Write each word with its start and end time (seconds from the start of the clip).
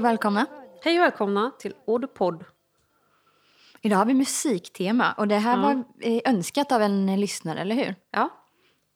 Hej 0.00 0.04
och 0.06 0.10
välkomna. 0.12 0.46
Hej 0.84 0.98
och 0.98 1.04
välkomna 1.04 1.50
till 1.58 1.74
Oddpod. 1.84 2.44
Idag 3.80 3.96
har 3.96 4.04
vi 4.04 4.14
musiktema 4.14 5.12
och 5.12 5.28
det 5.28 5.36
här 5.38 5.56
Ja. 5.56 5.62
var 5.62 5.84
eh, 6.00 6.20
önskat 6.24 6.72
av 6.72 6.82
en 6.82 7.20
lyssnare, 7.20 7.60
eller 7.60 7.74
hur? 7.74 7.94
Ja, 8.10 8.28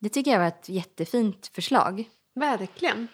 Det 0.00 0.08
tycker 0.08 0.30
jag 0.30 0.38
var 0.38 0.46
ett 0.46 0.68
jättefint 0.68 1.46
förslag. 1.54 2.04
verkligen. 2.34 3.08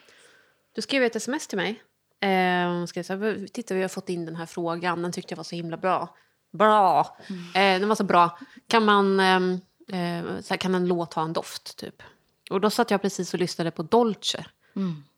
Du 0.75 0.83
skrev 0.83 1.03
ett 1.03 1.17
sms 1.17 1.47
till 1.47 1.59
mig. 1.59 1.83
Eh, 2.21 2.85
skrev 2.87 3.03
så 3.03 3.13
här, 3.17 3.47
Titta, 3.53 3.75
vi 3.75 3.83
har 3.83 3.89
fått 3.89 4.09
in 4.09 4.27
den 4.27 4.37
här 4.37 4.47
frågan. 4.47 5.03
Den 5.03 5.13
tyckte 5.13 5.33
jag 5.33 5.37
var 5.37 5.45
så 5.45 5.55
himla 5.57 5.77
bra. 5.77 6.17
Bra! 6.53 7.17
Eh, 7.55 7.81
den 7.81 7.89
var 7.89 7.95
så 7.97 8.05
bra. 8.05 8.39
Kan 8.69 8.85
man... 8.85 9.21
ehm, 9.21 9.61
Eh, 9.89 10.41
så 10.41 10.49
här, 10.51 10.57
kan 10.57 10.75
en 10.75 10.89
låt 10.89 11.15
ha 11.15 11.23
en 11.23 11.33
doft, 11.33 11.77
typ? 11.77 12.03
Och 12.51 12.61
då 12.61 12.71
satt 12.71 12.91
jag 12.91 13.03
precis 13.03 13.35
och 13.35 13.41
lyssnade 13.41 13.71
på 13.71 13.83
Dolce. 13.83 14.45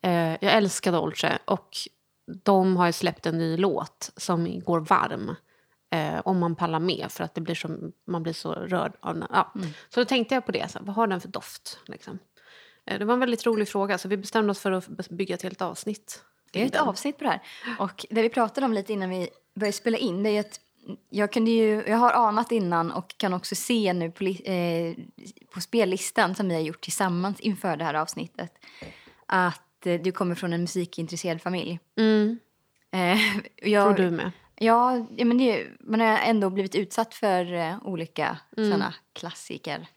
Eh, 0.01 0.11
jag 0.41 0.43
älskar 0.53 0.91
Dolce. 0.91 1.37
Och 1.45 1.77
de 2.43 2.77
har 2.77 2.91
släppt 2.91 3.25
en 3.25 3.37
ny 3.37 3.57
låt 3.57 4.11
som 4.17 4.59
går 4.59 4.79
varm. 4.79 5.35
Eh, 5.91 6.21
om 6.25 6.39
man 6.39 6.55
pallar 6.55 6.79
med, 6.79 7.07
för 7.09 7.23
att 7.23 7.35
det 7.35 7.41
blir 7.41 7.55
så, 7.55 7.91
man 8.07 8.23
blir 8.23 8.33
så 8.33 8.51
rörd 8.53 8.93
av. 8.99 9.23
Ja. 9.29 9.53
Så 9.89 9.99
då 9.99 10.05
tänkte 10.05 10.35
jag 10.35 10.45
på 10.45 10.51
det. 10.51 10.71
Så 10.71 10.79
här, 10.79 10.85
vad 10.85 10.95
har 10.95 11.07
den 11.07 11.21
för 11.21 11.27
doft? 11.27 11.79
Liksom. 11.85 12.19
Eh, 12.85 12.99
det 12.99 13.05
var 13.05 13.13
en 13.13 13.19
väldigt 13.19 13.45
rolig 13.45 13.67
fråga, 13.67 13.97
så 13.97 14.07
vi 14.07 14.17
bestämde 14.17 14.51
oss 14.51 14.59
för 14.59 14.71
att 14.71 15.09
bygga 15.09 15.35
ett 15.35 15.41
helt 15.41 15.61
avsnitt. 15.61 16.23
Det 16.51 16.61
är 16.61 16.65
ett 16.65 16.75
avsnitt 16.75 17.17
på 17.17 17.23
det 17.23 17.29
här. 17.29 17.41
Och 17.79 18.05
det 18.09 18.21
vi 18.21 18.29
pratade 18.29 18.65
om 18.65 18.73
lite 18.73 18.93
innan 18.93 19.09
vi 19.09 19.29
började 19.55 19.77
spela 19.77 19.97
in 19.97 20.23
det 20.23 20.29
är 20.29 20.39
att 20.39 20.59
jag, 21.09 21.31
kunde 21.31 21.51
ju, 21.51 21.83
jag 21.87 21.97
har 21.97 22.11
anat 22.11 22.51
innan 22.51 22.91
och 22.91 23.17
kan 23.17 23.33
också 23.33 23.55
se 23.55 23.93
nu 23.93 24.11
på, 24.11 24.23
eh, 24.23 24.95
på 25.53 25.61
spellistan 25.61 26.35
som 26.35 26.49
vi 26.49 26.55
har 26.55 26.61
gjort 26.61 26.81
tillsammans 26.81 27.39
inför 27.39 27.77
det 27.77 27.85
här 27.85 27.93
avsnittet 27.93 28.51
att 29.25 29.62
du 29.83 30.11
kommer 30.11 30.35
från 30.35 30.53
en 30.53 30.61
musikintresserad 30.61 31.41
familj. 31.41 31.79
Mm, 31.97 32.39
Eh, 32.91 33.17
jag, 33.71 33.95
tror 33.97 34.05
du 34.05 34.11
med. 34.11 34.31
Ja, 34.55 35.07
men 35.09 35.37
det, 35.37 35.67
man 35.79 35.99
har 35.99 36.17
ändå 36.17 36.49
blivit 36.49 36.75
utsatt 36.75 37.13
för 37.13 37.53
eh, 37.53 37.77
olika 37.83 38.37
såna 38.55 38.93
klassiker. 39.13 39.87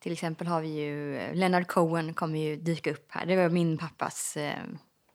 Till 0.00 0.12
exempel 0.12 0.46
har 0.46 0.60
vi 0.60 0.68
ju 0.68 1.16
eh, 1.16 1.34
Leonard 1.34 1.66
Cohen 1.66 2.14
kommer 2.14 2.38
ju 2.38 2.56
dyka 2.56 2.90
upp 2.90 3.06
här. 3.12 3.26
Det 3.26 3.36
var 3.36 3.48
min 3.48 3.78
pappas, 3.78 4.36
eh, 4.36 4.58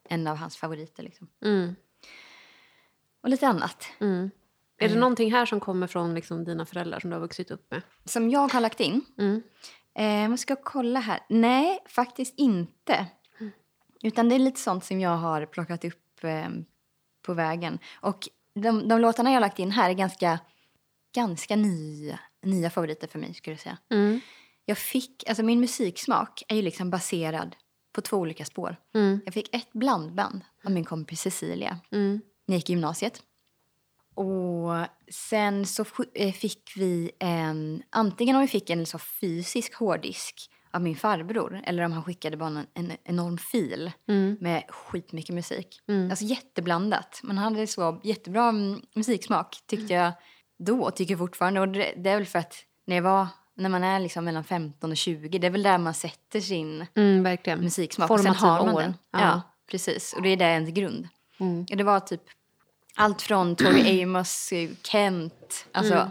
en 0.09 0.27
av 0.27 0.38
hans 0.38 0.58
favoriter 0.58 1.03
liksom. 1.03 1.27
Mm, 1.45 1.75
Och 3.23 3.30
lite 3.30 3.47
annat. 3.47 3.88
mm. 3.99 4.30
Är 4.80 4.89
det 4.89 4.95
någonting 4.99 5.31
här 5.31 5.45
som 5.45 5.59
kommer 5.59 5.88
från 5.88 6.13
liksom, 6.15 6.43
dina 6.45 6.65
föräldrar 6.65 6.99
som 6.99 7.09
du 7.09 7.15
har 7.15 7.21
vuxit 7.21 7.52
upp 7.52 7.71
med? 7.71 7.81
Som 8.05 8.30
jag 8.30 8.53
har 8.53 8.61
lagt 8.61 8.80
in. 8.80 9.05
Mm. 9.17 9.41
Eh, 9.95 10.30
man 10.30 10.38
ska 10.38 10.55
kolla 10.55 10.99
här. 10.99 11.19
Nej, 11.30 11.80
faktiskt 11.88 12.33
inte. 12.38 13.05
Utan 14.08 14.30
det 14.30 14.36
är 14.36 14.39
lite 14.39 14.59
sånt 14.59 14.86
som 14.86 15.00
jag 15.00 15.17
har 15.17 15.45
plockat 15.45 15.86
upp 15.86 16.23
eh, 16.23 16.50
på 17.22 17.33
vägen. 17.33 17.80
Och 17.95 18.30
de, 18.53 18.88
de 18.88 19.02
låtarna 19.02 19.30
jag 19.30 19.36
har 19.36 19.41
lagt 19.41 19.59
in 19.59 19.72
här 19.72 19.89
är 19.89 19.94
ganska, 19.94 20.39
ganska 21.16 21.55
nya, 21.55 22.19
nya 22.44 22.69
favoriter 22.69 23.08
för 23.08 23.19
mig 23.19 23.33
skulle 23.33 23.53
jag 23.53 23.61
säga. 23.61 23.77
Mm. 23.89 24.19
Jag 24.66 24.77
fick, 24.77 25.30
alltså 25.30 25.44
min 25.44 25.59
musiksmak 25.59 26.44
är 26.47 26.55
ju 26.55 26.61
liksom 26.61 26.89
baserad 26.89 27.55
på 27.91 28.02
två 28.02 28.17
olika 28.17 28.45
spår. 28.45 28.75
Mm. 28.95 29.22
Jag 29.25 29.33
fick 29.33 29.55
ett 29.55 29.73
blandband 29.73 30.42
av 30.64 30.71
min 30.71 30.86
kompis 30.86 31.21
Cecilia 31.21 31.80
Mm. 31.92 32.21
när 32.45 32.55
jag 32.55 32.58
gick 32.58 32.69
i 32.69 32.73
gymnasiet. 32.73 33.23
Och 34.14 34.88
sen 35.11 35.66
så 35.66 35.86
eh, 36.14 36.33
fick 36.33 36.73
vi 36.75 37.11
en, 37.19 37.83
antingen 37.89 38.36
om 38.36 38.42
vi 38.42 38.48
fick 38.48 38.70
en 38.70 38.86
så 38.86 38.99
fysisk 38.99 39.73
hårddisk 39.73 40.49
av 40.72 40.82
min 40.82 40.95
farbror 40.95 41.61
eller 41.64 41.83
om 41.83 41.92
han 41.92 42.04
skickade 42.04 42.38
bara 42.38 42.48
en, 42.50 42.67
en 42.73 42.92
enorm 43.04 43.38
fil 43.38 43.92
Mm. 44.08 44.38
med 44.42 44.64
skitmycket 44.70 45.36
musik. 45.36 45.82
Mm. 45.88 46.10
Alltså 46.10 46.26
jätteblandat. 46.26 47.20
Man 47.23 47.38
hade 47.38 47.67
så 47.67 48.02
jättebra 48.04 48.50
mm, 48.50 48.82
musiksmak 48.94 49.58
tyckte 49.67 49.94
jag 49.94 50.11
då 50.60 50.82
och 50.83 50.95
tycker 50.95 51.17
fortfarande. 51.17 51.60
Och 51.61 51.67
det, 51.67 51.94
det 51.98 52.10
är 52.10 52.16
väl 52.17 52.26
för 52.26 52.39
att 52.39 52.54
när 52.86 52.95
jag 52.95 53.04
var, 53.04 53.28
när 53.55 53.70
man 53.70 53.83
är 53.83 54.00
liksom 54.00 54.26
mellan 54.26 54.44
15 54.44 54.92
och 54.92 54.98
20, 54.98 55.38
det 55.39 55.48
är 55.48 55.52
väl 55.52 55.64
där 55.64 55.78
man 55.78 55.94
sätter 55.94 56.42
sin 56.42 56.86
Mm, 56.95 57.23
verkligen. 57.23 57.60
musiksmak. 57.60 58.11
Och 58.11 58.20
sen 58.20 58.26
Formativa 58.36 58.52
har 58.52 58.66
man 58.66 58.76
år. 58.76 58.82
den. 58.82 58.94
Ja. 59.11 59.20
Ja. 59.20 59.42
precis. 59.72 60.14
Och 60.14 60.22
det 60.22 60.30
är 60.30 60.38
där 60.38 60.49
ens 60.49 60.70
grund. 60.70 61.08
Mm. 61.39 61.66
Det 61.66 61.84
var 61.84 61.99
typ 61.99 62.22
allt 62.95 63.22
från 63.22 63.55
Tori 63.55 64.04
Amos, 64.04 64.52
eh, 64.52 64.70
Kent, 64.84 65.66
alltså 65.72 65.94
Mm. 65.94 66.10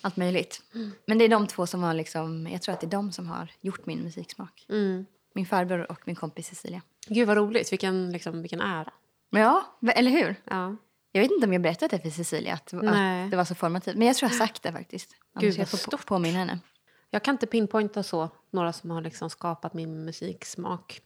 Allt 0.00 0.16
möjligt. 0.16 0.62
Men 1.06 1.18
det 1.18 1.24
är 1.24 1.28
de 1.28 1.46
två 1.46 1.66
som 1.66 1.82
har 1.82 1.94
liksom, 1.94 2.46
jag 2.46 2.62
tror 2.62 2.72
att 2.72 2.80
det 2.80 2.86
är 2.86 2.90
de 2.90 3.12
som 3.12 3.26
har 3.26 3.50
gjort 3.60 3.86
min 3.86 3.98
musiksmak. 3.98 4.66
Mm. 4.68 5.06
Min 5.34 5.46
farbror 5.46 5.90
och 5.90 6.00
min 6.04 6.16
kompis 6.16 6.46
Cecilia. 6.46 6.82
Gud 7.06 7.28
vad 7.28 7.36
roligt, 7.36 7.72
vilken, 7.72 8.12
liksom, 8.12 8.42
vilken 8.42 8.60
ära. 8.60 8.92
Ja, 9.30 9.78
eller 9.94 10.10
hur? 10.10 10.36
Ja. 10.44 10.76
Jag 11.12 11.22
vet 11.22 11.30
inte 11.30 11.46
om 11.46 11.52
jag 11.52 11.62
berättat 11.62 11.90
det 11.90 11.98
för 11.98 12.10
Cecilia, 12.10 12.54
att, 12.54 12.74
att 12.74 13.30
det 13.30 13.36
var 13.36 13.44
så 13.44 13.54
formativt. 13.54 13.96
Men 13.96 14.06
jag 14.06 14.16
tror 14.16 14.30
jag 14.30 14.38
har 14.38 14.46
sagt 14.46 14.62
det 14.62 14.72
faktiskt. 14.72 15.16
Gud, 15.40 15.52
jag 15.52 15.58
vad 15.58 15.68
få 15.68 15.76
stort. 15.76 16.06
påminna 16.06 16.38
henne. 16.38 16.58
Jag 17.10 17.22
kan 17.22 17.34
inte 17.34 17.46
pinpointa 17.46 18.02
så, 18.02 18.30
några 18.50 18.72
som 18.72 18.90
har 18.90 19.00
liksom 19.00 19.30
skapat 19.30 19.74
min 19.74 20.04
musiksmak. 20.04 21.00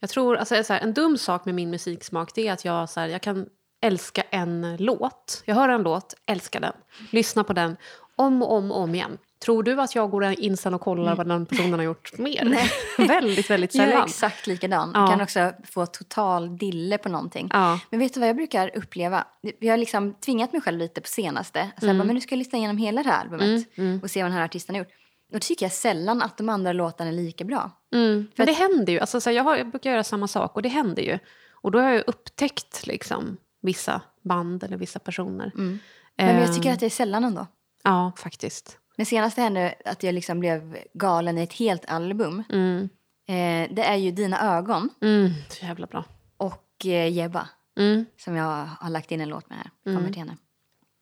Jag 0.00 0.10
tror, 0.10 0.36
alltså, 0.36 0.64
så 0.64 0.72
här, 0.72 0.80
en 0.80 0.94
dum 0.94 1.18
sak 1.18 1.44
med 1.44 1.54
min 1.54 1.70
musiksmak 1.70 2.34
det 2.34 2.48
är 2.48 2.52
att 2.52 2.64
jag, 2.64 2.90
så 2.90 3.00
här, 3.00 3.08
jag 3.08 3.22
kan 3.22 3.48
älska 3.80 4.22
en 4.22 4.76
låt. 4.76 5.42
Jag 5.44 5.54
hör 5.54 5.68
en 5.68 5.82
låt, 5.82 6.14
älskar 6.26 6.60
den, 6.60 6.72
lyssnar 7.10 7.44
på 7.44 7.52
den 7.52 7.76
om 8.16 8.42
och 8.42 8.52
om 8.52 8.72
och 8.72 8.80
om 8.80 8.94
igen. 8.94 9.18
Tror 9.44 9.62
du 9.62 9.80
att 9.80 9.94
jag 9.94 10.10
går 10.10 10.24
in 10.24 10.56
sen 10.56 10.74
och 10.74 10.80
kollar 10.80 11.16
vad 11.16 11.28
den 11.28 11.46
personen 11.46 11.72
har 11.72 11.82
gjort 11.82 12.18
mer? 12.18 12.70
väldigt, 13.08 13.50
väldigt 13.50 13.74
Jag 13.74 13.84
är 13.84 13.90
sällan. 13.90 14.04
exakt 14.06 14.46
likadan. 14.46 14.90
Ja. 14.94 15.00
Jag 15.00 15.10
kan 15.10 15.20
också 15.20 15.52
få 15.70 15.86
total 15.86 16.58
dille 16.58 16.98
på 16.98 17.08
någonting. 17.08 17.48
Ja. 17.52 17.80
Men 17.90 18.00
vet 18.00 18.14
du 18.14 18.20
vad 18.20 18.28
jag 18.28 18.36
brukar 18.36 18.70
uppleva? 18.76 19.24
Jag 19.60 19.72
har 19.72 19.76
liksom 19.78 20.14
tvingat 20.14 20.52
mig 20.52 20.60
själv 20.62 20.78
lite 20.78 21.00
på 21.00 21.08
senaste. 21.08 21.70
Så 21.80 21.86
jag 21.86 21.96
bara, 21.96 22.04
men 22.04 22.14
nu 22.14 22.20
ska 22.20 22.32
jag 22.34 22.38
lyssna 22.38 22.58
igenom 22.58 22.76
hela 22.78 23.02
det 23.02 23.08
här 23.08 23.20
albumet 23.20 23.66
och 24.02 24.10
se 24.10 24.22
vad 24.22 24.30
den 24.30 24.38
här 24.38 24.44
artisten 24.44 24.74
har 24.74 24.78
gjort. 24.80 24.92
Och 25.28 25.32
då 25.32 25.38
tycker 25.38 25.64
jag 25.66 25.72
sällan 25.72 26.22
att 26.22 26.36
de 26.38 26.48
andra 26.48 26.72
låtarna 26.72 27.10
är 27.10 27.14
lika 27.14 27.44
bra. 27.44 27.70
Mm. 27.94 28.26
Men 28.36 28.46
det 28.46 28.52
händer 28.52 28.92
ju. 28.92 28.98
Alltså, 29.00 29.20
så 29.20 29.30
jag, 29.30 29.44
har, 29.44 29.56
jag 29.56 29.70
brukar 29.70 29.90
göra 29.90 30.04
samma 30.04 30.28
sak 30.28 30.56
och 30.56 30.62
det 30.62 30.68
händer 30.68 31.02
ju. 31.02 31.18
Och 31.52 31.70
då 31.70 31.78
har 31.80 31.90
jag 31.90 32.04
upptäckt 32.06 32.86
liksom, 32.86 33.36
vissa 33.62 34.00
band 34.22 34.64
eller 34.64 34.76
vissa 34.76 34.98
personer. 34.98 35.52
Men 35.54 35.80
jag 36.16 36.28
Ehm, 36.48 36.54
tycker 36.54 36.72
att 36.72 36.80
det 36.80 36.86
är 36.86 36.90
sällan 36.90 37.24
ändå. 37.24 37.46
Ja, 37.84 38.12
faktiskt. 38.16 38.78
Det 38.96 39.04
senaste 39.04 39.40
hände 39.40 39.74
att 39.84 40.02
jag 40.02 40.14
liksom 40.14 40.40
blev 40.40 40.78
galen 40.94 41.38
i 41.38 41.42
ett 41.42 41.52
helt 41.52 41.84
album. 41.90 42.42
Mm. 42.48 42.88
Eh, 43.26 43.74
det 43.74 43.82
är 43.84 43.96
ju 43.96 44.10
Dina 44.10 44.56
ögon 44.58 44.90
Mm, 45.02 45.30
så 45.48 45.64
jävla 45.66 45.86
bra. 45.86 46.04
och 46.36 46.86
eh, 46.86 47.08
Jebba 47.12 47.48
Mm. 47.78 48.06
som 48.16 48.36
jag 48.36 48.66
har 48.80 48.90
lagt 48.90 49.10
in 49.12 49.20
en 49.20 49.28
låt 49.28 49.48
med 49.50 49.58
här. 49.58 49.94
Kommer 49.96 50.08
till 50.08 50.18
henne. 50.18 50.36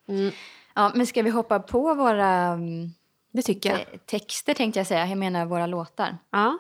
Mm. 0.09 0.33
Ja, 0.75 0.93
men 0.95 1.07
ska 1.07 1.23
vi 1.23 1.31
hoppa 1.31 1.61
på 1.61 1.95
våra 1.95 2.29
mm, 2.29 2.91
Det 3.33 3.43
tycker 3.43 3.71
jag. 3.71 4.07
texter 4.07 4.55
tänkte 4.55 4.81
jag 4.81 4.87
säga. 4.87 5.07
Jag 5.07 5.19
menar 5.19 5.47
våra 5.47 5.67
låtar. 5.67 6.19
Ja. 6.31 6.59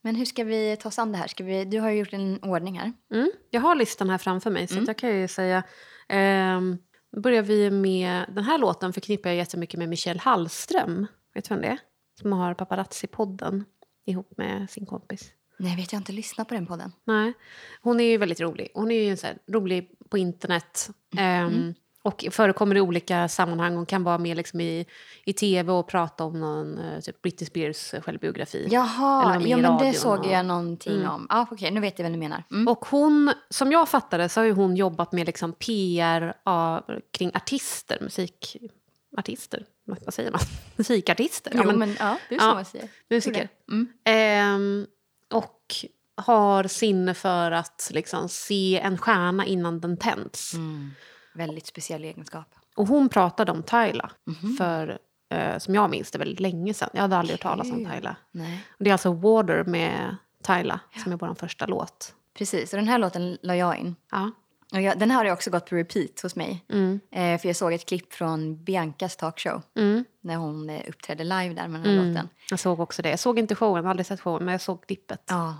Men 0.00 0.16
hur 0.16 0.24
ska 0.24 0.44
vi 0.44 0.76
ta 0.76 0.88
oss 0.88 0.98
an 0.98 1.12
det 1.12 1.18
här? 1.18 1.26
Ska 1.26 1.44
vi, 1.44 1.64
du 1.64 1.80
har 1.80 1.90
ju 1.90 1.98
gjort 1.98 2.12
en 2.12 2.38
ordning 2.42 2.78
här. 2.78 2.92
Mm. 3.12 3.30
Jag 3.50 3.60
har 3.60 3.74
listan 3.74 4.10
här 4.10 4.18
framför 4.18 4.50
mig, 4.50 4.66
så 4.68 4.78
jag 4.86 4.98
kan 4.98 5.10
ju 5.20 5.28
säga... 5.28 5.62
då 6.08 6.78
börjar 7.16 7.42
vi 7.42 7.70
med... 7.70 8.24
Den 8.28 8.44
här 8.44 8.58
låten 8.58 8.92
förknippar 8.92 9.30
jag 9.30 9.36
jättemycket 9.36 9.78
med 9.78 9.88
Michelle 9.88 10.20
Hallström. 10.20 11.06
Vet 11.34 11.44
du 11.48 11.54
vem 11.54 11.62
det 11.62 11.68
är? 11.68 11.78
Som 12.20 12.32
har 12.32 12.54
Paparazzi-podden 12.54 13.64
ihop 14.06 14.32
med 14.36 14.70
sin 14.70 14.86
kompis. 14.86 15.32
Nej, 15.58 15.76
vet 15.76 15.92
jag 15.92 16.00
inte 16.00 16.12
lyssnat 16.12 16.48
på 16.48 16.54
den 16.54 16.66
podden. 16.66 16.92
Nej. 17.04 17.32
Hon 17.80 18.00
är 18.00 18.04
ju 18.04 18.16
väldigt 18.16 18.40
rolig. 18.40 18.68
Hon 18.74 18.90
är 18.90 19.02
ju 19.02 19.16
så 19.16 19.26
rolig 19.46 19.90
på 20.08 20.18
internet. 20.18 20.90
ehm, 21.16 21.74
Och 22.04 22.24
förekommer 22.30 22.76
i 22.76 22.80
olika 22.80 23.28
sammanhang. 23.28 23.76
Hon 23.76 23.86
kan 23.86 24.04
vara 24.04 24.18
med 24.18 24.36
liksom 24.36 24.60
i, 24.60 24.86
i 25.24 25.32
tv 25.32 25.72
och 25.72 25.88
prata 25.88 26.24
om 26.24 26.40
någon 26.40 26.78
eh, 26.78 27.00
typ 27.00 27.22
Britney 27.22 27.46
Spears 27.46 27.94
självbiografi. 28.04 28.58
Eller 28.58 28.74
Jaha, 28.74 29.40
ja, 29.46 29.56
men 29.56 29.78
det 29.78 29.92
såg 29.92 30.26
jag 30.26 30.46
någonting 30.46 31.08
om. 31.08 31.26
Ja, 31.30 31.46
okej, 31.50 31.70
nu 31.70 31.80
vet 31.80 31.98
jag 31.98 32.04
vad 32.04 32.12
du 32.12 32.18
menar. 32.18 32.44
Mm. 32.50 32.68
Och 32.68 32.84
hon, 32.86 33.32
som 33.50 33.72
jag 33.72 33.88
fattade 33.88 34.28
så 34.28 34.40
har 34.40 34.50
hon 34.50 34.76
jobbat 34.76 35.12
med 35.12 35.26
liksom 35.26 35.52
PR 35.52 36.34
av, 36.42 37.00
kring 37.10 37.30
artister, 37.34 37.98
musikartister. 38.00 39.66
Vad 39.84 40.14
säger 40.14 40.30
man? 40.30 40.40
Musikartister? 40.76 41.52
jo, 41.54 41.76
men, 41.76 41.96
ja, 41.98 42.18
det 42.28 42.34
är 42.34 42.38
så 42.38 42.46
ja, 42.46 42.54
man 42.54 42.64
säger. 42.64 42.88
Musiker. 43.10 43.48
Mm. 43.68 43.88
Ehm, 44.04 44.86
och 45.32 45.74
har 46.16 46.64
sinne 46.64 47.14
för 47.14 47.50
att 47.50 47.90
liksom 47.94 48.28
se 48.28 48.80
en 48.80 48.98
stjärna 48.98 49.46
innan 49.46 49.80
den 49.80 49.96
tänds. 49.96 50.54
Mm. 50.54 50.90
Väldigt 51.34 51.66
speciell 51.66 52.04
egenskap. 52.04 52.54
Och 52.76 52.86
hon 52.88 53.08
pratade 53.08 53.52
om 53.52 53.62
Tyla 53.62 54.10
Mhm. 54.24 54.56
för, 54.56 54.98
eh, 55.30 55.58
som 55.58 55.74
jag 55.74 55.90
minns 55.90 56.10
det, 56.10 56.18
väldigt 56.18 56.40
länge 56.40 56.74
sedan. 56.74 56.90
Jag 56.92 57.00
hade 57.00 57.16
aldrig 57.16 57.34
hört 57.34 57.42
talas 57.42 57.70
om. 57.72 57.90
Tyla. 57.94 58.16
Nej. 58.30 58.60
Och 58.78 58.84
det 58.84 58.90
är 58.90 58.94
alltså 58.94 59.12
Water 59.12 59.64
med 59.64 60.16
Tyla 60.42 60.80
som 61.02 61.12
är 61.12 61.16
vår 61.16 61.34
första 61.34 61.66
låt. 61.66 62.14
Precis, 62.38 62.72
och 62.72 62.76
den 62.78 62.88
här 62.88 62.98
låten 62.98 63.38
la 63.42 63.56
jag 63.56 63.76
in. 63.78 63.96
Ja. 64.10 64.30
Och 64.72 64.80
jag, 64.80 64.98
den 64.98 65.10
här 65.10 65.24
har 65.24 65.32
också 65.32 65.50
gått 65.50 65.66
på 65.70 65.74
repeat 65.76 66.20
hos 66.22 66.36
mig. 66.36 66.64
Mm. 66.68 67.00
Eh, 67.10 67.40
för 67.40 67.48
jag 67.48 67.56
såg 67.56 67.72
ett 67.72 67.86
klipp 67.88 68.12
från 68.12 68.64
Biancas 68.64 69.16
talkshow. 69.16 69.62
Mm. 69.76 70.04
När 70.20 70.36
hon 70.36 70.70
eh, 70.70 70.80
uppträdde 70.88 71.24
live 71.24 71.54
där 71.54 71.68
med 71.68 71.80
den 71.80 71.84
här 71.90 71.98
Mm. 71.98 72.08
låten. 72.08 72.28
Jag 72.50 72.58
såg 72.60 72.80
också 72.80 73.02
det. 73.02 73.10
Jag 73.10 73.18
såg 73.18 73.38
inte 73.38 73.54
showen, 73.54 73.86
aldrig 73.86 74.06
sett 74.06 74.20
showen, 74.20 74.44
men 74.44 74.52
jag 74.52 74.60
såg 74.60 74.86
klippet. 74.86 75.22
Ja. 75.26 75.54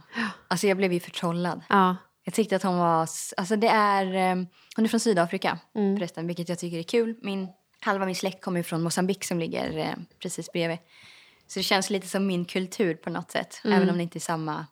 Alltså 0.49 0.67
jag 0.67 0.77
blev 0.77 0.93
ju 0.93 1.01
förtrollad. 1.01 1.61
Ja. 1.69 1.97
Jag 2.25 2.35
tyckte 2.35 2.57
att 2.57 2.63
hon 2.63 2.79
var... 2.79 3.01
Alltså 3.37 3.57
det 3.57 3.69
är, 3.69 4.07
eh, 4.15 4.45
hon 4.77 4.85
är 4.85 4.89
från 4.89 5.01
Sydafrika 5.01 5.59
Mm. 5.75 5.97
förresten, 5.97 6.27
vilket 6.27 6.49
jag 6.49 6.59
tycker 6.59 6.79
är 6.79 6.83
kul. 6.83 7.17
Min, 7.23 7.49
halva 7.81 8.07
min 8.07 8.15
släkt 8.15 8.45
kommer 8.45 8.63
från 8.63 8.83
Mosambik 8.83 9.25
som 9.25 9.39
ligger 9.39 9.79
eh, 9.79 9.95
precis 10.19 10.53
bredvid. 10.53 10.79
Så 11.47 11.59
det 11.59 11.63
känns 11.63 11.91
lite 11.91 12.07
som 12.09 12.27
min 12.27 12.45
kultur 12.45 12.95
på 12.95 13.11
något 13.11 13.31
sätt. 13.31 13.61
Mm. 13.65 13.77
Även 13.77 13.91
om 13.91 13.97
det 13.97 14.03
inte 14.03 14.19
är 14.19 14.21
samma 14.21 14.67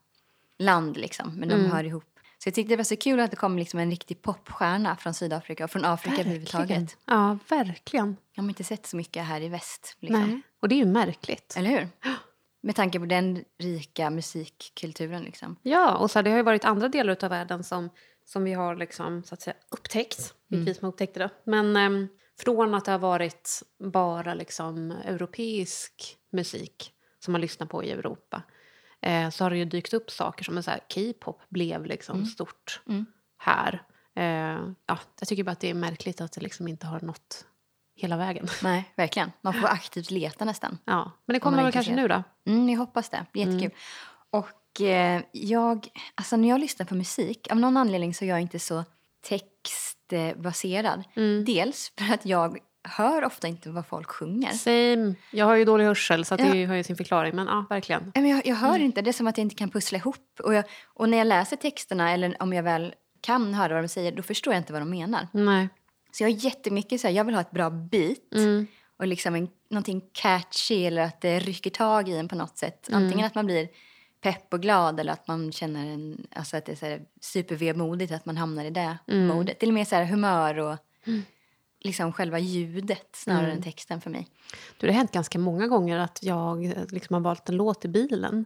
land 0.58 0.96
liksom. 0.96 1.34
Men 1.34 1.48
de 1.48 1.64
hör 1.70 1.84
ihop. 1.84 2.04
Så 2.38 2.48
jag 2.48 2.54
tyckte 2.54 2.72
det 2.72 2.76
var 2.76 2.84
så 2.84 2.96
kul 2.96 3.20
att 3.20 3.30
det 3.30 3.36
kom 3.36 3.58
liksom 3.58 3.80
en 3.80 3.90
riktig 3.90 4.22
popstjärna 4.22 4.96
från 4.96 5.14
Sydafrika 5.14 5.64
och 5.64 5.70
från 5.70 5.84
Afrika 5.84 6.20
överhuvudtaget. 6.20 6.96
Ja, 7.06 7.38
verkligen. 7.48 8.16
Jag 8.34 8.42
har 8.42 8.48
inte 8.48 8.64
sett 8.64 8.86
så 8.86 8.96
mycket 8.96 9.24
här 9.24 9.40
i 9.40 9.48
väst. 9.48 9.96
Liksom. 10.00 10.30
Nej. 10.30 10.40
Och 10.60 10.68
det 10.68 10.74
är 10.74 10.76
ju 10.76 10.84
märkligt. 10.84 11.54
Eller 11.56 11.70
hur? 11.70 11.88
Med 12.64 12.76
tanke 12.76 12.98
på 12.98 13.06
den 13.06 13.44
rika 13.58 14.10
musikkulturen 14.10 15.22
liksom. 15.22 15.56
Ja, 15.62 15.96
och 15.96 16.10
så 16.10 16.18
här, 16.18 16.22
det 16.22 16.30
har 16.30 16.36
ju 16.36 16.42
varit 16.42 16.64
andra 16.64 16.88
delar 16.88 17.16
av 17.24 17.30
världen 17.30 17.64
som, 17.64 17.90
som 18.24 18.44
vi 18.44 18.52
har 18.52 18.76
liksom, 18.76 19.22
så 19.24 19.34
att 19.34 19.40
säga, 19.40 19.56
upptäckt. 19.70 20.34
Mm. 20.52 20.64
Vi 20.64 20.74
som 20.74 20.88
upptäckte 20.88 21.18
det. 21.20 21.30
Men 21.44 21.76
ehm, 21.76 22.08
från 22.40 22.74
att 22.74 22.84
det 22.84 22.92
har 22.92 22.98
varit 22.98 23.62
bara 23.78 24.34
liksom, 24.34 24.90
europeisk 24.90 26.16
musik 26.32 26.92
som 27.18 27.32
man 27.32 27.40
lyssnar 27.40 27.66
på 27.66 27.84
i 27.84 27.90
Europa 27.90 28.42
eh, 29.00 29.30
så 29.30 29.44
har 29.44 29.50
det 29.50 29.56
ju 29.58 29.64
dykt 29.64 29.94
upp 29.94 30.10
saker 30.10 30.44
som 30.44 30.56
är 30.56 30.80
K-pop 30.94 31.40
blev 31.48 31.86
liksom 31.86 32.26
stort 32.26 32.80
Mm. 32.88 33.06
här. 33.38 33.82
Eh, 34.14 34.60
ja, 34.86 34.98
jag 35.18 35.28
tycker 35.28 35.44
bara 35.44 35.50
att 35.50 35.60
det 35.60 35.70
är 35.70 35.74
märkligt 35.74 36.20
att 36.20 36.32
det 36.32 36.40
liksom 36.40 36.68
inte 36.68 36.86
har 36.86 37.00
nått 37.00 37.46
hela 37.96 38.16
vägen. 38.16 38.46
Nej, 38.62 38.92
verkligen. 38.96 39.32
Man 39.40 39.54
får 39.54 39.68
aktivt 39.68 40.10
leta 40.10 40.44
nästan. 40.44 40.78
Ja, 40.84 41.10
men 41.26 41.34
det 41.34 41.40
kommer 41.40 41.62
väl 41.62 41.72
kanske 41.72 41.94
nu 41.94 42.08
då? 42.08 42.22
Mm, 42.46 42.68
jag 42.68 42.78
hoppas 42.78 43.08
det. 43.08 43.26
Det 43.32 43.40
Jättekul. 43.40 43.70
Och 44.30 44.80
eh, 44.80 45.22
jag, 45.32 45.86
alltså 46.14 46.36
när 46.36 46.48
jag 46.48 46.60
lyssnar 46.60 46.86
på 46.86 46.94
musik, 46.94 47.48
av 47.50 47.56
någon 47.56 47.76
anledning 47.76 48.14
så 48.14 48.24
är 48.24 48.28
jag 48.28 48.40
inte 48.40 48.58
så 48.58 48.84
textbaserad. 49.28 51.04
Mm. 51.16 51.44
Dels 51.44 51.92
för 51.98 52.14
att 52.14 52.26
jag 52.26 52.58
hör 52.84 53.24
ofta 53.24 53.48
inte 53.48 53.70
vad 53.70 53.86
folk 53.86 54.10
sjunger. 54.10 54.52
Same. 54.52 55.14
Jag 55.30 55.46
har 55.46 55.54
ju 55.56 55.64
dålig 55.64 55.84
hörsel 55.84 56.24
så 56.24 56.34
att 56.34 56.40
Ja. 56.40 56.52
det 56.52 56.64
har 56.64 56.74
ju 56.74 56.84
sin 56.84 56.96
förklaring. 56.96 57.36
Men 57.36 57.46
ja, 57.46 57.64
verkligen. 57.70 58.12
Men 58.14 58.28
jag, 58.28 58.46
jag 58.46 58.56
hör 58.56 58.68
Mm. 58.68 58.82
inte, 58.82 59.02
det 59.02 59.10
är 59.10 59.12
som 59.12 59.26
att 59.26 59.38
jag 59.38 59.44
inte 59.44 59.54
kan 59.54 59.70
pussla 59.70 59.98
ihop. 59.98 60.40
Och, 60.44 60.54
jag, 60.54 60.64
och 60.86 61.08
när 61.08 61.18
jag 61.18 61.26
läser 61.26 61.56
texterna, 61.56 62.10
eller 62.12 62.36
om 62.42 62.52
jag 62.52 62.62
väl 62.62 62.94
kan 63.20 63.54
höra 63.54 63.74
vad 63.74 63.82
de 63.84 63.88
säger, 63.88 64.12
då 64.12 64.22
förstår 64.22 64.52
jag 64.54 64.60
inte 64.60 64.72
vad 64.72 64.82
de 64.82 64.90
menar. 64.90 65.28
Nej. 65.32 65.68
Så 66.12 66.22
jag 66.22 66.30
har 66.30 66.36
jättemycket 66.44 67.00
så 67.00 67.06
här, 67.06 67.14
jag 67.14 67.24
vill 67.24 67.34
ha 67.34 67.40
ett 67.40 67.50
bra 67.50 67.70
beat. 67.70 68.34
Mm. 68.34 68.66
Och 68.96 69.06
liksom 69.06 69.34
en, 69.34 69.48
någonting 69.70 70.02
catchy 70.12 70.84
eller 70.86 71.02
att 71.02 71.20
det 71.20 71.38
rycker 71.38 71.70
tag 71.70 72.08
i 72.08 72.16
en 72.16 72.28
på 72.28 72.34
något 72.34 72.58
sätt. 72.58 72.88
Mm. 72.88 73.02
Antingen 73.04 73.26
att 73.26 73.34
man 73.34 73.46
blir 73.46 73.68
pepp 74.20 74.52
och 74.54 74.60
glad 74.62 75.00
eller 75.00 75.12
att 75.12 75.28
man 75.28 75.52
känner 75.52 75.86
en, 75.86 76.26
alltså 76.34 76.56
att 76.56 76.64
det 76.66 76.72
är 76.72 76.76
så 76.76 76.86
här 76.86 77.02
supervemodigt 77.20 78.12
att 78.12 78.26
man 78.26 78.36
hamnar 78.36 78.64
i 78.64 78.70
det 78.70 78.98
Mm. 79.08 79.26
modet. 79.26 79.60
Det 79.60 79.66
är 79.66 79.72
mer 79.72 79.84
så 79.84 79.94
här 79.96 80.04
humör 80.04 80.58
och 80.58 80.76
liksom 81.80 82.12
själva 82.12 82.38
ljudet 82.38 83.08
snarare 83.12 83.44
Mm. 83.44 83.56
än 83.56 83.62
texten 83.62 84.00
för 84.00 84.10
mig. 84.10 84.28
Du, 84.78 84.86
det 84.86 84.92
har 84.92 84.98
hänt 84.98 85.12
ganska 85.12 85.38
många 85.38 85.66
gånger 85.66 85.98
att 85.98 86.18
jag 86.22 86.64
eh, 86.64 86.84
liksom 86.88 87.14
har 87.14 87.20
valt 87.20 87.48
en 87.48 87.56
låt 87.56 87.84
i 87.84 87.88
bilen 87.88 88.44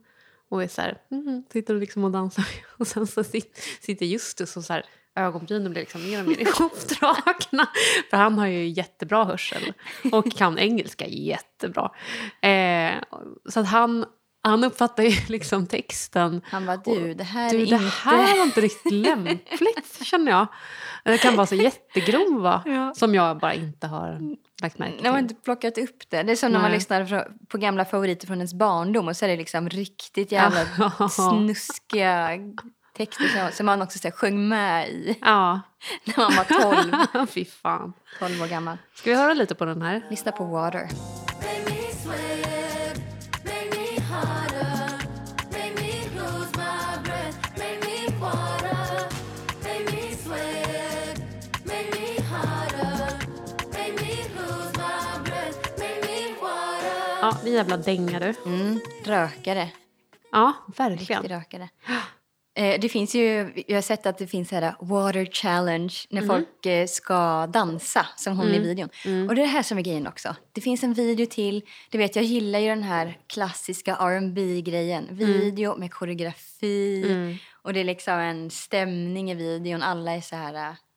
och 0.48 0.62
är 0.62 0.68
så 0.68 0.80
här, 0.80 0.98
mm, 1.10 1.44
sitter 1.52 1.74
och, 1.74 1.80
liksom 1.80 2.04
och 2.04 2.10
dansar. 2.10 2.46
Och 2.78 2.86
sen 2.86 3.06
så 3.06 3.24
sit, 3.24 3.62
sitter 3.80 4.06
Justus 4.06 4.56
och 4.56 4.64
så 4.64 4.72
här, 4.72 4.84
ögonbrynen 5.16 5.70
blir 5.72 5.82
liksom 5.82 6.02
mer 6.10 6.20
och 6.22 6.28
mer 6.28 6.40
ihopdragna. 6.40 7.68
För 8.10 8.16
han 8.16 8.38
har 8.38 8.46
ju 8.46 8.68
jättebra 8.68 9.24
hörsel 9.24 9.72
och 10.12 10.32
kan 10.32 10.58
engelska 10.58 11.06
jättebra. 11.06 11.90
Eh, 12.40 12.92
så 13.48 13.60
att 13.60 13.66
han, 13.66 14.04
han 14.42 14.64
uppfattar 14.64 15.02
ju 15.02 15.16
liksom 15.28 15.66
texten 15.66 16.40
Han 16.44 16.66
bara, 16.66 16.76
du, 16.76 17.14
det 17.14 17.24
här 17.24 17.50
Du, 17.50 17.56
är 17.56 17.66
det 17.66 17.72
inte... 17.74 17.76
här 17.86 18.36
var 18.36 18.44
inte 18.44 18.60
riktigt 18.60 18.92
lämpligt, 18.92 19.98
känner 20.02 20.32
jag. 20.32 20.46
Det 21.04 21.18
kan 21.18 21.36
vara 21.36 21.46
så 21.46 21.54
jättegrova 21.54 22.62
Ja. 22.66 22.94
som 22.94 23.14
jag 23.14 23.38
bara 23.38 23.54
inte 23.54 23.86
har 23.86 24.20
lagt 24.62 24.78
märke 24.78 25.02
När 25.02 25.12
man 25.12 25.26
till. 25.26 25.30
inte 25.36 25.44
plockat 25.44 25.78
upp 25.78 26.10
det. 26.10 26.22
Det 26.22 26.32
är 26.32 26.36
som 26.36 26.52
när 26.52 26.58
man 26.60 26.70
Nej. 26.70 26.78
lyssnar 26.78 27.28
på 27.48 27.58
gamla 27.58 27.84
favoriter 27.84 28.26
från 28.26 28.36
ens 28.36 28.54
barndom 28.54 29.08
och 29.08 29.16
så 29.16 29.24
är 29.24 29.28
det 29.28 29.36
liksom 29.36 29.68
riktigt 29.68 30.32
jävla 30.32 30.64
snuskiga 31.08 32.28
texter 32.96 33.28
som, 33.28 33.52
som 33.52 33.66
man 33.66 33.82
också 33.82 33.98
så 33.98 34.08
här, 34.08 34.12
sjöng 34.12 34.48
med 34.48 34.88
i 34.88 35.18
Ja, 35.20 35.60
när 36.04 36.16
man 36.16 36.36
var 36.36 36.44
12, 37.14 37.26
fy 37.30 37.44
fan. 37.44 37.92
12 38.18 38.42
år 38.42 38.46
gammal. 38.46 38.78
Ska 38.94 39.10
vi 39.10 39.16
höra 39.16 39.34
lite 39.34 39.54
på 39.54 39.64
den 39.64 39.82
här? 39.82 40.02
Lyssna 40.10 40.32
på 40.32 40.44
Water. 40.44 40.88
Ja, 57.20 57.38
det 57.44 57.50
är 57.50 57.54
jävla 57.54 57.76
dänga 57.76 58.18
du. 58.20 58.34
Mm, 58.46 58.80
rökare. 59.04 59.70
Ja, 60.32 60.52
Riktig 60.66 60.78
verkligen. 60.78 61.22
rökare. 61.22 61.68
Eh, 62.56 62.80
det 62.80 62.88
finns 62.88 63.14
ju, 63.14 63.52
jag 63.66 63.76
har 63.76 63.82
sett 63.82 64.06
att 64.06 64.18
det 64.18 64.26
finns 64.26 64.50
här 64.50 64.74
Water 64.80 65.24
Challenge 65.24 65.94
när 66.10 66.22
folk 66.22 66.66
eh, 66.66 66.86
ska 66.86 67.46
dansa 67.46 68.06
som 68.16 68.36
hon 68.36 68.46
i 68.46 68.58
videon. 68.58 68.88
Och 69.28 69.34
det 69.34 69.40
är 69.40 69.46
det 69.46 69.52
här 69.52 69.62
som 69.62 69.78
är 69.78 69.82
grejen 69.82 70.06
också. 70.06 70.36
Det 70.52 70.60
finns 70.60 70.82
en 70.82 70.94
video 70.94 71.26
till, 71.26 71.62
du 71.90 71.98
vet 71.98 72.16
jag 72.16 72.24
gillar 72.24 72.58
ju 72.58 72.68
den 72.68 72.82
här 72.82 73.18
klassiska 73.26 73.94
rb 73.94 74.64
grejen 74.64 75.08
Video 75.10 75.76
med 75.76 75.92
koreografi 75.92 77.38
och 77.52 77.72
det 77.72 77.80
är 77.80 77.84
liksom 77.84 78.18
en 78.18 78.50
stämning 78.50 79.30
i 79.30 79.34
videon. 79.34 79.82
Alla 79.82 80.12
är 80.12 80.20
så 80.20 80.36
här, 80.36 80.54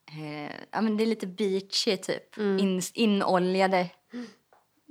eh, 0.08 0.56
ja 0.72 0.82
men 0.82 0.98
det 0.98 1.04
är 1.04 1.06
lite 1.06 1.28
beachy 1.28 1.98
typ. 1.98 2.38
In, 2.38 2.82
inoljade, 2.94 3.90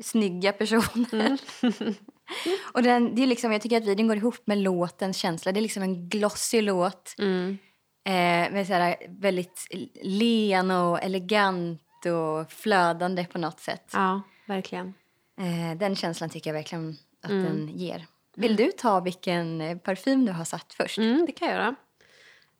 snygga 0.03 0.53
personer. 0.53 1.38
Och 2.72 2.82
den, 2.82 3.14
det 3.14 3.22
är 3.22 3.26
liksom, 3.26 3.52
jag 3.52 3.62
tycker 3.62 3.76
att 3.76 3.86
videon 3.86 4.08
går 4.08 4.16
ihop 4.16 4.46
med 4.46 4.58
låtens 4.58 5.16
känsla. 5.16 5.52
Det 5.52 5.60
är 5.60 5.62
liksom 5.62 5.82
en 5.82 6.08
glossy 6.08 6.60
låt. 6.60 7.14
Mm. 7.19 7.58
Eh, 8.04 8.52
med 8.52 8.66
så 8.66 8.72
här 8.72 8.96
väldigt 9.08 9.69
len 10.02 10.70
och 10.70 11.02
elegant 11.02 11.82
och 12.06 12.52
flödande 12.52 13.25
på 13.25 13.38
något 13.38 13.61
sätt. 13.61 13.90
Ja, 13.92 14.23
verkligen. 14.47 14.94
Eh, 15.40 15.78
den 15.78 15.97
känslan 15.97 16.30
tycker 16.30 16.50
jag 16.50 16.54
verkligen 16.54 16.97
att 17.23 17.30
den 17.30 17.68
ger. 17.75 18.06
Vill 18.37 18.56
du 18.56 18.73
ta 18.73 19.00
vilken 19.00 19.61
eh, 19.61 19.78
parfym 19.78 20.26
du 20.26 20.32
har 20.32 20.44
satt 20.44 20.75
först? 20.75 20.99
Mm, 20.99 21.26
det 21.26 21.32
kan 21.32 21.49
jag 21.49 21.56
göra. 21.56 21.75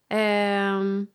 Ehm, 0.09 1.07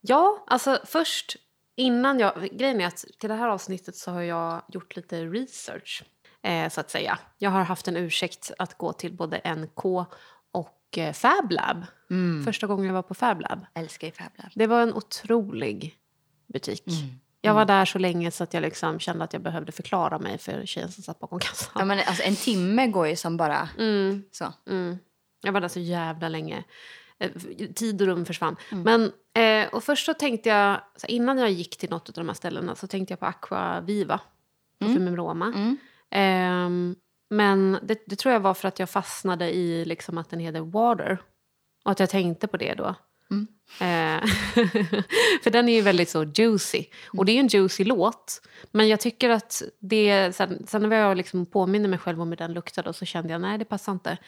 ja, 0.00 0.44
alltså 0.46 0.78
först 0.84 1.36
innan 1.76 2.18
jag... 2.18 2.48
Grejen 2.52 2.80
är 2.80 2.86
att 2.86 3.04
till 3.18 3.28
det 3.28 3.34
här 3.34 3.48
avsnittet 3.48 3.96
så 3.96 4.10
har 4.10 4.22
jag 4.22 4.62
gjort 4.68 4.96
lite 4.96 5.24
research, 5.24 6.04
eh, 6.44 6.68
så 6.68 6.80
att 6.80 6.90
säga. 6.90 7.18
Jag 7.38 7.50
har 7.50 7.64
haft 7.64 7.88
en 7.88 7.96
ursäkt 7.96 8.50
att 8.58 8.78
gå 8.78 8.92
till 8.92 9.12
både 9.12 9.54
NK 9.56 9.84
och 10.52 10.98
eh, 10.98 11.12
Fab 11.12 11.50
Lab. 11.50 11.86
Första 12.44 12.66
gången 12.66 12.86
jag 12.86 12.94
var 12.94 13.02
på 13.02 13.14
Fab 13.14 13.40
Lab. 13.40 13.66
Älskar 13.74 14.06
ju 14.06 14.12
Fab 14.12 14.30
Lab. 14.36 14.50
Det 14.54 14.66
var 14.66 14.82
en 14.82 14.94
otrolig 14.94 15.94
butik. 16.46 16.84
Jag 17.40 17.54
var 17.54 17.64
där 17.64 17.84
så 17.84 17.98
länge 17.98 18.30
så 18.30 18.44
att 18.44 18.54
jag 18.54 18.60
liksom 18.60 18.98
kände 19.00 19.24
att 19.24 19.32
jag 19.32 19.42
behövde 19.42 19.72
förklara 19.72 20.18
mig 20.18 20.38
för 20.38 20.66
tjejen 20.66 20.92
som 20.92 21.02
satt 21.02 21.18
bakom 21.18 21.38
kassan. 21.40 21.72
Ja, 21.74 21.84
men 21.84 21.98
alltså, 21.98 22.22
en 22.22 22.36
timme 22.36 22.86
går 22.86 23.06
ju 23.08 23.16
som 23.16 23.36
bara 23.36 23.68
Mm. 23.78 24.22
så. 24.32 24.52
Mm. 24.70 24.98
Jag 25.42 25.52
var 25.52 25.60
där 25.60 25.68
så 25.68 25.80
jävla 25.80 26.28
länge. 26.28 26.64
Eh, 27.18 27.30
Tid 27.74 28.00
och 28.00 28.06
rum 28.06 28.24
försvann. 28.24 28.56
Men, 28.70 29.12
eh, 29.34 29.74
och 29.74 29.84
först 29.84 30.06
så 30.06 30.14
tänkte 30.14 30.48
jag, 30.48 30.80
så 30.96 31.06
innan 31.06 31.38
jag 31.38 31.50
gick 31.50 31.76
till 31.76 31.90
något 31.90 32.08
av 32.08 32.14
de 32.14 32.28
här 32.28 32.34
ställena 32.34 32.74
så 32.74 32.86
tänkte 32.86 33.12
jag 33.12 33.20
på 33.20 33.26
Aqua 33.26 33.80
Viva. 33.80 34.20
Parfymen 34.78 35.16
Roma. 35.16 35.76
Ehm, 36.14 36.96
men 37.30 37.78
det, 37.82 38.02
det 38.06 38.16
tror 38.16 38.32
jag 38.32 38.40
var 38.40 38.54
för 38.54 38.68
att 38.68 38.78
jag 38.78 38.90
fastnade 38.90 39.54
i 39.54 39.84
liksom 39.84 40.18
att 40.18 40.30
den 40.30 40.40
heter 40.40 40.60
Water. 40.60 41.18
Och 41.84 41.90
att 41.90 42.00
jag 42.00 42.10
tänkte 42.10 42.46
på 42.46 42.56
det 42.56 42.74
då. 42.74 42.94
Mm. 43.30 43.46
Eh, 43.80 44.26
för 45.42 45.50
den 45.50 45.68
är 45.68 45.74
ju 45.74 45.80
väldigt 45.80 46.08
så 46.08 46.24
juicy. 46.24 46.84
Och 47.12 47.24
det 47.24 47.32
är 47.32 47.34
ju 47.34 47.40
en 47.40 47.48
juicy 47.48 47.84
låt. 47.84 48.42
Men 48.70 48.88
jag 48.88 49.00
tycker 49.00 49.30
att 49.30 49.62
det... 49.80 50.32
Sen, 50.36 50.66
sen 50.66 50.88
när 50.88 50.96
jag 50.96 51.16
liksom 51.16 51.46
påminner 51.46 51.88
mig 51.88 51.98
själv 51.98 52.22
om 52.22 52.28
hur 52.28 52.36
den 52.36 52.52
luktade 52.52 52.88
och 52.88 52.96
så 52.96 53.04
kände 53.04 53.32
jag 53.32 53.40
nej 53.40 53.58
det 53.58 53.64
passar 53.64 53.92
inte. 53.92 54.18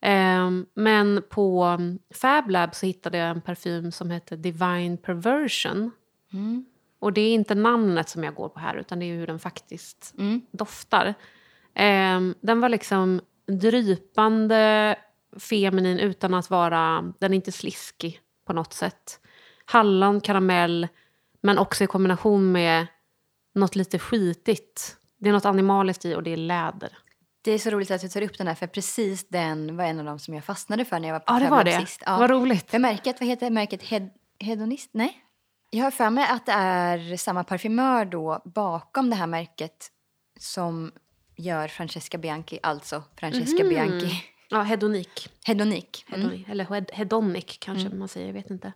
Ehm, 0.00 0.66
men 0.74 1.22
på 1.30 1.64
um, 1.64 1.98
Fab 2.14 2.50
Lab 2.50 2.74
så 2.74 2.86
hittade 2.86 3.18
jag 3.18 3.30
en 3.30 3.40
parfym 3.40 3.92
som 3.92 4.10
heter 4.10 4.36
Divine 4.36 4.96
Perversion. 4.96 5.90
Mm. 6.32 6.64
Och 7.02 7.12
det 7.12 7.20
är 7.20 7.34
inte 7.34 7.54
namnet 7.54 8.08
som 8.08 8.24
jag 8.24 8.34
går 8.34 8.48
på 8.48 8.60
här 8.60 8.74
utan 8.76 8.98
det 8.98 9.04
är 9.06 9.14
hur 9.16 9.26
den 9.26 9.38
faktiskt 9.38 10.14
Mm. 10.18 10.40
doftar. 10.52 11.14
Ehm, 11.74 12.34
den 12.40 12.60
var 12.60 12.68
liksom 12.68 13.20
drypande 13.46 14.96
feminin 15.38 15.98
utan 15.98 16.34
att 16.34 16.50
vara... 16.50 17.12
Den 17.18 17.32
är 17.32 17.36
inte 17.36 17.52
sliskig 17.52 18.20
på 18.46 18.52
något 18.52 18.72
sätt. 18.72 19.20
Hallon, 19.64 20.20
karamell, 20.20 20.88
men 21.40 21.58
också 21.58 21.84
i 21.84 21.86
kombination 21.86 22.52
med 22.52 22.86
något 23.54 23.76
lite 23.76 23.98
skitigt. 23.98 24.96
Det 25.18 25.28
är 25.28 25.32
något 25.32 25.44
animaliskt 25.44 26.04
i 26.04 26.14
och 26.14 26.22
det 26.22 26.32
är 26.32 26.36
läder. 26.36 26.98
Det 27.44 27.50
är 27.52 27.58
så 27.58 27.70
roligt 27.70 27.90
att 27.90 28.00
du 28.00 28.08
tar 28.08 28.22
upp 28.22 28.38
den 28.38 28.46
här 28.46 28.54
för 28.54 28.66
precis 28.66 29.28
den 29.28 29.76
var 29.76 29.84
en 29.84 29.98
av 29.98 30.04
de 30.04 30.18
som 30.18 30.34
jag 30.34 30.44
fastnade 30.44 30.84
för 30.84 30.98
när 30.98 31.08
jag 31.08 31.14
var 31.14 31.20
på 31.20 31.24
Ja, 31.34 31.38
det 31.38 31.50
var 31.50 31.64
det. 31.64 31.80
sist. 31.80 32.02
Vad 32.06 32.30
roligt. 32.30 32.70
För 32.70 32.78
märket, 32.78 33.20
vad 33.20 33.28
heter 33.28 33.50
märket? 33.50 33.82
Head, 33.82 34.08
hedonist? 34.40 34.90
Nej. 34.92 35.18
Jag 35.74 35.84
har 35.84 35.90
för 35.90 36.10
mig 36.10 36.26
att 36.30 36.46
det 36.46 36.52
är 36.52 37.16
samma 37.16 37.44
parfymör 37.44 38.04
då 38.04 38.42
bakom 38.44 39.10
det 39.10 39.16
här 39.16 39.26
märket 39.26 39.88
som 40.38 40.92
gör 41.36 41.68
Francesca 41.68 42.18
Bianchi, 42.18 42.58
alltså 42.62 43.02
Francesca 43.16 43.64
Mhm. 43.64 43.68
Bianchi. 43.68 44.24
Ja, 44.48 44.62
hedonik. 44.62 45.28
Hedonik. 45.46 46.04
Mm. 46.08 46.20
Hedonic. 46.20 46.48
Eller 46.48 46.64
hed- 46.64 46.90
hedonic 46.92 47.58
kanske 47.60 47.88
man 47.88 48.08
säger, 48.08 48.26
jag 48.26 48.34
vet 48.34 48.50
inte. 48.50 48.72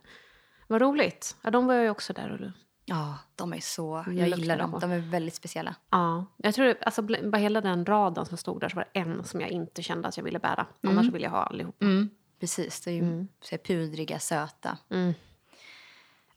Vad 0.67 0.81
roligt. 0.81 1.35
Ja, 1.41 1.51
de 1.51 1.67
var 1.67 1.73
ju 1.75 1.89
också 1.89 2.13
där. 2.13 2.31
Och 2.31 2.51
Ja, 2.85 3.17
de 3.35 3.53
är 3.53 3.59
så... 3.59 4.03
Jag 4.07 4.27
gillar 4.27 4.57
dem. 4.57 4.71
på. 4.71 4.79
De 4.79 4.91
är 4.91 4.99
väldigt 4.99 5.33
speciella. 5.35 5.75
Ja, 5.91 6.25
jag 6.37 6.55
tror 6.55 6.75
alltså, 6.81 7.01
bara 7.01 7.37
hela 7.37 7.61
den 7.61 7.85
raden 7.85 8.25
som 8.25 8.37
stod 8.37 8.61
där 8.61 8.69
så 8.69 8.75
var 8.75 8.87
det 8.93 8.99
en 8.99 9.23
som 9.23 9.41
jag 9.41 9.49
inte 9.49 9.83
kände 9.83 10.07
att 10.07 10.17
jag 10.17 10.23
ville 10.23 10.39
bära. 10.39 10.65
Annars 10.83 11.05
vill 11.05 11.21
jag 11.23 11.29
ha 11.31 11.43
allihop. 11.43 11.81
Mm. 11.81 12.09
Precis, 12.39 12.81
det 12.81 12.91
är 12.91 12.95
ju 12.95 13.27
här 13.51 13.57
pudriga, 13.57 14.19
söta. 14.19 14.77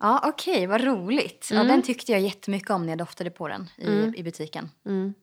Mm. 0.02 0.12
Ja, 0.12 0.20
okej, 0.24 0.66
vad 0.66 0.80
roligt. 0.80 1.48
Ja, 1.52 1.64
den 1.64 1.82
tyckte 1.82 2.12
jag 2.12 2.20
jättemycket 2.20 2.70
om 2.70 2.82
när 2.82 2.88
jag 2.88 2.98
doftade 2.98 3.30
på 3.30 3.48
den 3.48 3.68
i, 3.76 4.18
i 4.18 4.22
butiken. 4.22 4.70
Mm. 4.86 5.14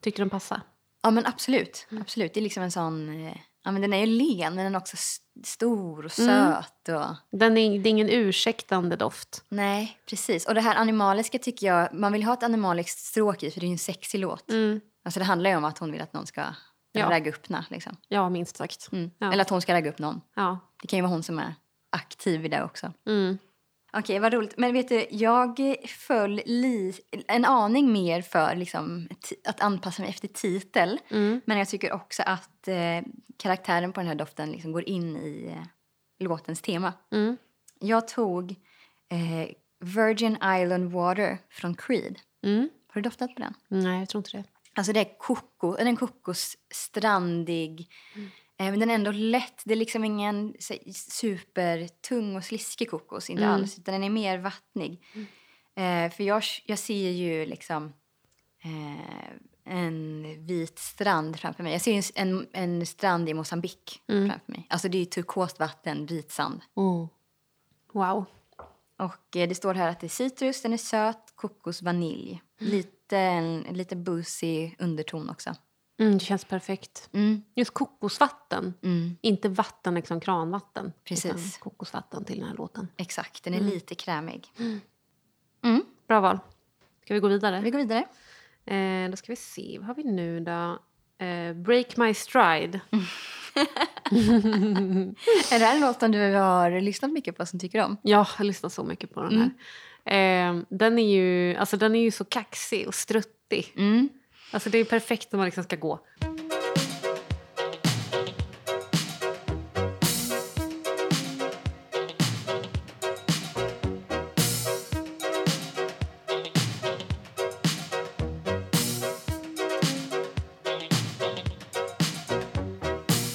Tyckte 0.00 0.22
den 0.22 0.30
passade? 0.30 0.60
Ja, 1.02 1.10
men 1.10 1.26
absolut. 1.26 1.86
Absolut. 2.00 2.34
Det 2.34 2.40
är 2.40 2.42
liksom 2.42 2.62
en 2.62 2.70
sån... 2.70 3.26
eh, 3.26 3.36
Ja, 3.64 3.72
men 3.72 3.82
den 3.82 3.92
är 3.92 3.98
ju 3.98 4.06
len, 4.06 4.54
men 4.54 4.64
den 4.64 4.74
är 4.74 4.78
också 4.78 4.96
stor 5.44 6.04
och 6.04 6.12
söt. 6.12 6.88
Och... 6.88 7.16
Den 7.38 7.58
är, 7.58 7.78
det 7.78 7.88
är 7.88 7.90
ingen 7.90 8.08
ursäktande 8.10 8.96
doft. 8.96 9.44
Nej, 9.48 9.98
precis. 10.08 10.46
Och 10.46 10.54
det 10.54 10.60
här 10.60 10.74
animaliska 10.76 11.38
tycker 11.38 11.66
jag... 11.66 11.94
Man 11.94 12.12
vill 12.12 12.22
ha 12.22 12.34
ett 12.34 12.42
animaliskt 12.42 12.98
stråk 12.98 13.42
i, 13.42 13.50
för 13.50 13.60
det 13.60 13.66
är 13.66 13.68
ju 13.68 13.72
en 13.72 13.78
sexig 13.78 14.18
låt. 14.20 14.50
Mm. 14.50 14.80
Alltså 15.04 15.20
det 15.20 15.26
handlar 15.26 15.50
ju 15.50 15.56
om 15.56 15.64
att 15.64 15.78
hon 15.78 15.92
vill 15.92 16.00
att 16.00 16.12
någon 16.12 16.26
ska 16.26 16.44
Ja. 16.92 17.10
ragga 17.10 17.30
upp 17.30 17.46
henne. 17.46 17.64
Liksom. 17.70 17.96
Ja, 18.08 18.28
minst 18.28 18.56
sagt. 18.56 18.92
Mm. 18.92 19.10
Ja. 19.18 19.32
Eller 19.32 19.42
att 19.42 19.50
hon 19.50 19.60
ska 19.62 19.74
ragga 19.74 19.90
upp 19.90 19.98
någon. 19.98 20.20
Ja. 20.34 20.58
Det 20.82 20.88
kan 20.88 20.96
ju 20.96 21.02
vara 21.02 21.12
hon 21.12 21.22
som 21.22 21.38
är 21.38 21.54
aktiv 21.90 22.44
i 22.44 22.48
det 22.48 22.64
också. 22.64 22.92
Mm. 23.92 24.00
Okej, 24.02 24.18
vad 24.18 24.32
roligt. 24.32 24.54
Men 24.56 24.72
vet 24.72 24.88
du, 24.88 25.06
jag 25.10 25.76
föll 25.88 26.40
li- 26.46 26.92
en 27.28 27.44
aning 27.44 27.92
mer 27.92 28.22
för 28.22 28.54
liksom, 28.54 29.08
ti- 29.08 29.48
att 29.48 29.60
anpassa 29.60 30.02
mig 30.02 30.10
efter 30.10 30.28
titel. 30.28 31.00
Mm. 31.10 31.40
Men 31.44 31.58
jag 31.58 31.68
tycker 31.68 31.92
också 31.92 32.22
att 32.26 32.68
eh, 32.68 33.02
karaktären 33.36 33.92
på 33.92 34.00
den 34.00 34.08
här 34.08 34.14
doften 34.14 34.50
liksom 34.52 34.72
går 34.72 34.88
in 34.88 35.16
i 35.16 35.46
eh, 35.56 35.66
låtens 36.18 36.60
tema. 36.62 36.92
Mm. 37.12 37.36
Jag 37.80 38.08
tog 38.08 38.50
eh, 39.08 39.50
Virgin 39.80 40.32
Island 40.36 40.92
Water 40.92 41.38
från 41.50 41.74
Creed. 41.74 42.18
Mm. 42.44 42.68
Har 42.88 43.00
du 43.00 43.08
doftat 43.08 43.34
på 43.34 43.40
den? 43.40 43.54
Nej, 43.68 43.98
jag 43.98 44.08
tror 44.08 44.18
inte 44.20 44.36
det. 44.36 44.44
Alltså 44.74 44.92
det 44.92 45.00
är 45.00 45.18
koko, 45.18 45.76
den 45.76 45.96
kokosstrandig. 45.96 47.88
Eh, 48.16 48.22
men 48.58 48.80
den 48.80 48.90
är 48.90 48.94
ändå 48.94 49.10
lätt. 49.10 49.62
Det 49.64 49.74
är 49.74 49.76
liksom 49.76 50.04
ingen 50.04 50.54
supertung 50.92 52.36
och 52.36 52.44
sliskig 52.44 52.90
kokos, 52.90 53.30
inte 53.30 53.48
alls. 53.48 53.78
Utan 53.78 53.92
den 53.92 54.04
är 54.04 54.10
mer 54.10 54.38
vattnig. 54.38 55.02
Eh, 55.74 56.10
för 56.10 56.24
jag, 56.24 56.42
jag 56.66 56.78
ser 56.78 57.10
ju 57.10 57.46
liksom 57.46 57.92
eh, 58.64 59.72
en 59.74 60.22
vit 60.46 60.78
strand 60.78 61.38
framför 61.40 61.62
mig. 61.62 61.72
Jag 61.72 61.80
ser 61.80 62.02
en, 62.14 62.46
en 62.52 62.86
strand 62.86 63.28
i 63.28 63.34
Mosambik 63.34 64.02
framför 64.06 64.52
mig. 64.52 64.66
Alltså 64.70 64.88
det 64.88 64.98
är 64.98 65.04
turkost 65.04 65.58
vatten, 65.58 66.06
vit 66.06 66.32
sand. 66.32 66.60
Mm. 66.76 67.08
Wow. 67.92 68.24
Och 68.96 69.36
eh, 69.36 69.48
det 69.48 69.54
står 69.54 69.74
här 69.74 69.88
att 69.88 70.00
det 70.00 70.06
är 70.06 70.08
citrus, 70.08 70.62
den 70.62 70.72
är 70.72 70.76
söt, 70.76 71.32
kokos, 71.34 71.82
vanilj. 71.82 72.42
Lite, 72.58 73.18
en, 73.18 73.60
lite 73.60 73.96
boozy 73.96 74.70
underton 74.78 75.30
också. 75.30 75.54
Mm, 75.98 76.18
det 76.18 76.24
känns 76.24 76.44
perfekt. 76.44 77.08
Mm. 77.12 77.42
Just 77.54 77.70
kokosvatten. 77.74 78.74
Mm. 78.82 79.16
Inte 79.20 79.48
vatten, 79.48 79.94
liksom 79.94 80.20
kranvatten. 80.20 80.92
Precis. 81.04 81.58
kokosvatten 81.58 82.24
till 82.24 82.38
den 82.38 82.48
här 82.48 82.54
låten. 82.56 82.88
Exakt, 82.96 83.44
den 83.44 83.54
är 83.54 83.60
lite 83.60 83.94
krämig. 83.94 84.52
Bra 86.08 86.20
val. 86.20 86.38
Ska 87.04 87.14
vi 87.14 87.20
gå 87.20 87.28
vidare? 87.28 87.60
Vi 87.60 87.70
går 87.70 87.78
vidare. 87.78 88.04
Eh, 88.64 89.10
då 89.10 89.16
ska 89.16 89.32
vi 89.32 89.36
se. 89.36 89.76
Vad 89.78 89.86
har 89.86 89.94
vi 89.94 90.04
nu 90.04 90.40
då? 90.40 90.78
Eh, 91.24 91.54
Break 91.54 91.96
My 91.96 92.14
Stride. 92.14 92.80
Är 95.50 95.58
det 95.58 95.64
här 95.64 95.74
en 95.74 95.80
låt 95.80 96.00
som 96.00 96.12
du 96.12 96.34
har 96.34 96.80
lyssnat 96.80 97.12
mycket 97.12 97.36
på 97.36 97.46
som 97.46 97.60
tycker 97.60 97.84
om? 97.84 97.96
Ja, 98.02 98.10
jag 98.10 98.24
har 98.24 98.44
lyssnat 98.44 98.72
så 98.72 98.84
mycket 98.84 99.14
på 99.14 99.22
den 99.22 99.38
här. 99.38 99.50
Eh, 100.04 100.62
den, 100.68 100.98
är 100.98 101.16
ju, 101.16 101.56
alltså, 101.56 101.76
den 101.76 101.94
är 101.94 102.00
ju 102.00 102.10
så 102.10 102.24
kaxig 102.24 102.88
och 102.88 102.94
struttig. 102.94 103.72
Alltså, 104.56 104.70
det 104.70 104.78
är 104.78 104.84
perfekt 104.84 105.32
när 105.32 105.36
man 105.36 105.44
liksom 105.44 105.64
ska 105.64 105.76
gå. 105.76 106.00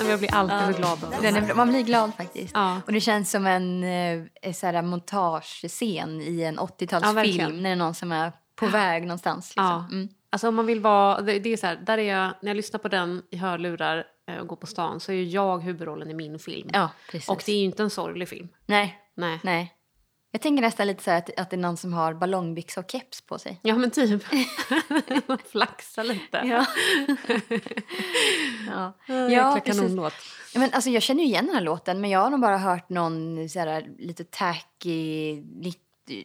Jag 0.10 0.20
blir 0.20 0.34
alltid 0.34 0.76
så 0.76 0.82
glad 0.82 1.04
av 1.04 1.22
den. 1.22 1.36
Är, 1.36 1.54
man 1.54 1.70
blir 1.70 1.82
glad 1.82 2.12
faktiskt. 2.18 2.52
Ja. 2.54 2.82
Och 2.86 2.94
det 2.94 3.02
känns 3.02 3.32
som 3.32 3.48
en 3.48 3.84
eh, 3.84 4.54
så 4.54 4.68
här, 4.68 4.82
montagescen 4.82 6.22
i 6.22 6.42
en 6.42 6.56
Ja, 6.56 6.68
80-talsfilm 6.80 7.14
verkligen. 7.14 7.56
när 7.56 7.64
det 7.64 7.70
är 7.70 7.76
någon 7.76 7.96
som 7.96 8.12
är 8.12 8.32
på 8.56 8.68
väg 8.68 9.04
någonstans. 9.04 9.50
Liksom. 9.50 9.66
Ja. 9.66 9.88
Mm. 9.92 10.10
Alltså 10.34 10.48
om 10.48 10.56
man 10.56 10.66
vill 10.66 10.80
vara, 10.80 11.22
det, 11.22 11.40
det 11.40 11.54
är 11.54 11.58
så 11.58 11.68
här, 11.68 11.76
där 11.76 11.98
är 11.98 12.14
jag, 12.18 12.34
när 12.42 12.50
jag 12.50 12.56
lyssnar 12.56 12.80
på 12.80 12.88
den 12.88 13.24
i 13.32 13.38
hörlurar 13.38 14.04
eh, 14.28 14.38
och 14.38 14.48
går 14.48 14.56
på 14.56 14.68
stan 14.68 15.00
så 15.00 15.12
är 15.12 15.16
ju 15.16 15.24
jag 15.24 15.60
huvudrollen 15.60 16.12
i 16.12 16.14
min 16.14 16.40
film. 16.40 16.70
ja, 16.74 16.90
precis. 17.12 17.30
och 17.30 17.44
det 17.46 17.52
är 17.52 17.58
ju 17.58 17.66
inte 17.66 17.84
en 17.84 17.90
sorglig 17.90 18.30
film. 18.30 18.48
Nej, 18.66 18.98
Nej. 19.16 19.40
nej. 19.44 19.74
Jag 20.34 20.42
tänker 20.42 20.62
nästan 20.62 20.88
lite 20.88 21.04
så 21.04 21.12
här 21.12 21.18
att, 21.18 21.40
att 21.40 21.50
det 21.50 21.56
är 21.56 21.60
någon 21.60 21.78
som 21.78 21.94
har 21.94 22.14
ballongbyxa 22.14 22.80
och 22.80 22.92
keps 22.92 23.22
på 23.22 23.40
sig. 23.40 23.60
Ja 23.62 23.76
men 23.76 23.92
typ. 23.92 24.24
Man 25.28 25.38
flaxar 25.38 26.04
lite. 26.04 26.42
Ja. 26.46 26.66
ja. 29.08 29.16
Ja, 29.30 29.60
kanonlåt. 29.66 30.14
Ja, 30.54 30.60
Men 30.60 30.74
alltså, 30.74 30.90
jag 30.90 31.04
känner 31.04 31.24
ju 31.24 31.30
igen 31.30 31.46
den 31.46 31.56
här 31.56 31.62
låten, 31.62 32.02
men 32.02 32.10
jag 32.10 32.20
har 32.20 32.30
nog 32.30 32.42
bara 32.42 32.58
hört 32.58 32.90
någon 32.90 33.50
så 33.50 33.60
här, 33.60 33.90
lite 33.98 34.24
tacky, 34.24 35.42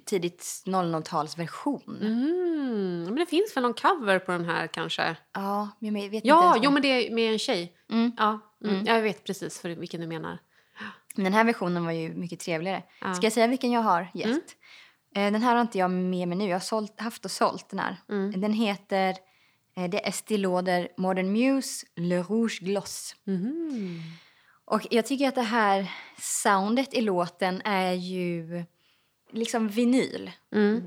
tidigt 0.06 0.62
00-talsversion. 0.66 1.98
Mm. 2.02 3.04
Men 3.04 3.14
det 3.16 3.26
finns 3.26 3.56
väl 3.56 3.62
någon 3.62 3.74
cover 3.74 4.18
på 4.18 4.32
den 4.32 4.44
här 4.44 4.66
kanske? 4.66 5.16
Ja, 5.32 5.68
men 5.78 5.96
jag 5.96 6.02
vet 6.02 6.14
inte. 6.14 6.28
Ja, 6.28 6.54
jo 6.56 6.62
vad- 6.64 6.72
men 6.72 6.82
det 6.82 6.88
är 6.88 7.10
med 7.14 7.32
en 7.32 7.38
tjej. 7.38 7.72
Mm. 7.90 8.12
Ja, 8.16 8.40
mm. 8.64 8.84
Jag 8.86 9.02
vet 9.02 9.24
precis 9.24 9.60
för 9.60 9.68
vilken 9.68 10.00
du 10.00 10.06
menar. 10.06 10.38
Men 11.14 11.24
den 11.24 11.32
här 11.32 11.44
versionen 11.44 11.84
var 11.84 11.92
ju 11.92 12.14
mycket 12.14 12.40
trevligare. 12.40 12.82
Ja. 13.00 13.14
Ska 13.14 13.26
jag 13.26 13.32
säga 13.32 13.46
vilken 13.46 13.70
jag 13.72 13.80
har 13.80 14.08
gett? 14.14 14.28
Eh, 15.14 15.32
Den 15.32 15.42
här 15.42 15.54
har 15.54 15.60
inte 15.62 15.78
jag 15.78 15.90
med 15.90 16.28
mig 16.28 16.38
nu. 16.38 16.44
Jag 16.48 16.54
har 16.54 16.60
sålt, 16.60 17.00
haft 17.00 17.24
och 17.24 17.30
sålt 17.30 17.68
den 17.68 17.78
här. 17.78 17.96
Den 18.36 18.52
heter 18.52 19.14
eh, 19.76 19.90
det 19.90 20.04
är 20.04 20.08
Estée 20.08 20.38
Lauder 20.38 20.88
Modern 20.96 21.32
Muse 21.32 21.86
Le 21.96 22.22
Rouge 22.22 22.58
Gloss. 22.62 23.16
Mhm. 23.24 24.00
Och 24.64 24.86
jag 24.90 25.06
tycker 25.06 25.28
att 25.28 25.34
det 25.34 25.42
här 25.42 25.90
soundet 26.20 26.94
i 26.94 27.00
låten 27.00 27.62
är 27.64 27.92
ju 27.92 28.64
liksom 29.30 29.68
vinyl. 29.68 30.30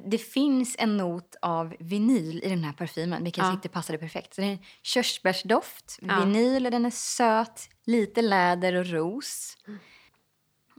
Det 0.05 0.17
finns 0.17 0.75
en 0.79 0.97
not 0.97 1.35
av 1.41 1.75
vinyl 1.79 2.41
i 2.43 2.49
den 2.49 2.63
här 2.63 2.73
parfymen, 2.73 3.23
vilket 3.23 3.43
Ja. 3.43 3.51
tyckte 3.51 3.69
passade 3.69 3.97
perfekt. 3.99 4.33
Så 4.33 4.41
det 4.41 4.47
är 4.47 4.51
en 4.51 4.59
körsbärsdoft, 4.83 5.99
Ja. 6.01 6.19
vinyl, 6.19 6.63
den 6.63 6.85
är 6.85 6.89
söt, 6.89 7.69
lite 7.85 8.21
läder 8.21 8.75
och 8.75 8.85
ros. 8.87 9.57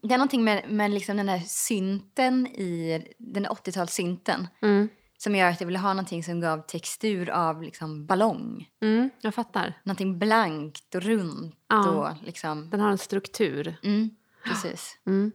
Det 0.03 0.15
är 0.15 0.19
någonting 0.19 0.45
med, 0.45 0.71
med 0.71 0.91
liksom 0.91 1.17
den 1.17 1.29
här 1.29 1.39
synten 1.47 2.47
i 2.47 3.05
den 3.19 3.47
80-talssynten 3.47 4.47
Mm. 4.63 4.89
som 5.19 5.35
gör 5.35 5.51
att 5.51 5.61
jag 5.61 5.67
ville 5.67 5.79
ha 5.79 5.93
någonting 5.95 6.25
som 6.25 6.41
gav 6.41 6.59
textur 6.67 7.31
av 7.31 7.63
liksom 7.63 8.07
ballong. 8.07 8.69
Mm, 8.83 9.11
jag 9.21 9.35
fattar. 9.35 9.75
Någonting 9.85 10.19
blankt 10.19 10.95
och 10.95 11.03
runt 11.03 11.55
Ja. 11.69 11.89
och 11.91 12.27
liksom... 12.27 12.71
Den 12.71 12.81
har 12.81 12.91
en 12.91 12.99
struktur. 12.99 13.77
Mm, 13.83 14.11
precis. 14.45 14.99
Mm. 15.07 15.33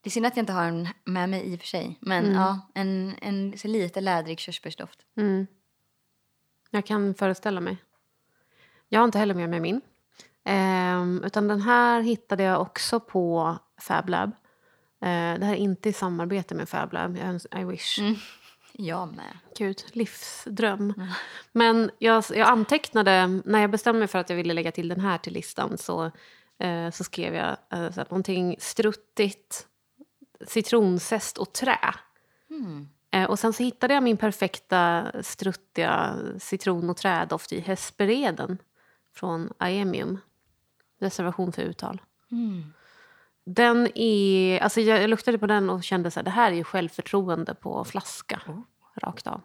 Det 0.00 0.08
är 0.08 0.10
synd 0.10 0.26
att 0.26 0.36
jag 0.36 0.42
inte 0.42 0.52
har 0.52 0.64
den 0.64 0.88
med 1.04 1.28
mig 1.28 1.52
i 1.52 1.56
och 1.56 1.60
för 1.60 1.66
sig. 1.66 1.98
Men 2.00 2.34
ja, 2.34 2.60
en, 2.74 3.14
en 3.20 3.58
så 3.58 3.68
lite 3.68 4.00
lädrig 4.00 4.38
körsbärsdoft. 4.38 4.98
Mm. 5.16 5.46
Jag 6.70 6.86
kan 6.86 7.14
föreställa 7.14 7.60
mig. 7.60 7.76
Jag 8.88 9.00
har 9.00 9.04
inte 9.04 9.18
heller 9.18 9.34
med 9.34 9.50
mig 9.50 9.60
min. 9.60 9.80
Ehm, 10.44 11.22
utan 11.24 11.48
den 11.48 11.60
här 11.60 12.00
hittade 12.00 12.42
jag 12.42 12.60
också 12.60 13.00
på 13.00 13.58
FabLab. 13.80 14.30
Eh, 15.00 15.38
det 15.38 15.44
här 15.44 15.52
är 15.52 15.56
inte 15.56 15.88
i 15.88 15.92
samarbete 15.92 16.54
med 16.54 16.68
FabLab. 16.68 17.16
I 17.60 17.64
wish. 17.64 17.98
Jag 18.72 19.08
med. 19.08 19.38
Gud, 19.56 19.84
livsdröm. 19.92 20.94
Men 21.52 21.90
jag, 21.98 22.24
jag 22.30 22.48
antecknade, 22.48 23.26
när 23.44 23.60
jag 23.60 23.70
bestämde 23.70 23.98
mig 23.98 24.08
för 24.08 24.18
att 24.18 24.30
jag 24.30 24.36
ville 24.36 24.54
lägga 24.54 24.72
till 24.72 24.88
den 24.88 25.00
här 25.00 25.18
till 25.18 25.32
listan 25.32 25.78
så, 25.78 26.10
eh, 26.58 26.90
så 26.90 27.04
skrev 27.04 27.34
jag 27.34 27.56
eh, 27.70 27.90
så 27.90 28.00
någonting 28.00 28.56
struttigt, 28.58 29.66
citronzest 30.46 31.38
och 31.38 31.52
trä. 31.52 31.94
Eh, 33.10 33.30
och 33.30 33.38
sen 33.38 33.52
så 33.52 33.62
hittade 33.62 33.94
jag 33.94 34.02
min 34.02 34.16
perfekta 34.16 35.12
struttiga 35.22 36.16
citron 36.38 36.90
och 36.90 36.96
trädoft 36.96 37.52
i 37.52 37.60
Hespereden 37.60 38.58
från 39.14 39.52
Iemium. 39.64 40.18
Reservation 41.00 41.52
för 41.52 41.62
uttal. 41.62 42.02
Den 43.44 43.88
är... 43.94 44.60
Alltså 44.60 44.80
jag, 44.80 45.10
luktade 45.10 45.38
på 45.38 45.46
den 45.46 45.70
och 45.70 45.84
kände 45.84 46.10
så 46.10 46.20
här, 46.20 46.24
det 46.24 46.30
här 46.30 46.52
är 46.52 46.64
självförtroende 46.64 47.54
på 47.54 47.84
flaska. 47.84 48.42
Rakt 48.94 49.26
av. 49.26 49.40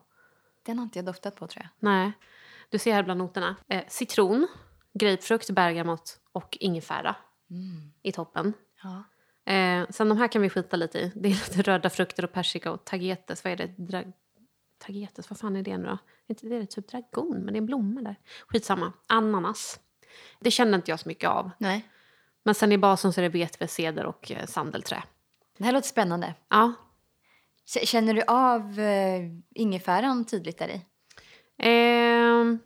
Den 0.64 0.78
har 0.78 0.84
inte 0.84 1.00
jag 1.00 1.06
doftat 1.06 1.36
på 1.36 1.48
tror 1.48 1.64
jag. 1.64 1.90
Nej. 1.90 2.12
Du 2.70 2.80
ser 2.80 2.94
här 2.94 3.04
bland 3.04 3.18
noterna. 3.18 3.56
Eh, 3.68 3.84
citron, 3.88 4.48
grapefrukt, 4.94 5.50
bergamott 5.50 6.20
och 6.32 6.58
ingefära 6.60 7.16
i 8.02 8.12
toppen. 8.12 8.54
Ja. 8.84 9.04
Eh, 9.46 9.86
sen 9.90 10.10
de 10.10 10.18
här 10.18 10.28
kan 10.28 10.42
vi 10.42 10.50
skita 10.50 10.78
lite 10.78 11.00
i. 11.00 11.12
Det 11.16 11.30
är 11.30 11.34
lite 11.50 11.62
röda 11.62 11.90
frukter 11.90 12.24
och 12.24 12.34
persika 12.34 12.72
och 12.72 12.86
tagetes. 12.86 13.44
Vad 13.44 13.54
är 13.54 13.58
det? 13.58 13.68
Dra 13.78 14.04
tagetes, 14.78 15.30
vad 15.30 15.40
fan 15.40 15.56
är 15.56 15.64
det 15.64 15.78
nu 15.78 15.88
då? 15.88 15.98
Det 16.28 16.56
är 16.56 16.66
typ 16.66 16.88
dragon, 16.88 17.38
men 17.38 17.46
det 17.46 17.58
är 17.58 17.62
en 17.62 17.66
blomma 17.66 18.02
där. 18.02 18.16
Skitsamma. 18.48 18.94
Ananas. 19.08 19.80
Det 20.40 20.52
känner 20.52 20.76
inte 20.76 20.92
jag 20.92 21.00
så 21.00 21.10
mycket 21.10 21.30
av. 21.30 21.52
Nej. 21.58 21.90
Men 22.44 22.56
sen 22.56 22.72
i 22.72 22.78
basen 22.78 23.14
så 23.14 23.22
är 23.22 23.24
det 23.24 23.30
vetever, 23.30 23.68
ceder 23.68 24.06
och 24.06 24.32
eh, 24.32 24.46
sandelträ. 24.46 25.04
Det 25.58 25.64
här 25.64 25.72
låter 25.72 25.88
spännande. 25.88 26.34
Ja. 26.50 26.74
Känner 27.66 28.14
du 28.14 28.22
av 28.22 28.80
eh, 28.80 29.22
ingefäran 29.56 30.26
tydligt 30.26 30.58
där 30.58 30.68
i? 30.68 30.82
Ehm, 31.58 32.60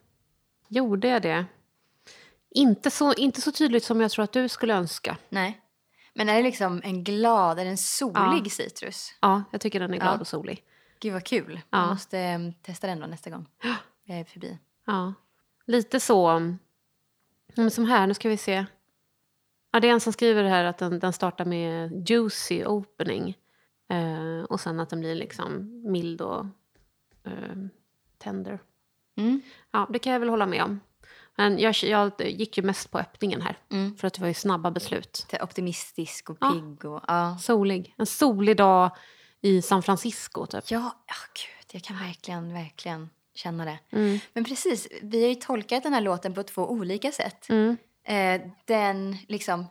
gjorde 0.68 1.08
jag 1.08 1.22
det? 1.22 1.46
Inte 2.50 2.92
så, 2.92 3.14
inte 3.14 3.42
så 3.42 3.52
tydligt 3.52 3.84
som 3.84 4.02
jag 4.02 4.12
tror 4.12 4.24
att 4.24 4.32
du 4.32 4.50
skulle 4.50 4.74
önska. 4.74 5.18
Nej. 5.30 5.62
Men 6.20 6.30
är 6.30 6.36
det 6.36 6.44
liksom 6.44 6.82
en 6.84 7.04
glad, 7.04 7.60
är 7.60 7.64
det 7.64 7.70
en 7.70 7.78
solig 7.78 8.52
citrus? 8.52 9.14
Ja, 9.22 9.44
jag 9.52 9.62
tycker 9.62 9.80
den 9.80 9.94
är 9.94 9.98
glad 9.98 10.16
Ja. 10.16 10.20
och 10.20 10.28
solig. 10.28 10.64
Gud 11.00 11.14
vad 11.14 11.24
kul. 11.24 11.62
Ja. 11.70 11.80
Jag 11.80 11.90
måste 11.90 12.20
eh, 12.20 12.40
testa 12.62 12.88
den 12.88 13.00
då 13.00 13.08
nästa 13.08 13.30
gång 13.30 13.46
jag 14.04 14.20
är 14.20 14.24
förbi. 14.24 14.60
Ja. 14.86 15.14
Lite 15.66 16.00
så... 16.00 16.40
Men 17.56 17.72
som 17.72 17.86
här, 17.86 18.08
nu 18.08 18.14
ska 18.14 18.30
vi 18.30 18.38
se. 18.38 18.66
Ja, 19.72 19.80
det 19.80 19.88
är 19.88 19.92
en 19.92 20.00
som 20.00 20.14
skriver 20.14 20.44
här 20.44 20.64
att 20.64 20.78
den, 20.78 21.00
den 21.00 21.14
startar 21.14 21.46
med 21.46 22.10
juicy 22.10 22.66
opening. 22.66 23.38
Eh, 23.90 24.44
och 24.50 24.60
sen 24.60 24.80
att 24.80 24.90
den 24.90 25.00
blir 25.00 25.16
liksom 25.16 25.82
mild 25.92 26.22
och 26.22 26.46
eh, 27.24 27.56
tender. 28.18 28.60
Mm. 29.16 29.42
Ja, 29.72 29.88
det 29.90 30.00
kan 30.00 30.14
jag 30.14 30.20
väl 30.20 30.30
hålla 30.30 30.46
med 30.46 30.64
om. 30.64 30.80
Men 31.40 31.60
jag, 31.60 31.76
jag 31.84 32.12
gick 32.20 32.58
ju 32.58 32.64
mest 32.64 32.92
på 32.92 33.00
öppningen 33.00 33.42
här. 33.42 33.58
Mm. 33.72 33.96
För 33.98 34.08
att 34.08 34.14
det 34.14 34.22
var 34.22 34.28
ju 34.28 34.34
snabba 34.34 34.72
beslut. 34.72 35.36
Optimistisk 35.42 36.30
och 36.30 36.38
Ja. 36.42 36.52
pigg. 36.52 36.86
Och, 36.86 37.04
ja. 37.08 37.38
Solig. 37.42 37.94
En 37.98 38.06
solig 38.06 38.58
dag 38.58 38.92
i 39.42 39.62
San 39.62 39.84
Francisco, 39.84 40.46
typ. 40.46 40.72
Ja, 40.72 41.04
ja, 41.08 41.16
gud, 41.34 41.70
jag 41.74 41.84
kan 41.84 41.98
verkligen, 41.98 42.54
verkligen 42.54 43.10
känna 43.36 43.66
det. 43.66 43.80
Mm. 43.92 44.20
Men 44.34 44.44
precis, 44.44 44.88
vi 45.02 45.22
har 45.22 45.30
ju 45.30 45.36
tolkat 45.36 45.84
den 45.84 45.94
här 45.94 46.02
låten 46.02 46.34
på 46.34 46.44
två 46.44 46.72
olika 46.72 47.12
sätt. 47.12 47.50
Mm. 47.50 47.78
Eh, 48.04 48.42
den 48.66 49.18
liksom 49.28 49.68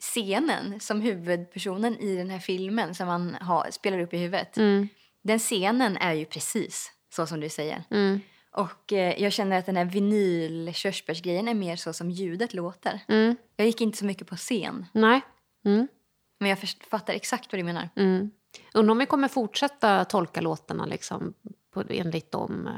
scenen 0.00 0.80
som 0.80 1.00
huvudpersonen 1.00 1.98
i 1.98 2.16
den 2.16 2.30
här 2.30 2.38
filmen 2.38 2.94
som 2.94 3.06
man 3.06 3.36
har, 3.40 3.70
spelar 3.70 3.98
upp 3.98 4.14
i 4.14 4.18
huvudet. 4.18 4.56
Mm. 4.56 4.88
Den 5.22 5.38
scenen 5.38 5.96
är 5.96 6.12
ju 6.12 6.24
precis 6.24 6.92
så 7.14 7.26
som 7.26 7.40
du 7.40 7.48
säger. 7.48 7.84
Mm. 7.90 8.20
Och 8.52 8.92
eh, 8.92 9.22
jag 9.22 9.32
känner 9.32 9.58
att 9.58 9.66
den 9.66 9.76
här 9.76 9.84
vinyl 9.84 10.74
körsbärsgrejen 10.74 11.48
är 11.48 11.54
mer 11.54 11.76
så 11.76 11.92
som 11.92 12.10
ljudet 12.10 12.54
låter. 12.54 13.00
Mm. 13.08 13.36
Jag 13.56 13.66
gick 13.66 13.80
inte 13.80 13.98
så 13.98 14.04
mycket 14.04 14.26
på 14.28 14.36
scen, 14.36 14.86
Nej. 14.92 15.20
Mm. 15.64 15.88
men 16.40 16.50
jag 16.50 16.58
fattar 16.90 17.14
exakt 17.14 17.52
vad 17.52 17.58
du 17.58 17.64
menar. 17.64 17.88
Mm. 17.96 18.30
Undrar 18.74 18.92
om 18.92 18.98
vi 18.98 19.06
kommer 19.06 19.28
fortsätta 19.28 20.04
tolka 20.04 20.40
låtarna 20.40 20.86
liksom, 20.86 21.34
på, 21.74 21.84
enligt 21.88 22.30
dem. 22.32 22.66
eh. 22.66 22.72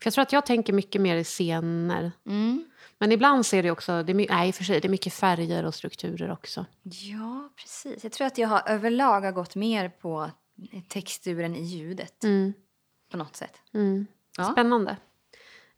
För 0.00 0.06
jag 0.06 0.12
tror 0.14 0.22
att 0.22 0.32
jag 0.32 0.46
tänker 0.46 0.72
mycket 0.72 1.00
mer 1.00 1.16
i 1.16 1.24
scener. 1.24 2.12
Mm. 2.26 2.64
Men 2.98 3.12
ibland 3.12 3.46
ser 3.46 3.62
det 3.62 3.70
också, 3.70 4.02
det 4.02 4.12
är, 4.12 4.28
nej, 4.28 4.52
för 4.52 4.64
sig, 4.64 4.80
det 4.80 4.88
är 4.88 4.90
mycket 4.90 5.12
färger 5.14 5.64
och 5.64 5.74
strukturer 5.74 6.30
också. 6.30 6.66
Ja, 6.82 7.48
precis. 7.56 8.04
Jag 8.04 8.12
tror 8.12 8.26
att 8.26 8.38
jag 8.38 8.48
har 8.48 8.62
överlag 8.66 9.20
har 9.20 9.32
gått 9.32 9.54
mer 9.54 9.88
på 9.88 10.30
texturen 10.88 11.56
i 11.56 11.62
ljudet 11.62 12.24
Mm. 12.24 12.52
på 13.10 13.16
något 13.16 13.36
sätt. 13.36 13.60
Mm. 13.74 14.06
Ja. 14.38 14.44
Spännande. 14.44 14.96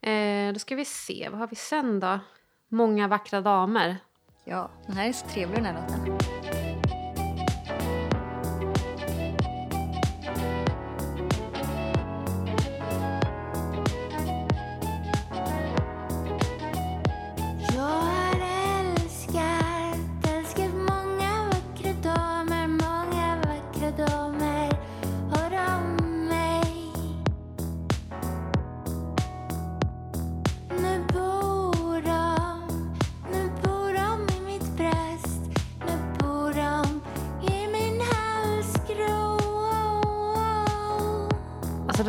Eh, 0.02 0.52
då 0.52 0.58
ska 0.58 0.76
vi 0.76 0.84
se, 0.84 1.28
vad 1.30 1.40
har 1.40 1.46
vi 1.46 1.56
sen 1.56 2.00
då? 2.00 2.20
Många 2.68 3.08
vackra 3.08 3.40
damer. 3.40 3.96
Ja, 4.44 4.70
den 4.86 4.96
här 4.96 5.08
är 5.08 5.12
så 5.12 5.26
trevlig 5.26 5.58
den 5.58 5.64
här 5.64 5.82
låten. 5.82 6.39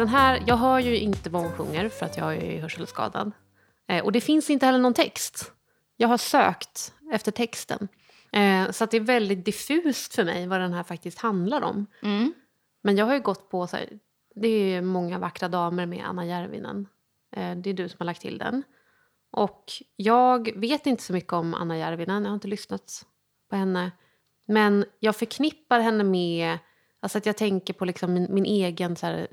Den 0.02 0.10
här, 0.10 0.44
jag 0.48 0.58
hör 0.58 0.80
ju 0.80 0.98
inte 0.98 1.30
vad 1.30 1.42
hon 1.42 1.52
sjunger 1.52 1.90
för 1.90 2.06
att 2.06 2.18
jag 2.18 2.36
är 2.36 2.62
hörselskadad. 2.62 3.32
Eh, 3.88 4.04
och 4.04 4.12
det 4.12 4.22
finns 4.22 4.50
inte 4.50 4.66
heller 4.66 4.80
någon 4.80 4.94
text. 4.94 5.52
Jag 5.98 6.08
har 6.08 6.18
sökt 6.18 6.94
efter 7.14 7.32
texten. 7.32 7.88
Eh, 8.34 8.72
så 8.72 8.84
att 8.84 8.92
det 8.92 8.98
är 8.98 9.02
väldigt 9.02 9.46
diffust 9.46 10.16
för 10.16 10.24
mig 10.24 10.48
vad 10.48 10.60
den 10.60 10.74
här 10.74 10.84
faktiskt 10.84 11.20
handlar 11.20 11.62
om. 11.62 11.86
Mm. 12.04 12.34
Men 12.82 12.98
jag 12.98 13.06
har 13.06 13.14
ju 13.14 13.20
gått 13.20 13.50
på 13.50 13.68
så 13.68 13.78
här, 13.78 13.90
det 14.36 14.48
är 14.48 14.82
många 14.82 15.20
vackra 15.20 15.48
damer 15.48 15.86
med 15.86 16.06
Anna 16.06 16.26
Järvinen. 16.26 16.88
Eh, 17.36 17.56
det 17.56 17.70
är 17.70 17.74
du 17.74 17.90
som 17.90 17.96
har 18.00 18.06
lagt 18.06 18.22
till 18.22 18.38
den. 18.38 18.64
Och 19.32 19.72
jag 19.96 20.60
vet 20.60 20.86
inte 20.86 21.04
så 21.04 21.14
mycket 21.14 21.34
om 21.34 21.54
Anna 21.54 21.78
Järvinen, 21.78 22.24
jag 22.24 22.30
har 22.30 22.36
inte 22.36 22.48
lyssnat 22.48 23.06
på 23.50 23.56
henne. 23.56 23.92
Men 24.48 24.86
jag 25.00 25.16
förknippar 25.16 25.80
henne 25.80 26.04
med, 26.04 26.58
alltså 27.00 27.18
att 27.18 27.26
jag 27.26 27.38
tänker 27.38 27.74
på 27.74 27.86
liksom 27.86 28.14
min, 28.14 28.28
min 28.34 28.46
egen 28.46 28.96
så 28.96 29.06
här, 29.06 29.28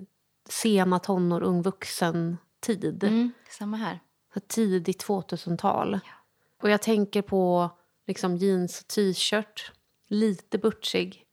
sena 0.48 0.98
tonår, 0.98 1.42
ung 1.42 1.62
vuxen 1.62 2.37
tid. 2.61 3.04
Mm. 3.04 3.32
Samma 3.50 3.76
här. 3.76 4.00
Tidigt 4.48 5.04
2000-tal. 5.06 5.98
Och 6.62 6.70
jag 6.70 6.82
tänker 6.82 7.22
på 7.22 7.70
liksom 8.06 8.37
jeans 8.37 8.80
och 8.80 8.88
t-shirt, 8.88 9.72
lite 10.08 10.58
butchig. 10.58 11.24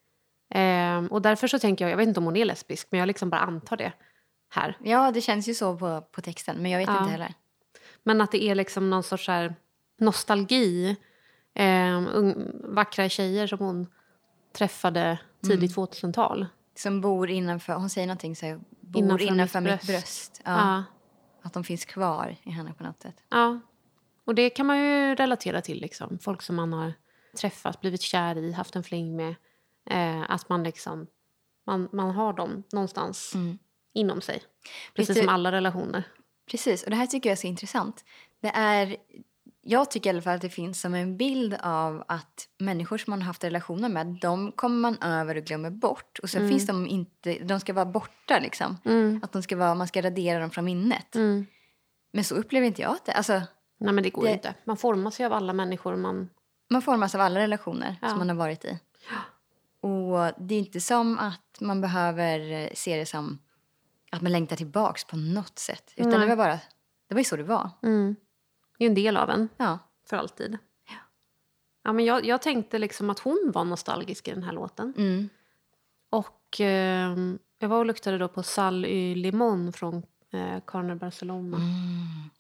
Ehm, 0.50 1.08
och 1.08 1.22
därför 1.22 1.48
så 1.48 1.60
tänker 1.60 1.86
jag, 1.86 1.92
jag 1.92 1.98
vet 1.98 2.08
inte 2.08 2.20
om 2.20 2.26
hon 2.26 2.36
är 2.38 2.46
lesbisk, 2.46 2.88
men 2.92 3.00
jag 3.00 3.08
liksom 3.08 3.30
bara 3.30 3.42
antar 3.42 3.78
det 3.78 3.94
här. 4.50 4.78
Ja, 4.84 5.12
det 5.12 5.22
känns 5.22 5.48
ju 5.50 5.54
så 5.54 5.78
på, 5.78 6.02
på 6.12 6.22
texten, 6.22 6.58
men 6.62 6.72
jag 6.72 6.80
vet 6.80 6.88
Ja. 6.90 7.00
inte 7.00 7.12
heller. 7.12 7.34
Men 8.04 8.22
att 8.22 8.32
det 8.32 8.44
är 8.44 8.56
liksom 8.56 8.90
någon 8.90 9.04
sorts 9.04 9.28
här 9.28 9.56
nostalgi. 9.98 10.96
Ehm, 11.54 12.08
ung, 12.14 12.52
vackra 12.64 13.10
tjejer 13.10 13.48
som 13.48 13.60
hon 13.60 13.88
träffade 14.54 15.20
tidigt 15.44 15.76
2000-tal. 15.76 16.46
Som 16.76 17.02
bor 17.02 17.30
innanför, 17.30 17.74
hon 17.74 17.90
säger 17.90 18.08
någonting 18.08 18.36
så 18.36 18.46
här, 18.46 18.60
bor 18.82 19.04
Innanför 19.04 19.26
innanför, 19.26 19.62
mitt 19.62 19.72
mitt 19.72 19.80
bröst. 19.82 19.88
bröst. 19.88 20.42
Ja, 20.46 20.52
Ja. 20.52 20.84
Att 21.42 21.54
de 21.54 21.64
finns 21.64 21.86
kvar 21.86 22.36
i 22.44 22.50
henne 22.52 22.74
på 22.74 22.84
något 22.84 23.02
sätt. 23.02 23.16
ja. 23.30 23.60
Och 24.26 24.36
det 24.36 24.50
kan 24.50 24.66
man 24.66 24.78
ju 24.80 25.16
relatera 25.16 25.62
till. 25.62 25.82
Liksom. 25.82 26.20
Folk 26.20 26.42
som 26.42 26.56
man 26.56 26.74
har 26.74 26.94
träffat, 27.38 27.82
blivit 27.82 28.02
kär 28.02 28.38
i, 28.38 28.52
haft 28.52 28.76
en 28.76 28.84
fling 28.84 29.16
med. 29.16 29.36
Eh, 29.90 30.32
att 30.32 30.50
man 30.50 30.64
liksom 30.64 31.08
man, 31.66 31.90
man 31.92 32.12
har 32.12 32.34
dem 32.34 32.64
någonstans 32.72 33.36
Mm. 33.36 33.58
inom 33.94 34.22
sig. 34.22 34.44
Precis 34.96 35.16
du- 35.16 35.22
som 35.22 35.30
alla 35.30 35.52
relationer. 35.52 36.04
Precis, 36.52 36.84
och 36.84 36.90
det 36.90 36.96
här 36.96 37.08
tycker 37.08 37.30
jag 37.30 37.32
är 37.32 37.42
så 37.42 37.48
intressant. 37.48 38.06
Det 38.42 38.48
är, 38.56 38.98
jag 39.68 39.92
tycker 39.92 40.10
i 40.10 40.14
alla 40.14 40.22
fall 40.22 40.36
att 40.36 40.42
det 40.42 40.50
finns 40.50 40.82
som 40.82 40.94
en 40.94 41.18
bild 41.18 41.58
av 41.64 42.04
att 42.08 42.48
människor 42.58 42.98
som 42.98 43.12
man 43.12 43.22
har 43.22 43.28
haft 43.28 43.44
relationer 43.44 43.90
med, 43.90 44.08
de 44.22 44.52
kommer 44.52 44.76
man 44.80 44.98
över 45.02 45.38
och 45.38 45.44
glömmer 45.44 45.70
bort. 45.70 46.20
Och 46.24 46.30
så 46.30 46.38
finns 46.38 46.68
de 46.68 46.88
inte, 46.88 47.34
de 47.44 47.60
ska 47.60 47.74
vara 47.74 47.86
borta 47.86 48.40
liksom. 48.40 48.78
Mm. 48.86 49.20
Att 49.24 49.32
de 49.32 49.44
ska 49.44 49.56
vara, 49.58 49.76
man 49.76 49.88
ska 49.88 50.02
radera 50.02 50.40
dem 50.40 50.50
från 50.50 50.66
minnet. 50.66 51.16
Mm. 51.16 51.46
Men 52.14 52.24
så 52.24 52.36
upplever 52.36 52.68
inte 52.68 52.82
jag 52.82 52.92
att 52.92 53.06
det 53.06 53.12
Alltså, 53.14 53.34
Nej, 53.78 53.94
men 53.94 54.04
det 54.04 54.10
går 54.10 54.24
Det- 54.24 54.32
inte. 54.32 54.54
Man 54.64 54.78
formas 54.78 55.20
ju 55.20 55.26
av 55.26 55.34
alla 55.34 55.54
människor 55.54 55.96
man... 55.96 56.30
man 56.70 56.82
formas 56.82 57.16
av 57.16 57.22
alla 57.22 57.40
relationer 57.40 57.96
Ja. 58.02 58.10
som 58.10 58.18
man 58.18 58.30
har 58.30 58.36
varit 58.36 58.66
i. 58.66 58.80
Och 59.82 60.32
det 60.48 60.56
är 60.56 60.60
inte 60.60 60.82
som 60.82 61.20
att 61.20 61.58
man 61.62 61.82
behöver 61.82 62.52
eh, 62.52 62.70
se 62.74 62.98
det 62.98 63.06
som 63.06 63.40
att 64.12 64.22
man 64.22 64.32
längtar 64.32 64.56
tillbaks 64.56 65.04
på 65.06 65.18
något 65.18 65.60
sätt. 65.60 65.94
Utan 65.96 66.12
Nej. 66.12 66.20
det 66.20 66.26
var 66.28 66.36
bara, 66.36 66.60
det 67.08 67.14
var 67.16 67.20
ju 67.20 67.24
så 67.26 67.36
det 67.36 67.44
var. 67.44 67.70
Mm. 67.84 68.16
Det 68.78 68.86
är 68.86 68.90
en 68.90 68.96
del 68.96 69.18
av 69.18 69.30
en. 69.30 69.50
Ja. 69.58 69.80
För 70.10 70.18
alltid. 70.18 70.58
Ja, 71.84 71.94
men 71.94 72.06
jag, 72.06 72.26
jag 72.26 72.42
tänkte 72.42 72.80
liksom 72.80 73.10
att 73.10 73.20
hon 73.20 73.52
var 73.54 73.64
nostalgisk 73.64 74.28
i 74.28 74.32
den 74.32 74.44
här 74.44 74.52
låten. 74.54 74.94
Mm. 74.98 75.30
Och 76.10 76.62
eh, 76.62 77.18
jag 77.60 77.70
var 77.70 77.78
och 77.78 77.86
luktade 77.86 78.18
då 78.18 78.28
på 78.28 78.44
Sal 78.44 78.86
y 78.86 79.16
Limon 79.16 79.74
från 79.74 80.04
eh, 80.34 80.60
Carner 80.68 80.96
Barcelona. 80.96 81.58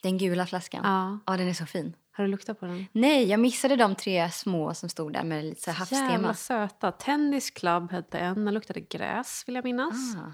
Den 0.01 0.17
gula 0.17 0.45
flaskan. 0.45 0.81
Ja. 0.83 1.19
Ja, 1.25 1.37
den 1.37 1.47
är 1.47 1.53
så 1.53 1.65
fin. 1.65 1.93
Har 2.11 2.23
du 2.23 2.29
luktat 2.29 2.59
på 2.59 2.65
den? 2.65 2.85
Nej, 2.91 3.23
jag 3.29 3.39
missade 3.39 3.75
de 3.75 3.95
tre 3.95 4.31
små 4.31 4.73
som 4.73 4.89
stod 4.89 5.13
där 5.13 5.23
med 5.23 5.45
lite 5.45 5.61
så 5.61 5.71
havstema. 5.71 6.11
Jävla 6.11 6.33
söta. 6.33 6.91
Tennis 6.91 7.49
Club 7.49 7.91
hette 7.91 8.19
en. 8.19 8.45
Den 8.45 8.53
luktade 8.53 8.79
gräs 8.79 9.43
vill 9.47 9.55
jag 9.55 9.63
minnas. 9.63 10.15
Ah. 10.15 10.31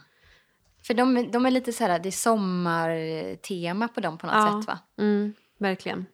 För 0.83 0.93
de, 0.93 1.31
de 1.31 1.45
är 1.45 1.51
lite 1.51 1.73
så 1.73 1.83
här, 1.83 1.99
det 1.99 2.09
är 2.09 2.11
sommartema 2.11 3.87
på 3.87 3.99
dem 4.01 4.17
på 4.17 4.27
något 4.27 4.35
Ja. 4.35 4.61
sätt 4.61 4.67
va? 4.67 4.79
Mm, 4.97 5.33
verkligen. 5.61 6.05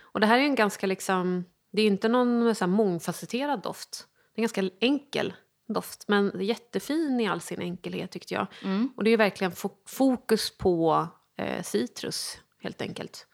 Och 0.00 0.20
det 0.20 0.26
här 0.26 0.38
är 0.38 0.42
en 0.42 0.54
ganska 0.54 0.86
liksom... 0.86 1.44
Det 1.72 1.82
är 1.82 1.86
inte 1.86 2.08
någon 2.08 2.54
så 2.54 2.64
här 2.64 2.72
mångfacetterad 2.72 3.62
doft. 3.62 4.06
Det 4.34 4.40
är 4.40 4.40
en 4.40 4.42
ganska 4.42 4.70
enkel 4.80 5.32
doft, 5.68 6.08
men 6.08 6.32
jättefin 6.40 7.20
i 7.20 7.28
all 7.28 7.40
sin 7.40 7.60
enkelhet 7.60 8.10
tyckte 8.10 8.34
jag. 8.34 8.46
Mm. 8.64 8.92
Och 8.96 9.04
det 9.04 9.10
är 9.10 9.16
verkligen 9.16 9.52
fo- 9.52 9.82
fokus 9.86 10.58
på 10.58 11.06
eh, 11.36 11.62
citrus, 11.62 12.38
helt 12.62 12.82
enkelt. 12.82 13.26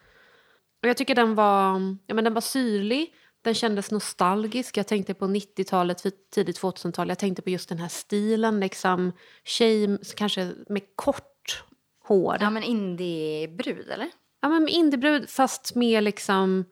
Och 0.82 0.88
jag 0.88 0.96
tycker 0.96 1.14
den 1.14 1.34
var, 1.34 1.80
ja, 2.06 2.14
men 2.14 2.24
den 2.24 2.34
var 2.34 2.40
syrlig, 2.40 3.14
den 3.42 3.54
kändes 3.54 3.90
nostalgisk. 3.90 4.76
Jag 4.76 4.86
tänkte 4.86 5.14
på 5.14 5.24
90-talet, 5.24 6.06
vid 6.06 6.30
tidigt 6.30 6.60
2000-tal. 6.60 7.08
Jag 7.08 7.18
tänkte 7.18 7.42
på 7.42 7.50
just 7.50 7.68
den 7.68 7.78
här 7.78 7.88
stilen, 7.88 8.60
liksom 8.60 9.12
tjej 9.44 9.98
kanske 10.16 10.52
med 10.68 10.82
kort 10.94 11.64
hår. 12.04 12.36
Ja 12.40 12.50
men 12.50 12.62
indiebrud 12.62 13.90
eller? 13.90 14.10
Ja, 14.46 14.50
men 14.50 14.68
indiebrud 14.68 15.30
fast 15.30 15.74
med 15.74 16.02
liksom 16.04 16.64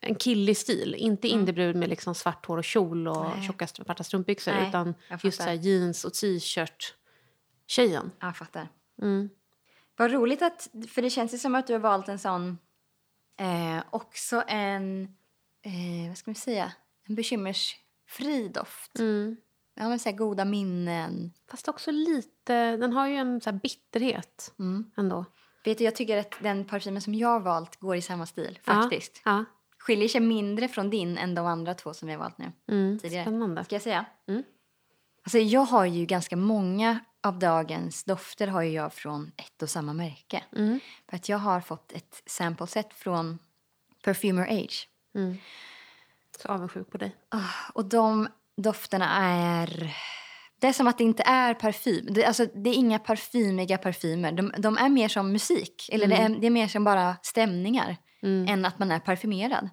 en 0.00 0.14
killig 0.14 0.56
stil. 0.56 0.94
Inte 0.94 1.28
indiebrud 1.28 1.76
med 1.76 1.88
liksom 1.88 2.14
svart 2.14 2.46
hår 2.46 2.58
och 2.58 2.64
kjol 2.64 3.08
och 3.08 3.16
Mm. 3.26 3.38
Nej. 3.38 3.46
tjocka 3.46 3.66
svarta 3.66 4.04
strumpbyxor. 4.04 4.52
Nej, 4.52 4.68
utan 4.68 4.94
just 5.22 5.42
så 5.42 5.50
jeans 5.50 6.04
och 6.04 6.14
t-shirt. 6.14 6.94
Tjejen. 7.66 8.10
Ja, 8.20 8.26
jag 8.26 8.36
fattar. 8.36 8.68
Mm. 9.02 9.30
Vad 9.96 10.12
roligt 10.12 10.42
att, 10.42 10.68
för 10.88 11.02
det 11.02 11.10
känns 11.10 11.34
ju 11.34 11.38
som 11.38 11.54
att 11.54 11.66
du 11.66 11.72
har 11.72 11.80
valt 11.80 12.08
en 12.08 12.18
sån, 12.18 12.58
eh, 13.40 13.82
också 13.90 14.42
en, 14.48 15.02
eh, 15.62 16.08
vad 16.08 16.18
ska 16.18 16.30
man 16.30 16.34
säga, 16.34 16.72
en 17.08 17.14
bekymmersfri 17.14 18.48
doft. 18.54 18.98
Mm. 18.98 19.36
Ja 19.74 19.88
men 19.88 19.98
så 19.98 20.08
här 20.08 20.16
goda 20.16 20.44
minnen. 20.44 21.32
Fast 21.50 21.68
också 21.68 21.90
lite, 21.90 22.76
den 22.76 22.92
har 22.92 23.06
ju 23.08 23.14
en 23.16 23.40
så 23.40 23.52
bitterhet 23.52 24.54
Mm. 24.58 24.90
ändå. 24.96 25.24
Vet 25.66 25.78
du, 25.78 25.84
jag 25.84 25.94
tycker 25.96 26.18
att 26.18 26.34
den 26.40 26.64
parfymen 26.64 27.02
som 27.02 27.14
jag 27.14 27.28
har 27.28 27.40
valt 27.40 27.76
går 27.76 27.96
i 27.96 28.02
samma 28.02 28.26
stil 28.26 28.58
faktiskt. 28.62 29.22
Ja, 29.24 29.44
Skiljer 29.78 30.08
sig 30.08 30.20
mindre 30.20 30.68
från 30.68 30.90
din 30.90 31.18
än 31.18 31.34
de 31.34 31.46
andra 31.46 31.74
två 31.74 31.94
som 31.94 32.08
vi 32.08 32.14
har 32.14 32.20
valt 32.20 32.38
nu. 32.38 32.52
ja. 32.66 32.72
Mm. 32.74 32.98
Tidigare. 32.98 33.24
Spännande. 33.24 33.64
Ska 33.64 33.74
jag 33.74 33.82
säga? 33.82 34.04
Mm. 34.28 34.42
Alltså 35.22 35.38
jag 35.38 35.60
har 35.60 35.84
ju 35.84 36.06
ganska 36.06 36.36
många 36.36 36.98
av 37.22 37.38
dagens 37.38 38.04
dofter 38.04 38.46
har 38.46 38.62
jag 38.62 38.92
från 38.92 39.32
ett 39.36 39.62
och 39.62 39.70
samma 39.70 39.92
märke. 39.92 40.44
Mm. 40.56 40.80
För 41.08 41.16
att 41.16 41.28
jag 41.28 41.38
har 41.38 41.60
fått 41.60 41.92
ett 41.92 42.22
sample 42.26 42.66
set 42.66 42.92
från 42.94 43.38
Perfumer 44.04 44.46
Age. 44.64 44.88
Mm. 45.14 45.36
Så 46.42 46.48
avundsjuk 46.48 46.90
på 46.90 46.98
dig. 46.98 47.16
Ah, 47.28 47.70
Och 47.74 47.84
de 47.84 48.28
dofterna 48.56 49.16
är... 49.16 49.96
Det 50.60 50.66
är 50.66 50.72
som 50.72 50.86
att 50.86 50.98
det 50.98 51.04
inte 51.04 51.22
är 51.22 51.54
parfym. 51.54 52.06
Det, 52.10 52.24
alltså, 52.24 52.46
det 52.54 52.70
är 52.70 52.74
inga 52.74 52.98
parfymiga 52.98 53.78
parfymer. 53.78 54.32
De, 54.32 54.52
de 54.58 54.76
är 54.78 54.88
mer 54.88 55.08
som 55.08 55.32
musik. 55.32 55.88
Eller 55.92 56.06
det, 56.06 56.16
är, 56.16 56.28
det 56.28 56.46
är 56.46 56.50
mer 56.50 56.68
som 56.68 56.84
bara 56.84 57.16
stämningar 57.22 57.96
Mm. 58.22 58.48
än 58.48 58.64
att 58.64 58.78
man 58.78 58.90
är 58.90 58.98
parfymerad. 59.00 59.68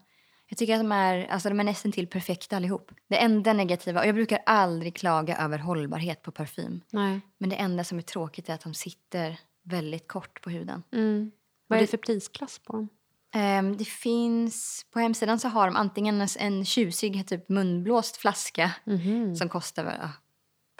Jag 0.49 0.57
tycker 0.57 0.73
att 0.73 0.79
de 0.79 0.91
är, 0.91 1.25
alltså, 1.27 1.49
de 1.49 1.59
är 1.59 1.63
nästan 1.63 1.91
till 1.91 2.07
perfekta 2.07 2.55
allihop. 2.55 2.91
Det 3.09 3.17
enda 3.17 3.53
negativa, 3.53 4.01
och 4.01 4.07
jag 4.07 4.15
brukar 4.15 4.39
aldrig 4.45 4.95
klaga 4.95 5.37
över 5.37 5.57
hållbarhet 5.57 6.21
på 6.21 6.31
parfym. 6.31 6.81
Nej. 6.91 7.19
Men 7.37 7.49
det 7.49 7.55
enda 7.55 7.83
som 7.83 7.97
är 7.97 8.01
tråkigt 8.01 8.49
är 8.49 8.53
att 8.53 8.61
de 8.63 8.73
sitter 8.73 9.39
väldigt 9.63 10.07
kort 10.07 10.41
på 10.41 10.49
huden. 10.49 10.83
Mm. 10.93 11.31
Vad 11.67 11.77
är 11.77 11.81
det- 11.81 11.87
för 11.87 11.97
prisklass 11.97 12.59
på 12.59 12.73
dem? 12.73 12.89
Ehm, 13.35 13.77
det 13.77 13.85
finns, 13.85 14.85
på 14.93 14.99
hemsidan 14.99 15.39
så 15.39 15.47
har 15.47 15.65
de 15.67 15.75
antingen 15.75 16.27
en, 16.39 16.65
tjusig 16.65 17.27
typ 17.27 17.49
munblåst 17.49 18.17
flaska 18.17 18.71
Mhm. 18.85 19.35
som 19.35 19.49
kostar, 19.49 20.09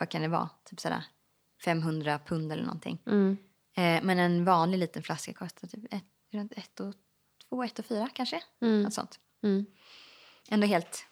vad 0.03 0.09
kan 0.09 0.21
det 0.21 0.27
vara, 0.27 0.49
typ 0.63 0.79
sådär 0.79 1.03
500 1.65 2.19
pund 2.25 2.51
eller 2.51 2.63
någonting. 2.63 3.01
Mm. 3.07 3.37
Eh, 3.75 4.03
men 4.03 4.19
en 4.19 4.45
vanlig 4.45 4.77
liten 4.77 5.03
flaska 5.03 5.33
kostar 5.33 5.67
typ 5.67 5.93
ett, 5.93 6.03
runt 6.31 6.51
ett 6.55 6.79
och 6.79 6.93
två, 7.49 7.63
ett 7.63 7.79
och 7.79 7.85
fyra 7.85 8.09
kanske. 8.13 8.41
Mm. 8.61 8.81
Något 8.81 8.93
sånt. 8.93 9.19
Mm. 9.43 9.65
Ändå 10.49 10.67
helt 10.67 11.05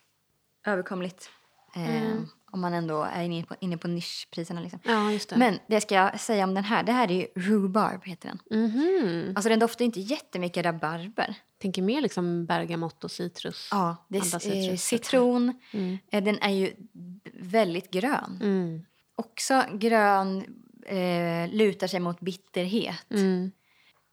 överkomligt. 0.65 1.29
Eh, 1.75 2.05
Mm. 2.05 2.27
Om 2.51 2.61
man 2.61 2.73
ändå 2.73 3.03
är 3.03 3.23
inne 3.23 3.43
på, 3.43 3.55
inne 3.59 3.77
på 3.77 3.87
nischpriserna 3.87 4.61
liksom. 4.61 4.79
Ja, 4.83 5.19
det. 5.29 5.35
Men 5.37 5.59
det 5.67 5.81
ska 5.81 5.95
jag 5.95 6.19
säga 6.19 6.43
om 6.43 6.53
den 6.53 6.63
här. 6.63 6.83
Det 6.83 6.91
här 6.91 7.11
är 7.11 7.15
ju 7.15 7.27
Rhubarb 7.35 8.03
heter 8.05 8.29
den. 8.29 8.63
Mhm. 8.63 9.33
Alltså 9.35 9.49
den 9.49 9.59
doftar 9.59 9.85
inte 9.85 9.99
jättemycket 9.99 10.65
rabarber. 10.65 11.35
Tänker 11.61 11.81
mer 11.81 12.01
liksom 12.01 12.45
bergamott 12.45 13.03
och 13.03 13.11
citrus. 13.11 13.67
Ja, 13.71 14.05
det 14.07 14.17
är 14.17 14.21
eh, 14.21 14.39
citrus. 14.39 14.83
citron. 14.83 15.59
Mm. 15.73 15.97
Eh, 16.11 16.23
den 16.23 16.39
är 16.39 16.49
ju 16.49 16.73
väldigt 17.33 17.91
grön. 17.91 18.39
Mm. 18.41 18.85
Också 19.15 19.63
grön 19.73 20.45
eh, 20.85 21.49
lutar 21.49 21.87
sig 21.87 21.99
mot 21.99 22.19
bitterhet. 22.19 23.11
Mm. 23.11 23.51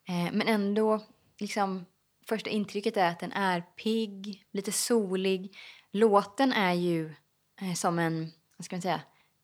Eh, 0.09 0.33
men 0.33 0.49
ändå, 0.49 1.01
liksom, 1.39 1.85
första 2.29 2.51
intrycket 2.51 2.97
är 2.97 3.09
att 3.09 3.21
den 3.21 3.33
är 3.33 3.61
pigg, 3.61 4.45
lite 4.53 4.73
solig. 4.73 5.57
Låten 5.93 6.53
är 6.53 6.73
ju 6.73 7.15
eh, 7.61 7.75
som 7.75 7.99
en, 7.99 8.33
vad 8.57 8.65
ska 8.65 8.77
man 8.77 8.83
säga, 8.83 9.01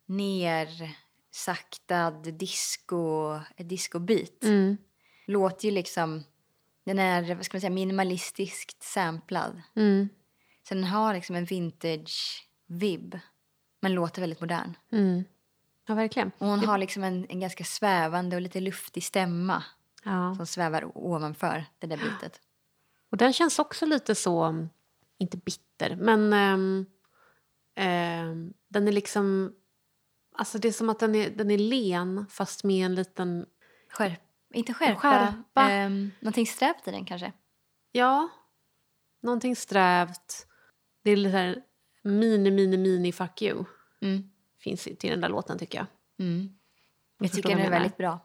nersaktad 0.06 2.10
disco, 2.10 3.38
discobeat. 3.56 4.44
Mm. 4.44 4.76
Låter 5.26 5.68
ju 5.68 5.70
liksom, 5.70 6.24
den 6.84 6.98
är, 6.98 7.34
vad 7.34 7.44
ska 7.44 7.56
man 7.56 7.60
säga, 7.60 7.70
minimalistiskt 7.70 8.82
samplad. 8.82 9.62
Mm. 9.76 10.08
Så 10.68 10.74
den 10.74 10.84
har 10.84 11.14
liksom 11.14 11.36
en 11.36 11.44
vintage-vibb. 11.44 13.18
Men 13.80 13.94
låter 13.94 14.20
väldigt 14.20 14.40
modern. 14.40 14.76
Mm. 14.92 15.24
Ja, 15.86 15.94
verkligen. 15.94 16.30
Och 16.38 16.46
hon 16.46 16.64
har 16.64 16.78
liksom 16.78 17.04
en, 17.04 17.26
en 17.28 17.40
ganska 17.40 17.64
svävande 17.64 18.36
och 18.36 18.42
lite 18.42 18.60
luftig 18.60 19.04
stämma 19.04 19.62
Ja. 20.04 20.34
som 20.34 20.46
svävar 20.46 20.90
ovanför 20.94 21.64
det 21.78 21.86
där 21.86 21.96
bitet. 21.96 22.40
Och 23.10 23.16
den 23.16 23.32
känns 23.32 23.58
också 23.58 23.86
lite 23.86 24.14
så, 24.14 24.66
inte 25.18 25.36
bitter, 25.36 25.96
men 25.96 26.32
ehm, 26.32 26.86
ehm, 27.74 28.52
den 28.68 28.88
är 28.88 28.92
liksom... 28.92 29.52
Alltså 30.36 30.58
det 30.58 30.68
är 30.68 30.72
som 30.72 30.88
att 30.88 30.98
den 30.98 31.14
är, 31.14 31.30
den 31.30 31.50
är 31.50 31.58
len 31.58 32.26
fast 32.30 32.64
med 32.64 32.86
en 32.86 32.94
liten... 32.94 33.46
Skärp, 33.88 34.20
inte 34.54 34.74
skärpa, 34.74 35.00
skärpa. 35.00 35.70
ehm, 35.70 36.10
någonting 36.20 36.46
strävt 36.46 36.88
i 36.88 36.90
den 36.90 37.04
kanske. 37.04 37.32
Ja, 37.92 38.28
någonting 39.22 39.56
strävt. 39.56 40.46
Det 41.02 41.10
är 41.10 41.16
lite 41.16 41.36
här 41.36 41.62
mini, 42.02 42.50
mini, 42.50 42.76
mini 42.76 43.12
fuck 43.12 43.42
you. 43.42 43.64
Mm. 44.00 44.30
Finns 44.58 44.82
till 44.84 45.10
den 45.10 45.20
där 45.20 45.28
låten 45.28 45.58
tycker 45.58 45.78
jag. 45.78 45.86
Mm. 46.26 46.56
Jag 47.18 47.26
Jag 47.26 47.32
tycker 47.32 47.48
den 47.48 47.58
är 47.58 47.64
jag 47.64 47.70
väldigt 47.70 47.96
bra. 47.96 48.18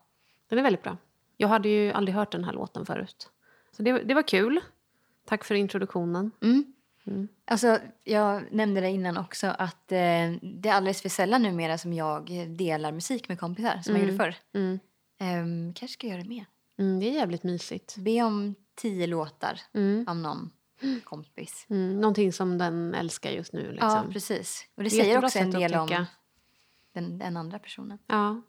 Den 0.50 0.60
är 0.60 0.64
väldigt 0.64 0.84
bra. 0.84 0.98
Jag 1.38 1.48
hade 1.48 1.70
ju 1.70 1.92
aldrig 1.92 2.16
hört 2.16 2.32
den 2.32 2.44
här 2.44 2.54
låten 2.54 2.86
förut. 2.86 3.30
Så 3.72 3.84
det, 3.84 3.92
det 4.04 4.14
var 4.14 4.22
kul. 4.28 4.60
Tack 5.26 5.44
för 5.44 5.56
introduktionen. 5.56 6.32
Mm. 6.42 6.74
Mm. 7.08 7.28
Alltså, 7.46 7.80
jag 8.04 8.52
nämnde 8.52 8.82
det 8.82 8.90
innan 8.90 9.18
också 9.18 9.48
att 9.48 9.92
eh, 9.92 9.98
det 10.42 10.70
är 10.70 10.74
alldeles 10.74 11.02
för 11.02 11.10
sällan 11.10 11.42
numera 11.44 11.78
som 11.78 11.94
jag 11.94 12.48
delar 12.50 12.92
musik 12.92 13.30
med 13.30 13.40
kompisar 13.40 13.80
som 13.84 13.96
jag 13.96 14.04
Mm. 14.04 14.16
gjorde 14.16 14.24
förr. 14.24 14.36
Mm. 14.60 14.80
Ehm, 15.20 15.74
kanske 15.74 15.94
ska 15.94 16.08
göra 16.08 16.22
det 16.24 16.30
mer. 16.30 16.46
Mm, 16.80 17.00
det 17.00 17.06
är 17.10 17.12
jävligt 17.14 17.44
mysigt. 17.44 17.96
Be 17.98 18.22
om 18.24 18.56
tio 18.76 19.08
låtar 19.08 19.60
Mm. 19.74 20.06
av 20.08 20.16
någon 20.18 20.52
kompis. 21.04 21.66
Mm, 21.70 22.02
någonting 22.02 22.34
som 22.34 22.58
den 22.58 22.94
älskar 22.94 23.30
just 23.32 23.54
nu. 23.54 23.72
Liksom. 23.72 23.90
Ja, 23.90 24.04
precis. 24.14 24.66
Och 24.76 24.84
det 24.84 24.90
Jättebra 24.90 25.04
säger 25.04 25.26
också 25.26 25.40
en 25.40 25.52
del 25.62 25.76
om 25.76 26.06
den, 26.94 27.18
den 27.20 27.38
andra 27.38 27.60
personen. 27.60 27.98
Ja. 28.08 28.42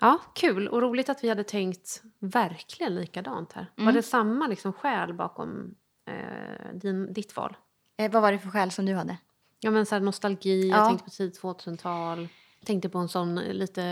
ja, 0.00 0.18
kul 0.34 0.68
och 0.68 0.82
roligt 0.82 1.08
att 1.08 1.24
vi 1.24 1.28
hade 1.28 1.44
tänkt 1.44 2.02
verkligen 2.18 2.94
likadant 2.94 3.52
här. 3.52 3.66
Var 3.76 3.82
Mm. 3.82 3.94
det 3.94 4.02
samma 4.02 4.46
liksom 4.46 4.72
skäl 4.72 5.14
bakom 5.14 5.74
eh, 6.06 6.74
din, 6.74 7.12
ditt 7.12 7.36
val? 7.36 7.56
Eh, 7.96 8.10
vad 8.10 8.22
var 8.22 8.32
det 8.32 8.38
för 8.38 8.50
skäl 8.50 8.70
som 8.70 8.86
du 8.86 8.94
hade? 8.94 9.16
Ja, 9.60 9.70
men 9.70 9.86
så 9.86 9.98
nostalgi, 9.98 10.68
jag 10.68 10.78
Ja. 10.78 10.86
tänkte 10.88 11.04
på 11.04 11.10
tidigt 11.10 11.40
2000-tal. 11.42 12.28
Tänkte 12.64 12.88
på 12.88 12.98
en 12.98 13.08
sån 13.08 13.34
lite 13.34 13.82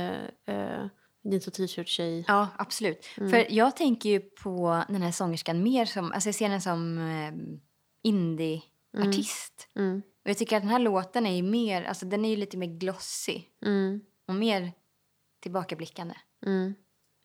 eh, 0.44 0.86
och 1.46 1.52
t-shirt-tjej. 1.52 2.24
Ja, 2.28 2.48
absolut. 2.58 3.06
Mm. 3.16 3.30
För 3.30 3.46
jag 3.52 3.76
tänker 3.76 4.08
ju 4.08 4.20
på 4.20 4.84
den 4.88 5.02
här 5.02 5.12
sångerskan 5.12 5.62
mer 5.62 5.84
som, 5.84 6.12
alltså 6.12 6.28
jag 6.28 6.34
ser 6.34 6.48
henne 6.48 6.60
som 6.60 6.98
eh, 6.98 7.32
indie-artist. 8.02 9.68
Mm. 9.76 10.02
Och 10.24 10.30
jag 10.30 10.38
tycker 10.38 10.56
att 10.56 10.62
den 10.62 10.70
här 10.70 10.78
låten 10.78 11.26
är 11.26 11.36
ju 11.36 11.42
mer, 11.42 11.82
alltså 11.84 12.06
den 12.06 12.24
är 12.24 12.28
ju 12.28 12.36
lite 12.36 12.56
mer 12.56 12.66
glossy 12.78 13.42
Mm. 13.66 14.00
och 14.28 14.34
mer 14.34 14.72
tillbakablickande 15.40 16.14
Mm. 16.46 16.74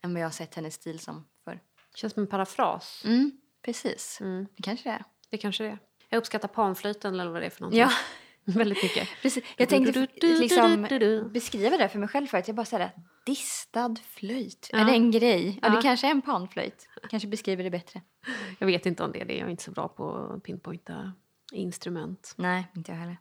än 0.04 0.14
vad 0.14 0.22
jag 0.22 0.26
har 0.26 0.32
sett 0.32 0.56
hennes 0.56 0.74
stil 0.74 1.00
som 1.00 1.26
förr. 1.46 1.60
Känns 1.96 2.14
som 2.14 2.24
en 2.24 2.28
parafras. 2.28 3.02
Mm, 3.06 3.32
precis. 3.62 4.22
Mm. 4.22 4.48
Det 4.56 4.64
kanske 4.64 4.90
det 4.90 4.94
är. 4.94 5.04
Det 5.30 5.38
kanske 5.38 5.64
det 5.64 5.70
är. 5.70 5.80
Jag 6.10 6.18
uppskattar 6.18 6.48
panflöjten 6.48 7.20
eller 7.20 7.32
vad 7.32 7.42
det 7.42 7.46
är 7.46 7.50
för 7.50 7.62
någonting. 7.62 7.80
Ja, 7.82 7.92
Väldigt 8.58 8.84
mycket. 8.84 9.10
precis. 9.22 9.44
Jag 9.58 9.70
tänkte 9.70 10.08
liksom 10.22 10.88
beskriva 11.34 11.78
det 11.78 11.90
för 11.90 12.00
mig 12.00 12.10
själv 12.10 12.28
för 12.28 12.38
att 12.38 12.48
jag 12.48 12.56
bara 12.56 12.66
säger 12.66 12.92
Distad 13.26 13.96
flöjt. 14.10 14.70
Ja. 14.72 14.80
Är 14.80 14.86
det 14.86 14.92
en 14.92 15.12
grej? 15.12 15.60
Ja, 15.62 15.68
Ja. 15.70 15.76
det 15.76 15.82
kanske 15.82 16.08
är 16.08 16.12
en 16.12 16.22
panflöjt. 16.22 16.88
Kanske 17.10 17.28
beskriver 17.28 17.64
det 17.64 17.70
bättre. 17.70 18.02
Jag 18.60 18.68
vet 18.68 18.86
inte 18.86 19.04
om 19.04 19.12
det 19.12 19.22
är 19.22 19.26
det. 19.26 19.34
Jag 19.38 19.48
är 19.48 19.52
inte 19.52 19.64
så 19.64 19.72
bra 19.72 19.88
på 19.88 20.16
att 20.16 20.44
pinpointa 20.44 21.14
instrument. 21.52 22.34
Nej, 22.38 22.68
inte 22.76 22.92
jag 22.92 23.00
heller. 23.00 23.18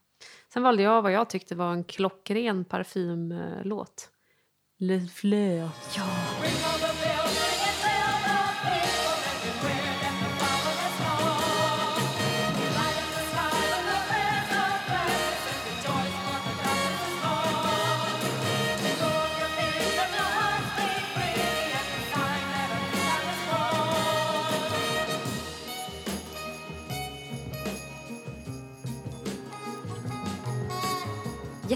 Sen 0.52 0.62
valde 0.62 0.82
jag 0.82 1.02
vad 1.02 1.12
jag 1.12 1.30
tyckte 1.30 1.54
var 1.54 1.72
en 1.72 1.85
klockren 1.85 2.64
parfymlåt. 2.64 4.11
Le 4.78 5.00
Fleur. 5.06 5.68
Ja. 5.96 6.06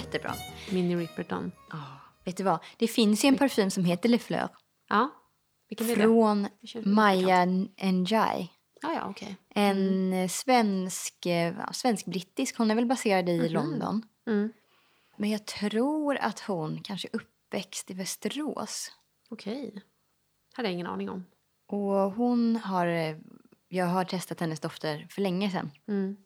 Jättebra. 0.07 0.35
Minnie 0.73 0.97
Riperton. 0.97 1.53
Ja. 1.71 1.83
Vet 2.25 2.37
du 2.37 2.42
vad? 2.42 2.59
Det 2.77 2.88
finns 2.88 3.25
ju 3.25 3.29
en 3.29 3.37
parfym 3.38 3.71
som 3.71 3.85
heter 3.85 4.09
Le 4.09 4.19
Fleur. 4.19 4.49
Ja. 4.88 5.11
Vilken? 5.69 5.87
Från 5.87 6.49
Maya 6.85 7.45
Njai. 7.45 8.51
Ja, 8.83 8.92
ja, 8.95 9.07
okej. 9.11 9.37
En 9.55 10.12
eh, 10.12 10.29
svensk, 10.29 11.27
eh, 11.27 11.71
svensk-brittisk. 11.73 12.59
Hon 12.59 12.71
är 12.71 12.75
väl 12.75 12.87
baserad 12.87 13.29
i 13.29 13.49
London. 13.49 14.03
Mm. 14.27 14.53
Men 15.16 15.31
jag 15.31 15.47
tror 15.47 16.16
att 16.16 16.40
hon 16.40 16.83
kanske 16.83 17.09
är 17.12 17.16
uppväxt 17.16 17.90
i 17.90 17.95
Västerås. 17.95 18.92
Okej. 19.31 19.83
hade 20.53 20.69
jag 20.69 20.73
ingen 20.75 20.87
aning 20.87 21.11
om. 21.11 21.25
Och 21.69 22.12
hon 22.12 22.57
har... 22.57 22.87
eh, 22.87 23.16
Jag 23.69 23.87
har 23.87 24.05
testat 24.05 24.40
hennes 24.40 24.61
dofter 24.61 25.07
för 25.11 25.23
länge 25.23 25.51
sedan. 25.51 25.71
Mm. 25.88 26.16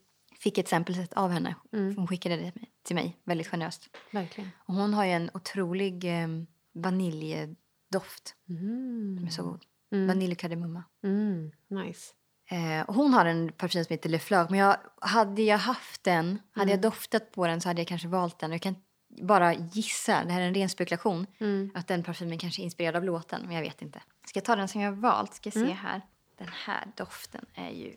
Fick 0.43 0.57
ett 0.57 0.67
sampleset 0.67 1.13
av 1.13 1.31
henne. 1.31 1.55
Mm. 1.73 1.95
Hon 1.97 2.07
skickade 2.07 2.35
det 2.35 2.51
till 2.83 2.95
mig 2.95 3.17
väldigt 3.23 3.47
generöst. 3.47 3.89
Verkligen. 4.11 4.49
Och 4.57 4.73
hon 4.73 4.93
har 4.93 5.05
ju 5.05 5.11
en 5.11 5.29
otrolig 5.33 6.03
eh, 6.23 6.27
vaniljedoft. 6.73 8.35
Mm. 8.49 9.15
Den 9.15 9.27
är 9.27 9.31
så 9.31 9.43
god. 9.43 9.61
Mm. 9.91 10.07
Vanilj 10.07 10.31
och 10.31 10.37
kardemumma. 10.39 10.83
Mm. 11.03 11.51
Nice. 11.67 12.13
Eh, 12.49 12.81
och 12.87 12.95
hon 12.95 13.13
har 13.13 13.25
en 13.25 13.51
parfym 13.51 13.85
som 13.85 13.93
heter 13.93 14.09
Le 14.09 14.19
Fleur. 14.19 14.47
Men 14.49 14.59
jag, 14.59 14.77
hade 15.01 15.41
jag 15.41 15.57
haft 15.57 16.03
den, 16.03 16.39
hade 16.51 16.71
jag 16.71 16.81
doftat 16.81 17.31
på 17.31 17.47
den 17.47 17.61
så 17.61 17.69
hade 17.69 17.81
jag 17.81 17.87
kanske 17.87 18.07
valt 18.07 18.39
den. 18.39 18.51
Jag 18.51 18.61
kan 18.61 18.75
bara 19.21 19.53
gissa, 19.53 20.23
det 20.23 20.31
här 20.31 20.41
är 20.41 20.47
en 20.47 20.53
ren 20.53 20.69
spekulation, 20.69 21.27
Mm. 21.39 21.71
att 21.75 21.87
den 21.87 22.03
parfymen 22.03 22.37
kanske 22.37 22.61
är 22.61 22.63
inspirerad 22.63 22.95
av 22.95 23.03
låten. 23.03 23.41
Men 23.45 23.55
jag 23.55 23.61
vet 23.61 23.81
inte. 23.81 24.01
Ska 24.27 24.37
jag 24.37 24.45
ta 24.45 24.55
den 24.55 24.67
som 24.67 24.81
jag 24.81 24.91
har 24.91 24.97
valt? 24.97 25.33
Ska 25.33 25.51
se 25.51 25.71
här. 25.71 26.01
Den 26.37 26.49
här 26.65 26.87
doften 26.97 27.45
är 27.53 27.69
ju... 27.69 27.95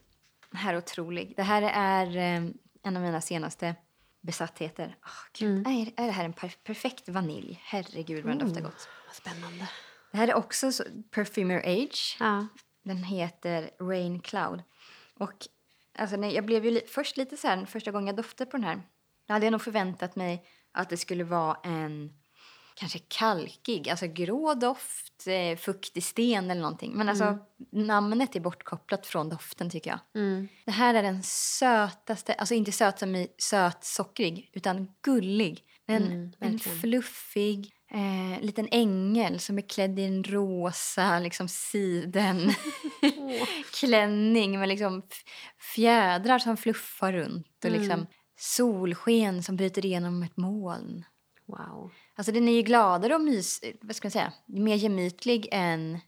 Den 0.54 0.60
här 0.60 0.74
är 0.74 0.78
otrolig. 0.78 1.34
Det 1.36 1.42
här 1.42 1.62
är 1.62 2.16
eh, 2.16 2.50
en 2.82 2.96
av 2.96 3.02
mina 3.02 3.20
senaste 3.20 3.74
besattheter. 4.20 4.96
Oh, 5.02 5.10
Gud. 5.38 5.66
Är, 5.66 5.92
är 6.02 6.06
det 6.06 6.12
här 6.12 6.24
en 6.24 6.32
per- 6.32 6.54
perfekt 6.64 7.08
vanilj? 7.08 7.60
Herregud 7.62 8.24
vad 8.24 8.32
den 8.38 8.46
doftar 8.46 8.60
gott. 8.62 8.88
Vad 9.06 9.14
spännande. 9.14 9.68
Det 10.12 10.18
här 10.18 10.28
är 10.28 10.34
också 10.34 10.72
så, 10.72 10.84
Perfumer 11.10 11.58
Age. 11.58 12.16
Ja. 12.20 12.46
Den 12.84 13.04
heter 13.04 13.70
Rain 13.80 14.20
Cloud. 14.20 14.62
Och 15.14 15.32
alltså, 15.98 16.16
nej, 16.16 16.34
jag 16.34 16.44
blev 16.46 16.64
ju 16.64 16.70
li- 16.70 16.86
först 16.88 17.16
lite 17.16 17.36
så 17.36 17.48
här, 17.48 17.66
första 17.66 17.90
gången 17.90 18.06
jag 18.06 18.16
doftade 18.16 18.50
på 18.50 18.56
den 18.56 18.64
här. 18.66 18.82
Då 19.26 19.32
hade 19.32 19.46
jag 19.46 19.52
nog 19.52 19.62
förväntat 19.62 20.16
mig 20.16 20.46
att 20.72 20.88
det 20.90 20.96
skulle 20.96 21.24
vara 21.24 21.56
en 21.64 22.12
kanske 22.74 22.98
kalkig, 22.98 23.88
alltså 23.90 24.06
grå 24.06 24.54
doft, 24.54 25.26
eh, 25.26 25.56
fuktig 25.58 26.04
sten 26.04 26.50
eller 26.50 26.62
någonting. 26.62 26.92
Men 26.94 27.08
alltså 27.08 27.38
namnet 27.72 28.36
är 28.36 28.40
bortkopplat 28.40 29.06
från 29.06 29.28
doften 29.28 29.70
tycker 29.70 29.90
jag. 29.90 30.00
Mm. 30.22 30.48
Det 30.64 30.70
här 30.70 30.94
är 30.94 31.02
den 31.02 31.22
sötaste, 31.22 32.34
alltså 32.34 32.54
inte 32.54 32.72
söt 32.72 32.98
som 32.98 33.14
i 33.16 33.28
sötsockrig, 33.38 34.50
utan 34.52 34.88
gullig. 35.02 35.62
En, 35.86 36.02
Mm, 36.06 36.32
en 36.40 36.58
fluffig 36.58 37.72
eh, 37.90 38.42
liten 38.42 38.68
ängel 38.70 39.40
som 39.40 39.58
är 39.58 39.62
klädd 39.68 39.98
i 39.98 40.04
en 40.04 40.24
rosa 40.24 41.18
liksom 41.18 41.48
siden 41.48 42.52
klänning 43.80 44.58
med 44.58 44.68
liksom 44.68 45.02
fjädrar 45.74 46.38
som 46.38 46.56
fluffar 46.56 47.12
runt 47.12 47.46
och 47.64 47.70
Mm. 47.70 47.80
liksom 47.80 48.06
solsken 48.38 49.42
som 49.42 49.56
bryter 49.56 49.86
igenom 49.86 50.22
ett 50.22 50.36
moln. 50.36 51.04
Wow. 51.46 51.92
Alltså 52.14 52.32
den 52.32 52.48
är 52.48 52.52
ju 52.52 52.62
gladare 52.62 53.14
och 53.14 53.20
mys, 53.20 53.60
vad 53.80 53.96
ska 53.96 54.06
man 54.06 54.10
säga, 54.10 54.32
mer 54.46 54.76
gemytlig 54.76 55.48
än 55.52 55.98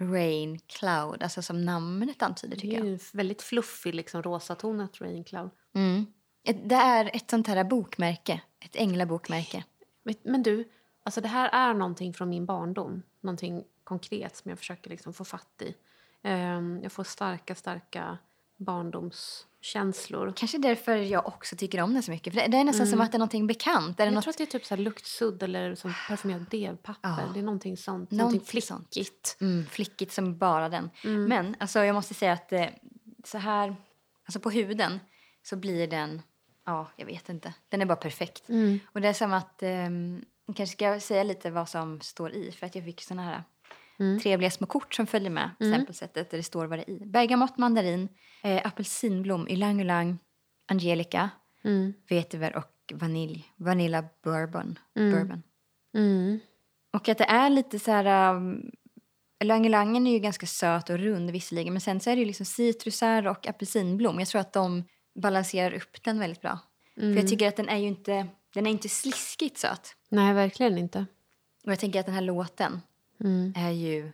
Rain 0.00 0.58
Cloud, 0.66 1.22
alltså 1.22 1.42
som 1.42 1.64
namnet 1.64 2.22
antyder 2.22 2.56
Det 2.56 2.60
tycker 2.60 2.76
är 2.76 2.78
jag. 2.78 2.88
ju 2.88 2.98
väldigt 3.12 3.42
fluffig, 3.42 3.94
liksom, 3.94 4.22
rosatonat 4.22 5.00
Rain 5.00 5.24
Cloud. 5.24 5.50
Mm. 5.74 6.06
Det 6.64 6.74
är 6.74 7.10
ett 7.16 7.30
sånt 7.30 7.46
här 7.46 7.64
bokmärke, 7.64 8.40
ett 8.60 8.76
änglabokmärke. 8.76 9.64
Men, 10.22 10.42
du, 10.42 10.68
alltså 11.02 11.20
det 11.20 11.28
här 11.28 11.48
är 11.48 11.74
någonting 11.74 12.14
från 12.14 12.28
min 12.28 12.46
barndom. 12.46 13.02
Någonting 13.20 13.64
konkret 13.84 14.36
som 14.36 14.48
jag 14.48 14.58
försöker 14.58 14.90
liksom 14.90 15.12
få 15.14 15.24
fatt 15.24 15.62
i. 15.62 15.74
Ehm, 16.22 16.80
jag 16.82 16.92
får 16.92 17.04
starka, 17.04 17.54
starka 17.54 18.18
barndomskänslor. 19.74 20.32
Kanske 20.36 20.58
därför 20.58 20.96
jag 20.96 21.26
också 21.26 21.56
tycker 21.56 21.80
om 21.80 21.94
den 21.94 22.02
så 22.02 22.10
mycket. 22.10 22.34
För 22.34 22.48
det, 22.48 22.56
är 22.56 22.64
nästan 22.64 22.86
som 22.86 23.00
att 23.00 23.12
det 23.12 23.16
är 23.16 23.18
någonting 23.18 23.46
bekant. 23.46 24.00
Är 24.00 24.04
det 24.04 24.08
Jag 24.08 24.14
något, 24.14 24.24
tror 24.24 24.30
att 24.30 24.38
det 24.38 24.44
är 24.44 24.46
typ 24.46 24.64
så 24.64 24.76
luktsudd 24.76 25.42
eller 25.42 25.74
som 25.74 25.94
parfymerat 26.08 26.50
devpapper. 26.50 27.08
Ja. 27.08 27.30
Det 27.34 27.40
är 27.40 27.44
någonting 27.44 27.76
sånt. 27.76 28.10
Någonting 28.10 28.18
Någonting 28.18 28.62
flickigt. 28.90 29.36
mm, 29.40 29.66
flickigt 29.66 30.12
som 30.12 30.38
bara 30.38 30.68
den. 30.68 30.90
Men 31.02 31.56
alltså, 31.60 31.84
jag 31.84 31.94
måste 31.94 32.14
säga 32.14 32.32
att 32.32 32.52
eh, 32.52 32.66
så 33.24 33.38
här, 33.38 33.76
alltså 34.24 34.40
på 34.40 34.50
huden 34.50 35.00
så 35.42 35.56
blir 35.56 35.86
den, 35.86 36.22
ja, 36.66 36.86
jag 36.96 37.06
vet 37.06 37.28
inte. 37.28 37.54
Den 37.68 37.82
är 37.82 37.86
bara 37.86 37.96
perfekt. 37.96 38.48
Mm. 38.48 38.80
Och 38.92 39.00
det 39.00 39.08
är 39.08 39.12
som 39.12 39.32
att, 39.32 39.62
um, 39.62 40.24
jag 40.46 40.56
kanske 40.56 40.76
ska 40.76 41.00
säga 41.00 41.22
lite 41.22 41.50
vad 41.50 41.68
som 41.68 42.00
står 42.00 42.32
i. 42.32 42.52
För 42.52 42.66
att 42.66 42.74
jag 42.74 42.84
fick 42.84 43.02
såna 43.02 43.22
här 43.22 43.42
Mm. 44.00 44.20
trevliga 44.20 44.50
små 44.50 44.66
kort 44.66 44.94
som 44.94 45.06
följer 45.06 45.30
med 45.30 45.50
samplesetet 45.58 46.30
där 46.30 46.36
det 46.38 46.42
står 46.42 46.66
vad 46.66 46.78
det 46.78 46.90
är 46.90 46.90
i. 46.90 47.06
Bergamott, 47.06 47.58
mandarin, 47.58 48.08
eh, 48.42 48.66
apelsinblom, 48.66 49.48
ylang 49.48 49.80
ylang, 49.80 50.18
angelica, 50.68 51.30
Mm. 51.64 51.92
vetiver 52.08 52.56
och 52.56 52.92
vanilj. 52.94 53.44
Vanilla 53.56 54.04
bourbon. 54.24 54.78
bourbon. 54.94 55.42
Mm. 55.94 56.40
Och 56.92 57.08
att 57.08 57.18
det 57.18 57.24
är 57.24 57.50
lite 57.50 57.78
så 57.78 57.90
här... 57.90 58.34
Um, 58.34 58.70
Langelangen 59.44 60.06
är 60.06 60.10
ju 60.12 60.18
ganska 60.18 60.46
söt 60.46 60.90
och 60.90 60.98
rund 60.98 61.30
visserligen 61.30 61.72
men 61.72 61.80
sen 61.80 62.00
så 62.00 62.10
är 62.10 62.16
det 62.16 62.20
ju 62.20 62.26
liksom 62.26 62.46
citrusar 62.46 63.26
och 63.26 63.46
apelsinblom. 63.46 64.18
Jag 64.18 64.28
tror 64.28 64.40
att 64.40 64.52
de 64.52 64.84
balanserar 65.14 65.74
upp 65.74 66.02
den 66.02 66.18
väldigt 66.18 66.40
bra. 66.40 66.58
För 66.94 67.16
jag 67.16 67.28
tycker 67.28 67.48
att 67.48 67.56
den 67.56 67.68
är 67.68 67.76
ju 67.76 67.88
inte, 67.88 68.26
den 68.54 68.66
är 68.66 68.70
inte 68.70 68.88
sliskigt 68.88 69.58
söt. 69.58 69.96
Nej, 70.08 70.34
verkligen 70.34 70.78
inte. 70.78 71.06
Och 71.64 71.72
jag 71.72 71.78
tänker 71.78 72.00
att 72.00 72.06
den 72.06 72.14
här 72.14 72.22
låten 72.22 72.80
Mm. 73.20 73.52
är 73.56 73.70
ju 73.70 74.12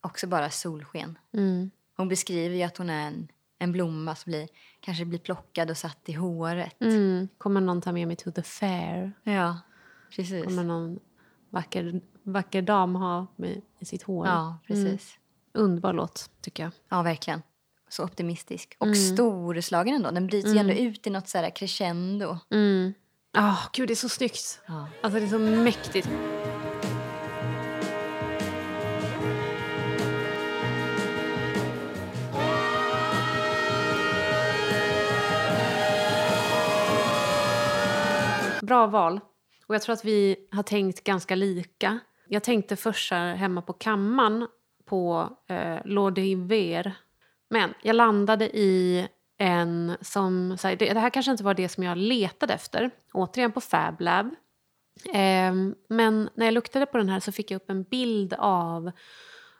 också 0.00 0.26
bara 0.26 0.50
solsken. 0.50 1.18
Mm. 1.32 1.70
Hon 1.96 2.08
beskriver 2.08 2.56
ju 2.56 2.62
att 2.62 2.76
hon 2.76 2.90
är 2.90 3.06
en, 3.06 3.28
en 3.58 3.72
blomma 3.72 4.14
som 4.14 4.30
blir, 4.30 4.48
kanske 4.80 5.04
blir 5.04 5.18
plockad 5.18 5.70
och 5.70 5.76
satt 5.76 6.08
i 6.08 6.12
håret. 6.12 6.80
Mm. 6.80 7.28
Kommer 7.38 7.60
någon 7.60 7.80
ta 7.80 7.92
med 7.92 8.06
mig 8.06 8.16
to 8.16 8.30
the 8.30 8.42
fair? 8.42 9.12
Ja, 9.22 9.60
precis. 10.16 10.44
Kommer 10.44 10.64
någon 10.64 10.98
vacker, 11.50 12.00
vacker 12.22 12.62
dam 12.62 12.94
ha 12.94 13.26
mig 13.36 13.62
i 13.78 13.84
sitt 13.84 14.02
hår? 14.02 14.26
Ja, 14.26 14.58
precis. 14.66 15.18
Underbar 15.52 15.92
låt, 15.92 16.30
tycker 16.40 16.62
jag. 16.62 16.72
Ja, 16.88 17.02
verkligen. 17.02 17.42
Så 17.88 18.04
optimistisk. 18.04 18.76
Och 18.78 18.96
storslagen 18.96 19.94
ändå. 19.94 20.10
Den 20.10 20.26
bryts 20.26 20.48
ju 20.48 20.58
ändå 20.58 20.72
ut 20.72 21.06
i 21.06 21.10
något 21.10 21.28
så 21.28 21.38
här 21.38 21.50
crescendo. 21.50 22.38
Mm. 22.50 22.94
Ah, 23.32 23.58
gud, 23.72 23.88
det 23.88 23.94
är 23.94 23.96
så 23.96 24.08
snyggt. 24.08 24.60
Ja. 24.66 24.88
Alltså, 25.02 25.20
det 25.20 25.26
är 25.26 25.28
så 25.28 25.38
mäktigt. 25.38 26.08
Bra 38.68 38.86
val. 38.86 39.20
Och 39.66 39.74
jag 39.74 39.82
tror 39.82 39.92
att 39.92 40.04
vi 40.04 40.36
har 40.50 40.62
tänkt 40.62 41.04
ganska 41.04 41.34
lika. 41.34 41.98
Jag 42.28 42.42
tänkte 42.42 42.76
först 42.76 43.10
här 43.10 43.34
hemma 43.34 43.62
på 43.62 43.72
kammaren 43.72 44.46
på 44.84 45.28
eh, 45.48 45.78
Lorde 45.84 46.20
d'Iver. 46.20 46.92
Men 47.50 47.74
jag 47.82 47.96
landade 47.96 48.56
i 48.56 49.08
en 49.38 49.96
som... 50.00 50.56
Så 50.58 50.68
här, 50.68 50.76
det, 50.76 50.94
det 50.94 51.00
här 51.00 51.10
kanske 51.10 51.30
inte 51.32 51.44
var 51.44 51.54
det 51.54 51.68
som 51.68 51.82
jag 51.82 51.98
letade 51.98 52.54
efter. 52.54 52.90
Återigen 53.12 53.52
på 53.52 53.60
Fab 53.60 54.00
Lab. 54.00 54.34
Ehm, 55.12 55.74
men 55.88 56.30
när 56.34 56.46
jag 56.46 56.54
luktade 56.54 56.86
på 56.86 56.98
den 56.98 57.08
här 57.08 57.20
så 57.20 57.32
fick 57.32 57.50
jag 57.50 57.56
upp 57.56 57.70
en 57.70 57.82
bild 57.82 58.34
av... 58.38 58.90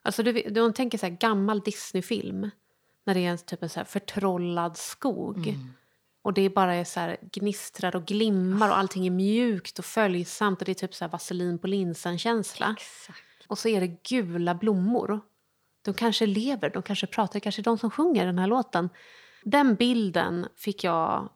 Alltså 0.03 0.23
du, 0.23 0.33
du, 0.33 0.51
du 0.51 0.73
tänker 0.73 0.99
så 0.99 1.07
här 1.07 1.16
gammal 1.21 1.61
Disneyfilm, 1.61 2.51
När 3.05 3.14
det 3.14 3.21
är 3.21 3.31
en, 3.31 3.38
typ 3.38 3.62
en 3.62 3.68
så 3.68 3.81
här 3.81 3.85
förtrollad 3.85 4.77
skog. 4.77 5.38
Mm. 5.49 5.73
Och 6.22 6.33
det 6.33 6.42
är 6.42 6.50
bara 6.50 6.85
så 6.85 7.00
här 7.00 7.16
gnistrar 7.22 7.96
och 7.96 8.04
glimmar 8.04 8.70
och 8.70 8.78
allting 8.78 9.07
är 9.07 9.11
mjukt 9.11 9.78
och 9.78 9.85
följsamt 9.85 10.61
och 10.61 10.64
det 10.64 10.72
är 10.72 10.74
typ 10.74 10.94
så 10.94 11.04
här 11.04 11.12
vaselin 11.12 11.59
på 11.59 11.66
linsen-känsla. 11.66 12.76
Och 13.48 13.59
så 13.59 13.68
är 13.68 13.81
det 13.81 13.87
gula 13.87 14.54
blommor. 14.54 15.20
De 15.83 15.94
kanske 15.94 16.26
lever, 16.26 16.70
de 16.70 16.83
kanske 16.83 17.07
pratar, 17.07 17.33
det 17.33 17.40
kanske 17.40 17.61
är 17.61 17.64
de 17.64 17.78
som 17.78 17.90
sjunger 17.90 18.26
den 18.26 18.38
här 18.38 18.46
låten. 18.46 18.88
Den 19.42 19.74
bilden 19.74 20.48
fick 20.57 20.85
jag 20.85 21.28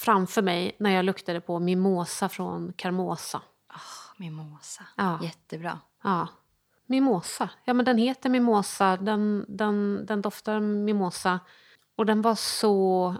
framför 0.00 0.42
mig 0.42 0.76
när 0.78 0.90
jag 0.90 1.04
luktade 1.04 1.40
på 1.40 1.58
mimosa 1.58 2.28
från 2.28 2.72
Carmosa. 2.72 3.38
Oh, 3.68 4.20
mimosa. 4.20 4.84
Ja. 4.96 5.18
Jättebra. 5.22 5.80
Ja, 6.02 6.28
mimosa. 6.86 7.50
Ja, 7.64 7.74
men 7.74 7.84
den 7.84 7.98
heter 7.98 8.30
mimosa, 8.30 8.96
den, 8.96 9.44
den, 9.48 10.06
den 10.06 10.22
doftar 10.22 10.60
mimosa. 10.60 11.40
Och 11.96 12.06
den 12.06 12.22
var 12.22 12.34
så... 12.34 13.14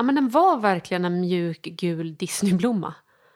Ja, 0.00 0.04
men 0.04 0.14
den 0.14 0.28
var 0.28 0.56
verkligen 0.56 1.04
en 1.04 1.20
mjuk 1.20 1.62
gul 1.62 2.14
Disneyblomma. 2.14 2.94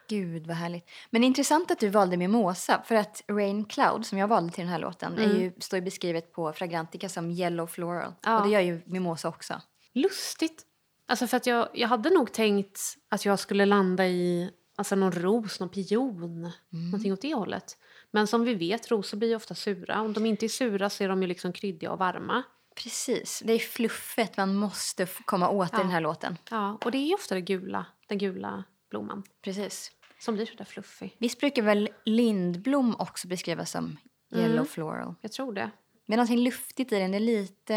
Gud 0.08 0.46
vad 0.46 0.56
härligt. 0.56 0.90
Men 1.10 1.24
intressant 1.24 1.70
att 1.70 1.80
du 1.80 1.88
valde 1.88 2.16
Mimosa 2.16 2.82
för 2.84 2.94
att 2.94 3.22
Rain 3.28 3.64
Cloud 3.64 4.06
som 4.06 4.18
jag 4.18 4.28
valde 4.28 4.52
till 4.52 4.64
den 4.64 4.72
här 4.72 4.78
låten 4.78 5.18
är 5.18 5.34
ju, 5.34 5.52
står 5.58 5.76
ju 5.76 5.84
beskrivet 5.84 6.32
på 6.32 6.52
Fragrantica 6.52 7.08
som 7.08 7.30
Yellow 7.30 7.66
Floral. 7.66 8.12
Ja. 8.22 8.38
Och 8.38 8.46
det 8.46 8.52
gör 8.52 8.60
ju 8.60 8.80
Mimosa 8.86 9.28
också. 9.28 9.60
Lustigt. 9.92 10.62
Alltså 11.08 11.26
för 11.26 11.36
att 11.36 11.46
jag, 11.46 11.68
jag 11.72 11.88
hade 11.88 12.10
nog 12.10 12.32
tänkt 12.32 12.80
att 13.08 13.24
jag 13.24 13.38
skulle 13.38 13.66
landa 13.66 14.06
i 14.06 14.50
alltså 14.76 14.96
någon 14.96 15.12
ros, 15.12 15.60
någon 15.60 15.68
pion, 15.68 16.50
någonting 16.68 17.12
åt 17.12 17.22
det 17.22 17.34
hållet. 17.34 17.76
Men 18.10 18.26
som 18.26 18.44
vi 18.44 18.54
vet, 18.54 18.90
rosor 18.90 19.18
blir 19.18 19.28
ju 19.28 19.36
ofta 19.36 19.54
sura. 19.54 20.00
Om 20.00 20.12
de 20.12 20.26
inte 20.26 20.46
är 20.46 20.48
sura 20.48 20.90
så 20.90 21.04
är 21.04 21.08
de 21.08 21.22
ju 21.22 21.28
liksom 21.28 21.52
kryddiga 21.52 21.92
och 21.92 21.98
varma. 21.98 22.42
Precis, 22.74 23.42
det 23.46 23.52
är 23.52 23.58
fluffet 23.58 24.36
man 24.36 24.54
måste 24.54 25.06
komma 25.24 25.48
åt 25.48 25.68
i 25.68 25.70
Ja. 25.72 25.78
den 25.78 25.90
här 25.90 26.00
låten. 26.00 26.38
Ja, 26.50 26.78
och 26.84 26.90
det 26.90 26.98
är 26.98 27.06
ju 27.06 27.14
ofta 27.14 27.34
det 27.34 27.40
gula, 27.40 27.86
den 28.08 28.18
gula 28.18 28.64
blomman 28.90 29.22
Precis. 29.42 29.92
som 30.18 30.34
blir 30.34 30.46
sådär 30.46 30.64
fluffig. 30.64 31.16
Visst 31.18 31.40
brukar 31.40 31.62
väl 31.62 31.88
lindblom 32.04 32.96
också 32.98 33.28
beskrivas 33.28 33.70
som 33.70 33.96
Yellow 34.34 34.64
Floral? 34.64 35.14
Jag 35.20 35.32
tror 35.32 35.52
det. 35.52 35.70
Är 36.06 36.16
någonting 36.16 36.38
luftigt 36.38 36.92
i 36.92 36.98
den, 36.98 37.10
det 37.10 37.18
är 37.18 37.20
lite... 37.20 37.74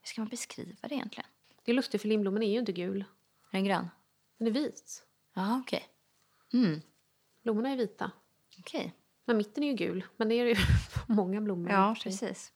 Hur 0.00 0.08
ska 0.08 0.20
man 0.20 0.28
beskriva 0.28 0.88
det 0.88 0.94
egentligen? 0.94 1.26
Det 1.64 1.70
är 1.72 1.74
lustigt 1.74 2.00
för 2.02 2.08
lindblommen 2.08 2.42
är 2.42 2.50
ju 2.52 2.58
inte 2.58 2.72
gul. 2.72 3.00
Är 3.00 3.52
den 3.52 3.64
grön? 3.64 3.88
Den 4.38 4.46
är 4.48 4.50
vit. 4.52 5.02
Ja, 5.34 5.60
okej. 5.64 5.84
Mm, 6.52 6.80
Blommorna 7.42 7.68
är 7.70 7.76
vita. 7.76 8.10
okej. 8.58 8.92
Men 9.24 9.36
mitten 9.36 9.62
är 9.64 9.68
ju 9.68 9.74
gul. 9.74 10.04
Men 10.16 10.28
det 10.28 10.34
är 10.34 10.44
det 10.44 10.50
ju 10.50 10.56
på 10.56 11.12
många 11.12 11.40
blommor. 11.40 11.70
i 11.70 11.72
Ja, 11.72 11.96
precis. 12.02 12.52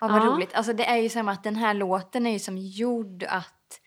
Ja, 0.00 0.08
vad 0.08 0.22
Ja. 0.22 0.26
roligt. 0.26 0.54
Alltså, 0.54 0.72
det 0.72 0.84
är 0.84 0.96
ju 0.96 1.08
som 1.08 1.28
att 1.28 1.44
den 1.44 1.56
här 1.56 1.74
låten 1.74 2.26
är 2.26 2.30
ju 2.30 2.38
som 2.38 2.58
gjord 2.58 3.22
att 3.28 3.80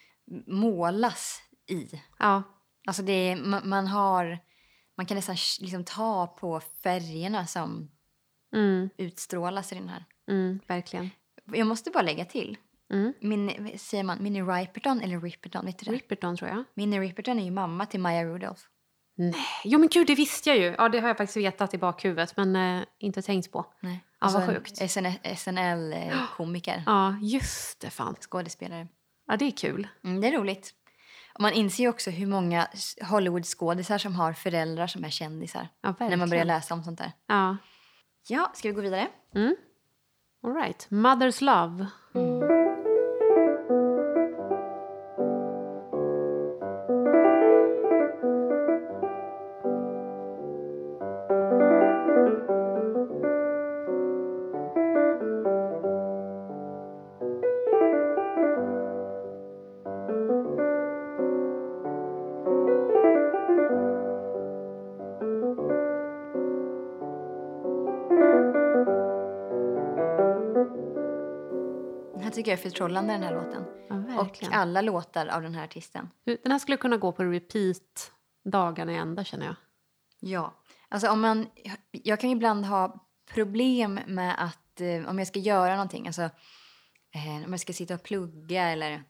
målas 0.48 1.42
i. 1.70 2.02
Ja, 2.20 2.44
Alltså 2.88 3.04
det 3.04 3.12
är, 3.14 3.36
man, 3.36 3.70
man 3.70 3.88
har... 3.88 4.40
Man 4.98 5.06
kan 5.06 5.16
nästan 5.16 5.36
liksom 5.60 5.84
ta 5.84 6.28
på 6.28 6.60
färgerna 6.84 7.48
som 7.48 7.92
mm, 8.56 8.90
utstrålas 8.98 9.72
i 9.72 9.76
den 9.76 9.90
här. 9.90 10.06
mm, 10.28 10.60
verkligen. 10.68 11.10
Jag 11.46 11.68
måste 11.68 11.92
bara 11.92 12.04
lägga 12.04 12.26
till. 12.26 12.58
Mm. 12.94 13.14
Min, 13.22 13.78
säger 13.80 14.04
man 14.04 14.24
Minnie 14.24 14.42
Riperton 14.42 15.02
eller 15.02 15.22
Ripperton? 15.22 15.66
Vet 15.66 15.80
du 15.80 15.86
det? 15.86 15.92
Ripperton 15.92 16.38
tror 16.38 16.50
jag. 16.50 16.64
Minnie 16.74 17.00
Riperton 17.00 17.40
är 17.40 17.44
ju 17.44 17.52
mamma 17.52 17.86
till 17.86 18.00
Maya 18.00 18.24
Rudolph. 18.26 18.62
Nej, 19.16 19.36
jo 19.66 19.80
men 19.80 19.90
gud 19.90 20.08
det 20.08 20.16
visste 20.16 20.50
jag 20.50 20.58
ju. 20.60 20.76
Ja, 20.78 20.90
det 20.90 21.00
har 21.00 21.08
jag 21.08 21.18
faktiskt 21.18 21.38
vetat 21.38 21.74
i 21.74 21.78
bakhuvudet 21.78 22.38
men 22.38 22.56
eh, 22.56 22.84
inte 23.00 23.22
tänkt 23.22 23.52
på. 23.52 23.66
Nej. 23.80 24.04
Ja, 24.22 24.30
vad 24.34 24.42
en 24.42 24.56
sjukt. 24.56 24.78
SNL-komiker. 25.40 26.84
Ja, 26.86 27.16
just 27.22 27.80
det 27.80 27.90
fan. 27.90 28.16
Skådespelare. 28.20 28.88
Ja, 29.28 29.38
det 29.38 29.46
är 29.46 29.52
kul. 29.52 29.88
Mm, 30.04 30.22
det 30.22 30.28
är 30.28 30.32
roligt. 30.38 30.74
Och 31.34 31.42
man 31.42 31.54
inser 31.54 31.84
ju 31.84 31.90
också 31.90 32.10
hur 32.10 32.28
många 32.28 32.68
Hollywood-skådisar 33.02 33.98
som 33.98 34.16
har 34.16 34.34
föräldrar 34.34 34.88
som 34.88 35.04
är 35.04 35.10
kändisar. 35.10 35.68
Ja. 35.82 35.96
När 36.00 36.18
man 36.18 36.30
börjar 36.30 36.46
läsa 36.46 36.74
om 36.74 36.84
sånt 36.84 37.00
där. 37.00 37.12
Ja. 37.28 37.58
Ja, 38.28 38.52
ska 38.56 38.68
vi 38.68 38.74
gå 38.74 38.82
vidare? 38.82 39.08
Mm. 39.36 39.56
All 40.44 40.54
right. 40.54 40.88
Mother's 40.90 41.44
Love. 41.44 41.86
Den 42.14 42.61
jag 72.52 72.60
är 72.60 72.64
förtrollande, 72.64 73.14
den 73.14 73.24
här 73.24 73.34
låten. 73.36 73.66
Ja, 73.90 74.22
Och 74.22 74.40
alla 74.52 74.82
låtar 74.82 75.28
av 75.28 75.42
den 75.42 75.56
här 75.56 75.64
artisten. 75.64 76.10
Den 76.26 76.52
här 76.52 76.60
skulle 76.60 76.78
kunna 76.78 76.98
gå 76.98 77.12
på 77.12 77.24
repeat 77.24 78.12
dagarna 78.46 78.92
i 78.92 78.96
ända 78.96 79.24
känner 79.24 79.46
jag. 79.46 79.56
Ja. 80.20 80.62
Alltså 80.90 81.10
om 81.10 81.22
man... 81.22 81.48
Jag 81.92 82.20
kan 82.20 82.30
ibland 82.30 82.66
ha 82.66 83.08
problem 83.34 84.00
med 84.08 84.44
att... 84.44 84.82
Eh, 84.82 85.10
om 85.10 85.20
jag 85.20 85.28
ska 85.28 85.40
göra 85.40 85.72
någonting, 85.76 86.08
alltså... 86.08 86.22
Eh, 87.14 87.46
om 87.46 87.52
jag 87.52 87.60
ska 87.60 87.74
sitta 87.74 87.94
och 87.96 88.04
plugga 88.04 88.64
eller 88.70 89.04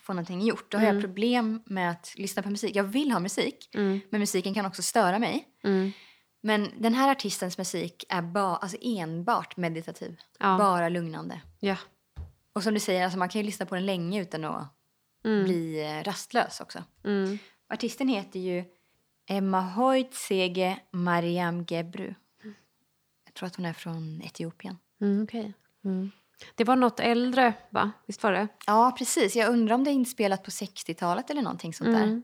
få 0.00 0.12
någonting 0.12 0.40
gjort. 0.40 0.70
Då 0.72 0.78
har 0.78 0.86
jag 0.86 1.00
problem 1.00 1.62
med 1.66 1.90
att 1.90 2.14
lyssna 2.16 2.42
på 2.42 2.50
musik. 2.50 2.76
Jag 2.76 2.84
vill 2.84 3.12
ha 3.12 3.20
musik, 3.20 3.70
Mm. 3.74 4.00
men 4.10 4.20
musiken 4.20 4.54
kan 4.54 4.66
också 4.66 4.82
störa 4.82 5.18
mig. 5.18 5.48
Mm. 5.64 5.92
Men 6.40 6.70
den 6.78 6.94
här 6.94 7.10
artistens 7.10 7.58
musik 7.58 8.04
är 8.08 8.22
ba, 8.22 8.56
alltså 8.56 8.76
enbart 8.80 9.56
meditativ. 9.56 10.20
Ja. 10.38 10.58
Bara 10.58 10.88
lugnande. 10.88 11.40
Ja. 11.60 11.76
Och 12.58 12.64
som 12.64 12.74
du 12.74 12.80
säger, 12.80 13.04
alltså 13.04 13.18
man 13.18 13.28
kan 13.28 13.40
ju 13.40 13.46
lyssna 13.46 13.66
på 13.66 13.74
den 13.74 13.86
länge 13.86 14.22
utan 14.22 14.44
att 14.44 14.68
bli 15.22 15.80
eh, 15.86 16.04
rastlös 16.04 16.60
också. 16.60 16.84
Mm. 17.04 17.38
Artisten 17.68 18.08
heter 18.08 18.40
ju 18.40 18.64
Emma 19.26 19.60
Hoytsege 19.60 20.80
Mariam 20.90 21.64
Gebru. 21.68 22.14
Jag 23.24 23.34
tror 23.34 23.46
att 23.46 23.56
hon 23.56 23.66
är 23.66 23.72
från 23.72 24.22
Etiopien. 24.22 24.78
Mm, 25.00 25.24
okej. 25.24 25.52
mm. 25.84 26.10
Det 26.54 26.64
var 26.64 26.76
något 26.76 27.00
äldre, 27.00 27.52
va? 27.70 27.90
Visst 28.06 28.22
var 28.22 28.32
det? 28.32 28.48
Ja, 28.66 28.94
precis. 28.98 29.36
Jag 29.36 29.52
undrar 29.52 29.74
om 29.74 29.84
det 29.84 29.90
är 29.90 29.92
inspelat 29.92 30.42
på 30.42 30.50
60-talet 30.50 31.30
eller 31.30 31.42
någonting 31.42 31.74
sånt 31.74 31.90
där. 31.92 32.22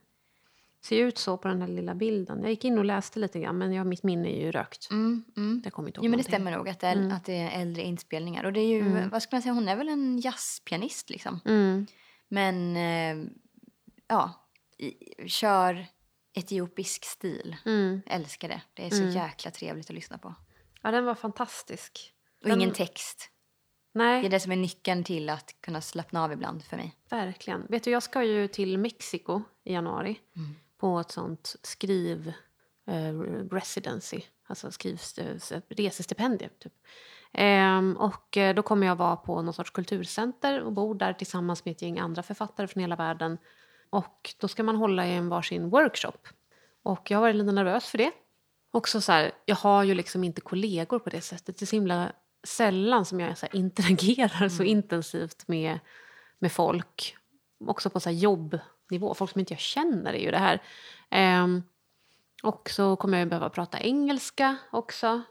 Mm. 0.90 1.00
Ser 1.02 1.08
ut 1.08 1.18
så 1.18 1.36
på 1.36 1.48
den 1.48 1.60
här 1.60 1.68
lilla 1.68 1.94
bilden. 1.94 2.42
Jag 2.42 2.50
gick 2.50 2.64
in 2.64 2.78
och 2.78 2.84
läste 2.84 3.18
lite 3.18 3.40
grann, 3.40 3.58
men 3.58 3.72
jag, 3.72 3.86
mitt 3.86 4.02
minne 4.02 4.28
är 4.28 4.44
ju 4.44 4.52
rökt. 4.52 4.90
Mm, 4.90 5.24
mm. 5.36 5.60
Jag 5.64 5.72
kommer 5.72 5.88
inte 5.88 5.98
ihåg 5.98 6.04
Jo, 6.04 6.10
men 6.10 6.18
det 6.18 6.24
stämmer 6.24 6.50
nog 6.50 6.68
att 6.68 6.80
det, 6.80 6.86
är, 6.86 7.12
att 7.12 7.24
det 7.24 7.36
är 7.36 7.60
äldre 7.60 7.82
inspelningar. 7.82 8.44
Och 8.44 8.52
det 8.52 8.60
är 8.60 8.68
ju, 8.68 9.08
vad 9.08 9.22
ska 9.22 9.36
man 9.36 9.42
säga, 9.42 9.52
hon 9.52 9.68
är 9.68 9.76
väl 9.76 9.88
en 9.88 10.18
jazzpianist 10.18 11.10
liksom. 11.10 11.40
Mm. 11.44 11.86
Men, 12.28 12.76
eh, 12.76 13.30
ja, 14.08 14.48
i, 14.78 14.94
kör 15.28 15.86
etiopisk 16.34 17.04
stil. 17.04 17.56
Mm. 17.66 18.02
Älskar 18.06 18.48
det. 18.48 18.60
Det 18.74 18.86
är 18.86 18.90
så 18.90 19.04
jäkla 19.04 19.50
trevligt 19.50 19.90
att 19.90 19.94
lyssna 19.94 20.18
på. 20.18 20.34
Ja, 20.82 20.90
den 20.90 21.04
var 21.04 21.14
fantastisk. 21.14 22.12
Och 22.42 22.48
Den- 22.48 22.60
ingen 22.60 22.74
text. 22.74 23.30
Nej, 23.94 24.20
Det 24.20 24.28
är 24.28 24.30
det 24.30 24.40
som 24.40 24.52
är 24.52 24.56
nyckeln 24.56 25.04
till 25.04 25.30
att 25.30 25.56
kunna 25.60 25.80
slappna 25.80 26.24
av 26.24 26.32
ibland 26.32 26.64
för 26.64 26.76
mig. 26.76 26.94
verkligen. 27.10 27.66
Vet 27.68 27.84
du, 27.84 27.90
jag 27.90 28.02
ska 28.02 28.24
ju 28.24 28.48
till 28.48 28.78
Mexiko 28.78 29.42
i 29.64 29.72
januari 29.72 30.20
Mm. 30.36 30.54
På 30.84 30.98
ett 31.00 31.10
sånt 31.10 31.56
skriv 31.62 32.32
eh, 32.86 33.20
residency, 33.50 34.20
alltså 34.46 34.70
skriv, 34.70 35.00
eh, 35.18 35.60
resestipendium. 35.68 36.50
Typ. 36.58 36.72
Ehm, 37.32 37.96
och 37.96 38.36
eh, 38.36 38.54
då 38.54 38.62
kommer 38.62 38.86
jag 38.86 38.96
vara 38.96 39.16
på 39.16 39.42
någon 39.42 39.54
sorts 39.54 39.70
kulturcenter 39.70 40.62
och 40.62 40.72
bo 40.72 40.94
där 40.94 41.12
tillsammans 41.12 41.64
med 41.64 41.72
ett 41.72 41.82
gäng 41.82 41.98
andra 41.98 42.22
författare 42.22 42.66
från 42.66 42.80
hela 42.80 42.96
världen. 42.96 43.38
Och 43.90 44.34
då 44.40 44.48
ska 44.48 44.62
man 44.62 44.76
hålla 44.76 45.06
i 45.06 45.14
en 45.14 45.28
varsin 45.28 45.70
workshop. 45.70 46.28
Och 46.82 47.10
jag 47.10 47.18
har 47.18 47.22
varit 47.22 47.36
lite 47.36 47.52
nervös 47.52 47.88
för 47.88 47.98
det. 47.98 48.12
Också 48.70 49.00
så 49.00 49.12
här, 49.12 49.32
jag 49.44 49.56
har 49.56 49.82
ju 49.84 49.94
liksom 49.94 50.24
inte 50.24 50.40
kollegor 50.40 50.98
på 50.98 51.10
det 51.10 51.20
sättet. 51.20 51.58
Det 51.58 51.64
är 51.64 51.66
så 51.66 51.76
himla 51.76 52.12
sällan 52.46 53.04
som 53.04 53.20
jag 53.20 53.38
så 53.38 53.46
interagerar 53.52 54.48
så 54.48 54.62
intensivt 54.62 55.48
med, 55.48 55.78
med 56.38 56.52
folk. 56.52 57.16
Också 57.66 57.90
på 57.90 58.00
så 58.00 58.10
här 58.10 58.16
nivå. 58.90 59.14
Folk 59.14 59.30
som 59.30 59.40
inte 59.40 59.52
jag 59.52 59.60
känner 59.60 60.12
är 60.12 60.18
ju 60.18 60.30
det 60.30 60.38
här. 60.38 60.62
Um, 61.42 61.62
och 62.42 62.70
så 62.70 62.96
kommer 62.96 63.18
jag 63.18 63.28
behöva 63.28 63.50
prata 63.50 63.80
engelska 63.80 64.56
också. 64.72 65.22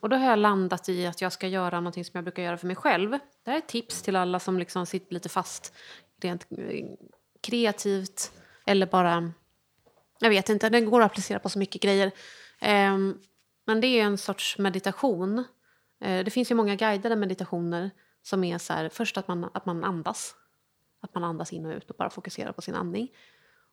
Och 0.00 0.08
då 0.08 0.16
har 0.16 0.30
jag 0.30 0.38
landat 0.38 0.88
i 0.88 1.06
att 1.06 1.20
jag 1.20 1.32
ska 1.32 1.48
göra 1.48 1.80
någonting 1.80 2.04
som 2.04 2.12
jag 2.14 2.24
brukar 2.24 2.42
göra 2.42 2.56
för 2.56 2.66
mig 2.66 2.76
själv. 2.76 3.10
Det 3.10 3.50
här 3.50 3.54
är 3.54 3.58
ett 3.58 3.68
tips 3.68 4.02
till 4.02 4.16
alla 4.16 4.40
som 4.40 4.58
liksom 4.58 4.86
sitter 4.86 5.14
lite 5.14 5.28
fast 5.28 5.74
rent 6.20 6.46
eh, 6.50 6.84
kreativt 7.40 8.32
eller 8.66 8.86
bara... 8.86 9.32
Jag 10.20 10.30
vet 10.30 10.48
inte, 10.48 10.68
den 10.68 10.90
går 10.90 11.00
att 11.00 11.10
applicera 11.10 11.38
på 11.38 11.48
så 11.48 11.58
mycket 11.58 11.82
grejer. 11.82 12.10
Um, 12.62 13.20
men 13.66 13.80
det 13.80 13.86
är 13.86 14.04
en 14.04 14.18
sorts 14.18 14.58
meditation. 14.58 15.38
Uh, 16.04 16.24
det 16.24 16.30
finns 16.30 16.50
ju 16.50 16.54
många 16.54 16.76
guidade 16.76 17.16
meditationer 17.16 17.90
som 18.22 18.44
är 18.44 18.58
så 18.58 18.72
här, 18.72 18.88
först 18.88 19.18
att 19.18 19.28
man, 19.28 19.50
att 19.54 19.66
man 19.66 19.84
andas. 19.84 20.34
Att 21.00 21.14
man 21.14 21.24
andas 21.24 21.52
in 21.52 21.66
och 21.66 21.72
ut 21.72 21.90
och 21.90 21.96
bara 21.96 22.10
fokuserar 22.10 22.52
på 22.52 22.62
sin 22.62 22.74
andning. 22.74 23.12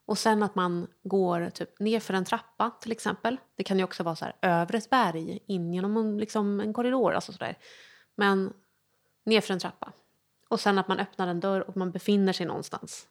Och 0.06 0.18
sen 0.18 0.44
att 0.44 0.56
man 0.56 0.88
går 1.04 1.50
typ 1.50 1.80
ner 1.80 2.00
för 2.00 2.14
en 2.14 2.26
trappa 2.26 2.70
till 2.82 2.92
exempel. 2.92 3.38
Det 3.56 3.64
kan 3.64 3.78
ju 3.78 3.84
också 3.84 4.04
vara 4.04 4.16
så 4.16 4.26
här 4.26 4.36
över 4.42 4.76
ett 4.76 4.90
berg, 4.90 5.40
in 5.46 5.74
genom 5.74 5.98
en, 5.98 6.18
liksom 6.18 6.60
en 6.60 6.74
korridor. 6.74 7.14
Alltså 7.14 7.32
så 7.32 7.38
där. 7.38 7.58
Men 8.16 8.54
ner 9.26 9.42
för 9.42 9.54
en 9.54 9.60
trappa. 9.60 9.92
Och 10.48 10.60
sen 10.60 10.78
att 10.78 10.88
man 10.88 11.00
öppnar 11.00 11.28
en 11.28 11.40
dörr 11.40 11.70
och 11.70 11.78
man 11.78 11.92
befinner 11.92 12.34
sig 12.34 12.46
någonstans. 12.46 13.08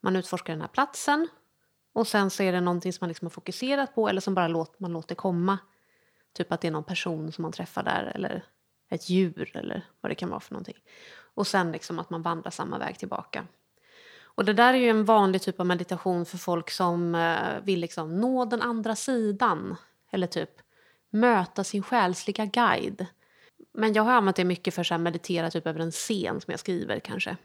Man 0.00 0.16
utforskar 0.16 0.52
den 0.52 0.60
här 0.60 0.68
platsen. 0.68 1.28
Och 1.92 2.06
sen 2.06 2.30
så 2.30 2.42
är 2.42 2.52
det 2.52 2.60
någonting 2.60 2.92
som 2.92 2.98
man 3.04 3.08
liksom 3.08 3.26
har 3.26 3.30
fokuserat 3.30 3.94
på 3.94 4.08
eller 4.08 4.20
som 4.20 4.34
bara 4.34 4.48
låt, 4.48 4.80
man 4.80 4.92
låter 4.92 5.14
komma. 5.14 5.58
Typ 6.32 6.52
att 6.52 6.60
det 6.60 6.68
är 6.68 6.72
någon 6.72 6.84
person 6.84 7.32
som 7.32 7.42
man 7.42 7.52
träffar 7.52 7.82
där 7.82 8.12
eller 8.14 8.44
ett 8.88 9.10
djur 9.10 9.56
eller 9.56 9.86
vad 10.00 10.10
det 10.10 10.14
kan 10.14 10.28
vara 10.28 10.40
för 10.40 10.52
någonting. 10.52 10.76
Och 11.38 11.46
sen 11.46 11.72
liksom 11.72 11.98
att 11.98 12.10
man 12.10 12.22
vandrar 12.22 12.50
samma 12.50 12.78
väg 12.78 12.98
tillbaka. 12.98 13.46
Och 14.22 14.44
det 14.44 14.52
där 14.52 14.74
är 14.74 14.78
ju 14.78 14.88
en 14.88 15.04
vanlig 15.04 15.42
typ 15.42 15.60
av 15.60 15.66
meditation 15.66 16.26
för 16.26 16.38
folk 16.38 16.70
som 16.70 17.14
eh, 17.14 17.60
vill 17.62 17.80
liksom 17.80 18.20
nå 18.20 18.44
den 18.44 18.62
andra 18.62 18.96
sidan. 18.96 19.76
Eller 20.10 20.26
typ 20.26 20.50
möta 21.10 21.64
sin 21.64 21.82
själsliga 21.82 22.44
guide. 22.44 23.06
Men 23.72 23.92
jag 23.92 24.02
har 24.02 24.12
använt 24.12 24.36
det 24.36 24.44
mycket 24.44 24.74
för 24.74 24.92
att 24.92 25.00
meditera 25.00 25.50
typ 25.50 25.66
över 25.66 25.80
en 25.80 25.90
scen 25.90 26.40
som 26.40 26.50
jag 26.50 26.60
skriver 26.60 27.00
kanske. 27.00 27.36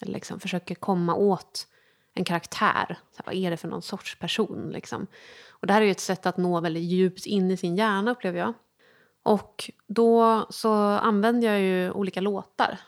Eller 0.00 0.12
liksom 0.12 0.40
försöker 0.40 0.74
komma 0.74 1.14
åt 1.14 1.66
en 2.14 2.24
karaktär. 2.24 2.98
Så 3.10 3.16
här, 3.16 3.26
vad 3.26 3.34
är 3.34 3.50
det 3.50 3.56
för 3.56 3.68
någon 3.68 3.82
sorts 3.82 4.18
person? 4.18 4.70
Liksom. 4.72 5.06
Och 5.48 5.66
det 5.66 5.72
här 5.72 5.80
är 5.80 5.86
ju 5.86 5.90
ett 5.90 6.00
sätt 6.00 6.26
att 6.26 6.36
nå 6.36 6.60
väldigt 6.60 6.82
djupt 6.82 7.26
in 7.26 7.50
i 7.50 7.56
sin 7.56 7.76
hjärna 7.76 8.10
upplever 8.10 8.38
jag. 8.38 8.54
Och 9.22 9.70
då 9.86 10.46
så 10.50 10.72
använder 10.82 11.48
jag 11.48 11.60
ju 11.60 11.90
olika 11.90 12.20
låtar 12.20 12.78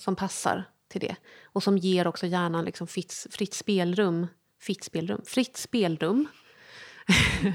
som 0.00 0.16
passar 0.16 0.64
till 0.88 1.00
det. 1.00 1.16
Och 1.44 1.62
som 1.62 1.78
ger 1.78 2.06
också 2.06 2.26
hjärnan 2.26 2.64
liksom 2.64 2.86
fritt, 2.86 3.26
fritt 3.30 3.54
spelrum. 3.54 4.26
Fritt 4.60 4.84
spelrum? 4.84 5.20
Fritt 5.26 5.56
spelrum. 5.56 6.28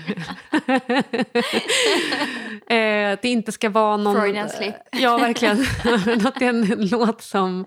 eh, 2.67 3.19
det 3.21 3.25
inte 3.25 3.51
ska 3.51 3.69
vara 3.69 3.97
någon... 3.97 4.15
Freudian 4.15 4.49
slip. 4.49 4.75
Ja, 4.91 5.17
verkligen. 5.17 5.65
att 6.27 6.39
det 6.39 6.45
är 6.45 6.49
en 6.49 6.87
låt 6.87 7.21
som... 7.21 7.65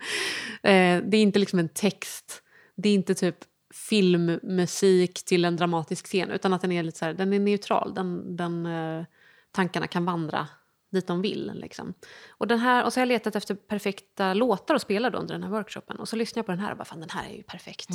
Eh, 0.62 1.02
det 1.02 1.16
är 1.16 1.22
inte 1.22 1.38
liksom 1.38 1.58
en 1.58 1.68
text. 1.68 2.42
Det 2.76 2.88
är 2.88 2.94
inte 2.94 3.14
typ 3.14 3.36
filmmusik 3.74 5.24
till 5.24 5.44
en 5.44 5.56
dramatisk 5.56 6.06
scen 6.06 6.30
utan 6.30 6.52
att 6.52 6.60
den 6.60 6.72
är 6.72 6.82
lite 6.82 6.98
så 6.98 7.04
här, 7.04 7.14
den 7.14 7.32
är 7.32 7.38
neutral. 7.38 7.94
Den, 7.94 8.36
den, 8.36 8.66
eh, 8.66 9.04
tankarna 9.52 9.86
kan 9.86 10.04
vandra 10.04 10.48
dit 10.90 11.06
de 11.06 11.22
vill. 11.22 11.52
Liksom. 11.54 11.94
Och, 12.28 12.46
den 12.46 12.58
här, 12.58 12.84
och 12.84 12.92
så 12.92 13.00
har 13.00 13.02
jag 13.02 13.08
letat 13.08 13.36
efter 13.36 13.54
perfekta 13.54 14.34
låtar 14.34 14.74
att 14.74 14.82
spela 14.82 15.10
då 15.10 15.18
under 15.18 15.34
den 15.34 15.42
här 15.42 15.50
workshopen. 15.50 15.96
Och 15.96 16.08
så 16.08 16.16
lyssnar 16.16 16.38
jag 16.38 16.46
på 16.46 16.52
den 16.52 16.60
här 16.60 16.70
och 16.70 16.76
bara, 16.76 16.84
fan 16.84 17.00
den 17.00 17.10
här 17.10 17.28
är 17.28 17.34
ju 17.34 17.42
perfekt. 17.42 17.88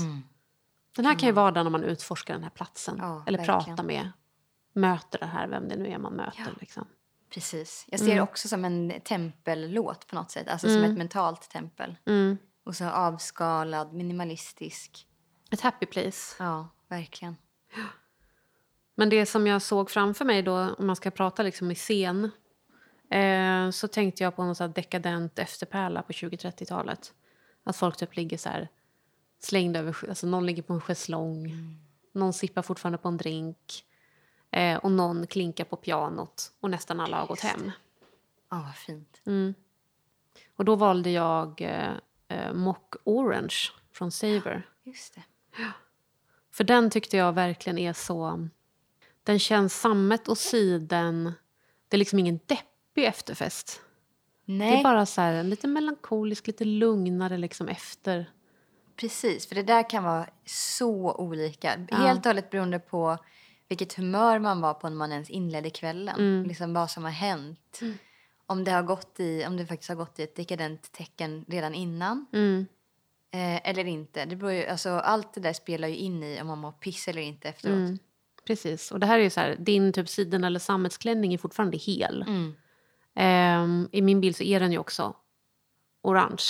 Den 0.95 1.05
här 1.05 1.19
kan 1.19 1.27
ju 1.27 1.33
vara 1.33 1.51
där 1.51 1.63
när 1.63 1.71
man 1.71 1.83
utforskar 1.83 2.33
den 2.33 2.43
här 2.43 2.49
platsen. 2.49 2.95
Ja, 2.97 3.23
eller 3.27 3.37
verkligen. 3.37 3.63
pratar 3.63 3.83
med, 3.83 4.11
möter 4.73 5.19
det 5.19 5.25
här, 5.25 5.47
vem 5.47 5.67
det 5.67 5.75
nu 5.75 5.87
är 5.87 5.97
man 5.97 6.13
möter. 6.13 6.43
Ja. 6.45 6.51
Liksom. 6.59 6.87
Precis. 7.33 7.85
Jag 7.87 7.99
ser 7.99 8.15
det 8.15 8.21
också 8.21 8.47
som 8.47 8.65
en 8.65 8.93
tempellåt 9.03 10.07
på 10.07 10.15
något 10.15 10.31
sätt. 10.31 10.47
Alltså 10.47 10.67
som 10.67 10.83
ett 10.83 10.97
mentalt 10.97 11.49
tempel. 11.49 11.95
Mm. 12.05 12.37
Och 12.63 12.75
så 12.75 12.85
avskalad, 12.85 13.93
minimalistisk. 13.93 15.07
Ett 15.51 15.61
happy 15.61 15.85
place. 15.85 16.35
Ja, 16.39 16.69
verkligen. 16.89 17.35
Men 18.95 19.09
det 19.09 19.25
som 19.25 19.47
jag 19.47 19.61
såg 19.61 19.89
framför 19.89 20.25
mig 20.25 20.43
då, 20.43 20.75
om 20.77 20.87
man 20.87 20.95
ska 20.95 21.11
prata 21.11 21.43
liksom 21.43 21.71
i 21.71 21.75
scen, 21.75 22.31
eh, 23.09 23.69
så 23.69 23.87
tänkte 23.87 24.23
jag 24.23 24.35
på 24.35 24.43
någon 24.43 24.55
så 24.55 24.67
dekadent 24.67 25.39
efterpärla 25.39 26.01
på 26.01 26.13
20-30-talet. 26.13 27.13
Att 27.63 27.75
folk 27.75 27.97
typ 27.97 28.15
ligger 28.15 28.37
så 28.37 28.49
här 28.49 28.67
slängda 29.39 29.79
över, 29.79 30.09
alltså 30.09 30.27
någon 30.27 30.45
ligger 30.45 30.63
på 30.63 30.73
en 30.73 30.81
schäslong, 30.81 31.51
någon 32.11 32.33
sippar 32.33 32.61
fortfarande 32.61 32.97
på 32.97 33.07
en 33.07 33.17
drink 33.17 33.85
eh, 34.51 34.77
och 34.77 34.91
någon 34.91 35.27
klinkar 35.27 35.65
på 35.65 35.75
pianot 35.75 36.51
och 36.59 36.69
nästan 36.69 36.99
alla 36.99 37.19
har 37.19 37.27
gått 37.27 37.39
hem. 37.39 37.71
Ja, 38.49 38.61
vad 38.65 38.75
fint. 38.75 39.21
Mm. 39.25 39.53
Och 40.55 40.65
då 40.65 40.75
valde 40.75 41.09
jag 41.09 41.61
eh, 41.61 41.93
eh, 42.27 42.53
Mock 42.53 42.95
Orange 43.03 43.55
från 43.91 44.11
Saber. 44.11 44.67
Just 44.83 45.15
det. 45.15 45.23
För 46.51 46.63
den 46.63 46.89
tyckte 46.89 47.17
jag 47.17 47.33
verkligen 47.33 47.77
är 47.77 47.93
så... 47.93 48.47
Den 49.23 49.39
känns 49.39 49.81
sammet 49.81 50.27
och 50.27 50.37
siden. 50.37 51.33
Det 51.87 51.95
är 51.95 51.99
liksom 51.99 52.19
ingen 52.19 52.39
deppig 52.93 53.05
efterfest. 53.07 53.81
Nej, 54.45 54.71
Det 54.71 54.77
är 54.79 54.83
bara 54.83 55.05
så 55.05 55.21
här, 55.21 55.33
en 55.33 55.49
lite 55.49 55.67
melankolisk, 55.67 56.47
lite 56.47 56.65
lugnare 56.65 57.37
liksom 57.37 57.67
efter. 57.69 58.25
precis. 58.95 59.47
För 59.47 59.55
det 59.55 59.63
där 59.63 59.89
kan 59.89 60.03
vara 60.03 60.27
så 60.45 61.15
olika. 61.15 61.87
Ja. 61.89 61.97
Helt 61.97 62.19
och 62.19 62.25
hållet 62.25 62.49
beroende 62.49 62.79
på 62.79 63.17
vilket 63.69 63.93
humör 63.93 64.39
man 64.39 64.61
var 64.61 64.73
på 64.73 64.89
när 64.89 64.95
man 64.95 65.11
ens 65.11 65.29
inledde 65.29 65.69
kvällen. 65.69 66.15
Mm. 66.19 66.47
Liksom 66.47 66.73
vad 66.73 66.91
som 66.91 67.03
har 67.03 67.11
hänt. 67.11 67.79
Om 68.45 68.63
det, 68.63 68.71
har 68.71 68.83
gått 68.83 69.19
i, 69.19 69.45
om 69.45 69.57
det 69.57 69.65
faktiskt 69.65 69.89
har 69.89 69.95
gått 69.95 70.19
i 70.19 70.23
ett 70.23 70.35
dekadent 70.35 70.91
tecken 70.91 71.45
redan 71.47 71.73
innan. 71.73 72.25
Mm. 72.33 72.65
Eh, 73.31 73.69
eller 73.69 73.85
inte. 73.85 74.25
Det 74.25 74.35
beror 74.35 74.51
ju, 74.51 74.65
alltså, 74.67 74.89
allt 74.89 75.33
det 75.33 75.41
där 75.41 75.53
spelar 75.53 75.87
ju 75.87 75.95
in 75.95 76.23
i 76.23 76.41
om 76.41 76.47
man 76.47 76.59
mår 76.59 76.71
piss 76.71 77.07
eller 77.07 77.21
inte 77.21 77.49
efteråt. 77.49 77.73
Mm. 77.73 77.99
Precis. 78.47 78.91
Och 78.91 78.99
det 78.99 79.05
här 79.05 79.19
är 79.19 79.23
ju 79.23 79.29
så 79.29 79.39
här, 79.39 79.55
din 79.59 79.93
typ 79.93 80.09
siden 80.09 80.43
eller 80.43 80.59
sammetsklänning 80.59 81.33
är 81.33 81.37
fortfarande 81.37 81.77
hel. 81.77 82.21
Mm. 82.21 82.55
Ehm, 83.15 83.89
I 83.91 84.01
min 84.01 84.21
bild 84.21 84.35
så 84.35 84.43
är 84.43 84.59
den 84.59 84.71
ju 84.71 84.77
också 84.77 85.15
orange. 86.01 86.43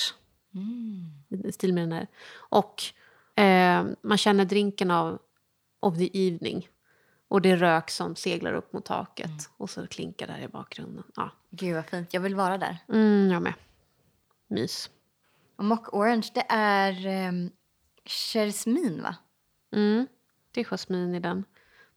Mm. 0.55 1.51
stil 1.51 1.73
med 1.73 1.83
den 1.83 1.91
här. 1.91 2.07
Och 2.35 2.83
eh, 3.43 3.85
man 4.01 4.17
känner 4.17 4.45
drinken 4.45 4.91
av 4.91 5.19
of 5.79 5.97
the 5.97 6.27
evening. 6.27 6.67
Och 7.27 7.41
det 7.41 7.51
är 7.51 7.57
rök 7.57 7.89
som 7.89 8.15
seglar 8.15 8.53
upp 8.53 8.73
mot 8.73 8.85
taket. 8.85 9.25
Mm. 9.25 9.39
Och 9.57 9.69
så 9.69 9.87
klinkar 9.87 10.27
där 10.27 10.39
i 10.39 10.47
bakgrunden. 10.47 11.03
Ja. 11.15 11.31
Gud 11.49 11.75
vad 11.75 11.85
fint. 11.85 12.13
Jag 12.13 12.21
vill 12.21 12.35
vara 12.35 12.57
där. 12.57 12.77
Mm, 12.89 13.31
jag 13.31 13.41
med. 13.41 13.53
Mys. 14.47 14.89
Och 15.55 15.65
Mock 15.65 15.93
Orange, 15.93 16.29
det 16.33 16.45
är 16.49 17.27
um, 17.29 17.51
jasmin 18.05 19.01
va? 19.03 19.15
Mm. 19.71 20.07
Det 20.51 20.61
är 20.61 20.65
jasmin 20.65 21.15
i 21.15 21.19
den. 21.19 21.45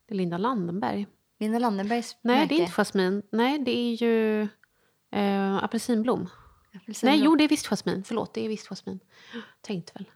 Det 0.06 0.14
är 0.14 0.16
Linda 0.16 0.38
Landenberg. 0.38 1.06
Linda 1.38 1.58
Landenbergs 1.58 2.16
Nej, 2.22 2.36
märke. 2.36 2.48
det 2.48 2.54
är 2.54 2.60
inte 2.60 2.72
jasmin. 2.72 3.22
Nej, 3.32 3.58
det 3.58 3.70
är 3.76 3.94
ju 3.94 4.42
eh, 5.12 5.56
apelsinblom. 5.64 6.28
Apelsin 6.74 7.08
Nej, 7.08 7.20
jo, 7.24 7.36
det 7.36 7.44
är 7.44 7.48
visst 7.48 7.66
jasmin. 7.66 8.04
Förlåt, 8.04 8.34
det 8.34 8.44
är 8.44 8.48
visst 8.48 8.66
jasmin. 8.66 9.00
Tänkte 9.60 9.92
väl. 9.94 10.10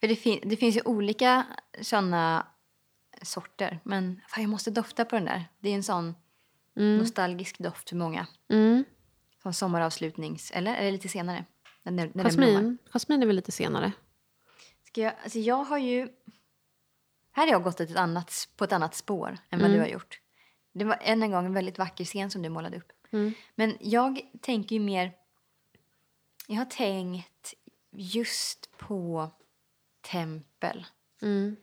För 0.00 0.08
det, 0.08 0.16
fin- 0.16 0.40
det 0.44 0.56
finns 0.56 0.76
ju 0.76 0.80
olika 0.84 1.46
såna 1.82 2.46
sorter. 3.22 3.80
Men 3.84 4.20
fan, 4.28 4.42
jag 4.42 4.50
måste 4.50 4.70
dofta 4.70 5.04
på 5.04 5.16
den 5.16 5.24
där. 5.24 5.44
Det 5.58 5.68
är 5.70 5.74
en 5.74 5.82
sån 5.82 6.14
nostalgisk 6.74 7.58
doft 7.58 7.88
för 7.88 7.96
många. 7.96 8.26
Mm. 8.48 8.84
Som 9.42 9.52
sommaravslutnings... 9.52 10.50
Eller 10.50 10.82
det 10.84 10.90
lite 10.90 11.08
senare? 11.08 11.44
När, 11.82 12.10
när. 12.14 12.24
Jasmin. 12.24 12.78
jasmin 12.92 13.22
är 13.22 13.26
väl 13.26 13.36
lite 13.36 13.52
senare. 13.52 13.92
Ska 14.86 15.00
jag, 15.00 15.14
alltså 15.22 15.38
jag 15.38 15.64
har 15.64 15.78
ju... 15.78 16.08
Här 17.32 17.46
har 17.46 17.52
jag 17.52 17.62
gått 17.62 17.80
ett 17.80 17.96
annat, 17.96 18.48
på 18.56 18.64
ett 18.64 18.72
annat 18.72 18.94
spår 18.94 19.28
än 19.50 19.58
vad 19.58 19.60
Mm. 19.60 19.72
du 19.72 19.78
har 19.80 19.86
gjort. 19.88 20.20
Det 20.72 20.84
var 20.84 20.98
än 21.00 21.22
en 21.22 21.30
gång 21.30 21.46
en 21.46 21.54
väldigt 21.54 21.78
vacker 21.78 22.04
scen 22.04 22.30
som 22.30 22.42
du 22.42 22.48
målade 22.48 22.76
upp. 22.76 22.92
Mm. 23.10 23.32
Men 23.54 23.76
jag 23.80 24.20
tänker 24.40 24.76
ju 24.76 24.80
mer... 24.80 25.12
Jag 26.46 26.56
har 26.56 26.64
tänkt 26.64 27.54
just 27.92 28.78
på 28.78 29.30
tempel. 30.00 30.86
Mm. 31.22 31.56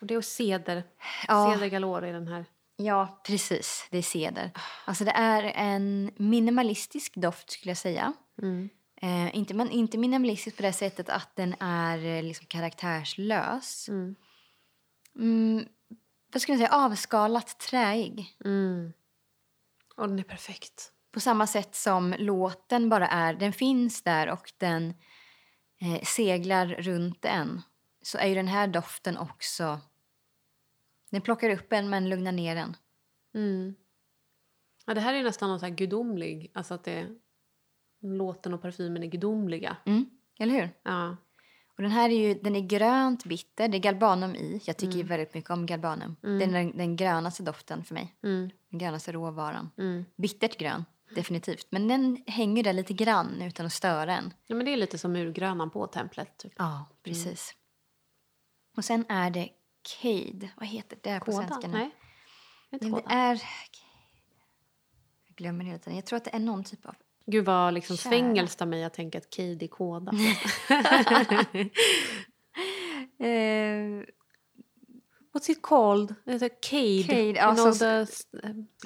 Och 0.00 0.06
det 0.06 0.14
är 0.14 0.20
ceder. 0.20 0.84
Ja. 1.28 1.54
Ceder 1.54 1.68
galore 1.68 2.08
i 2.08 2.12
den 2.12 2.28
här. 2.28 2.44
Ja, 2.76 3.20
precis. 3.26 3.86
Det 3.90 3.98
är 3.98 4.02
ceder. 4.02 4.50
Alltså 4.84 5.04
det 5.04 5.10
är 5.10 5.42
en 5.42 6.10
minimalistisk 6.16 7.14
doft 7.16 7.50
skulle 7.50 7.70
jag 7.70 7.78
säga. 7.78 8.12
Mm. 8.42 8.68
Eh, 8.96 9.36
inte, 9.36 9.54
men 9.54 9.70
inte 9.70 9.98
minimalistisk 9.98 10.56
på 10.56 10.62
det 10.62 10.72
sättet 10.72 11.08
att 11.08 11.36
den 11.36 11.54
är 11.60 12.04
eh, 12.04 12.22
liksom 12.22 12.46
karaktärslös. 12.46 13.88
Mm. 13.88 14.16
Vad 16.32 16.42
ska 16.42 16.52
jag 16.52 16.58
säga? 16.58 16.72
Avskalat 16.72 17.58
träig. 17.58 18.36
Mm. 18.44 18.92
Och 19.96 20.08
den 20.08 20.18
är 20.18 20.22
perfekt. 20.22 20.92
På 21.12 21.20
samma 21.20 21.46
sätt 21.46 21.74
som 21.74 22.14
låten 22.18 22.88
bara 22.88 23.08
är, 23.08 23.34
den 23.34 23.52
finns 23.52 24.02
där 24.02 24.30
och 24.30 24.52
den 24.58 24.94
eh, 25.80 26.02
seglar 26.02 26.66
runt 26.66 27.24
en. 27.24 27.62
Så 28.02 28.18
är 28.18 28.26
ju 28.26 28.34
den 28.34 28.48
här 28.48 28.66
doften 28.66 29.18
också, 29.18 29.80
den 31.10 31.20
plockar 31.20 31.50
upp 31.50 31.72
en 31.72 31.90
men 31.90 32.08
lugnar 32.08 32.32
ner 32.32 32.56
en. 32.56 32.76
Mm. 33.34 33.74
Ja, 34.86 34.94
det 34.94 35.00
här 35.00 35.14
är 35.14 35.22
nästan 35.22 35.50
något 35.50 35.60
så 35.60 35.66
här 35.66 35.74
gudomlig. 35.74 36.50
Alltså 36.54 36.74
att 36.74 36.84
det, 36.84 37.06
låten 38.00 38.54
och 38.54 38.62
parfymen 38.62 39.02
är 39.02 39.06
gudomliga. 39.06 39.76
Mm, 39.86 40.10
eller 40.38 40.54
hur? 40.54 40.70
Ja. 40.82 41.16
Och 41.76 41.82
den 41.82 41.90
här 41.90 42.10
är 42.10 42.28
ju, 42.28 42.34
den 42.34 42.56
är 42.56 42.60
grönt 42.60 43.24
bitter, 43.24 43.68
det 43.68 43.76
är 43.76 43.80
galbanum 43.80 44.34
i. 44.34 44.60
Jag 44.64 44.76
tycker 44.76 44.96
ju 44.96 45.02
väldigt 45.02 45.34
mycket 45.34 45.50
om 45.50 45.66
galbanum. 45.66 46.16
Det 46.20 46.28
är 46.28 46.52
den, 46.52 46.76
den 46.76 46.96
grönaste 46.96 47.42
doften 47.42 47.84
för 47.84 47.94
mig. 47.94 48.14
Mm. 48.22 48.50
Den 48.68 48.78
grönaste 48.78 49.12
råvaran. 49.12 49.70
Mm. 49.78 50.04
Bittert 50.16 50.58
grön, 50.58 50.84
definitivt. 51.14 51.66
Men 51.70 51.88
den 51.88 52.24
hänger 52.26 52.62
där 52.62 52.72
lite 52.72 52.92
grann 52.92 53.42
utan 53.42 53.66
att 53.66 53.72
störa 53.72 54.16
en. 54.16 54.34
ja, 54.46 54.54
men 54.54 54.66
det 54.66 54.72
är 54.72 54.76
lite 54.76 54.98
som 54.98 55.12
murgrönan 55.12 55.70
på 55.70 55.86
templet. 55.86 56.36
Typ. 56.36 56.52
Ja, 56.56 56.86
precis. 57.02 57.54
Och 58.76 58.84
sen 58.84 59.04
är 59.08 59.30
det 59.30 59.48
Cade. 59.82 60.50
Vad 60.56 60.68
heter 60.68 60.98
det 61.02 61.18
på 61.18 61.24
Koda? 61.24 61.48
svenska 61.48 61.68
nu? 61.68 61.78
Nej. 61.78 61.90
Det 62.80 63.02
är... 63.06 63.42
Jag 65.26 65.36
glömmer 65.36 65.64
hela 65.64 65.78
tiden. 65.78 65.96
Jag 65.96 66.06
tror 66.06 66.16
att 66.16 66.24
det 66.24 66.34
är 66.34 66.40
någon 66.40 66.64
typ 66.64 66.86
av... 66.86 66.94
Gud 67.26 67.44
vad 67.44 67.74
liksom 67.74 67.96
Kära. 67.96 68.10
svängelskt 68.10 68.62
av 68.62 68.68
mig 68.68 68.84
att 68.84 68.94
tänka 68.94 69.18
att 69.18 69.30
Cade 69.30 69.64
är 69.64 69.68
koda. 69.68 70.12
Eh, 73.18 74.04
What's 75.34 75.50
it 75.50 75.62
called? 75.62 76.14
Cade. 76.26 76.48
Cade, 76.60 77.22
You 77.22 77.32
ja, 77.36 77.54
know 77.54 77.72
så- 77.72 78.06
the 78.06 78.06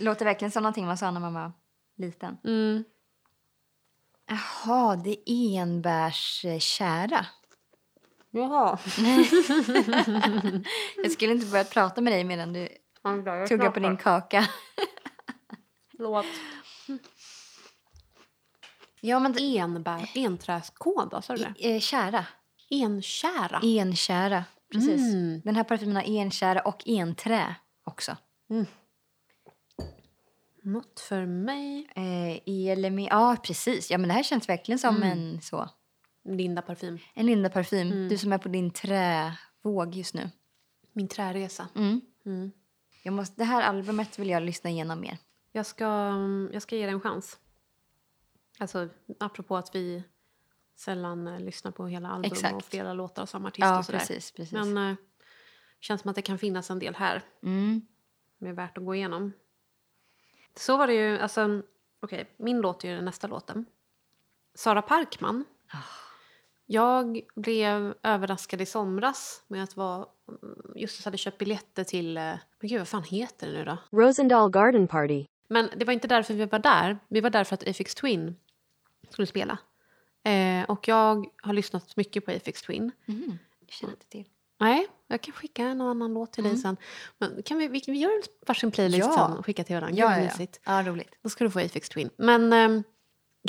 låter 0.03 0.25
verkligen 0.25 0.53
som 0.53 0.63
någonting 0.63 0.87
man 0.87 0.99
sa 0.99 1.11
när 1.11 1.21
man 1.21 1.35
var 1.35 1.53
liten. 1.97 2.37
mm. 2.45 2.85
Jaha, 4.29 4.97
det 4.97 5.31
är 5.31 5.61
enbärskära. 5.63 7.27
Jaha. 8.31 8.79
Jag 10.97 11.13
skulle 11.13 11.33
inte 11.33 11.47
börja 11.47 11.65
prata 11.65 12.01
med 12.01 12.13
dig 12.13 12.25
medan 12.25 12.53
du 12.53 12.69
tuggar 13.49 13.71
på 13.71 13.81
din 13.81 13.97
kaka. 13.97 14.49
Låt. 15.93 16.27
Ja, 19.07 19.19
men 19.19 19.33
det 19.33 19.59
Enbär, 19.59 20.11
enträskåda, 20.15 21.23
sa 21.23 21.37
du 21.37 21.43
det? 21.59 21.77
är 21.77 21.81
kära. 21.81 22.27
Enkära. 22.71 23.61
Enkära, 23.63 24.45
precis. 24.73 25.15
Mm. 25.15 25.41
Den 25.45 25.57
här 25.57 25.65
parfymen 25.65 25.97
har 25.97 26.03
enkära 26.03 26.61
och 26.61 26.89
enträ 26.89 27.55
också. 27.85 28.17
Något 30.63 31.01
för 31.01 31.27
mig. 31.27 31.89
Eh, 31.97 32.53
elemi, 32.71 33.09
ja 33.11 33.37
precis. 33.43 33.91
Ja 33.91 33.99
men 33.99 34.09
det 34.09 34.15
här 34.15 34.23
känns 34.23 34.49
verkligen 34.49 34.79
som 34.79 34.97
Mm. 34.97 35.13
en 35.13 35.41
så. 35.43 35.69
Linda 36.25 36.63
parfym. 36.63 36.99
En 37.15 37.27
Linda-parfym. 37.27 37.93
Mm. 37.93 38.09
Du 38.09 38.19
som 38.19 38.33
är 38.33 38.39
på 38.39 38.49
din 38.49 38.71
trävåg 38.71 39.95
just 39.95 40.15
nu. 40.15 40.31
Min 40.93 41.09
träresa. 41.09 41.69
Mm. 41.75 42.01
Mm. 42.27 42.53
Jag 43.03 43.15
måste, 43.15 43.35
det 43.37 43.45
här 43.45 43.63
albumet 43.63 44.19
vill 44.19 44.29
jag 44.31 44.43
lyssna 44.43 44.71
igenom 44.71 45.01
mer. 45.01 45.19
Jag, 45.53 45.67
ska, 45.67 45.85
mm, 45.87 46.51
jag 46.53 46.63
ska 46.63 46.77
ge 46.77 46.87
det 46.87 46.93
en 46.93 47.01
chans. 47.01 47.39
Alltså, 48.59 48.89
apropå 49.21 49.57
att 49.57 49.75
vi 49.75 50.05
sällan 50.77 51.29
eh, 51.29 51.41
lyssnar 51.41 51.71
på 51.71 51.87
hela 51.87 52.09
album 52.09 52.33
Exakt. 52.33 52.55
och 52.55 52.65
flera 52.65 52.93
låtar 52.93 53.23
av 53.23 53.27
samma 53.27 53.49
artist 53.49 53.61
Ja, 53.61 53.79
och 53.79 53.85
sådär. 53.85 53.99
precis. 53.99 54.31
precis. 54.31 54.53
Men 54.53 54.77
eh, 54.77 54.97
känns 55.81 56.01
som 56.01 56.11
att 56.11 56.17
det 56.17 56.23
kan 56.23 56.39
finnas 56.39 56.71
en 56.71 56.79
del 56.79 56.95
här 56.95 57.23
mm. 57.43 57.87
som 58.39 58.47
är 58.47 58.53
värt 58.53 58.79
att 58.79 58.85
gå 58.85 58.95
igenom. 58.95 59.33
Så 60.55 60.77
var 60.77 60.87
det 60.87 60.95
ju, 60.95 61.19
alltså, 61.19 61.63
okej, 62.01 62.35
min 62.37 62.61
låt 62.61 62.85
är 62.85 62.89
ju 62.89 63.01
nästa 63.01 63.27
låten. 63.27 63.67
Sara 64.55 64.83
Parkman. 64.83 65.45
Ah. 65.73 65.79
Jag 66.67 67.21
blev 67.35 67.95
överraskad 68.03 68.61
i 68.61 68.67
somras 68.67 69.45
med 69.49 69.63
att 69.63 69.77
vara, 69.77 70.07
Justus 70.75 71.05
hade 71.05 71.19
köpt 71.19 71.39
biljetter 71.39 71.85
till, 71.85 72.17
eh, 72.17 72.23
men 72.23 72.69
gud 72.69 72.79
vad 72.79 72.89
fan 72.89 73.03
heter 73.03 73.47
det 73.47 73.53
nu 73.53 73.65
då? 73.65 73.99
Rosendal 73.99 74.51
Garden 74.51 74.89
Party. 74.89 75.27
Men 75.49 75.71
det 75.77 75.85
var 75.85 75.93
inte 75.93 76.09
därför 76.09 76.35
vi 76.35 76.45
var 76.45 76.59
där. 76.59 76.99
Vi 77.09 77.21
var 77.21 77.31
där 77.31 77.45
för 77.45 77.55
att 77.55 77.69
Afix 77.69 77.95
Twin 77.95 78.37
skulle 79.11 79.27
spela. 79.27 79.59
Eh, 80.25 80.65
och 80.71 80.89
jag 80.89 81.27
har 81.43 81.53
lyssnat 81.53 81.97
mycket 81.97 82.25
på 82.25 82.31
Afix 82.31 82.63
Twin. 82.63 82.93
Mm. 83.09 83.39
Det 83.61 83.73
känner 83.73 83.93
jag 83.93 83.97
inte 83.97 84.07
till. 84.09 84.25
Nej, 84.61 84.87
jag 85.07 85.21
kan 85.21 85.35
skicka 85.35 85.63
en 85.65 85.81
annan 85.81 86.15
låt 86.15 86.33
till 86.33 86.45
dig 86.45 86.57
sen. 86.57 86.77
Men 87.19 87.43
kan 87.43 87.59
vi, 87.59 87.69
vi, 87.69 87.83
vi 87.87 87.99
gör 87.99 88.11
en 88.11 88.23
varsin 88.47 88.71
playlist 88.71 89.05
Mm. 89.05 89.17
Ja. 89.19 89.29
sen 89.29 89.39
och 89.39 89.47
skicka 89.47 89.65
till 89.65 89.75
varandra. 89.77 89.99
Ja, 89.99 90.19
ja, 90.21 90.31
ja. 90.39 90.47
ja, 90.65 90.83
roligt. 90.91 91.15
Då 91.23 91.29
ska 91.29 91.45
du 91.45 91.51
få 91.51 91.61
Afix 91.61 91.89
Twin. 91.89 92.11
Men 92.17 92.53
ehm, 92.53 92.83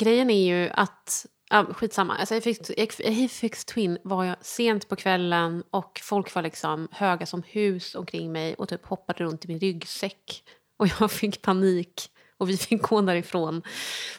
grejen 0.00 0.30
är 0.30 0.46
ju 0.46 0.70
att... 0.70 1.26
Ja, 1.50 1.66
skitsamma. 1.74 2.16
Alltså, 2.16 2.34
Afix, 2.36 3.00
Afix 3.00 3.64
Twin 3.64 3.98
var 4.04 4.24
jag 4.24 4.36
sent 4.40 4.88
på 4.88 4.96
kvällen 4.96 5.64
och 5.70 6.00
folk 6.02 6.34
var 6.34 6.42
liksom 6.42 6.88
höga 6.92 7.26
som 7.26 7.42
hus 7.42 7.94
omkring 7.94 8.32
mig 8.32 8.54
och 8.54 8.68
typ 8.68 8.86
hoppade 8.86 9.24
runt 9.24 9.44
i 9.44 9.48
min 9.48 9.58
ryggsäck. 9.58 10.42
Och 10.76 10.86
jag 11.00 11.10
fick 11.10 11.42
panik 11.42 12.10
och 12.38 12.48
vi 12.48 12.56
fick 12.56 12.82
gå 12.82 13.00
därifrån. 13.00 13.62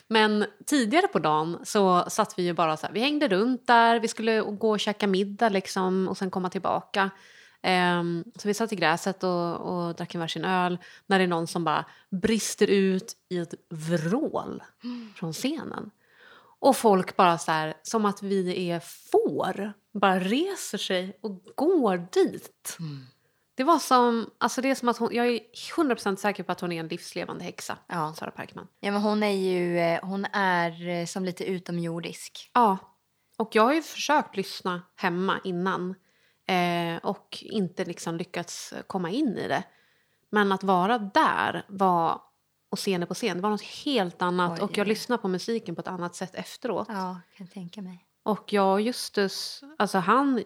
Men 0.08 0.46
tidigare 0.66 1.08
på 1.08 1.20
dagen 1.20 1.60
så 1.64 2.06
satt 2.10 2.40
vi 2.40 2.44
ju 2.44 2.54
bara 2.54 2.78
så 2.78 2.88
här, 2.88 2.94
vi 2.94 3.00
hängde 3.00 3.28
runt 3.28 3.68
där, 3.68 4.00
vi 4.00 4.08
skulle 4.08 4.42
gå 4.42 4.70
och 4.70 4.80
käka 4.80 5.08
middag 5.08 5.50
liksom 5.50 6.08
och 6.08 6.18
sen 6.18 6.32
komma 6.32 6.50
tillbaka. 6.50 7.10
Ehm, 7.62 8.24
så 8.36 8.48
vi 8.48 8.54
satt 8.54 8.74
i 8.74 8.76
gräset 8.76 9.24
och, 9.24 9.56
och 9.56 9.96
drack 9.96 10.16
en 10.16 10.22
varsin 10.22 10.46
öl 10.46 10.78
när 11.08 11.20
det 11.20 11.26
är 11.26 11.28
någon 11.28 11.48
som 11.48 11.64
bara 11.64 11.86
brister 12.10 12.68
ut 12.68 13.14
i 13.30 13.38
ett 13.38 13.54
vrål 13.70 14.64
från 15.16 15.34
scenen. 15.34 15.92
Och 16.60 16.78
folk 16.78 17.16
bara 17.16 17.38
så 17.38 17.52
här, 17.52 17.74
som 17.84 18.06
att 18.06 18.24
vi 18.24 18.70
är 18.70 18.80
får, 18.80 19.74
bara 19.94 20.20
reser 20.20 20.78
sig 20.78 21.20
och 21.22 21.44
går 21.56 21.98
dit. 22.12 22.78
Det 23.60 23.64
var 23.64 23.80
som, 23.80 24.30
alltså 24.38 24.62
det 24.62 24.70
är 24.70 24.76
som 24.76 24.90
att 24.90 24.98
hon, 24.98 25.10
jag 25.12 25.28
är 25.28 25.40
100% 25.76 26.16
säker 26.16 26.44
på 26.44 26.52
att 26.52 26.62
hon 26.62 26.72
är 26.72 26.80
en 26.80 26.88
livslevande 26.88 27.44
häxa, 27.44 27.78
Ja. 27.88 28.14
Sara 28.14 28.32
Parkman. 28.32 28.68
Ja, 28.80 28.92
men 28.92 29.02
hon 29.02 29.24
är 29.24 29.32
ju 29.32 29.80
eh, 29.80 30.00
hon 30.04 30.26
är 30.34 30.88
eh, 30.88 31.06
som 31.06 31.26
lite 31.26 31.44
utomjordisk. 31.46 32.52
Ja, 32.54 32.78
och 33.38 33.56
jag 33.56 33.64
har 33.64 33.74
ju 33.74 33.82
försökt 33.82 34.38
lyssna 34.38 34.82
hemma 34.96 35.40
innan 35.44 35.96
eh, 36.48 36.98
och 37.04 37.38
inte 37.42 37.86
liksom 37.86 38.18
lyckats 38.18 38.74
komma 38.88 39.10
in 39.10 39.38
i 39.38 39.48
det. 39.48 39.64
Men 40.30 40.52
att 40.52 40.64
vara 40.64 40.98
där 40.98 41.66
var, 41.68 42.22
och 42.70 42.80
se 42.80 42.92
henne 42.92 43.06
på 43.06 43.14
scen, 43.14 43.38
det 43.38 43.44
var 43.44 43.50
något 43.50 43.62
helt 43.86 44.22
annat. 44.22 44.60
Oj, 44.60 44.64
och 44.64 44.78
jag 44.78 44.86
oj. 44.86 44.90
lyssnar 44.90 45.18
på 45.18 45.28
musiken 45.28 45.76
på 45.76 45.82
ett 45.82 45.88
annat 45.88 46.16
sätt 46.16 46.36
efteråt. 46.36 46.88
Ja, 46.90 47.20
kan 47.38 47.48
tänka 47.48 47.82
mig. 47.82 48.06
Och 48.24 48.54
jag 48.54 48.74
och 48.74 48.82
Justus, 48.82 49.64
alltså 49.78 49.98
han 49.98 50.44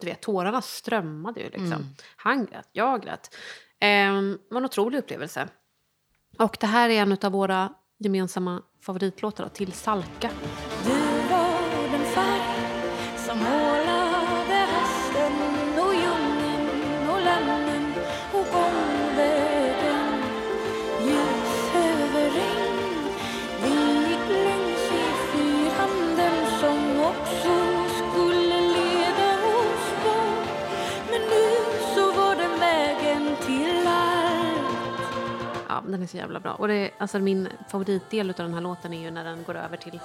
du 0.00 0.06
vet, 0.06 0.22
tårarna 0.22 0.62
strömmade 0.62 1.40
ju 1.40 1.46
liksom. 1.46 1.66
Mm. 1.66 1.86
Han 2.16 2.46
grät, 2.46 2.68
jag 2.72 3.02
grät. 3.02 3.36
Det 3.78 4.38
var 4.50 4.58
en 4.58 4.64
otrolig 4.64 4.98
upplevelse. 4.98 5.48
Och 6.38 6.56
det 6.60 6.66
här 6.66 6.88
är 6.88 7.02
en 7.02 7.18
av 7.22 7.32
våra 7.32 7.72
gemensamma 7.98 8.62
favoritlåtar 8.80 9.44
då, 9.44 9.50
till 9.50 9.72
Salka. 9.72 10.30
Den 35.92 36.02
är 36.02 36.06
så 36.06 36.16
jävla 36.16 36.40
bra. 36.40 36.54
Och 36.54 36.68
det 36.68 36.74
är, 36.74 36.90
alltså 36.98 37.18
min 37.18 37.48
favoritdel 37.68 38.30
av 38.30 38.36
den 38.36 38.54
här 38.54 38.60
låten 38.60 38.92
är 38.92 39.02
ju 39.02 39.10
när 39.10 39.24
den 39.24 39.44
går 39.44 39.54
över 39.54 39.76
till... 39.76 40.00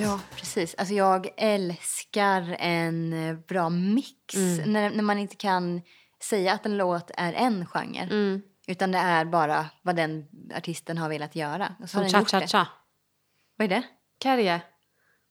Ja, 0.00 0.20
precis. 0.36 0.74
Alltså 0.78 0.94
jag 0.94 1.28
älskar 1.36 2.56
en 2.58 3.12
eh, 3.12 3.34
bra 3.34 3.70
mix. 3.70 4.34
Mm. 4.34 4.72
När, 4.72 4.90
när 4.90 5.02
man 5.02 5.18
inte 5.18 5.36
kan 5.36 5.82
säga 6.22 6.52
att 6.52 6.66
en 6.66 6.76
låt 6.76 7.10
är 7.14 7.32
en 7.32 7.66
genre. 7.66 8.02
Mm. 8.02 8.42
Utan 8.66 8.92
det 8.92 8.98
är 8.98 9.24
bara 9.24 9.66
vad 9.82 9.96
den 9.96 10.28
artisten 10.56 10.98
har 10.98 11.08
velat 11.08 11.36
göra. 11.36 11.74
Och 11.82 11.90
så 11.90 11.96
Som 11.96 12.02
den 12.02 12.20
gjort 12.20 12.30
Cha 12.30 12.38
Cha 12.38 12.40
det. 12.40 12.48
Cha. 12.48 12.66
Vad 13.56 13.64
är 13.64 13.68
det? 13.68 13.82
Kärje. 14.22 14.60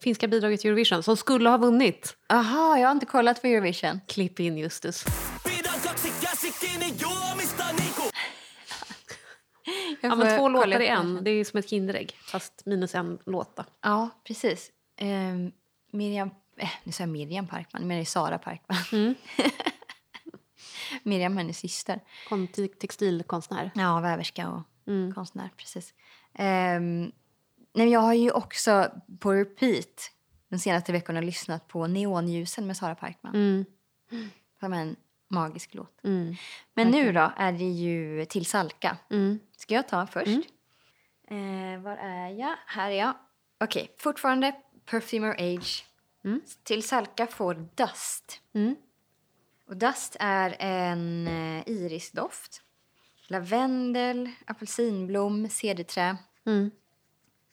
Finska 0.04 0.28
bidraget 0.28 0.62
till 0.62 0.70
Eurovision 0.70 1.04
som 1.04 1.18
skulle 1.18 1.50
ha 1.50 1.58
vunnit. 1.58 2.18
Aha, 2.30 2.78
jag 2.78 2.88
har 2.88 2.92
inte 2.92 3.06
kollat 3.06 3.42
på 3.42 3.48
Eurovision. 3.48 4.00
Klipp 4.08 4.40
in 4.40 4.58
Justus. 4.58 5.06
Ja, 10.02 10.16
men 10.16 10.38
två 10.38 10.50
låtar 10.50 10.80
i 10.82 10.88
en. 10.88 11.24
Det 11.24 11.32
är 11.32 11.44
som 11.46 11.60
ett 11.60 11.70
Kinderägg, 11.70 12.16
fast 12.26 12.66
minus 12.66 12.96
en 12.96 13.20
låt. 13.26 13.56
då. 13.56 13.64
Ja, 13.82 14.10
precis. 14.28 14.72
Um, 15.02 15.52
Miriam... 15.92 16.30
Eh, 16.58 16.70
nu 16.84 16.92
sa 16.92 17.04
jag 17.04 17.10
Miriam 17.10 17.48
Parkman, 17.48 17.88
men 17.88 17.98
det 17.98 18.04
är 18.04 18.06
Sara 18.06 18.38
Parkman. 18.38 18.78
Mm. 18.92 19.16
Miriam, 21.04 21.38
hennes 21.38 21.58
syster. 21.58 22.00
Kon- 22.30 22.48
Textilkonstnär. 22.80 23.72
Ja, 23.76 24.00
väverska 24.00 24.50
och 24.50 24.62
Mm. 24.88 25.14
konstnär. 25.14 25.50
Precis. 25.58 25.94
Um, 26.40 27.12
nej, 27.74 27.90
jag 27.90 28.00
har 28.00 28.14
ju 28.14 28.32
också 28.32 28.92
på 29.20 29.34
repeat 29.34 30.12
de 30.50 30.60
senaste 30.60 30.92
veckorna 30.92 31.22
lyssnat 31.22 31.68
på 31.68 31.88
Neonljusen 31.88 32.68
med 32.68 32.78
Sara 32.78 32.96
Parkman. 32.96 33.36
Mm. 33.36 33.66
Som 34.60 34.74
en 34.74 34.96
magisk 35.28 35.74
låt. 35.74 36.04
Mm. 36.04 36.36
Men 36.74 36.88
nu 36.88 37.12
då 37.12 37.32
är 37.38 37.52
det 37.52 37.64
ju 37.70 38.26
Till 38.26 38.46
Salka. 38.46 38.98
Mm. 39.10 39.40
Ska 39.58 39.74
jag 39.74 39.88
ta 39.88 40.08
först? 40.08 40.28
Eh, 41.28 41.82
var 41.82 41.98
är 41.98 42.30
jag? 42.30 42.56
Här 42.66 42.92
är 42.92 42.96
jag. 43.00 43.14
Okej, 43.60 43.96
fortfarande 44.00 44.56
Perfumer 44.86 45.36
Age. 45.40 45.86
Mm. 46.24 46.42
Till 46.64 46.84
Salka 46.84 47.28
får 47.28 47.54
Dust. 47.76 48.42
Mm. 48.54 48.76
Och 49.68 49.78
Dust 49.78 50.16
är 50.20 50.56
en 50.60 51.28
eh, 51.28 51.64
irisdoft. 51.70 52.62
lavendel, 53.28 54.30
apelsinblom, 54.48 55.50
cederträ, 55.50 56.18
Mm. 56.46 56.72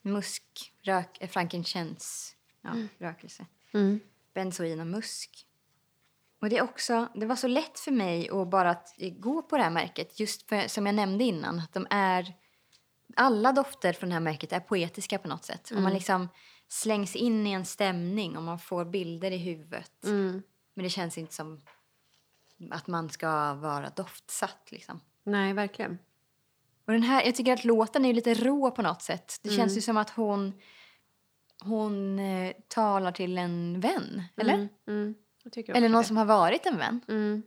Musk, 0.03 0.73
rök, 0.83 1.17
eh, 1.21 1.29
frankincense, 1.29 2.35
ja, 2.63 2.75
rökelse, 2.99 3.47
Mm. 3.75 4.01
benzoin 4.35 4.81
och 4.81 4.87
musk. 4.87 5.45
Och 6.41 6.49
det 6.49 6.59
är 6.59 6.63
också, 6.63 7.09
det 7.15 7.27
var 7.27 7.37
så 7.37 7.47
lätt 7.49 7.79
för 7.79 7.91
mig 7.93 8.31
att 8.31 8.49
bara 8.49 8.71
att 8.71 8.95
gå 9.19 9.43
på 9.43 9.57
det 9.57 9.63
här 9.63 9.71
märket 9.71 10.21
just 10.21 10.49
för, 10.49 10.69
som 10.69 10.87
jag 10.87 10.95
nämnde 10.95 11.25
innan, 11.25 11.59
att 11.59 11.73
de 11.73 11.87
är 11.91 12.35
alla 13.17 13.53
dofter 13.53 13.93
från 13.93 14.09
det 14.09 14.15
här 14.15 14.21
märket 14.21 14.53
är 14.53 14.61
poetiska 14.61 15.19
på 15.19 15.29
något 15.29 15.45
sätt. 15.45 15.71
Och 15.71 15.83
man 15.83 15.93
liksom 15.95 16.29
slängs 16.69 17.17
in 17.17 17.47
i 17.47 17.53
en 17.53 17.65
stämning 17.65 18.37
och 18.37 18.43
man 18.43 18.59
får 18.59 18.85
bilder 18.85 19.31
i 19.31 19.37
huvudet. 19.39 20.05
Mm. 20.05 20.43
Men 20.75 20.83
det 20.83 20.91
känns 20.91 21.19
inte 21.19 21.35
som 21.35 21.61
att 22.71 22.87
man 22.87 23.11
ska 23.11 23.55
vara 23.55 23.91
doftsatt 23.91 24.69
liksom. 24.71 25.01
Nej, 25.25 25.53
verkligen. 25.53 25.99
Och 26.89 26.95
den 26.95 27.03
här, 27.03 27.25
jag 27.25 27.35
tycker 27.35 27.53
att 27.53 27.65
låten 27.65 28.05
är 28.05 28.15
lite 28.15 28.35
rå 28.35 28.71
på 28.71 28.83
något 28.83 29.03
sätt. 29.03 29.41
Det 29.43 29.51
känns 29.51 29.77
ju 29.77 29.81
som 29.81 29.97
att 29.97 30.11
hon, 30.11 30.53
hon 31.65 32.19
eh, 32.19 32.53
talar 32.69 33.13
till 33.13 33.39
en 33.39 33.81
vän, 33.81 34.23
eller? 34.37 34.55
Mm. 34.55 34.69
Mm. 34.89 35.15
Eller 35.69 35.89
någon 35.89 36.03
det. 36.03 36.09
som 36.09 36.17
har 36.17 36.25
varit 36.25 36.67
en 36.67 36.79
vän. 36.79 37.01
Mm. 37.09 37.43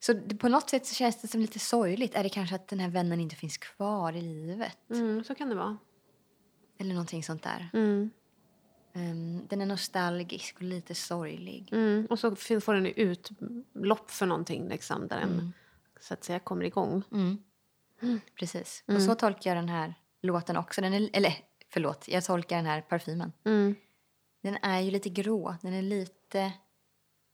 Så 0.00 0.12
det, 0.12 0.36
på 0.36 0.48
något 0.48 0.70
sätt 0.70 0.86
så 0.86 0.94
känns 0.94 1.20
det 1.22 1.28
som 1.28 1.40
lite 1.40 1.58
sorgligt. 1.58 2.14
Är 2.14 2.22
det 2.22 2.28
kanske 2.28 2.54
att 2.54 2.68
den 2.68 2.80
här 2.80 2.88
vännen 2.88 3.20
inte 3.20 3.36
finns 3.36 3.58
kvar 3.58 4.12
i 4.12 4.20
livet? 4.20 4.90
Mm, 4.90 5.24
så 5.24 5.34
kan 5.34 5.48
det 5.48 5.54
vara. 5.54 5.78
Eller 6.78 6.94
någonting 6.94 7.22
sånt 7.22 7.42
där. 7.42 7.70
Mm. 7.72 8.10
Ehm, 8.92 9.46
den 9.48 9.60
är 9.60 9.66
nostalgisk 9.66 10.56
och 10.56 10.62
lite 10.62 10.94
sorglig. 10.94 11.68
Mm. 11.72 12.06
Och 12.10 12.18
så 12.18 12.36
får 12.36 12.74
den 12.74 12.86
utlopp 12.86 14.10
för 14.10 14.26
någonting 14.26 14.68
liksom, 14.68 15.08
där 15.08 15.20
den 15.20 15.52
så 16.00 16.14
att 16.14 16.24
säga 16.24 16.38
kommer 16.38 16.64
igång. 16.64 17.02
Mm. 17.12 17.38
Precis. 18.38 18.84
Och 18.86 19.02
så 19.02 19.14
tolkar 19.14 19.50
jag 19.50 19.56
den 19.58 19.68
här 19.68 19.94
låten 20.20 20.56
också. 20.56 20.80
Den 20.80 20.94
är, 20.94 21.10
eller 21.12 21.34
förlåt, 21.68 22.08
jag 22.08 22.24
tolkar 22.24 22.56
den 22.56 22.66
här 22.66 22.80
parfymen. 22.80 23.32
Mm. 23.44 23.74
Den 24.42 24.56
är 24.62 24.80
ju 24.80 24.90
lite 24.90 25.08
grå. 25.08 25.56
Den 25.62 25.72
är 25.72 25.82
lite 25.82 26.52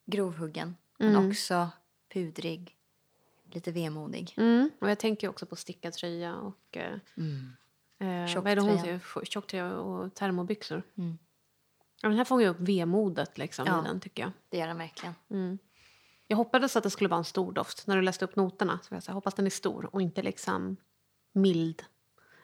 grovhuggen. 0.06 0.76
Men 0.98 1.28
också 1.28 1.68
pudrig. 2.12 2.76
Lite 3.52 3.72
vemodig. 3.72 4.34
Mm. 4.36 4.70
Och 4.80 4.90
jag 4.90 4.98
tänker 4.98 5.28
också 5.28 5.46
på 5.46 5.56
stickad 5.56 5.92
tröja 5.92 6.36
och 6.36 6.76
eh, 6.76 6.92
eh, 7.98 8.26
Tjock 8.26 8.44
vad 8.44 8.52
är 8.52 8.56
det 8.56 8.62
hon 8.62 8.78
säger? 8.78 9.24
Tjocktröja 9.24 9.72
och 9.72 10.14
termobyxor. 10.14 10.82
Mm. 10.98 11.18
Men 12.02 12.16
här 12.16 12.24
fångar 12.24 12.42
ju 12.42 12.48
upp 12.48 12.60
vemodet 12.60 13.38
liksom, 13.38 13.66
Ja. 13.66 13.80
i 13.80 13.88
den 13.88 14.00
tycker 14.00 14.22
jag. 14.22 14.32
Det 14.48 14.58
gör 14.58 14.66
den 14.66 14.78
verkligen. 14.78 15.14
Jag 16.30 16.36
hoppades 16.36 16.76
att 16.76 16.82
det 16.82 16.90
skulle 16.90 17.08
vara 17.08 17.18
en 17.18 17.24
stor 17.24 17.52
doft. 17.52 17.86
När 17.86 17.96
du 17.96 18.02
läste 18.02 18.24
upp 18.24 18.36
noterna 18.36 18.78
så 18.82 18.94
jag 18.94 19.02
så 19.02 19.10
här, 19.10 19.14
hoppas 19.14 19.34
den 19.34 19.46
är 19.46 19.50
stor 19.50 19.94
och 19.94 20.02
inte 20.02 20.22
liksom 20.22 20.76
mild. 21.32 21.82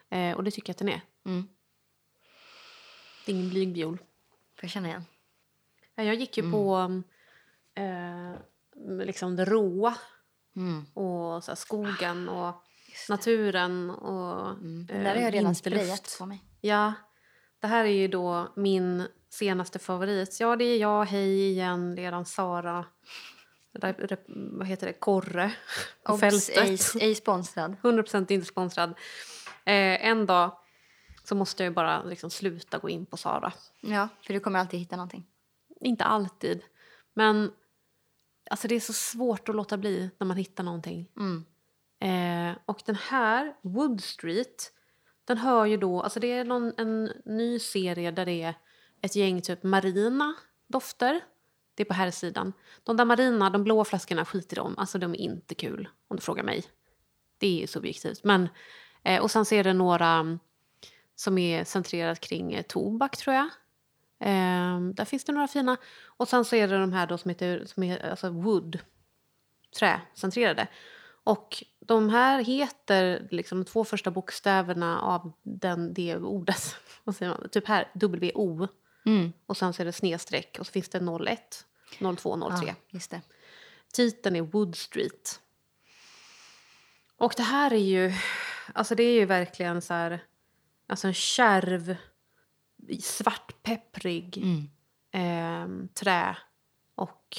Eh, 0.09 0.37
och 0.37 0.43
det 0.43 0.51
tycker 0.51 0.69
jag 0.69 0.73
att 0.73 0.77
den 0.77 0.89
är. 0.89 1.01
Mm. 1.25 1.47
Det 3.25 3.31
är 3.31 3.35
ingen 3.35 3.49
blyg 3.49 3.73
viol. 3.73 3.97
Får 3.97 4.63
jag 4.63 4.69
känna 4.69 4.87
igen? 4.87 5.05
Ja, 5.95 6.03
jag 6.03 6.15
gick 6.15 6.37
ju 6.37 6.51
på 6.51 6.91
eh, 7.75 8.33
liksom 9.05 9.35
det 9.35 9.45
råa 9.45 9.97
Mm. 10.55 10.85
och 10.93 11.43
så 11.43 11.51
här, 11.51 11.55
skogen 11.55 12.29
och 12.29 12.63
naturen 13.09 13.89
och 13.89 14.57
Den 14.63 14.87
där 14.87 15.15
har 15.15 15.21
jag 15.21 15.33
redan 15.33 15.55
sprayat 15.55 16.15
på 16.19 16.25
mig. 16.25 16.43
Ja, 16.61 16.93
det 17.59 17.67
här 17.67 17.85
är 17.85 17.89
ju 17.89 18.07
då 18.07 18.53
min 18.55 19.07
senaste 19.29 19.79
favorit. 19.79 20.37
Ja, 20.39 20.55
det 20.55 20.63
är 20.63 20.77
jag, 20.77 21.05
hej 21.05 21.51
igen, 21.51 21.97
redan 21.97 22.25
Sara. 22.25 22.85
Där, 23.77 24.17
vad 24.57 24.67
heter 24.67 24.87
det? 24.87 24.93
Korre 24.93 25.53
på 26.03 26.13
Obs, 26.13 26.19
fältet. 26.19 26.57
ej, 26.57 26.79
ej 27.01 27.15
sponsrad. 27.15 27.75
100% 27.81 28.31
inte 28.31 28.45
sponsrad. 28.47 28.89
Eh, 29.65 30.05
en 30.05 30.25
dag 30.25 30.57
så 31.23 31.35
måste 31.35 31.63
jag 31.63 31.73
bara 31.73 32.03
liksom 32.03 32.29
sluta 32.29 32.77
gå 32.77 32.89
in 32.89 33.05
på 33.05 33.17
Sara. 33.17 33.53
Ja, 33.81 34.09
för 34.21 34.33
du 34.33 34.39
kommer 34.39 34.59
alltid 34.59 34.79
hitta 34.79 34.95
någonting. 34.95 35.27
Inte 35.81 36.03
alltid, 36.03 36.63
men 37.13 37.51
alltså 38.49 38.67
det 38.67 38.75
är 38.75 38.79
så 38.79 38.93
svårt 38.93 39.49
att 39.49 39.55
låta 39.55 39.77
bli 39.77 40.09
när 40.17 40.27
man 40.27 40.37
hittar 40.37 40.63
någonting. 40.63 41.09
Mm. 41.17 41.45
Eh, 41.99 42.57
och 42.65 42.81
den 42.85 42.95
här, 42.95 43.55
Wood 43.61 44.03
Street, 44.03 44.71
den 45.25 45.37
hör 45.37 45.65
ju 45.65 45.77
då... 45.77 46.01
Alltså 46.01 46.19
det 46.19 46.31
är 46.31 46.45
någon, 46.45 46.73
en 46.77 47.11
ny 47.25 47.59
serie 47.59 48.11
där 48.11 48.25
det 48.25 48.43
är 48.43 48.55
ett 49.01 49.15
gäng 49.15 49.41
typ 49.41 49.63
marina 49.63 50.35
dofter. 50.67 51.21
Det 51.77 51.83
är 51.83 51.85
på 51.85 51.93
här 51.93 52.11
sidan. 52.11 52.53
De 52.83 52.97
där 52.97 53.05
marina, 53.05 53.49
de 53.49 53.63
blå 53.63 53.83
flaskorna, 53.83 54.25
skit 54.25 54.53
i 54.53 54.55
dem. 54.55 54.75
Alltså 54.77 54.97
de 54.97 55.11
är 55.13 55.17
inte 55.17 55.55
kul, 55.55 55.89
om 56.07 56.15
du 56.15 56.21
frågar 56.21 56.43
mig. 56.43 56.63
Det 57.37 57.63
är 57.63 57.67
subjektivt. 57.67 58.23
Men, 58.23 58.49
eh, 59.03 59.21
och 59.21 59.31
sen 59.31 59.45
så 59.45 59.55
är 59.55 59.63
det 59.63 59.73
några 59.73 60.09
mm, 60.09 60.39
som 61.15 61.37
är 61.37 61.63
centrerat 61.63 62.19
kring 62.19 62.53
eh, 62.53 62.61
tobak, 62.61 63.17
tror 63.17 63.35
jag. 63.35 63.45
Eh, 64.19 64.79
där 64.93 65.05
finns 65.05 65.23
det 65.23 65.31
några 65.31 65.47
fina. 65.47 65.77
Och 66.05 66.27
sen 66.27 66.45
så 66.45 66.55
är 66.55 66.67
det 66.67 66.77
de 66.77 66.93
här 66.93 67.07
då 67.07 67.17
som 67.17 67.29
heter 67.29 67.65
som 67.65 67.83
är, 67.83 68.09
alltså 68.09 68.29
wood, 68.29 68.79
träcentrerade. 69.79 70.67
Och 71.23 71.63
de 71.79 72.09
här 72.09 72.43
heter 72.43 73.27
liksom 73.31 73.63
de 73.63 73.65
två 73.65 73.83
första 73.83 74.11
bokstäverna 74.11 75.01
av 75.01 75.31
den, 75.43 75.93
det 75.93 76.17
ordet. 76.17 76.75
Vad 77.03 77.15
säger 77.15 77.31
man? 77.31 77.49
Typ 77.49 77.67
här, 77.67 77.91
W-O. 77.93 78.67
Mm. 79.07 79.33
Och 79.45 79.57
sen 79.57 79.73
så 79.73 79.81
är 79.81 79.85
det 79.85 79.91
snedstreck 79.93 80.57
och 80.59 80.65
så 80.65 80.71
finns 80.71 80.89
det 80.89 80.99
01, 81.27 81.65
02, 82.17 82.49
03. 82.59 82.75
Ja. 83.11 83.19
Titeln 83.93 84.35
är 84.35 84.41
Wood 84.41 84.75
Street. 84.75 85.41
Och 87.17 87.33
det 87.37 87.43
här 87.43 87.73
är 87.73 87.77
ju, 87.77 88.13
alltså 88.73 88.95
det 88.95 89.03
är 89.03 89.13
ju 89.13 89.25
verkligen 89.25 89.81
så 89.81 89.93
här, 89.93 90.23
alltså 90.87 91.07
en 91.07 91.13
kärv, 91.13 91.95
svartpepprig 93.01 94.37
Mm. 94.37 94.69
eh, 95.11 95.89
trä 95.93 96.37
och 96.95 97.37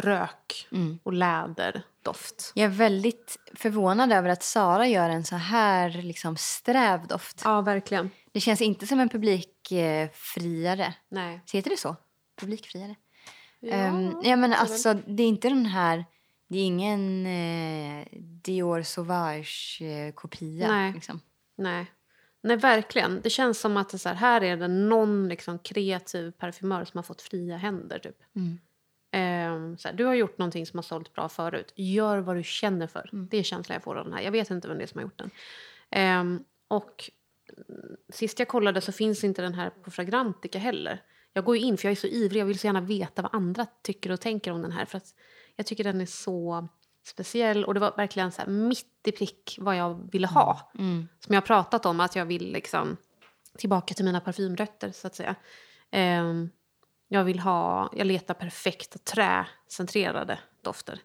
rök 0.00 0.68
Mm. 0.72 0.98
och 1.02 1.12
läderdoft. 1.12 2.52
Jag 2.54 2.64
är 2.64 2.68
väldigt 2.68 3.36
förvånad 3.54 4.12
över 4.12 4.28
att 4.28 4.42
Sara 4.42 4.86
gör 4.86 5.10
en 5.10 5.24
så 5.24 5.36
här 5.36 5.90
liksom 6.02 6.36
sträv 6.36 7.06
doft. 7.06 7.40
Ja, 7.44 7.60
verkligen. 7.60 8.10
Det 8.32 8.40
känns 8.40 8.60
inte 8.62 8.86
som 8.86 9.00
en 9.00 9.08
publikfriare. 9.08 10.94
Nej. 11.08 11.40
Heter 11.52 11.70
det 11.70 11.76
så? 11.76 11.96
Publikfriare? 12.40 12.94
Ja, 13.60 13.72
Ehm, 13.72 14.20
ja, 14.22 14.36
men 14.36 14.52
alltså, 14.52 14.94
det 14.94 15.22
är 15.22 15.26
inte 15.28 15.48
den 15.48 15.66
här... 15.66 16.04
Det 16.48 16.58
är 16.58 16.64
ingen 16.64 17.26
eh, 17.26 18.06
Dior 18.42 18.82
Sauvage-kopia. 18.82 20.68
Nej. 20.68 20.92
Liksom. 20.92 21.20
Nej. 21.56 21.86
Nej, 22.42 22.56
verkligen. 22.56 23.20
Det 23.20 23.30
känns 23.30 23.60
som 23.60 23.76
att 23.76 23.88
det 23.90 23.98
så 23.98 24.08
här, 24.08 24.16
här 24.16 24.40
är 24.40 24.56
det 24.56 24.68
någon 24.68 25.28
liksom, 25.28 25.58
kreativ 25.58 26.30
parfymör 26.30 26.84
som 26.84 26.98
har 26.98 27.02
fått 27.02 27.22
fria 27.22 27.56
händer. 27.56 27.98
Typ. 27.98 28.16
Mm. 28.36 28.58
Ehm, 29.10 29.78
så 29.78 29.88
här, 29.88 29.94
du 29.94 30.04
har 30.04 30.14
gjort 30.14 30.38
någonting 30.38 30.66
som 30.66 30.78
har 30.78 30.82
sålt 30.82 31.12
bra 31.12 31.28
förut. 31.28 31.72
Gör 31.76 32.18
vad 32.18 32.36
du 32.36 32.42
känner 32.42 32.86
för. 32.86 33.10
Mm. 33.12 33.28
Det 33.30 33.36
är 33.36 33.42
känslan 33.42 33.74
jag 33.74 33.82
får 33.82 33.96
av 33.96 34.04
den 34.04 34.14
här. 34.14 34.22
Jag 34.22 34.32
vet 34.32 34.50
inte 34.50 34.68
vem 34.68 34.78
det 34.78 34.84
är 34.84 34.86
som 34.86 34.98
har 34.98 35.02
gjort 35.02 35.18
den. 35.18 35.30
Ehm, 35.90 36.44
och 36.68 37.10
mm, 37.68 37.96
sist 38.08 38.38
jag 38.38 38.48
kollade 38.48 38.80
så 38.80 38.92
finns 38.92 39.24
inte 39.24 39.42
den 39.42 39.54
här 39.54 39.70
på 39.70 39.90
Fragrantica 39.90 40.58
heller. 40.58 41.02
Jag 41.32 41.44
går 41.44 41.56
ju 41.56 41.62
in 41.62 41.76
för 41.76 41.88
jag 41.88 41.92
är 41.92 41.96
så 41.96 42.06
ivrig. 42.06 42.40
Jag 42.40 42.46
vill 42.46 42.58
så 42.58 42.66
gärna 42.66 42.80
veta 42.80 43.22
vad 43.22 43.34
andra 43.34 43.66
tycker 43.82 44.12
och 44.12 44.20
tänker 44.20 44.52
om 44.52 44.62
den 44.62 44.72
här. 44.72 44.84
För 44.84 44.96
att 44.96 45.14
jag 45.56 45.66
tycker 45.66 45.84
den 45.84 46.00
är 46.00 46.06
så 46.06 46.68
speciell. 47.06 47.64
Och 47.64 47.74
det 47.74 47.80
var 47.80 47.94
verkligen 47.96 48.32
så 48.32 48.42
här 48.42 48.48
mitt 48.48 48.86
i 49.06 49.12
prick 49.12 49.58
vad 49.60 49.76
jag 49.76 50.10
ville 50.12 50.26
ha. 50.26 50.72
Mm. 50.78 51.08
Som 51.20 51.34
jag 51.34 51.40
har 51.42 51.46
pratat 51.46 51.86
om, 51.86 52.00
att 52.00 52.16
jag 52.16 52.26
vill 52.26 52.52
liksom 52.52 52.96
tillbaka 53.58 53.94
till 53.94 54.04
mina 54.04 54.20
parfymrötter 54.20 54.92
så 54.92 55.06
att 55.06 55.14
säga. 55.14 55.34
Ehm, 55.90 56.50
jag 57.08 57.24
vill 57.24 57.38
ha, 57.38 57.90
jag 57.96 58.06
letar 58.06 58.34
perfekta 58.34 58.98
träcentrerade 58.98 60.38
dofter. 60.62 61.00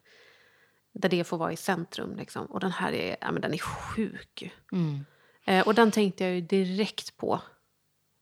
Där 0.93 1.09
det 1.09 1.23
får 1.23 1.37
vara 1.37 1.51
i 1.51 1.57
centrum 1.57 2.15
liksom. 2.15 2.45
Och 2.45 2.59
den 2.59 2.71
här 2.71 2.91
är, 2.91 3.17
ja 3.21 3.31
men 3.31 3.41
den 3.41 3.53
är 3.53 3.57
sjuk 3.57 4.41
ju. 4.41 4.49
Mm. 4.71 5.05
Eh, 5.45 5.67
och 5.67 5.75
den 5.75 5.91
tänkte 5.91 6.23
jag 6.23 6.33
ju 6.33 6.41
direkt 6.41 7.17
på 7.17 7.41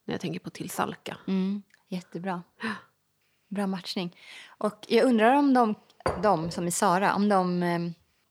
när 0.04 0.14
jag 0.14 0.20
tänker 0.20 0.40
på 0.40 0.50
till 0.50 0.70
Salka. 0.70 1.16
Mm. 1.26 1.62
Jättebra. 1.88 2.42
Bra 3.48 3.66
matchning. 3.66 4.16
Och 4.46 4.86
jag 4.88 5.04
undrar 5.04 5.34
om 5.34 5.54
de, 5.54 5.74
de 6.22 6.50
som 6.50 6.66
är 6.66 6.70
Sara, 6.70 7.14
om 7.14 7.28
de 7.28 7.62
eh, 7.62 7.80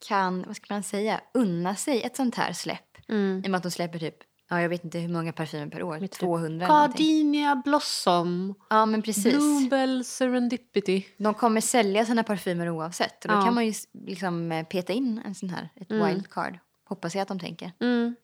kan, 0.07 0.43
vad 0.47 0.55
ska 0.55 0.73
man 0.73 0.83
säga, 0.83 1.21
unna 1.33 1.75
sig 1.75 2.03
ett 2.03 2.15
sånt 2.15 2.35
här 2.35 2.53
släpp. 2.53 2.97
Mm. 3.07 3.41
I 3.43 3.47
och 3.47 3.51
med 3.51 3.57
att 3.57 3.63
de 3.63 3.71
släpper 3.71 3.99
typ, 3.99 4.17
ja 4.51 4.61
jag 4.61 4.69
vet 4.69 4.83
inte 4.83 4.99
hur 4.99 5.09
många 5.09 5.33
parfymer 5.33 5.67
per 5.67 5.83
år, 5.83 6.07
200 6.07 6.65
eller 6.65 6.67
någonting. 6.75 7.05
Gardenia 7.05 7.61
Blossom, 7.65 8.53
Ja 8.69 8.85
men 8.85 9.01
precis. 9.01 9.23
Bluebell 9.37 10.03
Serendipity. 10.05 11.05
De 11.17 11.33
kommer 11.33 11.61
sälja 11.61 12.05
sina 12.05 12.23
parfymer 12.23 12.69
oavsett. 12.69 13.25
Och 13.25 13.31
då 13.31 13.37
Ja. 13.37 13.41
kan 13.45 13.53
man 13.53 13.65
ju 13.65 13.73
liksom 13.93 14.51
eh, 14.51 14.65
peta 14.65 14.93
in 14.93 15.21
en 15.25 15.35
sån 15.35 15.49
här, 15.49 15.69
ett 15.75 15.91
Mm. 15.91 16.07
wildcard. 16.07 16.59
Hoppas 16.83 17.15
jag 17.15 17.21
att 17.21 17.27
de 17.27 17.39
tänker. 17.39 17.71
Mm. 17.79 18.15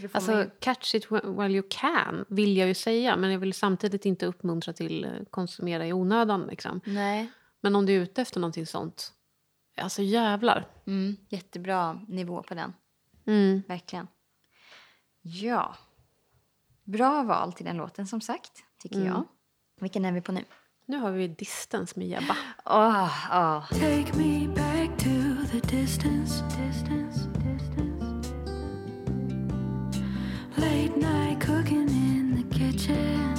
Man 0.00 0.10
Alltså, 0.12 0.32
ju- 0.32 0.50
catch 0.60 0.94
it 0.94 1.06
wh- 1.08 1.42
while 1.42 1.54
you 1.58 1.66
can, 1.70 2.24
vill 2.28 2.56
jag 2.56 2.68
ju 2.68 2.74
säga. 2.74 3.16
Men 3.16 3.30
jag 3.32 3.38
vill 3.38 3.54
samtidigt 3.54 4.06
inte 4.06 4.26
uppmuntra 4.26 4.72
till 4.72 5.04
eh, 5.04 5.10
konsumera 5.30 5.86
i 5.86 5.92
onödan. 5.92 6.46
Liksom. 6.46 6.80
Nej. 6.84 7.30
Men 7.60 7.76
om 7.76 7.86
du 7.86 7.92
är 7.96 8.00
ute 8.00 8.22
efter 8.22 8.40
någonting 8.40 8.66
sånt, 8.66 9.12
alltså 9.76 10.02
jävlar. 10.02 10.66
Mm, 10.86 11.16
jättebra 11.28 12.00
nivå 12.08 12.42
på 12.42 12.54
den. 12.54 12.72
Mm. 13.26 13.62
Verkligen. 13.68 14.06
Ja. 15.26 15.74
Bra 16.84 17.22
val 17.22 17.52
till 17.52 17.66
den 17.66 17.76
låten 17.76 18.06
som 18.06 18.20
sagt, 18.20 18.52
tycker 18.82 18.96
Mm. 18.96 19.08
jag. 19.08 19.22
Vilken 19.80 20.04
är 20.04 20.12
vi 20.12 20.20
på 20.20 20.32
nu? 20.32 20.44
Nu 20.86 20.98
har 20.98 21.10
vi 21.10 21.28
Distance 21.28 21.98
med 21.98 22.08
Jebba. 22.08 22.36
Åh, 22.64 23.08
åh. 23.32 23.68
Take 23.68 24.16
me 24.16 24.48
back 24.48 24.98
to 24.98 25.10
the 25.52 25.60
distance, 25.76 26.44
distance, 26.44 27.28
distance. 27.28 28.04
Late 30.56 30.96
night 30.96 31.40
cooking 31.46 31.88
in 31.88 32.36
the 32.50 32.58
kitchen. 32.58 33.34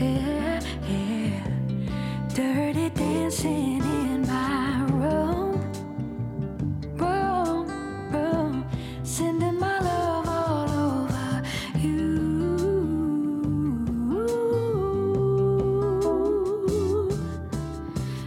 Yeah, 0.00 0.62
yeah. 0.90 1.42
Dirty 2.34 2.88
dancing 2.90 3.82
in 3.82 4.20
my 4.20 4.65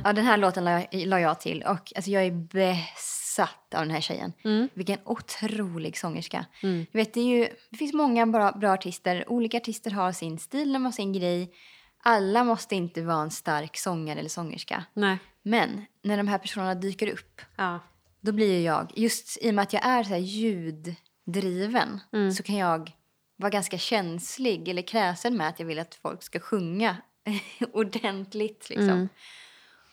Ja, 0.09 0.13
den 0.13 0.25
här 0.25 0.37
låten 0.37 0.63
la 0.65 0.71
jag, 0.71 0.87
la 1.07 1.19
jag 1.19 1.39
till. 1.39 1.63
Och 1.63 1.93
alltså, 1.95 2.11
jag 2.11 2.23
är 2.25 2.31
besatt 2.31 3.73
av 3.75 3.81
den 3.81 3.91
här 3.91 4.01
tjejen. 4.01 4.33
Vilken 4.73 4.97
otrolig 5.05 5.97
sångerska. 5.97 6.45
Du 6.91 6.97
vet, 6.99 7.13
det, 7.13 7.21
ju, 7.21 7.47
det 7.69 7.77
finns 7.77 7.93
många 7.93 8.25
bra, 8.27 8.51
bra 8.51 8.71
artister. 8.73 9.29
Olika 9.29 9.57
artister 9.57 9.91
har 9.91 10.11
sin 10.11 10.39
stil, 10.39 10.73
de 10.73 10.85
har 10.85 10.91
sin 10.91 11.13
grej. 11.13 11.51
Alla 12.03 12.43
måste 12.43 12.75
inte 12.75 13.01
vara 13.01 13.21
en 13.21 13.31
stark 13.31 13.77
sångare 13.77 14.19
eller 14.19 14.29
sångerska. 14.29 14.83
Nej. 14.93 15.17
Men 15.43 15.85
när 16.03 16.17
de 16.17 16.27
här 16.27 16.37
personerna 16.37 16.75
dyker 16.75 17.07
upp, 17.07 17.41
Ja. 17.55 17.79
då 18.21 18.31
blir 18.31 18.53
ju 18.53 18.61
jag, 18.61 18.91
just 18.95 19.37
i 19.41 19.49
och 19.49 19.53
med 19.53 19.63
att 19.63 19.73
jag 19.73 19.85
är 19.85 20.03
så 20.03 20.15
ljuddriven, 20.15 21.99
så 22.37 22.43
kan 22.43 22.55
jag 22.55 22.91
vara 23.35 23.49
ganska 23.49 23.77
känslig 23.77 24.67
eller 24.67 24.81
kräsen 24.81 25.37
med 25.37 25.47
att 25.47 25.59
jag 25.59 25.65
vill 25.67 25.79
att 25.79 25.95
folk 25.95 26.23
ska 26.23 26.39
sjunga 26.39 26.97
ordentligt. 27.73 28.69
Liksom. 28.69 29.09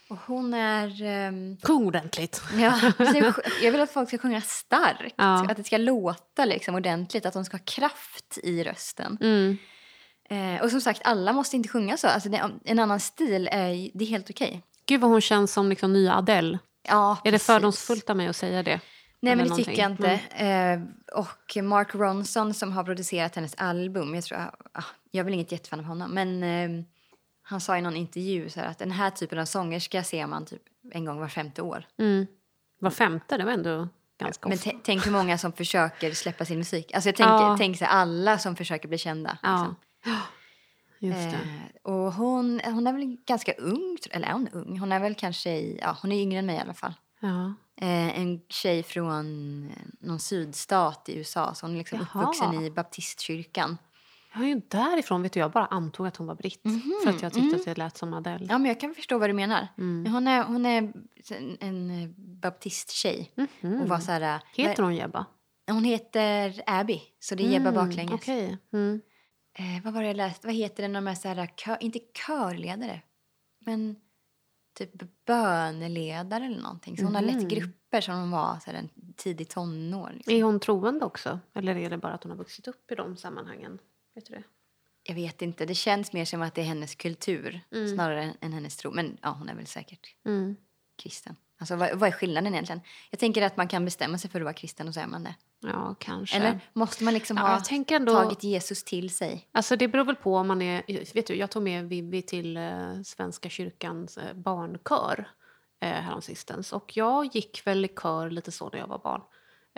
Och 0.09 0.19
hon 0.27 0.55
är... 0.55 1.03
ehm, 1.03 1.57
Sjung 1.63 1.87
ordentligt. 1.87 2.43
Ja, 2.59 2.93
jag 3.63 3.73
vill 3.73 3.81
att 3.81 3.91
folk 3.91 4.09
ska 4.09 4.19
sjunga 4.19 4.41
starkt. 4.41 5.15
Ja. 5.17 5.51
Att 5.51 5.57
det 5.57 5.65
ska 5.65 5.79
låta 5.79 6.45
liksom 6.45 6.75
ordentligt. 6.75 7.27
Att 7.27 7.35
de 7.35 7.45
ska 7.45 7.57
ha 7.57 7.65
kraft 7.65 8.39
i 8.43 8.65
rösten. 8.65 9.19
Mm. 9.21 9.59
Eh, 10.31 10.63
och 10.63 10.71
som 10.71 10.81
sagt, 10.81 11.01
alla 11.05 11.33
måste 11.33 11.57
inte 11.57 11.69
sjunga 11.69 11.97
så. 11.97 12.07
Alltså, 12.09 12.29
det, 12.29 12.51
en 12.65 12.79
annan 12.79 13.01
stil 13.01 13.49
är, 13.53 13.91
det 13.99 14.05
är 14.05 14.09
helt 14.09 14.31
okej. 14.31 14.63
Gud 14.87 15.01
vad 15.01 15.11
hon 15.11 15.21
känns 15.21 15.53
som 15.53 15.69
liksom 15.69 15.93
nya 15.93 16.15
Adele. 16.15 16.59
Ja, 16.89 17.11
Är 17.25 17.25
det 17.25 17.31
precis. 17.31 17.47
fördomsfullt 17.47 18.11
av 18.11 18.17
mig 18.17 18.29
att 18.29 18.37
säga 18.37 18.63
det? 18.63 18.81
Nej, 19.21 19.37
men 19.37 19.49
det 19.49 19.55
tycker 19.55 19.73
jag 19.83 19.91
någonting? 19.91 20.13
inte. 20.13 20.45
Eh, 20.45 20.81
och 21.19 21.65
Mark 21.65 21.95
Ronson 21.95 22.55
som 22.55 22.73
har 22.73 22.85
producerat 22.85 23.37
hennes 23.37 23.55
album. 23.55 24.15
Jag, 24.15 24.25
tror, 24.25 24.39
ah, 24.73 24.83
jag 25.11 25.21
är 25.21 25.25
väl 25.25 25.35
inget 25.35 25.53
jättefan 25.53 25.79
av 25.81 25.85
honom. 25.85 26.11
Men 26.11 26.43
eh, 26.43 26.85
han 27.49 27.61
sa 27.61 27.79
i 27.79 27.83
någon 27.83 27.97
intervju 27.97 28.51
så 28.51 28.61
här, 28.61 28.67
att 28.67 28.79
den 28.79 28.91
här 28.91 29.11
typen 29.11 29.39
av 29.39 29.45
sångerska 29.45 30.05
ser 30.05 30.27
man 30.27 30.47
typ 30.47 30.63
en 30.93 31.05
gång 31.05 31.19
var 31.21 31.29
femte 31.29 31.63
år. 31.63 31.87
Mm. 31.99 32.27
Var 32.79 32.91
femte, 32.91 33.37
det 33.37 33.45
var 33.45 33.53
ändå 33.53 33.89
ganska 34.19 34.49
Men 34.49 34.59
ofta. 34.59 34.71
t- 34.71 34.77
tänk 34.83 35.07
hur 35.07 35.13
många 35.13 35.39
som 35.39 35.53
försöker 35.53 36.13
släppa 36.13 36.45
sin 36.45 36.59
musik. 36.59 36.93
Alltså 36.95 37.09
jag 37.09 37.17
tänker, 37.17 37.33
Ja. 37.33 37.57
tänk 37.59 37.79
så 37.79 37.85
här, 37.85 37.93
alla 37.93 38.39
som 38.39 38.57
försöker 38.57 38.89
bli 38.89 38.99
kända. 38.99 39.39
Ja, 39.43 39.75
Liksom. 40.01 40.17
just 40.99 41.31
det. 41.31 41.37
Eh, 41.85 41.93
och 41.93 42.13
hon, 42.13 42.61
hon 42.65 42.87
är 42.87 42.93
väl 42.93 43.17
ganska 43.27 43.53
ung, 43.53 43.99
eller 44.11 44.29
är 44.29 44.33
hon 44.33 44.49
ung? 44.53 44.79
Hon 44.79 44.93
är 44.93 45.01
väl 45.01 45.15
kanske 45.15 45.51
i, 45.51 45.79
ja 45.83 45.97
hon 46.03 46.13
är 46.13 46.21
yngre 46.23 46.39
än 46.39 46.47
mig 46.47 46.57
i 46.57 46.61
alla 46.61 46.75
fall. 46.75 46.95
Ja. 47.21 47.55
Eh, 47.81 48.21
en 48.21 48.41
tjej 48.49 48.83
från 48.83 49.73
någon 50.01 50.19
sydstat 50.21 51.09
i 51.09 51.19
USA, 51.19 51.55
så 51.55 51.67
hon 51.67 51.75
är 51.75 51.79
liksom 51.79 51.99
Jaha. 51.99 52.23
uppvuxen 52.23 52.55
i 52.65 52.71
baptistkyrkan. 52.71 53.79
Ju 54.45 54.63
därifrån, 54.69 55.23
vet 55.23 55.33
du, 55.33 55.41
jag 55.41 55.51
bara 55.53 55.67
antog 55.67 56.07
att 56.07 56.17
hon 56.17 56.27
var 56.27 56.35
britt. 56.35 56.63
För 57.05 57.11
att 57.11 57.23
jag 57.23 57.33
tyckte 57.33 57.57
att 57.57 57.65
det 57.65 57.79
lät 57.79 57.97
som 57.97 58.15
Adele. 58.15 58.39
Mhm, 58.39 58.47
Ja, 58.51 58.59
men 58.59 58.69
jag 58.69 58.81
kan 58.81 58.95
förstå 58.95 59.19
vad 59.19 59.31
du 59.31 59.35
menar. 59.35 59.69
Mm. 59.79 60.13
Hon 60.13 60.29
är, 60.29 60.43
hon 60.45 60.67
är 60.67 60.79
en, 60.79 61.57
en 61.61 61.91
eh, 62.03 62.09
baptisttjej. 62.17 63.33
Och 63.83 63.89
var 63.89 63.99
så 63.99 64.13
här, 64.13 64.21
eh, 64.21 64.35
Mhm. 64.35 64.41
Heter 64.69 64.83
hon 64.83 64.95
Jebba? 64.97 65.27
Hon 65.71 65.85
heter 65.85 66.63
Abby, 66.67 67.03
så 67.21 67.35
det 67.35 67.45
är 67.47 67.49
Jebba 67.49 67.73
baklänges. 67.73 68.15
Okej. 68.15 68.59
Mm. 68.73 69.01
Eh, 69.59 69.85
vad 69.85 69.95
var 69.95 70.01
det 70.03 70.07
jag 70.07 70.17
läste? 70.17 70.47
Vad 70.47 70.57
heter 70.57 70.83
det 70.83 70.89
när 70.89 71.01
de 71.01 71.09
är 71.09 71.15
så 71.15 71.29
här, 71.29 71.47
kör, 71.57 71.77
inte 71.81 71.99
körledare, 72.27 73.03
men 73.67 73.97
typ 74.79 74.91
böneledare 75.27 76.45
eller 76.45 76.63
någonting. 76.63 76.97
Så 76.97 77.05
hon 77.05 77.15
har 77.15 77.23
lett 77.23 77.49
grupper 77.49 78.01
som 78.01 78.15
hon 78.15 78.31
var 78.31 78.59
så 78.65 78.71
här, 78.71 78.79
en 78.79 78.89
tidig 79.17 79.49
tonår. 79.49 80.11
Liksom. 80.15 80.35
Är 80.35 80.43
hon 80.43 80.61
troende 80.61 81.05
också? 81.05 81.39
Eller 81.55 81.77
är 81.77 81.91
det 81.91 81.99
bara 81.99 82.13
att 82.15 82.23
hon 82.23 82.31
har 82.31 82.39
vuxit 82.39 82.69
upp 82.69 82.93
i 82.93 82.95
de 82.95 83.17
sammanhangen? 83.17 83.79
Vet 84.17 84.27
du 84.27 84.35
det? 84.35 84.43
Jag 85.03 85.15
vet 85.15 85.43
inte, 85.43 85.67
det 85.67 85.75
känns 85.75 86.13
mer 86.13 86.25
som 86.25 86.43
att 86.43 86.55
det 86.55 86.61
är 86.61 86.65
hennes 86.65 86.95
kultur 86.95 87.61
Mm. 87.73 87.89
snarare 87.95 88.35
än, 88.41 88.53
hennes 88.53 88.77
tro. 88.77 88.91
Men 88.91 89.19
ja, 89.23 89.31
hon 89.39 89.49
är 89.49 89.55
väl 89.55 89.67
säkert 89.67 90.15
Mm. 90.25 90.57
kristen. 91.03 91.37
Alltså 91.59 91.77
vad, 91.77 91.99
vad 91.99 92.09
är 92.09 92.13
skillnaden 92.13 92.53
egentligen? 92.55 92.81
Jag 93.11 93.21
tänker 93.21 93.43
att 93.43 93.57
man 93.57 93.69
kan 93.69 93.85
bestämma 93.85 94.19
sig 94.19 94.31
för 94.31 94.41
att 94.41 94.45
vara 94.45 94.55
kristen 94.55 94.89
och 94.89 94.95
så 94.95 95.01
är 95.01 95.07
man 95.07 95.23
det. 95.25 95.35
Ja, 95.61 95.95
kanske. 96.01 96.37
Eller 96.37 96.61
måste 96.73 97.05
man 97.05 97.15
liksom 97.15 97.37
Ja, 97.37 97.43
ha 97.43 97.61
ändå- 97.97 98.13
tagit 98.15 98.43
Jesus 98.45 98.85
till 98.85 99.11
sig? 99.11 99.49
Alltså 99.53 99.77
det 99.77 99.89
beror 99.89 100.05
väl 100.05 100.17
på 100.17 100.37
om 100.37 100.47
man 100.49 100.63
är... 100.63 100.83
Vet 101.15 101.27
du, 101.27 101.35
jag 101.35 101.51
tog 101.51 101.63
med 101.63 101.89
Vivi 101.89 102.23
till 102.23 102.57
eh, 102.57 103.03
Svenska 103.05 103.49
kyrkans 103.49 104.19
eh, 104.19 104.35
barnkör 104.35 105.29
eh, 105.81 105.89
häromsistens. 105.91 106.73
Och 106.73 106.97
jag 106.97 107.35
gick 107.35 107.67
väl 107.67 107.85
i 107.85 107.89
kör 107.89 108.31
lite 108.31 108.53
så 108.53 108.69
när 108.71 108.79
jag 108.79 108.87
var 108.87 108.99
barn. 108.99 109.23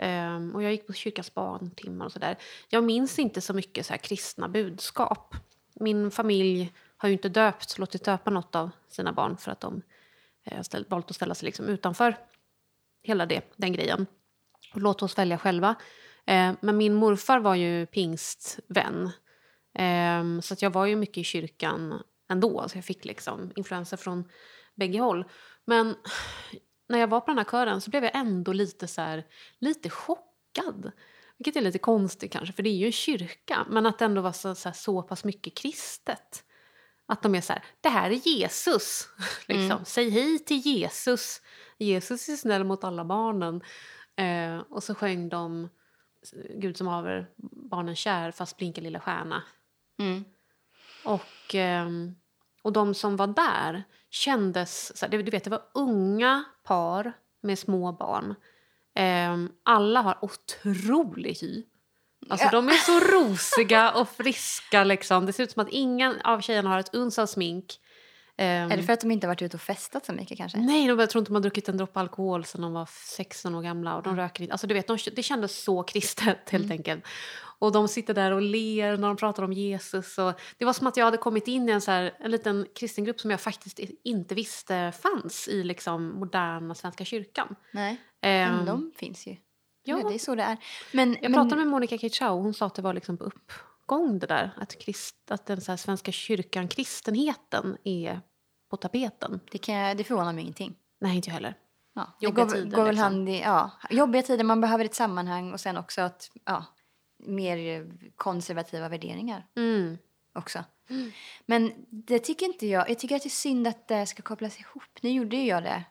Um, 0.03 0.55
och 0.55 0.63
jag 0.63 0.71
gick 0.71 0.87
på 0.87 0.93
kyrkans 0.93 1.33
barntimmar 1.33 2.05
och 2.05 2.11
sådär. 2.11 2.37
Jag 2.69 2.83
minns 2.83 3.19
inte 3.19 3.41
så 3.41 3.53
mycket 3.53 3.85
så 3.85 3.93
här 3.93 3.97
kristna 3.97 4.49
budskap. 4.49 5.35
Min 5.75 6.11
familj 6.11 6.73
har 6.97 7.09
ju 7.09 7.13
inte 7.13 7.29
döpt, 7.29 7.77
låtit 7.77 8.03
döpa 8.03 8.29
något 8.29 8.55
av 8.55 8.69
sina 8.87 9.13
barn 9.13 9.37
för 9.37 9.51
att 9.51 9.59
de 9.59 9.81
eh, 10.43 10.57
har 10.57 10.89
valt 10.89 11.09
att 11.09 11.15
ställa 11.15 11.35
sig 11.35 11.45
liksom 11.45 11.65
utanför 11.65 12.17
hela 13.03 13.25
det, 13.25 13.41
den 13.55 13.73
grejen. 13.73 14.05
Och 14.73 14.81
låt 14.81 15.01
oss 15.01 15.17
välja 15.17 15.37
själva. 15.37 15.75
Eh, 16.25 16.53
men 16.61 16.77
min 16.77 16.93
morfar 16.93 17.39
var 17.39 17.55
ju 17.55 17.85
pingstvän. 17.85 19.11
Eh, 19.73 20.41
så 20.41 20.53
att 20.53 20.61
jag 20.61 20.69
var 20.69 20.85
ju 20.85 20.95
mycket 20.95 21.17
i 21.17 21.23
kyrkan 21.23 22.03
ändå. 22.29 22.69
Så 22.69 22.77
jag 22.77 22.85
fick 22.85 23.05
liksom 23.05 23.51
influenser 23.55 23.97
från 23.97 24.29
bägge 24.75 24.99
håll. 24.99 25.25
Men 25.65 25.95
när 26.89 26.99
jag 26.99 27.07
var 27.07 27.19
på 27.19 27.25
den 27.27 27.37
här 27.37 27.45
kören 27.45 27.81
så 27.81 27.89
blev 27.89 28.03
jag 28.03 28.15
ändå 28.15 28.53
lite 28.53 28.87
så 28.87 29.01
här, 29.01 29.25
lite 29.59 29.89
chockad. 29.89 30.91
Vilket 31.37 31.55
är 31.55 31.61
lite 31.61 31.79
konstigt 31.79 32.31
kanske, 32.31 32.53
för 32.53 32.63
det 32.63 32.69
är 32.69 32.75
ju 32.75 32.85
en 32.85 32.91
kyrka. 32.91 33.65
Men 33.69 33.85
att 33.85 33.99
det 33.99 34.05
ändå 34.05 34.21
var 34.21 34.31
så, 34.31 34.55
så, 34.55 34.69
här, 34.69 34.73
så 34.73 35.01
pass 35.01 35.23
mycket 35.23 35.57
kristet. 35.57 36.43
Att 37.05 37.21
de 37.21 37.35
är 37.35 37.41
så 37.41 37.53
här, 37.53 37.63
det 37.81 37.89
här 37.89 38.11
är 38.11 38.27
Jesus. 38.27 39.09
liksom. 39.47 39.85
Säg 39.85 40.09
hej 40.09 40.39
till 40.39 40.57
Jesus. 40.57 41.41
Jesus 41.77 42.29
är 42.29 42.35
snäll 42.35 42.63
mot 42.63 42.83
alla 42.83 43.05
barnen. 43.05 43.61
Eh, 44.15 44.59
och 44.69 44.83
så 44.83 44.95
sjöng 44.95 45.29
de 45.29 45.69
Gud 46.55 46.77
som 46.77 46.87
haver 46.87 47.29
barnen 47.69 47.95
kär 47.95 48.31
fast 48.31 48.57
blinka 48.57 48.81
lilla 48.81 48.99
stjärna. 48.99 49.43
Mm. 49.99 50.25
Och, 51.05 51.55
ehm, 51.55 52.15
och 52.61 52.73
de 52.73 52.93
som 52.93 53.15
var 53.15 53.27
där 53.27 53.83
kändes... 54.09 54.97
Så 54.97 55.05
här, 55.05 55.23
du 55.23 55.31
vet, 55.31 55.43
det 55.43 55.49
var 55.49 55.63
unga 55.73 56.43
par 56.63 57.13
med 57.41 57.59
små 57.59 57.91
barn. 57.91 58.35
Ehm, 58.95 59.51
alla 59.63 60.01
har 60.01 60.17
otrolig 60.21 61.37
hy. 61.41 61.63
Alltså, 62.29 62.49
De 62.51 62.67
är 62.67 62.73
så 62.73 62.99
rosiga 62.99 63.91
och 63.91 64.09
friska. 64.09 64.83
Liksom. 64.83 65.25
Det 65.25 65.33
ser 65.33 65.43
ut 65.43 65.51
som 65.51 65.61
att 65.61 65.69
ingen 65.69 66.21
av 66.21 66.41
tjejerna 66.41 66.69
har 66.69 66.79
ett 66.79 66.95
uns 66.95 67.19
av 67.19 67.25
smink. 67.25 67.79
Ehm, 68.41 68.71
Är 68.71 68.77
det 68.77 68.83
för 68.83 68.93
att 68.93 69.01
de 69.01 69.11
inte 69.11 69.27
har 69.27 69.29
varit 69.29 69.41
ute 69.41 69.57
och 69.57 69.61
festat 69.61 70.05
så 70.05 70.13
mycket 70.13 70.37
kanske? 70.37 70.57
Nej, 70.57 70.87
de, 70.87 70.99
jag 70.99 71.09
tror 71.09 71.19
inte 71.21 71.29
de 71.31 71.35
har 71.35 71.41
druckit 71.41 71.69
en 71.69 71.77
droppe 71.77 71.99
alkohol 71.99 72.45
sedan 72.45 72.61
de 72.61 72.73
var 72.73 72.89
16 72.91 73.55
år 73.55 73.61
gamla. 73.61 73.95
Och 73.95 74.03
de 74.03 74.15
röker 74.15 74.41
inte. 74.43 74.53
Alltså, 74.53 74.67
du 74.67 74.73
vet, 74.73 74.87
de, 74.87 74.97
det 75.15 75.23
kändes 75.23 75.63
så 75.63 75.83
kristet 75.83 76.49
helt 76.49 76.71
enkelt. 76.71 77.03
Och 77.59 77.71
de 77.71 77.87
sitter 77.87 78.13
där 78.13 78.31
och 78.31 78.41
ler 78.41 78.97
när 78.97 79.07
de 79.07 79.17
pratar 79.17 79.43
om 79.43 79.53
Jesus. 79.53 80.17
Och 80.17 80.33
det 80.57 80.65
var 80.65 80.73
som 80.73 80.87
att 80.87 80.97
jag 80.97 81.05
hade 81.05 81.17
kommit 81.17 81.47
in 81.47 81.69
i 81.69 81.71
en, 81.71 81.81
så 81.81 81.91
här, 81.91 82.13
en 82.19 82.31
liten 82.31 82.65
kristen 82.75 83.03
grupp 83.03 83.19
som 83.19 83.31
jag 83.31 83.41
faktiskt 83.41 83.79
inte 84.03 84.35
visste 84.35 84.93
fanns 85.01 85.47
i 85.47 85.63
liksom, 85.63 86.07
moderna 86.19 86.75
Svenska 86.75 87.05
kyrkan. 87.05 87.55
Nej, 87.73 87.97
Ehm, 88.21 88.55
men 88.55 88.65
de 88.65 88.91
finns 88.97 89.27
ju. 89.27 89.35
ja. 89.83 89.97
Det 90.09 90.15
är 90.15 90.19
så 90.19 90.35
det 90.35 90.43
är. 90.43 90.57
Men, 90.93 91.13
Jag 91.13 91.21
men, 91.21 91.33
pratade 91.33 91.55
med 91.55 91.67
Monica 91.67 91.97
Kitschau 91.97 92.29
och 92.37 92.43
hon 92.43 92.53
sa 92.53 92.65
att 92.65 92.75
det 92.75 92.81
var 92.81 92.93
liksom 92.93 93.17
på 93.17 93.31
uppgång 93.95 94.19
det 94.19 94.27
där. 94.27 94.51
Att, 94.57 94.79
krist, 94.79 95.31
att 95.31 95.45
den 95.45 95.61
så 95.61 95.77
Svenska 95.77 96.11
kyrkan, 96.11 96.67
kristenheten, 96.67 97.77
är 97.83 98.21
på 98.69 98.77
tapeten. 98.77 99.39
det, 99.51 99.57
kan, 99.57 99.75
jag- 99.75 99.97
det 99.97 100.03
förvånar 100.03 100.33
mig 100.33 100.41
ingenting. 100.41 100.75
Nej, 100.99 101.15
inte 101.15 101.29
jag 101.29 101.33
heller. 101.33 101.55
Ja, 101.93 102.13
Jobbiga 102.19 102.45
går, 102.45 102.51
tider, 102.53 102.75
går 102.75 102.83
väl 102.83 102.95
liksom. 102.95 103.03
hand 103.13 103.29
i, 103.29 103.39
ja, 103.39 103.71
jobbiga 103.89 104.21
tider, 104.21 104.43
man 104.43 104.61
behöver 104.61 104.85
ett 104.85 104.95
sammanhang 104.95 105.53
och 105.53 105.59
sen 105.59 105.77
också 105.77 106.01
att, 106.01 106.31
ja, 106.45 106.65
mer 107.17 107.87
konservativa 108.15 108.89
värderingar 108.89 109.47
Mm. 109.55 109.97
också. 110.33 110.63
Men 111.45 111.73
det 111.89 112.19
tycker 112.19 112.45
inte 112.45 112.67
jag. 112.67 112.89
Jag 112.89 112.99
tycker 112.99 113.15
att 113.15 113.23
det 113.23 113.27
är 113.27 113.29
synd 113.29 113.67
att 113.67 113.87
det 113.87 114.05
ska 114.05 114.21
kopplas 114.21 114.59
ihop. 114.59 114.83
Nu 115.01 115.09
gjorde 115.09 115.35
ju 115.35 115.45
jag 115.45 115.63
det 115.63 115.83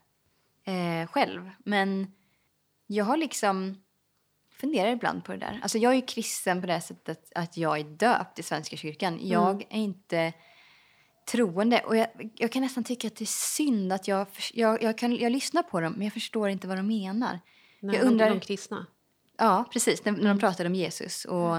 eh, 0.73 1.07
själv, 1.09 1.51
men 1.59 2.13
jag 2.87 3.05
har 3.05 3.17
liksom 3.17 3.83
funderar 4.61 4.91
ibland 4.91 5.25
på 5.25 5.33
det 5.33 5.39
där. 5.39 5.59
Alltså 5.63 5.79
jag 5.79 5.95
är 5.95 6.07
kristen 6.09 6.61
på 6.61 6.67
det 6.67 6.81
sättet 6.81 7.33
att 7.35 7.57
jag 7.57 7.79
är 7.79 7.85
döpt 7.85 8.39
i 8.39 8.43
Svenska 8.43 8.77
kyrkan. 8.77 9.19
Jag 9.23 9.63
är 9.71 9.79
inte 9.79 10.33
troende. 11.31 11.81
Och 11.81 11.97
jag, 11.97 12.07
jag 12.37 12.53
kan 12.53 12.63
nästan 12.63 12.85
tycka 12.85 13.07
att 13.07 13.17
det 13.17 13.25
är 13.25 13.57
synd 13.57 13.93
att 13.93 14.09
jag, 14.09 14.27
jag, 14.55 14.83
jag, 14.83 14.99
kan, 14.99 15.17
jag 15.17 15.33
lyssnar 15.33 15.63
på 15.63 15.81
dem 15.81 15.93
men 15.93 16.03
jag 16.03 16.13
förstår 16.13 16.49
inte 16.49 16.69
vad 16.69 16.77
de 16.79 16.87
menar. 16.87 17.41
Nej, 17.81 17.97
jag 17.97 18.05
undrar, 18.05 18.31
de, 18.31 18.41
kristna. 18.41 18.87
ja 19.39 19.65
precis, 19.73 20.05
när, 20.05 20.13
när 20.13 20.21
Mm. 20.21 20.37
de 20.37 20.41
pratar 20.41 20.65
om 20.65 20.75
Jesus 20.75 21.25
och 21.25 21.57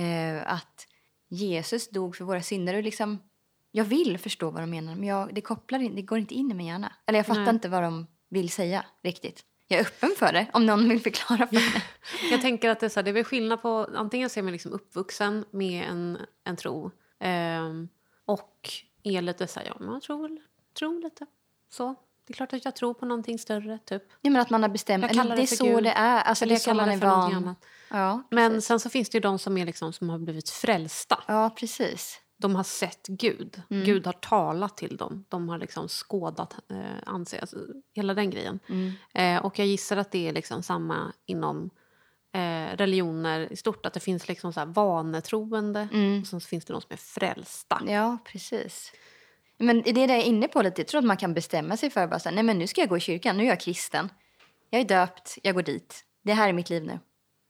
eh, 0.00 0.42
att 0.52 0.86
Jesus 1.28 1.88
dog 1.88 2.16
för 2.16 2.24
våra 2.24 2.42
synder. 2.42 2.74
Och 2.74 2.82
liksom, 2.82 3.18
jag 3.70 3.84
vill 3.84 4.18
förstå 4.18 4.50
vad 4.50 4.62
de 4.62 4.70
menar 4.70 4.94
men 4.94 5.08
jag, 5.08 5.34
det, 5.34 5.40
kopplar 5.40 5.78
in, 5.78 5.94
det 5.96 6.02
går 6.02 6.18
inte 6.18 6.34
in 6.34 6.50
i 6.50 6.54
min 6.54 6.66
hjärna. 6.66 6.92
Eller 7.06 7.18
jag 7.18 7.26
fattar 7.26 7.40
Nej. 7.42 7.54
inte 7.54 7.68
vad 7.68 7.82
de 7.82 8.06
vill 8.28 8.50
säga 8.50 8.84
riktigt. 9.02 9.44
Jag 9.68 9.80
är 9.80 9.84
öppen 9.84 10.14
för 10.18 10.32
det 10.32 10.46
om 10.52 10.66
någon 10.66 10.88
vill 10.88 11.00
förklara 11.00 11.46
för 11.46 11.54
mig. 11.54 11.84
Jag 12.30 12.40
tänker 12.40 12.70
att 12.70 12.80
det 12.80 12.86
är, 12.86 12.90
så 12.90 13.00
här, 13.00 13.04
det 13.04 13.10
är 13.10 13.12
väl 13.12 13.24
skillnad 13.24 13.62
på... 13.62 13.88
Antingen 13.94 14.30
så 14.30 14.40
är 14.40 14.42
man 14.42 14.52
liksom 14.52 14.72
uppvuxen 14.72 15.44
med 15.50 15.84
en, 15.88 16.18
en 16.44 16.56
tro 16.56 16.90
ehm, 17.20 17.88
och 18.24 18.70
är 19.02 19.22
lite 19.22 19.46
så 19.46 19.60
här, 19.60 19.66
ja, 19.66 19.84
man 19.84 20.00
tror, 20.00 20.38
tror 20.78 21.02
lite. 21.02 21.26
Så. 21.70 21.94
Det 22.26 22.32
är 22.32 22.34
klart 22.34 22.52
att 22.52 22.64
jag 22.64 22.76
tror 22.76 22.94
på 22.94 23.06
någonting 23.06 23.38
större, 23.38 23.78
typ. 23.84 24.02
Ja, 24.20 24.30
men 24.30 24.42
att 24.42 24.50
man 24.50 24.62
har 24.62 24.68
bestämt, 24.68 25.02
det 25.12 25.18
är 25.18 25.36
det 25.36 25.46
för 25.46 25.56
så 25.56 25.64
Gud. 25.64 25.84
det 25.84 25.90
är. 25.90 26.22
Alltså, 26.22 26.44
Eller 26.44 26.54
det 26.54 26.70
är 26.70 26.74
man 26.74 26.88
är 26.88 26.96
van. 26.96 27.56
Ja, 27.88 28.22
Men 28.30 28.62
sen 28.62 28.80
så 28.80 28.90
finns 28.90 29.08
det 29.08 29.16
ju 29.16 29.20
de 29.20 29.38
som, 29.38 29.58
är 29.58 29.66
liksom, 29.66 29.92
som 29.92 30.10
har 30.10 30.18
blivit 30.18 30.50
frälsta. 30.50 31.22
Ja, 31.26 31.50
precis. 31.50 32.20
De 32.36 32.54
har 32.54 32.62
sett 32.64 33.06
Gud. 33.06 33.62
Mm. 33.70 33.84
Gud 33.84 34.06
har 34.06 34.12
talat 34.12 34.76
till 34.76 34.96
dem. 34.96 35.24
De 35.28 35.48
har 35.48 35.58
liksom 35.58 35.88
skådat 35.88 36.54
eh, 36.70 36.76
anse, 37.06 37.40
alltså, 37.40 37.56
hela 37.94 38.14
den 38.14 38.30
grejen. 38.30 38.58
Mm. 38.68 38.92
Eh, 39.14 39.44
och 39.44 39.58
jag 39.58 39.66
gissar 39.66 39.96
att 39.96 40.10
det 40.10 40.28
är 40.28 40.32
liksom 40.32 40.62
samma 40.62 41.12
inom 41.26 41.70
eh, 42.32 42.76
religioner 42.76 43.52
i 43.52 43.56
stort. 43.56 43.86
Att 43.86 43.92
det 43.92 44.00
finns 44.00 44.28
liksom 44.28 44.52
så 44.52 44.60
här 44.60 44.66
vanetroende 44.66 45.88
Mm. 45.92 46.20
och 46.20 46.26
sen 46.26 46.40
så 46.40 46.48
finns 46.48 46.64
det 46.64 46.72
de 46.72 46.80
som 46.80 46.92
är 46.92 46.96
frälsta. 46.96 47.82
Ja, 47.86 48.18
precis. 48.24 48.92
Men 49.58 49.82
det 49.82 49.90
är 49.90 49.94
det 49.94 50.00
jag 50.00 50.10
är 50.22 50.22
inne 50.22 50.48
på 50.48 50.62
lite. 50.62 50.80
Jag 50.80 50.88
tror 50.88 50.98
att 50.98 51.04
man 51.04 51.16
kan 51.16 51.34
bestämma 51.34 51.76
sig 51.76 51.90
för 51.90 52.06
bara 52.06 52.20
så 52.20 52.28
här, 52.28 52.34
nej 52.34 52.44
men 52.44 52.58
nu 52.58 52.66
ska 52.66 52.80
jag 52.80 52.88
gå 52.90 52.96
i 52.96 53.00
kyrkan, 53.00 53.36
nu 53.36 53.44
är 53.44 53.48
jag 53.48 53.60
kristen. 53.60 54.08
Jag 54.70 54.80
är 54.80 54.84
döpt, 54.84 55.38
jag 55.42 55.54
går 55.54 55.62
dit. 55.62 56.04
Det 56.22 56.32
här 56.32 56.48
är 56.48 56.52
mitt 56.52 56.70
liv 56.70 56.84
nu. 56.84 56.98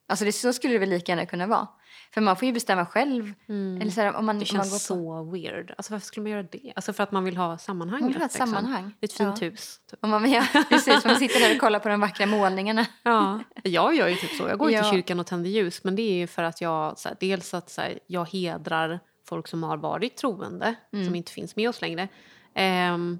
Alltså 0.06 0.24
det, 0.24 0.32
så 0.32 0.52
skulle 0.52 0.72
det 0.72 0.78
väl 0.78 0.88
lika 0.90 1.12
gärna 1.12 1.26
kunna 1.26 1.46
vara. 1.46 1.68
För 2.14 2.20
man 2.20 2.36
får 2.36 2.46
ju 2.46 2.52
bestämma 2.52 2.86
själv. 2.86 3.32
Eller 3.48 3.90
så 3.90 4.00
här, 4.00 4.14
om 4.16 4.26
man, 4.26 4.36
Mm. 4.36 4.46
Det 4.48 4.56
man 4.56 4.64
känns 4.64 4.72
på, 4.88 4.94
så 4.94 5.22
weird. 5.30 5.74
Alltså 5.76 5.92
varför 5.92 6.06
skulle 6.06 6.22
man 6.24 6.30
göra 6.32 6.42
det? 6.42 6.72
Alltså 6.76 6.92
för 6.92 7.02
att 7.02 7.12
man 7.12 7.24
vill 7.24 7.36
ha 7.36 7.58
sammanhanget. 7.58 8.00
Man 8.02 8.08
vill 8.12 8.18
ha 8.18 8.26
ett 8.26 8.32
liksom. 8.32 8.46
sammanhang. 8.46 8.94
Ett 9.00 9.12
fint 9.12 9.40
Ja. 9.40 9.46
hus. 9.48 9.80
Typ. 9.90 9.98
om 10.04 10.10
man, 10.10 10.30
ja, 10.30 10.44
precis, 10.68 11.04
man 11.04 11.16
sitter 11.16 11.40
där 11.40 11.54
och 11.54 11.60
kollar 11.60 11.78
på 11.78 11.88
de 11.88 12.00
vackra 12.00 12.26
målningarna. 12.26 12.86
Ja, 13.02 13.40
jag 13.62 13.94
gör 13.94 14.08
ju 14.08 14.14
typ 14.16 14.30
så. 14.30 14.48
Jag 14.48 14.58
går 14.58 14.70
Ja. 14.70 14.82
till 14.82 14.90
kyrkan 14.92 15.20
och 15.20 15.26
tänder 15.26 15.50
ljus. 15.50 15.84
Men 15.84 15.96
det 15.96 16.02
är 16.02 16.14
ju 16.14 16.26
för 16.26 16.42
att 16.42 16.60
jag, 16.60 16.98
så 16.98 17.08
här, 17.08 17.16
dels 17.20 17.54
att 17.54 17.70
så 17.70 17.80
här, 17.80 17.98
jag 18.06 18.28
hedrar 18.28 19.00
folk 19.28 19.48
som 19.48 19.62
har 19.62 19.76
varit 19.76 20.16
troende, 20.16 20.74
Mm. 20.92 21.06
som 21.06 21.14
inte 21.14 21.32
finns 21.32 21.56
med 21.56 21.68
oss 21.68 21.80
längre. 21.80 22.08
Ehm, 22.54 23.18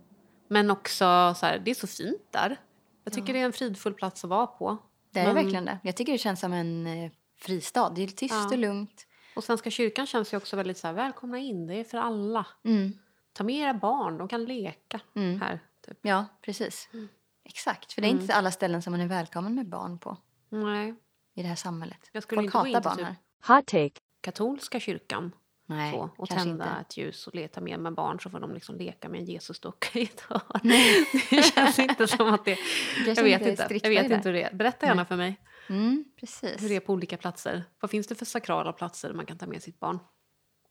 men 0.48 0.70
också, 0.70 1.34
så 1.36 1.46
här, 1.46 1.62
det 1.64 1.70
är 1.70 1.74
så 1.74 1.86
fint 1.86 2.22
där. 2.30 2.56
Jag 3.04 3.12
tycker 3.12 3.32
det 3.32 3.40
är 3.40 3.44
en 3.44 3.52
fridfull 3.52 3.94
plats 3.94 4.24
att 4.24 4.30
vara 4.30 4.46
på. 4.46 4.78
Det 5.12 5.20
är 5.20 5.26
Men- 5.26 5.34
verkligen 5.34 5.64
det. 5.64 5.78
Jag 5.82 5.96
tycker 5.96 6.12
det 6.12 6.18
känns 6.18 6.40
som 6.40 6.52
en 6.52 6.86
eh, 6.86 7.10
fristad. 7.44 7.90
Det 7.90 8.02
är 8.02 8.06
tyst 8.06 8.34
Ja. 8.34 8.48
och 8.50 8.58
lugnt. 8.58 9.06
Och 9.36 9.44
Svenska 9.44 9.70
kyrkan 9.70 10.06
känns 10.06 10.32
ju 10.32 10.36
också 10.36 10.56
väldigt 10.56 10.78
så 10.78 10.86
här, 10.86 10.94
välkomna 10.94 11.38
in, 11.38 11.66
det 11.66 11.74
är 11.74 11.84
för 11.84 11.98
alla. 11.98 12.46
Mm. 12.64 12.92
Ta 13.32 13.44
med 13.44 13.54
era 13.56 13.74
barn, 13.74 14.18
de 14.18 14.28
kan 14.28 14.44
leka 14.44 15.00
Mm. 15.16 15.40
här. 15.40 15.60
Typ. 15.86 15.98
Ja, 16.02 16.26
precis. 16.42 16.88
Mm. 16.92 17.08
Exakt. 17.44 17.92
För 17.92 18.02
det 18.02 18.08
är 18.08 18.10
inte 18.10 18.34
alla 18.34 18.50
ställen 18.50 18.82
som 18.82 18.90
man 18.90 19.00
är 19.00 19.06
välkommen 19.08 19.54
med 19.54 19.68
barn 19.68 19.98
på 19.98 20.16
Nej, 20.48 20.94
i 21.34 21.42
det 21.42 21.48
här 21.48 21.54
samhället. 21.56 21.98
jag 22.12 22.22
skulle 22.22 22.38
Folk 22.38 22.46
inte 22.54 22.58
gå 22.58 22.66
in 22.66 22.74
hatar 22.74 22.90
barn 22.90 22.96
typ 22.96 23.06
här. 23.06 23.56
Hot 23.56 23.66
take. 23.66 24.00
katolska 24.20 24.80
kyrkan 24.80 25.32
Nej, 25.66 25.92
så, 25.92 26.10
och 26.16 26.28
tända 26.28 26.64
inte. 26.64 26.80
ett 26.80 26.96
ljus 26.96 27.26
och 27.26 27.34
leta 27.34 27.60
med 27.60 27.80
med 27.80 27.94
barn 27.94 28.20
så 28.20 28.30
får 28.30 28.40
de 28.40 28.54
liksom 28.54 28.76
leka 28.76 29.08
med 29.08 29.20
en 29.20 29.26
Jesusdocka 29.26 29.98
i 29.98 30.02
ett 30.02 30.20
hörn. 30.20 30.60
Det 31.30 31.42
känns 31.42 31.78
inte 31.78 32.06
som 32.06 32.34
att 32.34 32.44
det... 32.44 32.58
Jag 33.06 33.22
vet 33.22 33.42
är 33.42 33.50
inte. 33.50 33.80
Jag 33.82 33.90
vet 33.90 34.10
inte 34.10 34.28
hur 34.28 34.32
det 34.32 34.42
är. 34.42 34.54
Berätta 34.54 34.86
gärna 34.86 35.04
för 35.04 35.16
mig 35.16 35.40
Mm, 35.68 36.04
precis. 36.20 36.62
hur 36.62 36.68
det 36.68 36.76
är 36.76 36.80
på 36.80 36.92
olika 36.92 37.16
platser. 37.16 37.64
Vad 37.80 37.90
finns 37.90 38.06
det 38.06 38.14
för 38.14 38.24
sakrala 38.24 38.72
platser 38.72 39.08
där 39.08 39.14
man 39.14 39.26
kan 39.26 39.38
ta 39.38 39.46
med 39.46 39.62
sitt 39.62 39.80
barn? 39.80 39.98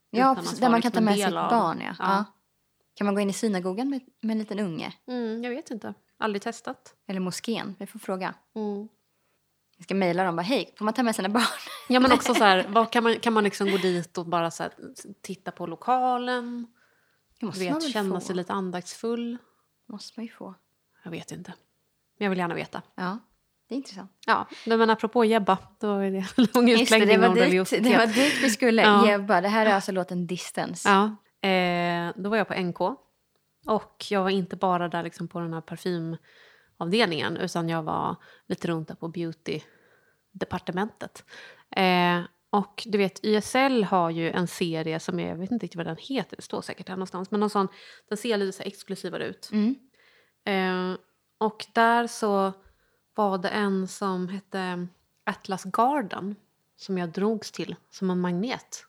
ja, 0.09 0.35
precis, 0.35 0.59
där 0.59 0.69
man 0.69 0.81
kan 0.81 0.89
liksom 0.89 0.91
ta 0.91 0.97
en 0.97 1.05
med 1.05 1.15
sitt 1.27 1.35
av- 1.37 1.49
barn. 1.49 1.79
Ja. 1.81 1.95
Ja. 1.99 2.05
Ja. 2.05 2.25
Kan 2.95 3.05
man 3.05 3.15
gå 3.15 3.21
in 3.21 3.29
i 3.29 3.33
synagogan 3.33 3.89
med, 3.89 4.01
med 4.21 4.31
en 4.31 4.39
liten 4.39 4.59
unge? 4.59 4.93
Mm, 5.07 5.43
jag 5.43 5.51
vet 5.51 5.71
inte. 5.71 5.93
Aldrig 6.17 6.41
testat. 6.41 6.95
Eller 7.07 7.19
moskén? 7.19 7.75
Vi 7.79 7.85
får 7.87 7.99
fråga. 7.99 8.33
Mm. 8.55 8.87
Jag 9.77 9.83
ska 9.83 9.95
mejla 9.95 10.23
dem 10.23 10.35
bara, 10.35 10.41
hej, 10.41 10.73
får 10.77 10.85
man 10.85 10.93
ta 10.93 11.03
med 11.03 11.15
sina 11.15 11.29
barn? 11.29 11.43
Ja, 11.89 11.99
men 11.99 12.11
också 12.11 12.33
så 12.35 12.43
här, 12.43 12.65
vad, 12.69 12.91
kan, 12.91 13.03
man, 13.03 13.19
kan 13.19 13.33
man 13.33 13.43
liksom 13.43 13.71
gå 13.71 13.77
dit 13.77 14.17
och 14.17 14.25
bara 14.25 14.51
så 14.51 14.63
här, 14.63 14.71
titta 15.21 15.51
på 15.51 15.65
lokalen? 15.67 16.67
Det 17.39 17.45
måste 17.45 17.59
Du 17.63 17.65
man 17.69 17.73
vet, 17.75 17.83
väl 17.83 17.91
känna 17.93 18.19
få? 18.19 18.25
sig 18.25 18.35
lite 18.35 18.53
andaktsfull? 18.53 19.37
måste 19.85 20.19
man 20.19 20.25
ju 20.25 20.31
få. 20.31 20.55
Jag 21.03 21.11
vet 21.11 21.31
inte. 21.31 21.53
Men 22.17 22.25
jag 22.25 22.29
vill 22.29 22.39
gärna 22.39 22.55
veta. 22.55 22.81
Ja, 22.95 23.19
det 23.73 23.75
är 23.75 23.77
intressant. 23.77 24.11
Ja, 24.25 24.47
men 24.65 24.89
apropå 24.89 25.25
Jebba, 25.25 25.57
då 25.79 25.97
är 25.97 26.11
det 26.11 26.17
en 26.17 26.25
lång 26.53 26.69
utläggning 26.69 27.21
det, 27.21 27.27
om 27.27 27.35
dit, 27.35 27.43
religiositet. 27.43 27.83
det 27.83 27.97
var 27.97 28.07
dit 28.07 28.43
vi 28.43 28.49
skulle. 28.49 28.81
Ja. 28.81 29.07
Jebba, 29.07 29.41
det 29.41 29.47
här 29.47 29.65
är 29.65 29.73
alltså 29.73 29.91
låten 29.91 30.27
Distance. 30.27 30.89
Ja, 30.89 31.03
eh, 31.49 32.11
då 32.15 32.29
var 32.29 32.37
jag 32.37 32.47
på 32.47 32.53
NK. 32.53 32.81
Och 33.67 34.05
jag 34.09 34.23
var 34.23 34.29
inte 34.29 34.55
bara 34.55 34.89
där 34.89 35.03
liksom 35.03 35.27
på 35.27 35.39
den 35.39 35.53
här 35.53 35.61
parfymavdelningen 35.61 37.37
utan 37.37 37.69
jag 37.69 37.83
var 37.83 38.15
lite 38.47 38.67
runt 38.67 38.87
där 38.87 38.95
på 38.95 39.07
beauty-departementet. 39.07 41.23
Eh, 41.75 42.21
och 42.49 42.83
du 42.85 42.97
vet, 42.97 43.25
YSL 43.25 43.83
har 43.83 44.09
ju 44.09 44.31
en 44.31 44.47
serie 44.47 44.99
som 44.99 45.19
jag, 45.19 45.29
jag 45.29 45.35
vet 45.35 45.51
inte 45.51 45.65
riktigt 45.65 45.77
vad 45.77 45.85
den 45.85 45.97
heter, 45.99 46.35
det 46.35 46.41
står 46.41 46.61
säkert 46.61 46.89
här 46.89 46.95
någonstans, 46.95 47.31
men 47.31 47.39
någon 47.39 47.49
sån, 47.49 47.67
den 48.09 48.17
ser 48.17 48.37
lite 48.37 48.57
så 48.57 48.63
exklusivare 48.63 49.25
ut. 49.25 49.49
Mm. 49.51 49.75
Eh, 50.45 50.93
och 51.37 51.65
där 51.73 52.07
så 52.07 52.53
var 53.15 53.37
det 53.37 53.49
en 53.49 53.87
som 53.87 54.27
hette 54.27 54.87
Atlas 55.23 55.63
Garden 55.63 56.35
som 56.77 56.97
jag 56.97 57.09
drogs 57.09 57.51
till 57.51 57.75
som 57.89 58.09
en 58.09 58.21
magnet. 58.21 58.85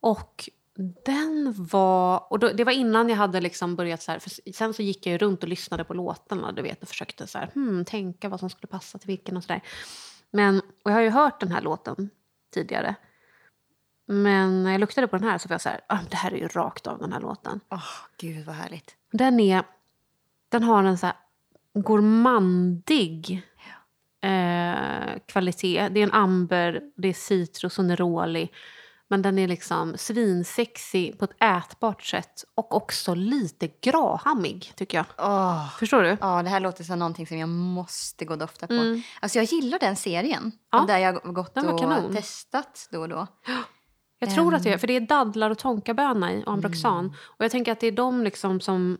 Och 0.00 0.50
den 1.04 1.54
var... 1.56 2.32
Och 2.32 2.38
då, 2.38 2.48
det 2.48 2.64
var 2.64 2.72
innan 2.72 3.08
jag 3.08 3.16
hade 3.16 3.40
liksom 3.40 3.76
börjat 3.76 4.02
så 4.02 4.12
här... 4.12 4.22
Sen 4.52 4.74
så 4.74 4.82
gick 4.82 5.06
jag 5.06 5.22
runt 5.22 5.42
och 5.42 5.48
lyssnade 5.48 5.84
på 5.84 5.94
låtarna 5.94 6.52
du 6.52 6.62
vet, 6.62 6.82
och 6.82 6.88
försökte 6.88 7.26
så 7.26 7.38
här, 7.38 7.50
hmm, 7.54 7.84
tänka 7.84 8.28
vad 8.28 8.40
som 8.40 8.50
skulle 8.50 8.68
passa 8.68 8.98
till 8.98 9.06
vilken 9.06 9.36
och 9.36 9.42
sådär. 9.42 9.62
Men 10.30 10.60
och 10.82 10.90
jag 10.90 10.92
har 10.92 11.00
ju 11.00 11.10
hört 11.10 11.40
den 11.40 11.52
här 11.52 11.60
låten 11.60 12.10
tidigare. 12.54 12.94
Men 14.06 14.62
när 14.62 14.72
jag 14.72 14.80
luktade 14.80 15.08
på 15.08 15.16
den 15.16 15.28
här 15.28 15.38
så 15.38 15.48
var 15.48 15.54
jag 15.54 15.60
så 15.60 15.68
här, 15.68 15.80
ah, 15.86 15.98
det 16.10 16.16
här 16.16 16.32
är 16.32 16.36
ju 16.36 16.48
rakt 16.48 16.86
av 16.86 16.98
den 16.98 17.12
här 17.12 17.20
låten. 17.20 17.60
Åh, 17.68 17.90
gud 18.16 18.46
vad 18.46 18.54
härligt. 18.54 18.96
Den, 19.10 19.40
är, 19.40 19.64
den 20.48 20.62
har 20.62 20.84
en 20.84 20.98
så 20.98 21.06
här 21.06 21.16
gourmandig 21.74 23.42
eh, 24.22 25.18
kvalitet. 25.26 25.88
Det 25.88 26.00
är 26.00 26.04
en 26.04 26.12
amber, 26.12 26.80
det 26.96 27.08
är 27.08 27.12
citrus 27.12 27.78
och 27.78 27.84
neroli. 27.84 28.48
Men 29.08 29.22
den 29.22 29.38
är 29.38 29.48
liksom 29.48 29.94
svinsexig 29.96 31.18
på 31.18 31.24
ett 31.24 31.42
ätbart 31.42 32.02
sätt. 32.02 32.44
Och 32.54 32.76
också 32.76 33.14
lite 33.14 33.68
grahammig, 33.80 34.72
tycker 34.76 34.98
jag. 34.98 35.06
Åh. 35.18 35.76
Förstår 35.78 36.02
du? 36.02 36.16
Ja, 36.20 36.42
det 36.42 36.48
här 36.48 36.60
låter 36.60 36.84
som 36.84 36.98
någonting 36.98 37.26
som 37.26 37.38
jag 37.38 37.48
måste 37.48 38.24
gå 38.24 38.32
och 38.32 38.38
dofta 38.38 38.66
på. 38.66 38.72
Mm. 38.74 39.02
Alltså 39.20 39.38
jag 39.38 39.44
gillar 39.44 39.78
den 39.78 39.96
serien. 39.96 40.52
Ja, 40.72 40.84
där 40.88 40.98
jag 40.98 41.12
har 41.12 41.32
gått 41.32 41.56
och 41.56 41.80
kanon. 41.80 42.14
testat 42.14 42.88
då 42.92 43.00
och 43.00 43.08
då. 43.08 43.26
Jag 44.18 44.34
tror 44.34 44.54
att 44.54 44.62
det 44.62 44.68
Ehm. 44.68 44.74
är, 44.74 44.78
för 44.78 44.86
det 44.86 44.96
är 44.96 45.00
dadlar 45.00 45.50
och 45.50 45.58
tonkaböna 45.58 46.32
i 46.32 46.42
ambroxan. 46.46 47.06
Och 47.22 47.44
jag 47.44 47.50
tänker 47.50 47.72
att 47.72 47.80
det 47.80 47.86
är 47.86 47.92
de 47.92 48.24
liksom 48.24 48.60
som 48.60 48.98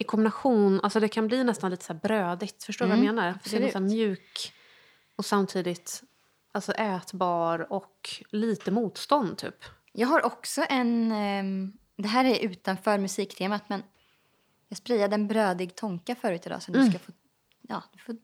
i 0.00 0.04
kombination, 0.04 0.80
alltså 0.82 1.00
det 1.00 1.08
kan 1.08 1.26
bli 1.26 1.44
nästan 1.44 1.70
lite 1.70 1.84
så 1.84 1.94
brödigt. 1.94 2.64
Förstår 2.64 2.84
du 2.84 2.88
vad 2.88 2.98
jag 2.98 3.04
Mm, 3.04 3.14
menar? 3.16 3.38
För 3.42 3.50
det 3.50 3.56
är 3.56 3.60
nästan 3.60 3.84
mjuk 3.86 4.52
och 5.16 5.24
samtidigt 5.24 6.02
alltså 6.52 6.72
ätbar 6.72 7.72
och 7.72 8.10
lite 8.30 8.70
motstånd 8.70 9.38
typ. 9.38 9.64
Jag 9.92 10.08
har 10.08 10.22
också 10.24 10.64
en... 10.68 11.12
ehm, 11.12 11.72
det 11.96 12.08
här 12.08 12.24
är 12.24 12.38
utanför 12.38 12.98
musiktemat, 12.98 13.68
men 13.68 13.82
jag 14.68 14.78
sprayade 14.78 15.14
en 15.14 15.28
brödig 15.28 15.74
tonka 15.74 16.14
förut 16.14 16.46
idag 16.46 16.62
så 16.62 16.72
Mm. 16.72 16.84
du 16.84 16.90
ska 16.90 16.98
få, 16.98 17.12
ja, 17.60 17.82
du 17.92 17.98
får 17.98 18.16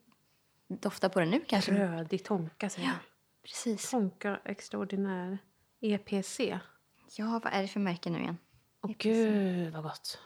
dofta 0.68 1.08
på 1.08 1.20
den 1.20 1.30
nu 1.30 1.40
kanske. 1.48 1.72
Rödig 1.72 2.24
tonka 2.24 2.70
säger 2.70 2.88
Ja, 2.88 2.94
precis. 3.42 3.90
Tonka 3.90 4.40
extraordinär 4.44 5.38
EPC. 5.80 6.40
Ja, 7.16 7.40
vad 7.44 7.52
är 7.52 7.62
det 7.62 7.68
för 7.68 7.80
märke 7.80 8.10
nu 8.10 8.18
igen? 8.20 8.38
Åh 8.82 8.90
gud 8.98 9.72
vad 9.72 9.82
gott. 9.82 10.18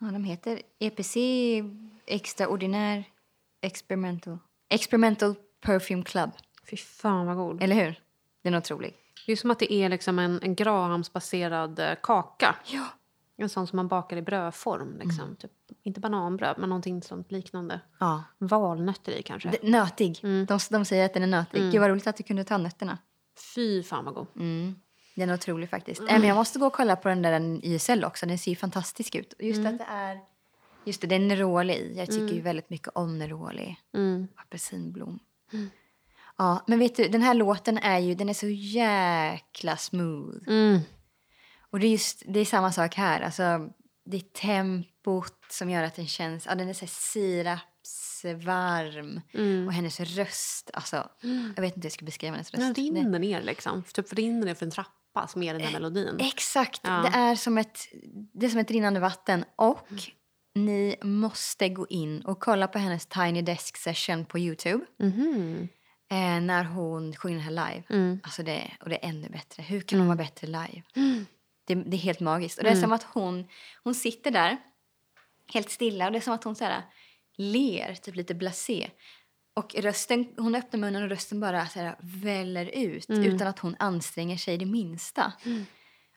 Ja, 0.00 0.06
de 0.06 0.24
heter 0.24 0.62
EPC 0.78 1.16
Extraordinär 2.06 3.04
Experimental. 3.60 4.38
Experimental 4.68 5.34
Perfume 5.60 6.02
Club. 6.02 6.30
Fy 6.70 6.76
fan 6.76 7.26
vad 7.26 7.36
god. 7.36 7.62
Eller 7.62 7.76
hur? 7.76 8.00
Den 8.42 8.54
är 8.54 8.58
otrolig. 8.58 8.96
Det 9.26 9.32
är 9.32 9.36
som 9.36 9.50
att 9.50 9.58
det 9.58 9.72
är 9.72 9.88
liksom 9.88 10.18
en, 10.18 10.42
en 10.42 10.54
Grahamsbaserad 10.54 11.78
eh, 11.78 11.94
kaka. 12.02 12.56
Ja, 12.66 12.86
En 13.36 13.48
sån 13.48 13.66
som 13.66 13.76
man 13.76 13.88
bakar 13.88 14.16
i 14.16 14.22
brödform. 14.22 14.98
Liksom. 14.98 15.24
Mm. 15.24 15.36
Typ, 15.36 15.50
inte 15.82 16.00
bananbröd, 16.00 16.54
men 16.58 16.68
någonting 16.68 17.02
sånt 17.02 17.32
liknande. 17.32 17.80
Ja. 17.98 18.24
Valnötter 18.38 19.12
i 19.12 19.22
kanske. 19.22 19.48
D- 19.50 19.58
Nötig. 19.62 20.20
Mm. 20.22 20.46
De, 20.46 20.58
de 20.70 20.84
säger 20.84 21.04
att 21.06 21.14
den 21.14 21.22
är 21.22 21.26
nötig. 21.26 21.72
Gud 21.72 21.80
vad 21.80 21.90
roligt 21.90 22.06
att 22.06 22.16
du 22.16 22.22
kunde 22.22 22.44
ta 22.44 22.58
nötterna. 22.58 22.98
Fy 23.54 23.82
fan 23.82 24.04
vad 24.04 24.14
god. 24.14 24.26
Mm. 24.36 24.74
Den 25.20 25.30
är 25.30 25.34
otrolig 25.34 25.70
faktiskt. 25.70 26.00
Mm. 26.00 26.14
Äh, 26.14 26.18
men 26.18 26.28
jag 26.28 26.34
måste 26.34 26.58
gå 26.58 26.66
och 26.66 26.72
kolla 26.72 26.96
på 26.96 27.08
den 27.08 27.22
där 27.22 27.32
den 27.32 27.64
YSL 27.64 28.04
också. 28.04 28.26
Den 28.26 28.38
ser 28.38 28.50
ju 28.50 28.56
fantastisk 28.56 29.14
ut. 29.14 29.34
Just 29.38 29.58
Mm. 29.58 29.72
att 29.74 29.78
det 29.78 29.86
är... 29.88 30.18
Just 30.84 31.00
det, 31.00 31.06
det 31.06 31.14
är 31.14 31.18
neroli 31.18 31.72
i. 31.74 31.94
Jag 31.96 32.08
tycker 32.08 32.34
ju 32.34 32.40
väldigt 32.40 32.70
mycket 32.70 32.88
om 32.88 33.18
neroli. 33.18 33.76
Mm. 33.94 34.28
Apelsinblom. 34.36 35.18
Ja, 36.38 36.64
men 36.66 36.78
vet 36.78 36.96
du, 36.96 37.08
den 37.08 37.22
här 37.22 37.34
låten 37.34 37.78
är 37.78 37.98
ju, 37.98 38.14
den 38.14 38.28
är 38.28 38.34
så 38.34 38.48
jäkla 38.48 39.76
smooth. 39.76 40.38
Mm. 40.46 40.80
Och 41.70 41.80
det 41.80 41.86
är 41.86 41.90
just, 41.90 42.22
det 42.26 42.40
är 42.40 42.44
samma 42.44 42.72
sak 42.72 42.94
här. 42.94 43.20
Alltså, 43.20 43.68
det 44.04 44.16
är 44.16 44.20
tempot 44.20 45.44
som 45.50 45.70
gör 45.70 45.82
att 45.82 45.94
den 45.94 46.06
känns, 46.06 46.46
ja 46.46 46.54
den 46.54 46.68
är 46.68 46.72
så 46.72 46.86
sirapsvarm. 46.88 49.20
Mm. 49.34 49.66
Och 49.66 49.72
hennes 49.72 50.00
röst, 50.00 50.70
alltså, 50.72 51.08
jag 51.56 51.62
vet 51.62 51.76
inte 51.76 51.80
hur 51.80 51.84
jag 51.84 51.92
ska 51.92 52.04
beskriva 52.04 52.32
hennes 52.32 52.50
röst. 52.50 52.60
Den 52.60 52.74
rinner 52.74 53.18
ner 53.18 53.42
liksom. 53.42 53.82
Typ 53.82 54.12
rinner 54.12 54.46
ner 54.46 54.54
för 54.54 54.66
en 54.66 54.72
trappa 54.72 54.90
som 55.28 55.42
är 55.42 55.52
den 55.52 55.62
Eh, 55.62 55.66
här 55.66 55.72
melodin. 55.72 56.16
Exakt, 56.20 56.80
Ja. 56.84 56.90
det, 56.90 57.18
är 57.18 57.34
som 57.34 57.58
ett, 57.58 57.78
det 58.34 58.46
är 58.46 58.50
som 58.50 58.60
ett 58.60 58.70
rinnande 58.70 59.00
vatten. 59.00 59.44
Och 59.56 59.88
ni 60.54 60.96
måste 61.02 61.68
gå 61.68 61.86
in 61.88 62.22
och 62.22 62.40
kolla 62.40 62.68
på 62.68 62.78
hennes 62.78 63.06
Tiny 63.06 63.42
Desk 63.42 63.76
Session 63.76 64.24
på 64.24 64.38
Youtube. 64.38 64.84
Mhm. 64.98 65.68
Eh, 66.10 66.40
när 66.40 66.64
hon 66.64 67.16
sjunger 67.16 67.36
den 67.36 67.44
här 67.44 67.70
live. 67.72 67.82
Mm. 67.90 68.20
Alltså 68.22 68.42
det, 68.42 68.72
och 68.80 68.88
det 68.88 69.04
är 69.04 69.08
ännu 69.08 69.28
bättre. 69.28 69.62
Hur 69.62 69.80
kan 69.80 69.98
hon 69.98 70.08
vara 70.08 70.16
bättre 70.16 70.46
live? 70.46 70.82
Det, 71.66 71.74
det 71.74 71.96
är 71.96 71.98
helt 71.98 72.20
magiskt. 72.20 72.58
Och 72.58 72.64
det 72.64 72.70
är 72.70 72.76
som 72.76 72.92
att 72.92 73.02
hon, 73.02 73.48
hon 73.84 73.94
sitter 73.94 74.30
där 74.30 74.56
helt 75.52 75.70
stilla 75.70 76.06
och 76.06 76.12
det 76.12 76.18
är 76.18 76.22
som 76.22 76.34
att 76.34 76.44
hon 76.44 76.56
så 76.56 76.64
här, 76.64 76.82
ler, 77.36 77.94
typ 77.94 78.14
lite 78.16 78.34
blasé. 78.34 78.90
Och 79.60 79.74
rösten, 79.74 80.28
hon 80.36 80.54
öppnar 80.54 80.80
munnen 80.80 81.02
och 81.02 81.08
rösten 81.08 81.40
bara 81.40 81.66
så 81.66 81.80
här, 81.80 81.96
väller 82.00 82.66
ut 82.66 83.10
utan 83.10 83.48
att 83.48 83.58
hon 83.58 83.76
anstränger 83.78 84.36
sig 84.36 84.58
det 84.58 84.66
minsta. 84.66 85.32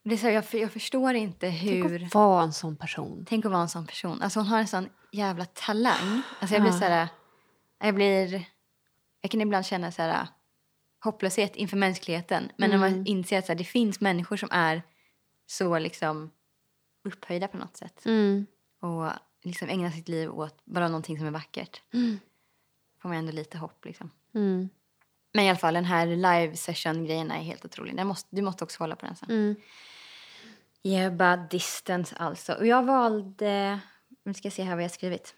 Och 0.03 0.09
Det 0.09 0.15
är 0.15 0.17
så 0.17 0.25
här, 0.27 0.33
jag, 0.33 0.43
jag 0.51 0.71
förstår 0.71 1.13
inte 1.13 1.47
hur... 1.49 1.89
Tänk 1.99 2.03
att 2.03 2.15
vara 2.15 2.43
en 2.43 2.53
sån 2.53 2.75
person. 2.75 3.25
Tänk 3.29 3.45
att 3.45 3.51
vara 3.51 3.61
en 3.61 3.69
sån 3.69 3.87
person. 3.87 4.21
Alltså 4.21 4.39
hon 4.39 4.47
har 4.47 4.59
en 4.59 4.67
sån 4.67 4.89
jävla 5.11 5.45
talang. 5.45 6.21
Alltså 6.39 6.55
jag 6.55 6.61
blir 6.61 6.71
Ja. 6.73 6.79
så 6.79 6.85
här... 6.85 7.07
Jag 7.79 7.95
blir... 7.95 8.45
Jag 9.21 9.31
kan 9.31 9.41
ibland 9.41 9.65
känna 9.65 9.91
så 9.91 10.01
här 10.01 10.27
hopplöshet 11.03 11.55
inför 11.55 11.77
mänskligheten. 11.77 12.51
Men 12.57 12.69
när 12.69 12.77
man 12.77 13.05
inser 13.05 13.39
att 13.39 13.45
så 13.45 13.51
här, 13.51 13.57
det 13.57 13.63
finns 13.63 14.01
människor 14.01 14.37
som 14.37 14.49
är 14.51 14.81
så 15.47 15.79
liksom 15.79 16.31
upphöjda 17.03 17.47
på 17.47 17.57
något 17.57 17.77
sätt. 17.77 18.05
Mm. 18.05 18.45
Och 18.81 19.09
liksom 19.43 19.69
ägnar 19.69 19.89
sitt 19.89 20.07
liv 20.07 20.31
åt 20.31 20.65
bara 20.65 20.87
någonting 20.87 21.17
som 21.17 21.27
är 21.27 21.31
vackert. 21.31 21.81
Får 23.03 23.09
man 23.09 23.17
ändå 23.17 23.31
lite 23.31 23.57
hopp 23.57 23.85
liksom. 23.85 24.11
Mm. 24.35 24.69
Men 25.33 25.45
i 25.45 25.49
alla 25.49 25.57
fall 25.57 25.73
den 25.73 25.85
här 25.85 26.05
live 26.05 26.55
session 26.55 27.05
grejen 27.05 27.31
är 27.31 27.41
helt 27.41 27.65
otrolig. 27.65 27.95
Den 27.95 28.07
måste, 28.07 28.35
du 28.35 28.41
måste 28.41 28.63
också 28.63 28.83
hålla 28.83 28.95
på 28.95 29.05
den 29.05 29.15
sen. 29.15 29.29
Mm. 29.29 29.55
Jebba 30.83 31.37
Distance 31.37 32.15
alltså. 32.15 32.53
Och 32.53 32.67
jag 32.67 32.83
valde... 32.83 33.79
Nu 34.23 34.33
ska 34.33 34.45
jag 34.45 34.53
se 34.53 34.63
här 34.63 34.75
vad 34.75 34.83
jag 34.83 34.89
har 34.89 34.93
skrivit. 34.93 35.35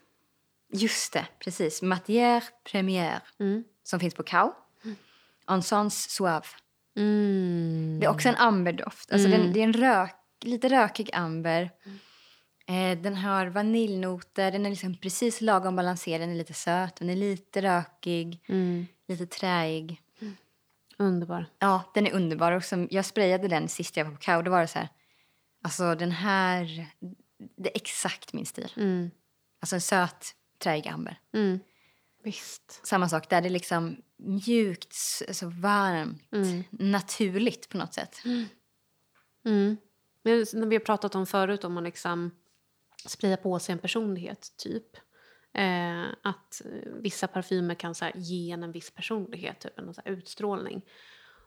Just 0.72 1.12
det, 1.12 1.26
precis. 1.38 1.82
Matière 1.82 2.42
Première. 2.64 3.20
Mm. 3.38 3.64
Som 3.82 4.00
finns 4.00 4.14
på 4.14 4.22
Cow. 4.22 4.52
Ensens 5.48 6.10
Suave. 6.10 6.46
Mm. 6.96 7.96
Det 8.00 8.06
är 8.06 8.10
också 8.10 8.28
en 8.28 8.36
amberdoft. 8.36 9.12
Alltså 9.12 9.28
den, 9.28 9.52
det 9.52 9.60
är 9.60 9.64
en 9.64 9.72
rök, 9.72 10.14
lite 10.40 10.68
rökig 10.68 11.10
amber. 11.12 11.70
Eh, 12.68 12.98
den 12.98 13.14
har 13.16 13.46
vaniljnoter. 13.46 14.52
Den 14.52 14.66
är 14.66 14.70
liksom 14.70 14.96
precis 14.96 15.40
lagom 15.40 15.76
balanserad. 15.76 16.20
Den 16.20 16.30
är 16.30 16.34
lite 16.34 16.54
söt. 16.54 16.96
Den 16.96 17.10
är 17.10 17.16
lite 17.16 17.62
rökig. 17.62 18.40
Mm. 18.48 18.86
Lite 19.08 19.26
träig. 19.26 20.02
Underbar. 20.98 21.46
Ja, 21.58 21.82
den 21.94 22.06
är 22.06 22.12
underbar. 22.12 22.52
Och 22.52 22.64
som 22.64 22.88
jag 22.90 23.04
sprayade 23.04 23.48
den 23.48 23.68
sist 23.68 23.96
jag 23.96 24.04
var 24.04 24.12
på 24.12 24.18
Cow. 24.18 24.44
Då 24.44 24.50
var 24.50 24.60
det 24.60 24.66
så 24.66 24.78
här... 24.78 24.88
Alltså 25.62 25.94
den 25.94 26.10
här... 26.10 26.86
Det 27.56 27.68
är 27.70 27.76
exakt 27.76 28.32
min 28.32 28.46
stil. 28.46 28.72
Mm. 28.76 29.10
Alltså 29.60 29.76
en 29.76 29.80
söt, 29.80 30.34
träig 30.58 30.88
amber. 30.88 31.20
Mm. 31.32 31.60
Visst. 32.22 32.80
Samma 32.86 33.08
sak 33.08 33.30
där. 33.30 33.40
Det 33.40 33.48
är 33.48 33.50
liksom 33.50 33.96
mjukt, 34.16 34.92
s- 34.92 35.22
alltså 35.28 35.46
varmt, 35.48 36.22
naturligt 36.70 37.68
på 37.68 37.76
något 37.78 37.94
sätt. 37.94 38.22
Mm. 39.44 39.76
Men 40.22 40.46
när 40.52 40.66
vi 40.66 40.76
har 40.76 40.80
pratat 40.84 41.14
om 41.14 41.26
förut 41.26 41.64
om 41.64 41.76
att 41.76 41.84
liksom 41.84 42.30
spraya 43.10 43.36
på 43.36 43.58
sig 43.58 43.72
en 43.72 43.78
personlighet, 43.78 44.52
typ. 44.56 44.96
Eh, 45.52 46.04
att 46.22 46.62
eh, 46.64 46.92
vissa 46.92 47.26
parfymer 47.26 47.74
kan 47.74 47.94
så 47.94 48.04
här, 48.04 48.12
ge 48.16 48.50
en 48.50 48.62
en 48.62 48.72
viss 48.72 48.90
personlighet, 48.90 49.60
typ 49.60 49.78
en 49.78 49.94
så 49.94 50.02
här, 50.04 50.12
utstrålning. 50.12 50.84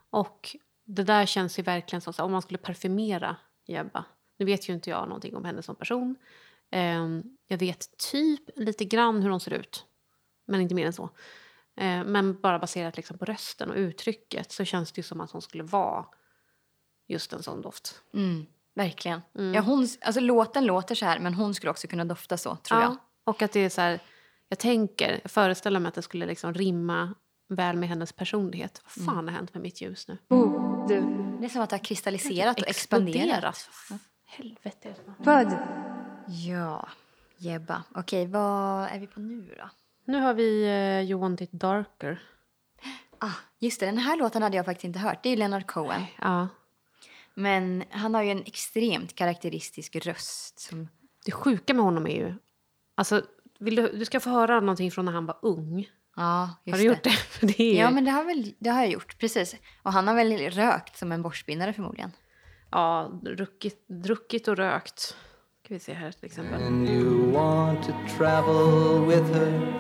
Och 0.09 0.55
det 0.85 1.03
där 1.03 1.25
känns 1.25 1.59
ju 1.59 1.63
verkligen 1.63 2.01
som 2.01 2.13
så 2.13 2.21
här, 2.21 2.25
om 2.25 2.31
man 2.31 2.41
skulle 2.41 2.57
parfymera 2.57 3.35
Jebba. 3.69 4.05
Nu 4.37 4.45
vet 4.45 4.69
ju 4.69 4.73
inte 4.73 4.89
jag 4.89 5.07
någonting 5.07 5.35
om 5.35 5.45
henne 5.45 5.61
som 5.61 5.75
person. 5.75 6.15
Eh, 6.71 7.07
jag 7.47 7.57
vet 7.57 7.97
typ 7.97 8.49
lite 8.55 8.85
grann 8.85 9.21
hur 9.21 9.29
hon 9.29 9.39
ser 9.39 9.53
ut, 9.53 9.85
men 10.45 10.61
inte 10.61 10.75
mer 10.75 10.85
än 10.85 10.93
så. 10.93 11.09
Eh, 11.75 12.03
men 12.03 12.41
bara 12.41 12.59
baserat 12.59 12.97
liksom 12.97 13.17
på 13.17 13.25
rösten 13.25 13.69
och 13.69 13.75
uttrycket 13.75 14.51
så 14.51 14.65
känns 14.65 14.91
det 14.91 14.99
ju 14.99 15.03
som 15.03 15.21
att 15.21 15.31
hon 15.31 15.41
skulle 15.41 15.63
vara 15.63 16.05
just 17.07 17.33
en 17.33 17.43
sån 17.43 17.61
doft. 17.61 18.01
Mm, 18.13 18.45
verkligen. 18.75 19.21
Ja, 19.33 19.61
hon, 19.61 19.87
alltså, 20.01 20.21
låten 20.21 20.65
låter 20.65 20.95
så 20.95 21.05
här, 21.05 21.19
men 21.19 21.33
hon 21.33 21.53
skulle 21.55 21.71
också 21.71 21.87
kunna 21.87 22.05
dofta 22.05 22.37
så, 22.37 22.55
tror 22.55 22.81
jag. 22.81 22.95
Och 23.23 23.41
att 23.41 23.51
det 23.51 23.59
är 23.59 23.69
så 23.69 23.81
här, 23.81 23.99
jag 24.49 24.59
tänker, 24.59 25.19
jag 25.21 25.31
föreställer 25.31 25.79
mig 25.79 25.89
att 25.89 25.95
det 25.95 26.01
skulle 26.01 26.25
liksom 26.25 26.53
rimma 26.53 27.13
väl 27.49 27.75
med 27.77 27.89
hennes 27.89 28.13
personlighet. 28.13 28.81
Vad 28.95 29.05
fan 29.05 29.27
har 29.27 29.35
hänt 29.35 29.53
med 29.53 29.63
mitt 29.63 29.81
ljus 29.81 30.07
nu? 30.07 30.17
Det 31.39 31.45
är 31.45 31.49
som 31.49 31.61
att 31.61 31.69
det 31.69 31.75
har 31.75 31.83
kristalliserat 31.83 32.61
och 32.61 32.67
expanderat. 32.67 33.55
Exploderat. 33.55 33.69
Helvete. 34.25 34.95
Ja, 36.27 36.87
Jebba. 37.37 37.83
Okej, 37.95 38.27
vad 38.27 38.89
är 38.89 38.99
vi 38.99 39.07
på 39.07 39.19
nu 39.19 39.55
då? 39.57 39.69
Nu 40.05 40.19
har 40.19 40.33
vi 40.33 40.65
uh, 40.65 41.11
You 41.11 41.19
Want 41.19 41.41
It 41.41 41.51
Darker. 41.51 42.21
Ah, 43.21 43.33
just 43.59 43.79
det, 43.79 43.85
den 43.85 43.97
här 43.97 44.17
låten 44.17 44.41
hade 44.41 44.57
jag 44.57 44.65
faktiskt 44.65 44.83
inte 44.83 44.99
hört. 44.99 45.23
Det 45.23 45.29
är 45.29 45.31
ju 45.31 45.37
Leonard 45.37 45.67
Cohen. 45.67 46.01
Ja. 46.21 46.47
Men 47.39 47.83
han 47.89 48.13
har 48.13 48.23
ju 48.23 48.31
en 48.31 48.43
extremt 48.45 49.15
karaktäristisk 49.15 49.95
röst. 49.95 50.59
Som... 50.59 50.87
Det 51.25 51.31
sjuka 51.31 51.73
med 51.73 51.83
honom 51.83 52.07
är 52.07 52.15
ju... 52.15 52.33
Alltså, 52.95 53.21
vill 53.59 53.75
du, 53.75 53.91
du 53.91 54.05
ska 54.05 54.19
få 54.19 54.29
höra 54.29 54.59
någonting 54.59 54.91
från 54.91 55.05
när 55.05 55.11
han 55.11 55.25
var 55.25 55.39
ung. 55.41 55.89
Ja, 56.15 56.49
just 56.65 56.73
Har 56.73 56.83
du 56.83 56.89
gjort 56.89 57.03
det? 57.03 57.47
det 57.47 57.59
är, 57.77 57.79
Ja, 57.79 57.91
men 57.91 58.05
det 58.05 58.11
har, 58.11 58.23
väl, 58.23 58.53
det 58.59 58.69
har 58.69 58.79
jag 58.79 58.91
gjort. 58.91 59.19
Precis. 59.19 59.55
Och 59.83 59.93
han 59.93 60.07
har 60.07 60.15
väl 60.15 60.49
rökt 60.49 60.97
som 60.97 61.11
en 61.11 61.21
borstbindare 61.21 61.73
förmodligen. 61.73 62.11
Ja, 62.71 63.21
druckit, 63.23 63.87
druckit 63.87 64.47
och 64.47 64.57
rökt. 64.57 64.99
Ska 65.65 65.73
vi 65.73 65.79
se 65.79 65.93
här 65.93 66.11
till 66.11 66.25
exempel. 66.25 66.63
And 66.63 66.89
you 66.89 67.31
want 67.31 67.83
to 67.83 67.91
travel 68.17 69.05
with 69.07 69.33
her, 69.33 69.73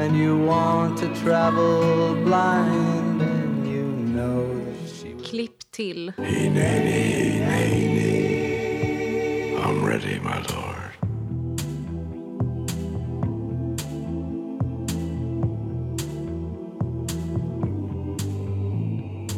and 0.00 0.16
you 0.16 0.46
want 0.46 1.00
to 1.00 1.06
travel 1.24 2.14
blind, 2.14 3.22
and 3.22 3.68
you 3.68 3.96
know 4.12 4.64
that 4.64 4.90
she. 4.90 5.30
Klipp 5.30 5.57
till. 5.78 6.10
I'm 9.64 9.84
ready, 9.84 10.18
my 10.18 10.38
lord. 10.52 10.90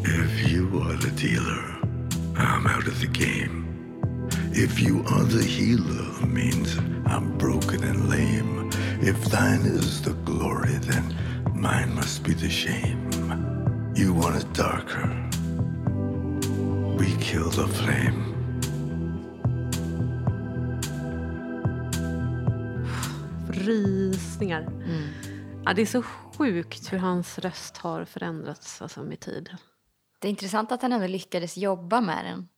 If 0.03 0.51
you 0.51 0.65
are 0.81 0.97
the 0.97 1.13
dealer, 1.15 1.63
I'm 2.37 2.67
out 2.67 2.87
of 2.87 2.99
the 3.03 3.07
game. 3.07 3.59
If 4.53 4.81
you 4.81 5.05
are 5.09 5.25
the 5.25 5.45
healer, 5.45 6.27
means 6.27 6.79
I'm 7.05 7.37
broken 7.37 7.85
and 7.85 8.09
lame. 8.09 8.71
If 9.03 9.23
thine 9.27 9.67
is 9.67 10.01
the 10.01 10.15
glory, 10.31 10.79
then 10.91 11.15
mine 11.55 11.95
must 11.95 12.25
be 12.25 12.33
the 12.33 12.49
shame. 12.49 13.11
You 13.95 14.15
want 14.15 14.37
it 14.37 14.51
darker. 14.55 15.31
We 17.01 17.07
kill 17.07 17.51
the 17.51 17.67
flame. 17.67 18.25
Rysningar. 23.53 24.67
Ja, 25.65 25.73
det 25.75 25.83
är 25.83 25.87
så 25.87 26.03
sjukt 26.03 26.93
hur 26.93 26.99
hans 26.99 27.39
röst 27.39 27.77
har 27.77 28.05
förändrats 28.05 28.83
alltså, 28.83 29.03
med 29.03 29.21
tid. 29.21 29.57
Det 30.19 30.29
är 30.29 30.31
intressant 30.31 30.73
att 30.73 30.83
han 30.83 30.93
ändå 30.93 31.07
lyckades 31.07 31.57
jobba 31.57 32.01
med 32.01 32.25
den. 32.25 32.49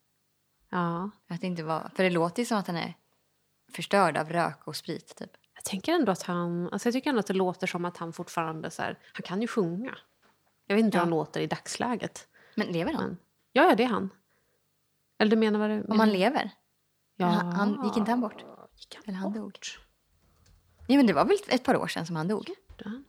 Ja. 0.71 1.11
Att 1.29 1.41
det 1.41 1.47
inte 1.47 1.63
var, 1.63 1.91
för 1.97 2.03
det 2.03 2.11
låter 2.11 2.43
ju 2.43 2.47
som 2.47 2.59
att 2.59 2.67
han 2.67 2.77
är 2.77 2.95
förstörd 3.73 4.17
av 4.17 4.29
rök 4.29 4.69
och 4.69 4.77
sprit. 4.77 5.17
Typ. 5.17 5.31
Jag 5.55 5.65
tänker 5.65 5.93
ändå 5.93 6.13
att 6.13 6.23
han... 6.23 6.69
Alltså 6.73 6.87
jag 6.87 6.93
tycker 6.93 7.11
ändå 7.11 7.21
att 7.21 7.27
det 7.27 7.35
låter 7.35 7.67
som 7.67 7.85
att 7.85 7.97
han 7.97 8.13
fortfarande... 8.13 8.71
Så 8.71 8.83
här, 8.83 8.99
han 9.13 9.23
kan 9.23 9.41
ju 9.41 9.47
sjunga. 9.49 9.99
Jag 10.67 10.77
vet 10.77 10.85
inte 10.85 10.97
hur 10.97 11.01
Ja. 11.01 11.05
han 11.05 11.11
låter 11.11 11.41
i 11.41 11.47
dagsläget. 11.47 12.29
Men 12.55 12.67
lever 12.67 12.93
han? 12.93 13.05
Men, 13.05 13.17
ja, 13.53 13.63
ja, 13.69 13.75
det 13.75 13.83
är 13.83 13.89
han. 13.89 14.11
Eller 15.23 15.31
du 15.31 15.37
menar 15.37 15.59
vad 15.59 15.71
du 15.71 15.85
Om 15.89 16.01
han 16.01 16.13
lever? 16.13 16.51
Ja. 17.17 17.27
Han, 17.27 17.53
han, 17.53 17.85
gick 17.85 17.97
inte 17.97 18.11
han 18.11 18.21
bort? 18.21 18.45
Gick 18.77 18.95
han 18.95 19.05
Eller 19.07 19.19
han 19.19 19.33
bort? 19.33 19.43
dog. 19.43 19.57
Nej, 20.89 20.97
men 20.97 21.07
det 21.07 21.13
var 21.13 21.25
väl 21.25 21.37
ett 21.49 21.65
par 21.65 21.77
år 21.77 21.87
sedan 21.87 22.07
som 22.07 22.17
han 22.17 22.29
dog? 22.29 22.49
Gjorde? 22.49 23.03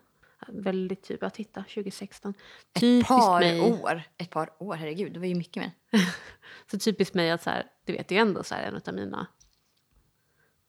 Väldigt 0.47 1.03
typ, 1.03 1.21
jag 1.21 1.33
titta, 1.33 1.63
2016. 1.63 2.33
Ett 2.73 2.81
Typiskt 2.81 3.07
par 3.07 3.39
mig. 3.39 3.61
år. 3.61 4.03
Ett 4.17 4.29
par 4.29 4.49
år, 4.59 4.75
herregud. 4.75 5.13
Det 5.13 5.19
var 5.19 5.25
ju 5.25 5.35
mycket 5.35 5.63
mer. 5.63 5.71
Så 6.71 6.79
typiskt 6.79 7.15
mig 7.15 7.31
att 7.31 7.43
så 7.43 7.49
här, 7.49 7.67
du 7.85 7.93
vet, 7.93 8.07
det 8.07 8.17
är 8.17 8.21
ändå 8.21 8.43
så 8.43 8.55
här 8.55 8.63
en 8.63 8.81
av 8.87 8.93
mina 8.93 9.27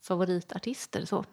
favoritartister. 0.02 1.04
Så. 1.04 1.24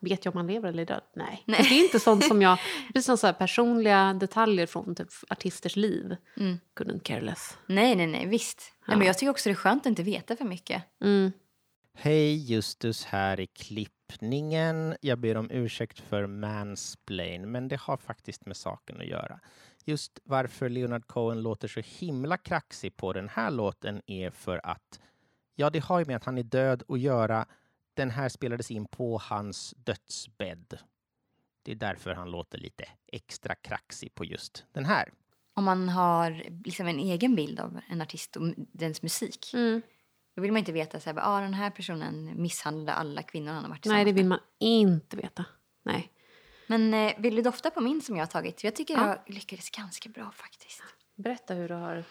Vet 0.00 0.24
jag 0.24 0.34
om 0.34 0.38
han 0.38 0.46
lever 0.46 0.68
eller 0.68 0.82
är 0.82 0.86
död? 0.86 1.02
Nej. 1.14 1.42
Nej. 1.44 1.62
Det 1.62 1.74
är 1.74 1.84
inte 1.84 2.00
sånt 2.00 2.24
som 2.24 2.42
jag... 2.42 2.58
Precis 2.86 3.06
som 3.06 3.18
så 3.18 3.26
här 3.26 3.34
personliga 3.34 4.14
detaljer 4.14 4.66
från 4.66 4.94
typ 4.94 5.08
artisters 5.28 5.76
liv. 5.76 6.16
Mm. 6.36 6.58
Couldn't 6.76 7.00
care 7.00 7.20
less. 7.20 7.58
Nej, 7.66 7.96
nej, 7.96 8.06
nej, 8.06 8.26
visst. 8.26 8.72
Nej, 8.86 8.96
men 8.96 9.06
jag 9.06 9.18
tycker 9.18 9.30
också 9.30 9.48
det 9.48 9.52
är 9.52 9.54
skönt 9.54 9.82
att 9.82 9.86
inte 9.86 10.02
veta 10.02 10.36
för 10.36 10.44
mycket. 10.44 10.82
Mm. 11.00 11.32
Hej, 11.94 12.36
Justus 12.36 13.04
här 13.04 13.40
i 13.40 13.46
klippningen. 13.46 14.96
Jag 15.00 15.18
ber 15.18 15.36
om 15.36 15.50
ursäkt 15.50 16.00
för 16.00 16.26
mansplain, 16.26 17.50
men 17.50 17.68
det 17.68 17.80
har 17.80 17.96
faktiskt 17.96 18.46
med 18.46 18.56
saken 18.56 19.00
att 19.00 19.06
göra. 19.06 19.40
Just 19.84 20.18
varför 20.24 20.68
Leonard 20.68 21.06
Cohen 21.06 21.42
låter 21.42 21.68
så 21.68 21.80
himla 21.80 22.36
kraxig 22.36 22.96
på 22.96 23.12
den 23.12 23.28
här 23.28 23.50
låten 23.50 24.02
är 24.06 24.30
för 24.30 24.60
att, 24.62 25.00
ja, 25.54 25.70
det 25.70 25.78
har 25.78 25.98
ju 25.98 26.04
med 26.04 26.16
att 26.16 26.24
han 26.24 26.38
är 26.38 26.42
död 26.42 26.82
att 26.88 27.00
göra. 27.00 27.46
Den 27.98 28.10
här 28.10 28.28
spelades 28.28 28.70
in 28.70 28.86
på 28.86 29.18
hans 29.18 29.74
dödsbädd. 29.76 30.78
Det 31.62 31.72
är 31.72 31.76
därför 31.76 32.14
han 32.14 32.30
låter 32.30 32.58
lite 32.58 32.84
extra 33.12 33.54
kraxig 33.54 34.14
på 34.14 34.24
just 34.24 34.64
den 34.72 34.84
här. 34.84 35.12
Om 35.54 35.64
man 35.64 35.88
har 35.88 36.44
liksom 36.64 36.86
en 36.86 36.98
egen 36.98 37.34
bild 37.36 37.60
av 37.60 37.80
en 37.88 38.00
artist 38.02 38.36
och 38.36 38.54
dens 38.56 39.02
musik. 39.02 39.50
Mm. 39.54 39.82
Då 40.36 40.42
vill 40.42 40.52
man 40.52 40.58
inte 40.58 40.72
veta 40.72 41.00
så 41.00 41.10
här, 41.10 41.18
ah, 41.22 41.40
den 41.40 41.54
här 41.54 41.70
personen 41.70 42.42
misshandlade 42.42 42.92
alla 42.98 43.22
kvinnor 43.22 43.52
han 43.52 43.62
har 43.62 43.70
varit 43.70 43.84
Nej, 43.84 44.04
det 44.04 44.12
tillsammans 44.12 44.18
vill 44.18 44.28
med. 44.28 44.38
man 44.38 44.40
inte 44.58 45.16
veta. 45.16 45.44
Nej. 45.82 46.12
Men 46.66 46.94
eh, 46.94 47.12
vill 47.18 47.36
du 47.36 47.42
dofta 47.42 47.70
på 47.70 47.80
min 47.80 48.02
som 48.02 48.16
jag 48.16 48.22
har 48.22 48.26
tagit? 48.30 48.64
Jag 48.64 48.76
tycker 48.76 48.94
Ja. 48.94 49.08
jag 49.26 49.34
lyckades 49.34 49.70
ganska 49.70 50.08
bra 50.08 50.30
faktiskt. 50.34 50.82
Berätta 51.14 51.54
hur 51.54 51.68
du 51.68 51.74
har... 51.74 52.04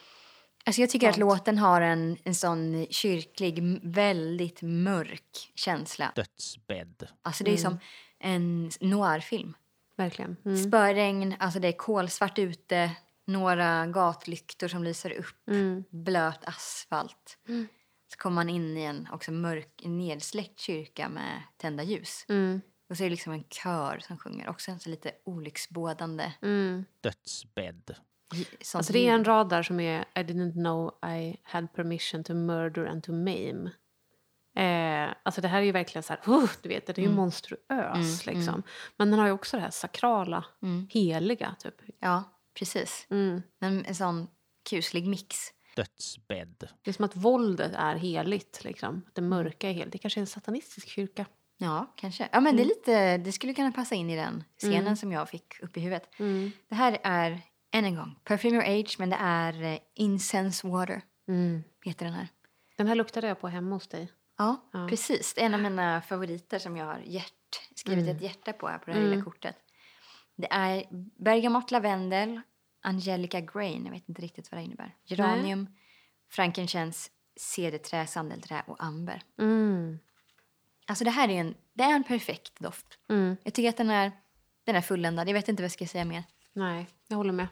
Alltså 0.68 0.82
jag 0.82 0.90
tycker 0.90 1.10
att 1.10 1.18
låten 1.18 1.58
har 1.58 1.82
en, 1.82 2.18
en 2.24 2.36
sån 2.36 2.88
kyrklig, 2.90 3.80
väldigt 3.84 4.62
mörk 4.62 5.52
känsla. 5.56 6.12
Dödsbädd. 6.16 7.08
Alltså 7.22 7.44
det 7.44 7.54
är 7.54 7.58
som 7.58 7.80
en 8.20 8.72
noirfilm. 8.80 9.54
Verkligen. 9.96 10.38
Mm. 10.46 10.58
Spöregn, 10.64 11.36
alltså 11.40 11.60
det 11.60 11.68
är 11.68 11.72
kolsvart 11.78 12.40
ute, 12.40 12.92
några 13.28 13.88
gatlyktor 13.88 14.68
som 14.68 14.84
lyser 14.84 15.12
upp, 15.12 15.48
Mm. 15.48 15.84
blöt 15.90 16.46
asfalt. 16.46 17.38
Så 18.12 18.18
kommer 18.18 18.36
man 18.36 18.50
in 18.50 18.78
i 18.78 18.84
en 18.84 19.08
också 19.12 19.32
mörk, 19.32 19.82
nedsläckt 19.84 20.60
kyrka 20.60 21.10
med 21.10 21.42
tända 21.58 21.84
ljus. 21.84 22.26
Mm. 22.30 22.62
Och 22.90 22.98
så 22.98 23.04
är 23.04 23.06
det 23.06 23.12
liksom 23.12 23.34
en 23.34 23.44
kör 23.44 24.00
som 24.00 24.18
sjunger, 24.18 24.50
också 24.50 24.72
en 24.72 24.80
så 24.80 24.90
lite 24.90 25.12
olycksbådande. 25.26 26.34
Mm. 26.42 26.86
Dödsbädd. 27.02 27.96
Alltså 28.76 28.94
det 28.94 29.08
är 29.08 29.14
en 29.14 29.26
rad 29.26 29.50
där 29.50 29.64
som 29.64 29.80
är 29.80 30.02
I 30.02 30.20
didn't 30.20 30.54
know 30.54 30.94
I 31.12 31.38
had 31.44 31.74
permission 31.74 32.24
to 32.24 32.34
murder 32.34 32.86
and 32.86 33.04
to 33.04 33.12
maim. 33.12 33.70
Eh, 34.56 35.14
alltså 35.24 35.42
det 35.42 35.48
här 35.48 35.60
är 35.60 35.64
ju 35.66 35.72
verkligen 35.72 36.04
så 36.04 36.14
här, 36.14 36.34
uh, 36.34 36.50
du 36.62 36.70
vet, 36.70 36.86
det 36.86 36.98
är 36.98 37.04
ju 37.04 37.10
monstruös 37.10 38.26
liksom. 38.26 38.64
Men 38.98 39.12
den 39.12 39.20
har 39.20 39.26
ju 39.28 39.32
också 39.32 39.58
det 39.58 39.64
här 39.64 39.70
sakrala, 39.70 40.46
heliga 40.90 41.56
typ. 41.60 41.76
Ja, 42.00 42.24
precis. 42.60 43.08
Mm. 43.10 43.42
En, 43.60 43.86
en 43.86 43.96
sån 43.96 44.28
kuslig 44.70 45.08
mix. 45.08 45.38
Dödsbädd. 45.76 46.70
Det 46.82 46.92
är 46.92 46.94
som 46.94 47.06
att 47.06 47.16
våldet 47.16 47.72
är 47.76 47.96
heligt 47.96 48.64
liksom. 48.64 49.02
Det 49.14 49.22
mörka 49.22 49.70
är 49.70 49.74
heligt. 49.74 49.92
Det 49.92 49.98
kanske 49.98 50.20
är 50.20 50.22
en 50.22 50.28
satanistisk 50.28 50.88
kyrka. 50.88 51.26
Ja, 51.58 51.94
kanske. 51.96 52.30
Ja, 52.32 52.40
men 52.40 52.56
det, 52.56 52.62
är 52.62 52.66
Mm. 52.66 52.68
lite, 52.78 53.18
det 53.18 53.32
skulle 53.32 53.54
kunna 53.54 53.72
passa 53.72 53.96
in 53.96 54.10
i 54.10 54.16
den 54.16 54.44
scenen 54.58 54.98
som 54.98 55.12
jag 55.12 55.30
fick 55.30 55.60
upp 55.64 55.78
i 55.78 55.80
huvudet. 55.80 56.20
Mm. 56.20 56.52
Det 56.70 56.76
här 56.76 56.98
är, 57.04 57.42
än 57.72 57.86
en 57.86 57.96
gång, 57.96 58.20
Perfume 58.24 58.56
Your 58.56 58.80
Age, 58.80 58.96
men 59.00 59.10
det 59.10 59.18
är 59.20 59.62
eh, 59.64 59.80
Incense 59.94 60.68
Water, 60.68 61.02
Mm. 61.28 61.64
heter 61.86 62.06
den 62.06 62.14
här. 62.14 62.28
Den 62.76 62.88
här 62.88 62.96
luktade 62.96 63.28
jag 63.28 63.40
på 63.40 63.48
hemma 63.48 63.76
hos 63.76 63.88
dig. 63.88 64.12
Ja, 64.38 64.70
Ja. 64.74 64.88
precis. 64.90 65.34
Det 65.34 65.42
är 65.42 65.46
en 65.46 65.54
av 65.54 65.60
mina 65.62 66.02
favoriter 66.02 66.60
som 66.60 66.78
jag 66.78 66.86
har 66.86 67.00
hjärt, 67.00 67.60
skrivit 67.76 68.04
Mm. 68.04 68.16
ett 68.16 68.22
hjärta 68.22 68.54
på 68.54 68.68
här 68.68 68.78
på 68.78 68.86
det 68.86 68.94
här 68.94 69.04
lilla 69.04 69.24
kortet. 69.24 69.56
Det 70.36 70.48
är 70.52 70.84
bergamott, 71.24 71.72
lavendel, 71.72 72.42
angelica 72.82 73.40
grain, 73.42 73.86
jag 73.86 73.92
vet 73.92 74.10
inte 74.10 74.22
riktigt 74.22 74.52
vad 74.52 74.60
det 74.62 74.64
innebär. 74.66 74.96
Geranium, 75.06 75.68
frankincense, 76.32 77.10
cederträ, 77.36 78.08
sandelträ 78.08 78.64
och 78.68 78.84
amber. 78.84 79.22
Mm. 79.40 80.00
Alltså 80.88 81.04
det 81.04 81.12
här 81.12 81.30
är 81.30 81.34
en, 81.40 81.56
det 81.74 81.84
är 81.84 81.96
en 81.96 82.04
perfekt 82.04 82.60
doft. 82.60 83.00
Mm. 83.10 83.38
Jag 83.44 83.54
tycker 83.54 83.70
att 83.70 83.78
den 83.78 83.90
är, 83.90 84.12
den 84.64 84.76
är 84.76 84.82
fulländad. 84.82 85.30
Jag 85.30 85.34
vet 85.34 85.48
inte 85.50 85.64
vad 85.64 85.66
jag 85.66 85.72
ska 85.72 85.88
säga 85.88 86.06
mer. 86.06 86.24
Nej, 86.54 86.88
jag 87.08 87.18
håller 87.18 87.34
med. 87.34 87.48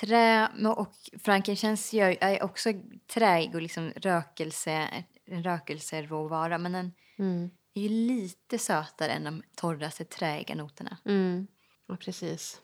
Trä 0.00 0.48
och 0.76 0.94
frankincense 1.24 2.16
är 2.20 2.42
också 2.42 2.72
träig 3.14 3.54
och 3.54 3.62
liksom 3.62 3.92
rökelse, 3.96 4.88
en 5.24 5.42
rökelseråvara. 5.42 6.58
Men 6.58 6.72
den 6.72 6.92
Mm. 7.18 7.50
är 7.74 7.80
ju 7.82 7.88
lite 7.88 8.58
sötare 8.58 9.12
än 9.12 9.24
de 9.24 9.42
torraste 9.56 10.04
träiga 10.04 10.54
noterna. 10.54 10.96
Mm. 11.04 11.46
Ja, 11.86 11.96
precis. 11.96 12.60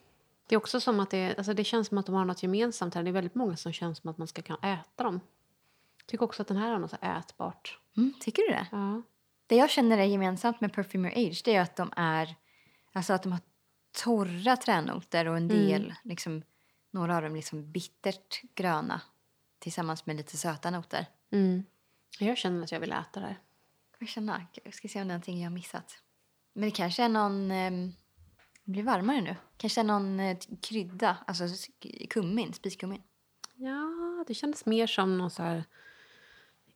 Det 0.47 0.55
är 0.55 0.57
också 0.57 0.81
som 0.81 1.01
att 1.01 1.11
det, 1.11 1.35
alltså 1.39 1.55
det 1.55 1.65
känns 1.65 1.89
som 1.89 1.99
att 1.99 2.07
de 2.07 2.15
har 2.15 2.25
något 2.25 2.43
gemensamt 2.43 2.95
här. 2.95 3.03
Det 3.03 3.11
är 3.11 3.13
väldigt 3.13 3.35
många 3.35 3.57
som 3.57 3.73
känns 3.73 3.99
som 3.99 4.11
att 4.11 4.19
man 4.19 4.29
ska 4.29 4.43
kunna 4.43 4.59
äta 4.59 5.05
dem. 5.05 5.21
Jag 5.99 6.07
tycker 6.07 6.25
också 6.25 6.43
att 6.43 6.49
den 6.49 6.57
här 6.57 6.71
har 6.73 6.79
något 6.79 7.03
ätbart. 7.03 7.79
Mm, 7.97 8.15
tycker 8.21 8.43
du 8.43 8.49
det? 8.49 8.67
Ja. 8.73 9.03
Det 9.47 9.57
jag 9.57 9.71
känner 9.71 9.99
är 9.99 10.05
gemensamt 10.05 10.61
med 10.61 10.73
Perfume 10.73 11.09
Your 11.09 11.29
Age 11.31 11.43
det 11.45 11.55
är 11.55 11.61
att 11.61 11.77
de 11.77 11.93
är 11.97 12.35
alltså 12.93 13.13
att 13.13 13.23
de 13.23 13.33
har 13.33 13.41
torra 14.05 14.57
tränoter 14.57 15.29
och 15.29 15.37
en 15.37 15.49
del, 15.49 15.95
liksom, 16.03 16.43
några 16.91 17.17
av 17.17 17.23
dem 17.23 17.35
liksom 17.35 17.73
bittert 17.73 18.43
gröna 18.55 19.01
tillsammans 19.59 20.07
med 20.07 20.17
lite 20.17 20.37
söta 20.37 20.71
noter. 20.71 21.07
Mm. 21.31 21.65
Jag 22.19 22.39
känner 22.39 22.65
att 22.65 22.73
jag 22.73 22.81
vill 22.81 22.93
äta 22.93 23.21
det. 23.21 23.37
Jag 23.99 24.09
känner, 24.09 24.47
jag 24.65 24.75
ska 24.75 24.89
se 24.89 25.03
om 25.03 25.09
det 25.09 25.13
är 25.13 25.15
någonting 25.15 25.39
jag 25.39 25.51
har 25.51 25.55
missat. 25.55 26.03
Men 26.53 26.65
det 26.65 26.71
kanske 26.71 27.03
är 27.03 27.09
någon, 27.09 27.51
eh, 27.51 27.71
det 28.65 28.71
blir 28.71 28.83
varmare 28.83 29.21
nu, 29.21 29.37
kanske 29.57 29.81
är 29.81 29.85
någon 29.85 30.21
eh, 30.21 30.39
krydda, 30.63 31.17
alltså 31.27 31.45
kummin, 32.11 32.53
spiskummin. 32.53 33.03
Ja, 33.55 34.25
det 34.27 34.35
kändes 34.35 34.67
mer 34.67 34.87
som 34.87 35.19
någon 35.19 35.31
så 35.31 35.43
här... 35.43 35.65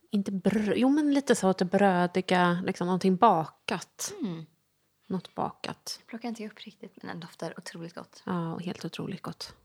Inte 0.09 0.31
bröd, 0.31 0.73
jo, 0.77 0.89
men 0.89 1.13
lite 1.13 1.35
så 1.35 1.47
att 1.47 1.57
det 1.57 1.65
brödiga, 1.65 2.61
liksom 2.65 2.87
någonting 2.87 3.15
bakat. 3.15 4.13
Mm. 4.21 4.45
Något 5.13 5.35
bakat. 5.35 6.01
Plockar 6.07 6.29
inte 6.29 6.45
upp 6.47 6.59
riktigt 6.59 7.03
men 7.03 7.07
den 7.07 7.19
doftar 7.19 7.53
otroligt 7.57 7.95
gott. 7.95 8.23
Ja, 8.25 8.57
helt 8.57 8.85
otroligt 8.85 9.21
gott. 9.21 9.55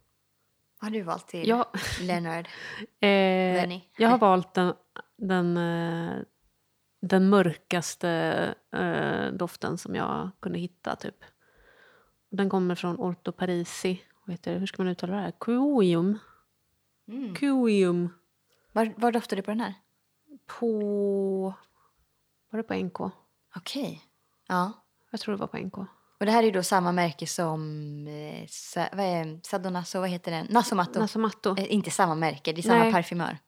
Vad 0.81 0.91
har 0.91 0.99
du 0.99 1.03
valt 1.03 1.29
till 1.29 1.49
Ja. 1.49 1.73
Leonard? 2.01 2.49
Eh, 3.01 3.81
jag 3.97 4.09
har 4.09 4.19
valt 4.19 4.55
den, 4.55 4.75
den, 5.17 5.57
eh, 5.57 6.17
den 7.01 7.29
mörkaste 7.29 8.11
eh, 8.73 9.33
doften 9.33 9.79
som 9.79 9.95
jag 9.95 10.31
kunde 10.41 10.59
hitta. 10.59 10.97
Typ. 10.97 11.25
Den 12.31 12.49
kommer 12.51 12.75
från 12.75 12.97
Orto 12.97 13.33
Parisi. 13.33 14.03
Heter 14.27 14.53
det? 14.53 14.59
Hur 14.59 14.67
ska 14.67 14.83
man 14.83 14.93
uttala 14.93 15.17
det 15.17 15.23
här? 15.23 15.33
Cuium. 15.41 16.19
Mm. 17.09 17.35
Cuium. 17.35 18.09
Var, 18.73 18.95
var 18.97 19.13
doftar 19.13 19.37
du 19.37 19.43
på 19.43 19.51
den 19.51 19.61
här? 19.61 19.75
På... 20.47 21.55
Var 22.51 22.57
det 22.57 22.63
på 22.63 22.75
NK? 22.75 23.01
Okej. 23.57 24.03
Ja. 24.49 24.73
Jag 25.11 25.21
tror 25.21 25.35
det 25.35 25.41
var 25.41 25.47
på 25.47 25.59
NK. 25.59 25.79
Och 26.21 26.27
det 26.27 26.31
här 26.31 26.43
är 26.43 26.47
ju 26.47 26.51
då 26.51 26.63
samma 26.63 26.93
märke 26.93 27.27
som 27.27 28.07
eh, 28.07 28.47
sa, 28.49 28.87
vad 28.93 29.07
är, 29.07 29.41
Sadonaso, 29.43 30.01
vad 30.01 30.09
heter 30.09 30.31
den? 30.31 30.47
Nasomatto. 30.51 31.01
Nasomatto. 31.01 31.57
Eh, 31.59 31.73
inte 31.73 31.91
samma 31.91 32.15
märke, 32.15 32.53
det 32.53 32.61
är 32.61 32.63
samma 32.63 32.85
Nej. 32.85 32.93
parfymör. 32.93 33.39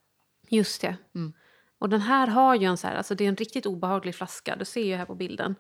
Just 0.49 0.81
det. 0.81 0.97
Mm. 1.15 1.32
Och 1.78 1.89
den 1.89 2.01
här 2.01 2.27
har 2.27 2.55
ju 2.55 2.66
en 2.66 2.77
så 2.77 2.87
här, 2.87 2.95
alltså 2.95 3.15
det 3.15 3.24
är 3.24 3.28
en 3.28 3.37
riktigt 3.37 3.66
obehaglig 3.66 4.15
flaska. 4.15 4.57
Du 4.57 4.65
ser 4.65 4.85
ju 4.85 4.97
här 4.97 5.07
på 5.07 5.15
bilden. 5.15 5.55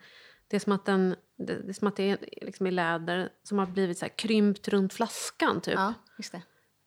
Det 0.48 0.56
är 0.56 0.60
som 0.60 0.72
att 0.72 0.84
den, 0.84 1.16
det, 1.38 1.54
det 1.54 1.68
är 1.68 1.72
som 1.72 1.88
att 1.88 1.96
det 1.96 2.10
är 2.10 2.18
liksom 2.42 2.66
i 2.66 2.70
läder 2.70 3.28
som 3.42 3.58
har 3.58 3.66
blivit 3.66 3.98
så 3.98 4.04
här 4.04 4.12
krympt 4.16 4.68
runt 4.68 4.92
flaskan 4.92 5.60
typ. 5.60 5.74
Ja, 5.74 5.94
just 6.18 6.32
det. 6.32 6.42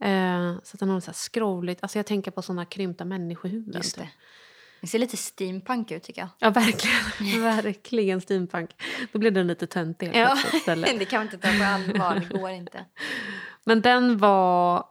Eh, 0.10 0.56
så 0.64 0.76
att 0.76 0.80
den 0.80 0.90
har 0.90 1.00
så 1.00 1.06
här 1.06 1.14
skrovligt, 1.14 1.84
alltså 1.84 2.00
jag 2.00 2.06
tänker 2.06 2.32
på 2.32 2.42
sådana 2.42 2.66
krympta 2.66 3.06
människohuvuden. 3.06 3.74
Just 3.74 3.96
typ. 3.96 4.08
Det. 4.84 4.88
Ser 4.88 5.00
lite 5.00 5.18
steampunk 5.18 5.92
ut 5.92 6.04
tycker 6.04 6.22
jag. 6.22 6.30
Ja, 6.40 6.50
verkligen. 6.50 7.42
verkligen 7.64 8.22
steampunk. 8.22 8.70
Då 9.12 9.20
blir 9.20 9.32
den 9.32 9.48
lite 9.48 9.68
töntig 9.68 10.16
istället. 10.54 10.90
det 11.00 11.06
kan 11.06 11.20
man 11.20 11.28
inte 11.28 11.38
ta 11.38 11.58
på 11.58 11.64
allvar, 11.64 12.20
det 12.30 12.40
går 12.40 12.50
inte. 12.50 12.86
Men 13.66 13.82
den 13.82 14.18
var 14.18 14.86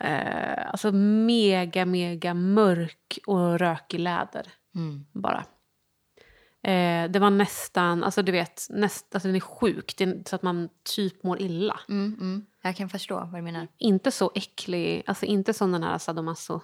eh, 0.00 0.70
alltså 0.70 0.92
mega, 0.92 1.86
mega 1.86 2.34
mörk 2.34 3.18
och 3.26 3.58
rökig 3.58 4.00
läder. 4.00 4.46
Mm. 4.74 5.04
bara. 5.12 5.44
Eh, 6.62 7.10
det 7.10 7.18
var 7.18 7.30
nästan, 7.30 8.04
alltså 8.04 8.22
du 8.22 8.32
vet, 8.32 8.66
näst, 8.70 9.14
alltså 9.14 9.28
den 9.28 9.36
är 9.36 9.40
sjuk, 9.40 9.94
det 9.98 10.04
är 10.04 10.22
så 10.26 10.36
att 10.36 10.42
man 10.42 10.68
typ 10.96 11.22
mår 11.22 11.40
illa. 11.40 11.80
Mm, 11.88 12.16
mm. 12.20 12.46
Jag 12.62 12.76
kan 12.76 12.88
förstå 12.88 13.14
vad 13.14 13.34
du 13.34 13.42
menar. 13.42 13.68
Inte 13.78 14.10
så 14.10 14.32
äcklig, 14.34 15.02
alltså 15.06 15.26
inte 15.26 15.54
som 15.54 15.72
den 15.72 15.82
här 15.82 15.98
sadomaso 15.98 16.60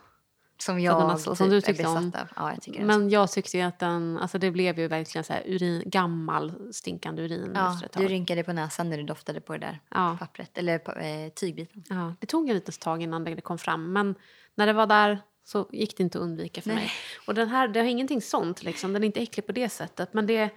Som 0.59 0.81
jag 0.81 0.93
Southern 0.93 1.11
Hustle, 1.11 1.37
som 1.37 1.51
du 1.51 1.61
tyckte 1.61 1.87
om. 1.87 2.13
Ja, 2.37 2.53
jag 2.53 2.63
tycker 2.63 2.85
Men, 2.85 3.11
jag 3.11 3.31
tyckte 3.31 3.67
att 3.67 3.79
den, 3.79 4.19
alltså 4.19 4.39
det 4.39 4.51
blev 4.51 4.79
ju 4.79 4.89
verkligen 4.89 5.25
så 5.25 5.33
här 5.33 5.43
urin, 5.47 5.83
gammal 5.87 6.73
stinkande 6.73 7.23
urin 7.23 7.53
ja, 7.55 7.73
efter 7.73 7.87
ett 7.87 7.93
tag. 7.93 8.03
Du 8.03 8.09
rynkade 8.09 8.45
på 8.45 8.53
näsan 8.53 8.91
när 8.91 8.97
du 8.97 9.03
doftade 9.03 9.41
på 9.41 9.53
det 9.53 9.59
där 9.59 9.81
Ja. 9.89 10.17
pappret. 10.21 10.59
Eller 10.59 10.75
eh, 10.75 11.29
tygbiten. 11.29 11.85
Ja, 11.89 12.15
det 12.21 12.27
tog 12.27 12.49
en 12.49 12.55
liten 12.55 12.75
tag 12.75 13.03
innan 13.03 13.25
det 13.25 13.41
kom 13.41 13.59
fram. 13.59 13.93
Men 13.93 14.15
när 14.55 14.67
det 14.67 14.73
var 14.73 14.87
där 14.87 15.19
så 15.45 15.69
gick 15.73 15.97
det 15.97 16.03
inte 16.03 16.19
att 16.19 16.23
undvika 16.25 16.63
för 16.63 16.69
Nej. 16.69 16.77
mig. 16.77 16.91
Och 17.27 17.35
den 17.35 17.49
här, 17.49 17.69
det 17.69 17.81
har 17.81 17.87
ingenting 17.87 18.23
sånt 18.23 18.63
liksom. 18.63 18.93
Den 18.93 19.03
är 19.03 19.07
inte 19.07 19.21
äcklig 19.21 19.47
på 19.47 19.53
det 19.53 19.69
sättet. 19.69 20.15
Men 20.15 20.27
det, 20.27 20.39
det 20.39 20.51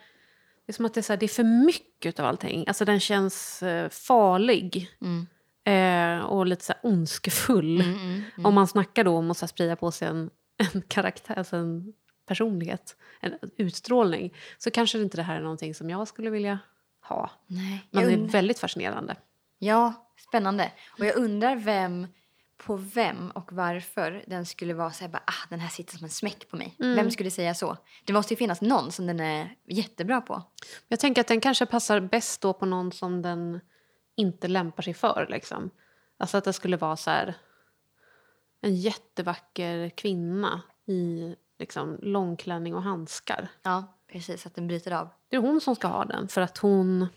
är 0.66 0.74
som 0.74 0.86
att 0.86 0.94
det 0.94 1.00
är, 1.00 1.02
så 1.02 1.14
här, 1.14 1.18
det 1.18 1.26
är 1.26 1.28
för 1.28 1.66
mycket 1.66 2.20
av 2.20 2.26
allting. 2.26 2.68
Alltså 2.68 2.86
den 2.86 3.00
känns 3.00 3.64
eh, 3.64 3.90
farlig. 3.90 4.90
Mm. 5.02 5.28
Eh, 5.68 6.20
och 6.20 6.46
lite 6.46 6.66
så 6.66 6.74
här 6.74 6.80
ondskefull. 6.92 7.84
Om 8.44 8.54
man 8.54 8.68
snackar 8.68 9.04
då 9.04 9.18
om 9.18 9.32
att 9.32 9.38
så 9.38 9.48
sprida 9.48 9.76
på 9.76 9.92
sig 9.92 10.08
en, 10.08 10.30
en 10.58 10.82
karaktär, 10.82 11.36
alltså 11.38 11.56
en 11.56 11.94
personlighet, 12.26 12.96
en 13.20 13.34
utstrålning. 13.58 14.34
Så 14.58 14.72
kanske 14.72 15.02
inte 15.02 15.18
det 15.18 15.24
här 15.24 15.36
är 15.36 15.42
någonting 15.42 15.76
som 15.76 15.90
jag 15.90 16.08
skulle 16.08 16.30
vilja 16.30 16.60
ha. 17.02 17.32
Nej. 17.48 17.88
Men 17.92 18.08
det 18.08 18.14
är 18.14 18.18
väldigt 18.18 18.60
fascinerande. 18.60 19.16
Ja, 19.60 19.94
spännande. 20.28 20.72
Och 21.00 21.06
jag 21.06 21.16
undrar 21.16 21.56
vem 21.56 22.08
på 22.58 22.76
vem 22.76 23.32
och 23.32 23.54
varför 23.54 24.24
den 24.28 24.46
skulle 24.46 24.74
vara 24.74 24.92
så 24.92 25.04
här, 25.04 25.12
bara, 25.12 25.24
ah, 25.26 25.48
den 25.50 25.60
här 25.60 25.70
sitter 25.70 25.98
som 25.98 26.06
en 26.06 26.10
smäck 26.10 26.50
på 26.50 26.58
mig. 26.58 26.76
Mm. 26.80 26.96
Vem 26.96 27.12
skulle 27.12 27.32
säga 27.32 27.54
så? 27.54 27.78
Det 28.06 28.14
måste 28.14 28.34
ju 28.34 28.38
finnas 28.38 28.62
någon 28.62 28.92
som 28.92 29.08
den 29.08 29.20
är 29.20 29.56
jättebra 29.68 30.22
på. 30.22 30.44
Jag 30.88 31.00
tänker 31.00 31.22
att 31.22 31.28
den 31.28 31.42
kanske 31.42 31.66
passar 31.66 32.00
bäst 32.00 32.42
då 32.42 32.54
på 32.54 32.66
någon 32.66 32.92
som 32.92 33.22
den 33.22 33.60
inte 34.18 34.48
lämpar 34.48 34.84
sig 34.84 34.94
för. 34.94 35.28
Liksom. 35.30 35.70
Alltså 36.18 36.38
att 36.38 36.44
det 36.44 36.54
skulle 36.54 36.78
vara 36.78 36.98
så 36.98 37.10
här, 37.10 37.36
en 38.62 38.76
jättevacker 38.76 39.90
kvinna 39.90 40.62
i 40.86 41.36
liksom, 41.60 42.00
långklänning 42.02 42.76
och 42.76 42.84
handskar. 42.84 43.48
Ja, 43.62 43.98
precis. 44.08 44.46
Att 44.46 44.56
den 44.56 44.68
bryter 44.68 44.92
av. 44.92 45.10
Det 45.30 45.36
är 45.36 45.42
hon 45.42 45.62
som 45.62 45.76
ska 45.76 45.88
ha 45.88 46.06
den 46.06 46.28
för 46.28 46.42
att 46.42 46.58
hon 46.58 47.08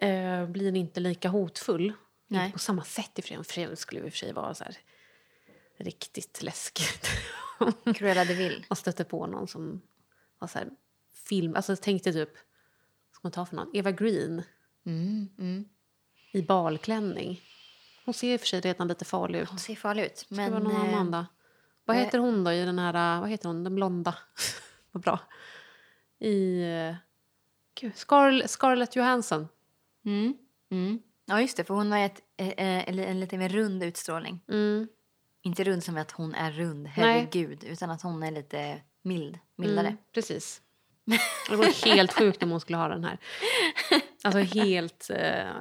eh, 0.00 0.46
blir 0.46 0.76
inte 0.76 1.00
lika 1.00 1.28
hotfull. 1.28 1.92
Nej. 2.26 2.52
På 2.52 2.58
samma 2.58 2.84
sätt 2.84 3.18
i 3.18 3.22
Fredag. 3.22 3.44
Fredag 3.44 3.76
skulle 3.76 4.00
i 4.00 4.08
och 4.08 4.12
för 4.12 4.18
sig 4.18 4.32
vara 4.32 4.54
så 4.54 4.64
här, 4.64 4.76
riktigt 5.76 6.42
läskigt. 6.42 7.08
Cruella 7.94 8.24
de 8.24 8.34
Vil. 8.34 8.66
och 8.70 8.78
stötte 8.78 9.04
på 9.04 9.26
någon 9.26 9.48
som 9.48 9.82
var 10.38 10.48
så 10.48 10.58
här, 10.58 10.68
film... 11.28 11.56
Alltså 11.56 11.76
tänkte 11.76 12.12
typ, 12.12 12.34
vad 12.34 13.14
ska 13.14 13.20
man 13.22 13.32
ta 13.32 13.46
för 13.46 13.56
någon? 13.56 13.76
Eva 13.76 13.92
Green 13.92 14.42
Mm, 14.86 15.28
mm. 15.38 15.64
I 16.34 16.42
balklänning. 16.42 17.40
Hon 18.04 18.14
ser 18.14 18.34
i 18.34 18.36
och 18.36 18.40
för 18.40 18.46
sig 18.46 18.60
redan 18.60 18.88
lite 18.88 19.04
farlig 19.04 19.38
ut. 19.38 19.48
Hon 19.48 19.58
ser 19.58 19.76
farlig 19.76 20.04
ut. 20.04 20.26
Men, 20.28 20.44
det 20.44 20.50
var 20.50 20.60
någon 20.60 20.76
eh, 20.76 20.88
annan 20.88 21.10
då. 21.10 21.26
Vad 21.84 21.96
eh, 21.96 22.02
heter 22.02 22.18
hon 22.18 22.44
då 22.44 22.52
i 22.52 22.64
den 22.64 22.78
här, 22.78 23.20
vad 23.20 23.30
heter 23.30 23.48
hon, 23.48 23.64
den 23.64 23.74
blonda? 23.74 24.14
vad 24.92 25.02
bra. 25.02 25.18
I, 26.18 26.62
eh, 26.62 26.94
gud, 27.80 27.92
Scarl- 27.92 28.46
Scarlett 28.46 28.96
Johansson. 28.96 29.48
Mm, 30.04 30.34
mm. 30.70 31.02
Ja, 31.26 31.40
just 31.40 31.56
det. 31.56 31.64
För 31.64 31.74
hon 31.74 31.92
har 31.92 31.98
ett, 31.98 32.20
eh, 32.36 32.48
eh, 32.48 32.88
en, 32.88 32.98
en 32.98 33.20
lite 33.20 33.38
mer 33.38 33.48
rund 33.48 33.82
utstrålning. 33.82 34.40
Mm. 34.48 34.88
Inte 35.42 35.64
rund 35.64 35.84
som 35.84 35.96
att 35.96 36.10
hon 36.10 36.34
är 36.34 36.52
rund, 36.52 36.82
Nej. 36.82 36.92
herregud. 36.94 37.64
Utan 37.64 37.90
att 37.90 38.02
hon 38.02 38.22
är 38.22 38.30
lite 38.30 38.80
mild, 39.02 39.38
mildare. 39.56 39.86
Mm, 39.86 39.98
precis. 40.14 40.60
Det 41.50 41.56
vore 41.56 41.70
helt 41.70 42.12
sjukt 42.12 42.42
om 42.42 42.50
hon 42.50 42.60
skulle 42.60 42.78
ha 42.78 42.88
den 42.88 43.04
här. 43.04 43.18
Alltså 44.24 44.38
helt... 44.58 45.10
Eh, 45.10 45.52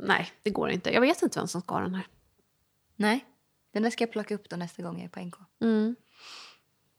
nej, 0.00 0.32
det 0.42 0.50
går 0.50 0.70
inte. 0.70 0.90
Jag 0.94 1.00
vet 1.00 1.22
inte 1.22 1.38
vem 1.38 1.48
som 1.48 1.60
ska 1.60 1.74
ha 1.74 1.82
den 1.82 1.94
här. 1.94 2.06
Nej, 2.96 3.24
den 3.72 3.82
där 3.82 3.90
ska 3.90 4.04
jag 4.04 4.12
plocka 4.12 4.34
upp 4.34 4.48
då 4.48 4.56
nästa 4.56 4.82
gång 4.82 4.96
jag 4.96 5.04
är 5.04 5.08
på 5.08 5.20
NK. 5.20 5.34
Mm. 5.62 5.96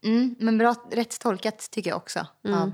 Mm, 0.04 0.36
men 0.40 0.58
bra, 0.58 0.76
rätt 0.92 1.20
tolkat 1.20 1.72
tycker 1.72 1.90
jag 1.90 1.98
också 1.98 2.28
Mm. 2.44 2.60
av 2.60 2.72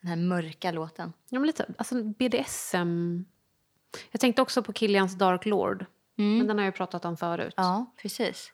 den 0.00 0.08
här 0.08 0.16
mörka 0.16 0.70
låten. 0.72 1.12
Ja, 1.28 1.38
men 1.38 1.46
lite, 1.46 1.66
alltså 1.78 2.02
BDSM... 2.02 3.22
Jag 4.10 4.20
tänkte 4.20 4.42
också 4.42 4.62
på 4.62 4.72
Killians 4.72 5.14
Dark 5.18 5.46
Lord. 5.46 5.86
Men 6.16 6.46
den 6.46 6.58
har 6.58 6.64
jag 6.64 6.74
pratat 6.74 7.04
om 7.04 7.16
förut. 7.16 7.54
Ja, 7.56 7.92
precis. 7.96 8.52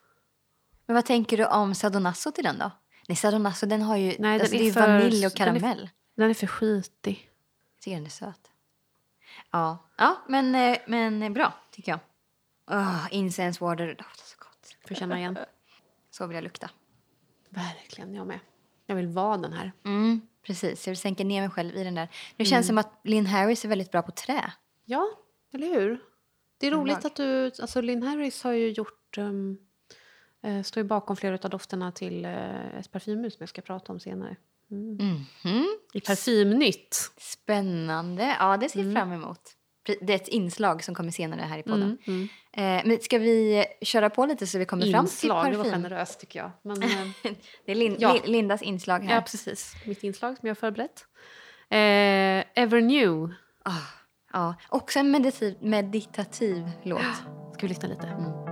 Men 0.87 0.95
vad 0.95 1.07
tänker 1.07 1.37
du 1.37 1.47
om 1.47 1.75
Sadonasso 1.75 2.33
till 2.33 2.45
den 2.45 2.59
då? 2.59 2.71
Nej, 3.09 3.17
Sadonasso 3.17 3.67
den 3.67 3.83
har 3.83 3.97
ju 3.97 4.07
Nej, 4.07 4.17
den 4.19 4.33
alltså, 4.33 4.55
är 4.55 4.59
det 4.59 4.65
är 4.65 4.67
ju 4.67 4.73
för- 4.73 4.81
vanilj 4.81 5.27
och 5.27 5.33
den 5.37 5.49
är- 5.49 5.61
karamell. 5.61 5.91
Den 6.17 6.31
är 6.31 6.35
för 6.35 6.47
skitig. 6.47 7.31
Jag 7.75 7.83
tycker 7.83 7.97
den 7.97 8.07
är 8.07 8.11
söt. 8.11 8.50
Ja, 9.51 9.79
ja 9.97 10.17
men, 10.29 10.55
eh, 10.55 10.79
men 10.87 11.23
eh, 11.23 11.31
bra 11.31 11.53
tycker 11.71 11.93
jag. 11.93 12.01
Oh, 12.79 13.07
incense 13.11 13.65
water, 13.65 13.87
det 13.87 13.95
doftar 13.95 14.25
så 14.25 14.37
gott. 14.39 14.89
Får 14.89 14.95
känna 14.95 15.19
igen. 15.19 15.39
Så 16.11 16.27
vill 16.27 16.35
jag 16.35 16.45
lukta. 16.45 16.71
Verkligen, 17.49 18.15
jag 18.15 18.27
med. 18.27 18.41
Jag 18.87 18.97
vill 18.97 19.07
vara 19.07 19.37
den 19.37 19.53
här. 19.53 19.73
Mm, 19.85 20.21
precis, 20.43 20.87
jag 20.87 20.91
vill 20.91 20.99
sänka 20.99 21.25
ner 21.25 21.41
mig 21.41 21.51
själv 21.51 21.77
i 21.77 21.85
den 21.85 21.95
där. 21.95 22.09
Det 22.37 22.45
känns 22.45 22.67
som 22.67 22.79
att 22.79 23.01
Lynn 23.05 23.27
Harris 23.27 23.65
är 23.65 23.69
väldigt 23.69 23.91
bra 23.91 24.03
på 24.03 24.11
trä. 24.13 24.53
Ja, 24.85 25.11
eller 25.53 25.67
hur? 25.67 26.01
Det 26.59 26.67
är 26.67 26.71
roligt 26.71 27.05
att 27.05 27.17
du... 27.17 27.45
Alltså 27.45 27.81
Lynn 27.81 28.03
Harris 28.03 28.43
har 28.43 28.53
ju 28.53 28.71
gjort... 28.71 29.19
Um, 29.19 29.59
står 30.65 30.83
ju 30.83 30.89
bakom 30.89 31.17
flera 31.17 31.39
av 31.43 31.51
dofterna 31.51 31.93
till 31.93 32.25
eh, 32.25 32.79
ett 32.79 32.93
parfymhus 32.93 33.33
som 33.33 33.43
jag 33.43 33.49
ska 33.49 33.63
prata 33.63 33.93
om 33.93 34.01
senare. 34.01 34.37
Mhm. 34.71 35.67
I 35.95 36.01
Parfymnytt. 36.01 37.11
Spännande. 37.19 38.37
Ja, 38.39 38.57
det 38.57 38.69
ser 38.69 38.81
Mm. 38.81 38.93
jag 38.93 39.01
fram 39.03 39.13
emot. 39.13 39.41
Det 40.01 40.13
är 40.13 40.17
ett 40.17 40.29
inslag 40.29 40.85
som 40.85 40.95
kommer 40.95 41.11
senare 41.11 41.41
här 41.41 41.59
i 41.59 41.63
podden. 41.63 41.99
Mm, 42.07 42.29
Eh, 42.53 42.83
men 42.85 43.01
ska 43.01 43.19
vi 43.19 43.65
köra 43.83 44.11
på 44.11 44.27
lite 44.27 44.47
så 44.47 44.59
vi 44.59 44.65
kommer 44.65 44.83
fram 44.93 45.07
till 45.07 45.13
Inslag, 45.15 45.51
det 45.53 45.57
var 45.57 45.65
parfym? 45.65 45.83
generöst 45.83 46.21
tycker 46.21 46.39
jag. 46.39 46.51
Men, 46.63 46.83
eh, 47.23 47.33
Det 47.65 47.73
är 47.73 47.75
Lin- 47.77 47.97
Ja. 47.99 48.13
Li- 48.15 48.21
Lindas 48.33 48.63
inslag 48.63 48.99
här. 49.01 49.15
ja, 49.15 49.21
precis. 49.21 49.75
Mitt 49.87 50.03
inslag 50.05 50.37
som 50.39 50.49
jag 50.49 50.55
har 50.55 50.61
förberett. 50.61 51.05
Eh, 51.71 52.63
Ever 52.65 52.81
New. 52.81 53.35
Ah, 53.65 53.73
ja. 54.33 54.55
Också 54.69 54.99
en 54.99 55.11
meditativ, 55.11 55.57
meditativ 55.61 56.71
låt. 56.83 57.01
Ska 57.55 57.61
vi 57.63 57.69
lyssna 57.69 57.89
lite? 57.89 58.07
Mm. 58.07 58.50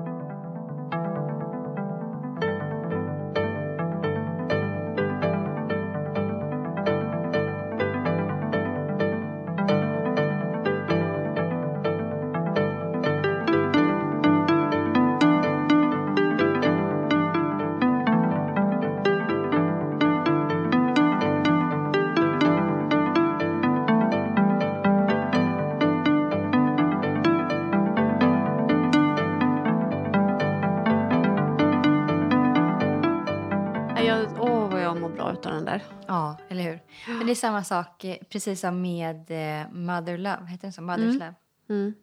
Bra 35.29 35.39
utav 35.41 35.53
den 35.53 35.65
där. 35.65 35.83
Ja, 36.07 36.37
eller 36.49 36.63
hur? 36.63 36.81
Men 37.19 37.27
det 37.27 37.33
är 37.33 37.35
samma 37.35 37.65
sak, 37.65 38.05
eh, 38.05 38.17
precis 38.31 38.61
som 38.61 38.81
med 38.83 39.31
eh, 39.31 39.71
Mother 39.73 40.19
Love. 40.19 40.47
Heter 40.47 40.63
den 40.63 40.73
så? 40.73 40.81
Mother's 40.81 41.13
Love? 41.13 41.35
Mm. 41.69 41.95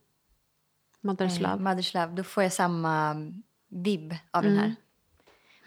Mother's 1.01 1.35
Eh, 1.35 1.41
Love. 1.41 1.63
Mother's 1.71 1.93
Love. 2.01 2.15
Då 2.15 2.23
får 2.23 2.43
jag 2.43 2.53
samma 2.53 3.09
mm, 3.11 3.43
vibb 3.69 4.15
av 4.31 4.43
den 4.43 4.51
Mm. 4.51 4.63
här. 4.63 4.75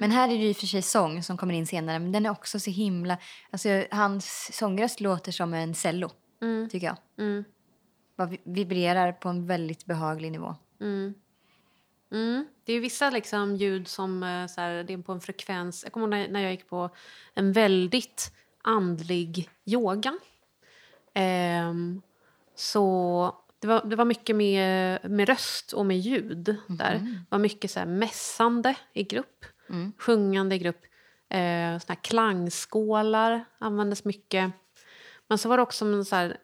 Men 0.00 0.10
här 0.10 0.28
är 0.28 0.38
det 0.38 0.44
ju 0.44 0.54
för 0.54 0.66
sig 0.66 0.82
sång 0.82 1.22
som 1.22 1.36
kommer 1.36 1.54
in 1.54 1.66
senare. 1.66 1.98
Men 1.98 2.12
den 2.12 2.26
är 2.26 2.30
också 2.30 2.60
så 2.60 2.70
himla... 2.70 3.18
Alltså, 3.50 3.68
hans 3.90 4.50
sångröst 4.56 5.00
låter 5.00 5.32
som 5.32 5.54
en 5.54 5.74
cello, 5.74 6.10
Mm. 6.42 6.68
tycker 6.68 6.86
jag. 6.86 6.96
Mm. 7.18 7.44
Bara 8.16 8.30
vibrerar 8.44 9.12
på 9.12 9.28
en 9.28 9.46
väldigt 9.46 9.84
behaglig 9.84 10.32
nivå. 10.32 10.54
Mm. 10.80 11.14
Mm. 12.12 12.46
Det 12.64 12.72
är 12.72 12.80
vissa 12.80 13.10
liksom 13.10 13.56
ljud 13.56 13.88
som 13.88 14.22
eh, 14.22 14.46
så 14.46 14.60
här, 14.60 14.84
det 14.84 14.92
är 14.92 14.98
på 14.98 15.12
en 15.12 15.20
frekvens. 15.20 15.84
Jag 15.84 15.92
kommer 15.92 16.18
ihåg 16.18 16.30
när, 16.30 16.40
jag 16.40 16.50
gick 16.50 16.68
på 16.68 16.90
en 17.34 17.52
väldigt 17.52 18.32
andlig 18.62 19.50
yoga. 19.64 20.18
Ehm, 21.14 22.02
så 22.54 23.34
det 23.58 23.66
var, 23.66 23.84
det 23.84 23.96
var 23.96 24.04
mycket 24.04 24.36
med, 24.36 24.98
med 25.10 25.28
röst 25.28 25.72
och 25.72 25.86
med 25.86 25.98
ljud 25.98 26.56
där. 26.66 26.94
Det 26.94 27.24
var 27.28 27.38
mycket 27.38 27.70
så 27.70 27.78
här 27.78 27.86
mässande 27.86 28.74
i 28.92 29.02
grupp, 29.02 29.44
Mm. 29.70 29.92
sjungande 29.98 30.54
i 30.54 30.58
grupp. 30.58 30.84
Eh, 31.30 31.78
såna 31.78 31.96
klangskålar 31.96 33.44
användes 33.58 34.04
mycket. 34.04 34.52
Men 35.26 35.38
så 35.38 35.48
var 35.48 35.56
det 35.56 35.62
också 35.62 36.04
så 36.04 36.16
här, 36.16 36.36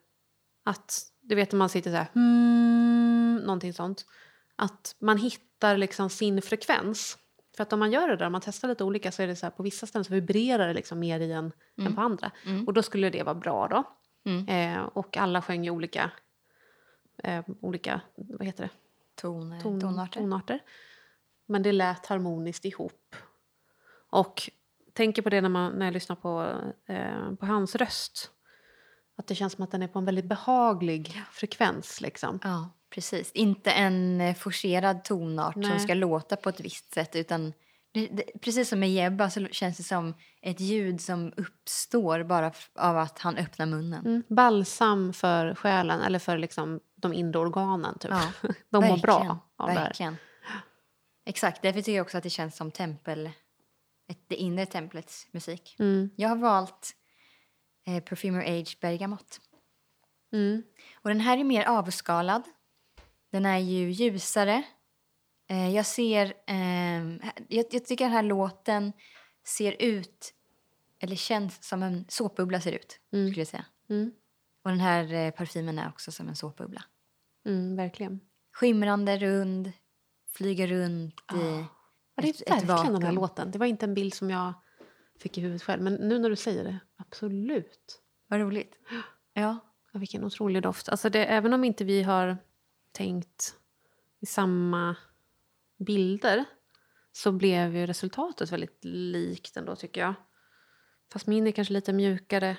att, 0.65 1.03
du 1.21 1.35
vet 1.35 1.53
när 1.53 1.59
man 1.59 1.69
sitter 1.69 1.91
så 1.91 1.97
här, 1.97 2.07
hmm, 2.13 3.37
någonting 3.37 3.73
sånt. 3.73 4.07
Att 4.57 4.97
man 4.99 5.19
hittar 5.19 5.77
liksom 5.77 6.11
sin 6.11 6.43
frekvens. 6.43 7.19
För 7.57 7.63
att 7.63 7.73
om 7.73 7.79
man 7.79 7.93
gör 7.93 8.09
det 8.09 8.17
där, 8.17 8.27
om 8.27 8.33
man 8.33 8.41
testar 8.41 8.69
lite 8.69 8.85
olika 8.85 9.13
så 9.13 9.23
är 9.23 9.27
det 9.27 9.37
så 9.37 9.47
här, 9.47 9.51
på 9.51 9.63
vissa 9.63 9.87
ställen 9.87 10.05
så 10.05 10.15
vibrerar 10.15 10.69
det 10.69 10.75
liksom 10.75 10.99
mer 10.99 11.21
i 11.21 11.33
en 11.33 11.53
än 11.77 11.95
på 11.95 12.01
andra. 12.01 12.31
Och 12.67 12.73
då 12.73 12.83
skulle 12.83 13.11
det 13.11 13.23
vara 13.23 13.35
bra 13.35 13.69
då. 13.69 13.85
Mm. 14.31 14.49
Eh, 14.49 14.83
och 14.85 15.17
alla 15.17 15.43
sjöng 15.43 15.65
ju 15.65 15.71
olika, 15.71 16.11
eh, 17.23 17.45
olika, 17.61 18.01
vad 18.17 18.47
heter 18.47 18.63
det? 18.65 18.71
Toner, 19.15 19.61
Ton- 19.61 19.81
tonarter. 19.81 20.21
tonarter. 20.21 20.61
Men 21.47 21.63
det 21.63 21.73
lät 21.73 22.07
harmoniskt 22.07 22.65
ihop. 22.65 23.17
Och 24.11 24.51
tänker 24.93 25.23
på 25.23 25.31
det 25.31 25.41
när, 25.41 25.49
man, 25.49 25.73
när 25.73 25.87
jag 25.87 25.93
lyssnar 25.93 26.17
på, 26.17 26.61
eh, 26.87 27.35
på 27.35 27.47
hans 27.47 27.75
röst. 27.75 28.31
Att 29.17 29.27
det 29.27 29.35
känns 29.35 29.53
som 29.53 29.65
att 29.65 29.71
den 29.71 29.83
är 29.83 29.89
på 29.89 29.99
en 29.99 30.05
väldigt 30.05 30.25
behaglig 30.25 31.23
frekvens. 31.33 32.01
Liksom. 32.01 32.39
Ja, 32.43 32.71
precis. 32.95 33.33
Inte 33.33 33.71
en 33.71 34.21
eh, 34.21 34.35
forcerad 34.35 35.05
tonart 35.05 35.57
Nej. 35.57 35.71
som 35.71 35.79
ska 35.79 35.95
låta 35.95 36.37
på 36.37 36.49
ett 36.49 36.61
visst 36.61 36.95
sätt. 36.95 37.17
utan 37.17 37.53
det, 37.93 38.07
det, 38.07 38.25
Precis 38.41 38.69
som 38.69 38.81
med 38.81 38.93
Jebba 38.93 39.31
så 39.31 39.47
känns 39.47 39.77
det 39.77 39.83
som 39.83 40.15
ett 40.43 40.61
ljud 40.61 41.01
som 41.01 41.33
uppstår 41.37 42.23
bara 42.23 42.53
av 42.75 42.99
att 42.99 43.19
han 43.19 43.37
öppnar 43.37 43.67
munnen. 43.67 44.07
Mm. 44.07 44.23
Balsam 44.29 45.13
för 45.13 45.55
själen, 45.55 46.01
eller 46.01 46.19
för 46.19 46.39
liksom, 46.39 46.81
de 46.97 47.13
inre 47.13 47.39
organen. 47.39 47.99
Typ. 47.99 48.11
Ja, 48.11 48.33
de 48.43 48.53
mår 48.73 48.81
verkligen, 48.81 49.01
bra 49.01 49.39
av 49.57 49.69
det 49.69 49.75
här. 49.75 49.85
verkligen. 49.85 50.17
Exakt, 51.27 51.63
därför 51.63 51.81
tycker 51.81 51.97
jag 51.97 52.05
också 52.05 52.19
att 52.19 52.23
det 52.23 52.31
känns 52.31 52.57
som 52.57 52.71
tempel, 52.71 53.31
ett, 54.09 54.19
det 54.29 54.37
inre 54.37 54.67
templets 54.67 55.27
musik. 55.33 55.77
Mm. 55.79 56.11
Jag 56.17 56.29
har 56.29 56.37
valt 56.37 56.93
eh, 57.87 58.03
Perfumer 58.03 58.61
Age 58.61 58.79
Bergamot. 58.81 59.41
Mm. 60.33 60.63
Och 60.95 61.09
den 61.09 61.21
här 61.21 61.39
är 61.39 61.45
mer 61.45 61.65
avskalad. 61.65 62.43
Den 63.35 63.47
är 63.47 63.59
ju 63.59 63.91
ljusare. 63.91 64.63
Eh, 65.49 65.75
jag 65.75 65.87
ser... 65.87 66.35
ehm, 66.47 67.21
jag, 67.49 67.65
jag 67.71 67.85
tycker 67.85 68.05
den 68.05 68.13
här 68.13 68.23
låten 68.23 68.93
ser 69.47 69.77
ut, 69.83 70.35
eller 71.01 71.17
känns 71.17 71.69
som 71.69 71.83
en 71.83 72.05
såpbubbla 72.09 72.61
ser 72.61 72.73
ut, 72.73 73.01
Mm. 73.13 73.27
skulle 73.29 73.41
jag 73.41 73.49
säga. 73.49 73.65
Mm. 73.91 74.13
Och 74.65 74.71
den 74.71 74.81
här 74.81 75.13
eh, 75.13 75.31
parfymen 75.31 75.79
är 75.79 75.89
också 75.89 76.13
som 76.13 76.29
en 76.29 76.37
såpbubbla. 76.37 76.85
Mm, 77.47 77.77
verkligen. 77.77 78.21
Skimrande, 78.53 79.17
rund, 79.19 79.73
flyger 80.29 80.67
runt 80.67 81.21
i 81.33 81.65
det 82.17 82.27
är 82.27 82.31
ett, 82.31 82.41
ett 82.41 82.51
verkligen 82.51 82.67
den 82.67 82.79
här 82.79 82.93
vakuum. 82.93 83.15
låten. 83.15 83.51
Det 83.51 83.59
var 83.59 83.67
inte 83.67 83.87
en 83.87 83.95
bild 83.95 84.15
som 84.15 84.31
jag 84.31 84.53
fick 85.19 85.39
i 85.39 85.41
huvudet 85.41 85.63
själv. 85.63 85.83
Men 85.83 85.95
nu 85.95 86.19
när 86.19 86.31
du 86.31 86.37
säger 86.37 86.65
det, 86.65 86.79
absolut. 86.97 88.03
Vad 88.29 88.41
roligt. 88.41 88.75
Ja. 89.37 89.59
Ja, 89.93 89.99
vilken 89.99 90.25
otrolig 90.25 90.63
doft. 90.63 90.89
Alltså 90.89 91.11
det, 91.11 91.25
även 91.27 91.53
om 91.53 91.65
inte 91.65 91.85
vi 91.85 92.03
har 92.03 92.39
tänkt 92.95 93.55
i 94.21 94.27
samma 94.27 94.97
bilder 95.79 96.45
så 97.13 97.33
blev 97.33 97.77
ju 97.77 97.87
resultatet 97.87 98.53
väldigt 98.53 98.85
likt 98.85 99.57
ändå 99.57 99.77
tycker 99.77 100.01
jag. 100.01 100.15
Fast 101.13 101.27
min 101.27 101.47
är 101.47 101.51
kanske 101.51 101.75
lite 101.75 101.93
mjukare. 101.93 102.57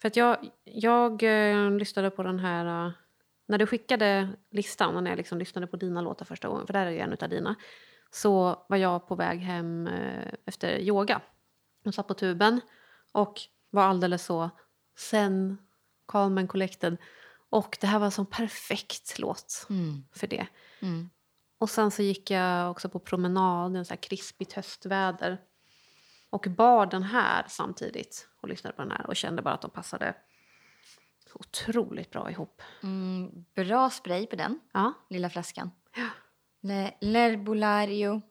För 0.00 0.08
att 0.08 0.16
jag, 0.16 0.50
jag 0.64 1.22
eh, 1.22 1.70
lyssnade 1.70 2.10
på 2.10 2.22
den 2.22 2.38
här... 2.38 2.86
eh, 2.86 2.92
när 3.48 3.58
du 3.58 3.66
skickade 3.66 4.28
listan 4.50 4.96
och 4.96 5.02
när 5.02 5.10
jag 5.10 5.16
liksom 5.16 5.38
lyssnade 5.38 5.66
på 5.66 5.76
dina 5.76 6.00
låtar 6.00 6.24
första 6.24 6.48
gången, 6.48 6.66
för 6.66 6.72
där 6.72 6.86
är 6.86 6.90
ju 6.90 6.98
en 6.98 7.12
utav 7.12 7.28
dina, 7.28 7.54
så 8.10 8.64
var 8.68 8.76
jag 8.76 9.08
på 9.08 9.14
väg 9.14 9.40
hem 9.40 9.86
eh, 9.86 10.32
efter 10.44 10.78
yoga. 10.78 11.20
Jag 11.82 11.94
satt 11.94 12.08
på 12.08 12.14
tuben 12.14 12.60
och 13.12 13.40
var 13.70 13.82
alldeles 13.82 14.24
så 14.24 14.50
sen, 14.96 15.58
calm 16.08 16.38
and 16.38 16.48
collected. 16.48 16.96
Och 17.50 17.78
det 17.80 17.86
här 17.86 17.98
var 17.98 18.06
en 18.06 18.12
sån 18.12 18.26
perfekt 18.26 19.18
låt 19.18 19.66
Mm. 19.70 20.04
för 20.12 20.26
det. 20.26 20.46
Mm. 20.80 21.10
Och 21.58 21.70
sen 21.70 21.90
så 21.90 22.02
gick 22.02 22.30
jag 22.30 22.70
också 22.70 22.88
på 22.88 22.98
promenad, 22.98 23.76
en 23.76 23.84
så 23.84 23.94
här 23.94 24.02
krispigt 24.02 24.52
höstväder. 24.52 25.40
Och 26.30 26.46
bar 26.56 26.86
den 26.86 27.02
här 27.02 27.44
samtidigt 27.48 28.28
och 28.40 28.48
lyssnade 28.48 28.76
på 28.76 28.82
den 28.82 28.90
här 28.90 29.06
och 29.06 29.16
kände 29.16 29.42
bara 29.42 29.54
att 29.54 29.62
de 29.62 29.70
passade 29.70 30.14
otroligt 31.34 32.10
bra 32.10 32.30
ihop. 32.30 32.62
Mm, 32.82 33.44
bra 33.54 33.90
spray 33.90 34.26
på 34.26 34.36
den 34.36 34.60
Ja, 34.72 34.92
lilla 35.10 35.30
flaskan. 35.30 35.70
Le, 36.62 36.90
L'Herbolario 37.00 38.22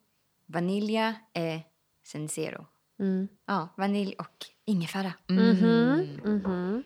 Vanilja 0.45 1.15
e 1.33 1.61
Sensero. 2.03 2.65
mm. 2.99 3.27
Ja, 3.45 3.69
vanilj 3.77 4.15
och 4.19 4.45
ingefära. 4.65 5.13
Mm. 5.29 5.49
Mhm, 5.49 6.19
mhm. 6.23 6.83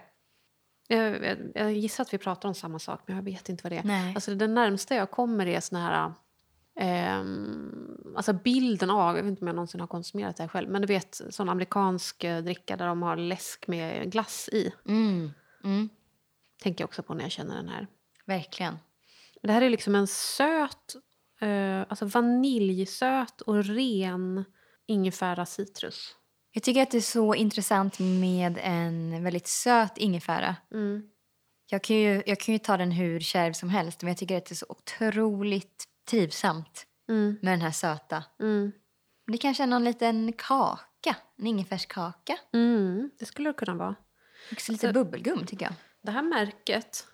Jag, 0.88 1.26
jag, 1.26 1.38
jag 1.55 1.73
gissar 1.73 2.01
att 2.03 2.14
vi 2.14 2.18
pratar 2.18 2.49
om 2.49 2.55
samma 2.55 2.80
sak, 2.80 3.01
men 3.05 3.15
jag 3.15 3.23
vet 3.23 3.49
inte 3.49 3.64
vad 3.64 3.72
det 3.72 3.77
är. 3.77 3.84
Nej. 3.84 4.15
Alltså, 4.15 4.35
det 4.35 4.47
närmsta 4.47 4.95
jag 4.95 5.11
kommer 5.11 5.47
är 5.47 5.60
såna 5.60 5.81
här... 5.81 6.14
ehm, 6.80 8.14
alltså 8.15 8.34
bilden 8.34 8.89
av, 8.89 9.15
jag 9.18 9.23
vet 9.23 9.30
inte 9.30 9.41
om 9.41 9.47
jag 9.47 9.55
någonsin 9.55 9.80
har 9.80 9.88
konsumerat 9.88 10.38
det 10.38 10.43
här 10.43 10.47
själv, 10.47 10.69
men 10.69 10.81
du 10.81 10.88
vet 10.88 11.22
sån 11.30 11.49
amerikansk 11.49 12.23
eh, 12.23 12.43
dricka 12.43 12.77
där 12.77 12.88
de 12.88 13.01
har 13.01 13.15
läsk 13.15 13.68
med 13.68 14.11
glass 14.11 14.49
i. 14.51 14.73
Mm, 14.88 15.31
mm, 15.64 15.89
Tänker 16.64 16.81
jag 16.84 16.88
också 16.88 17.03
på 17.03 17.14
när 17.14 17.23
jag 17.23 17.31
känner 17.31 17.56
den 17.56 17.69
här. 17.69 17.88
verkligen. 18.26 18.77
Det 19.41 19.52
här 19.52 19.61
är 19.61 19.69
liksom 19.69 19.95
en 19.95 20.07
söt, 20.07 20.95
eh, 21.41 21.80
alltså 21.90 22.06
vaniljsöt 22.06 23.41
och 23.41 23.65
ren 23.65 24.45
ingefära 24.88 25.45
citrus. 25.45 26.15
Jag 26.52 26.64
tycker 26.64 26.81
att 26.84 26.91
det 26.91 26.98
är 26.98 27.02
så 27.02 27.35
intressant 27.35 27.99
med 27.99 28.60
en 28.64 29.23
väldigt 29.23 29.48
söt 29.48 29.98
ingefära. 29.98 30.56
Mm. 30.73 31.10
Jag 31.69 31.84
kan, 31.84 31.95
ju, 31.95 32.23
jag 32.26 32.40
kan 32.40 32.53
ju 32.53 32.60
ta 32.60 32.77
den 32.77 32.91
hur 32.91 33.19
kärv 33.19 33.53
som 33.53 33.69
helst 33.69 34.02
men 34.02 34.07
jag 34.07 34.18
tycker 34.18 34.38
att 34.38 34.45
det 34.45 34.53
är 34.53 34.56
så 34.56 34.65
otroligt 34.69 35.84
trivsamt 36.10 36.85
Mm. 37.10 37.38
med 37.41 37.53
den 37.53 37.61
här 37.61 37.72
söta. 37.72 38.23
Mm. 38.40 38.72
Det 39.31 39.38
kanske 39.38 39.64
är 39.64 39.68
någon 39.68 39.84
liten 39.84 40.34
kaka, 40.34 41.15
en 41.38 41.48
ingefärskaka. 41.48 42.38
Mm. 42.53 43.10
Det 43.19 43.26
skulle 43.26 43.49
det 43.49 43.53
kunna 43.53 43.76
vara. 43.76 43.95
Också 44.52 44.72
lite 44.72 44.94
bubbelgum 44.94 45.45
tycker 45.45 45.65
jag. 45.65 45.73
Det 46.03 46.11
här 46.11 46.21
märket, 46.21 47.07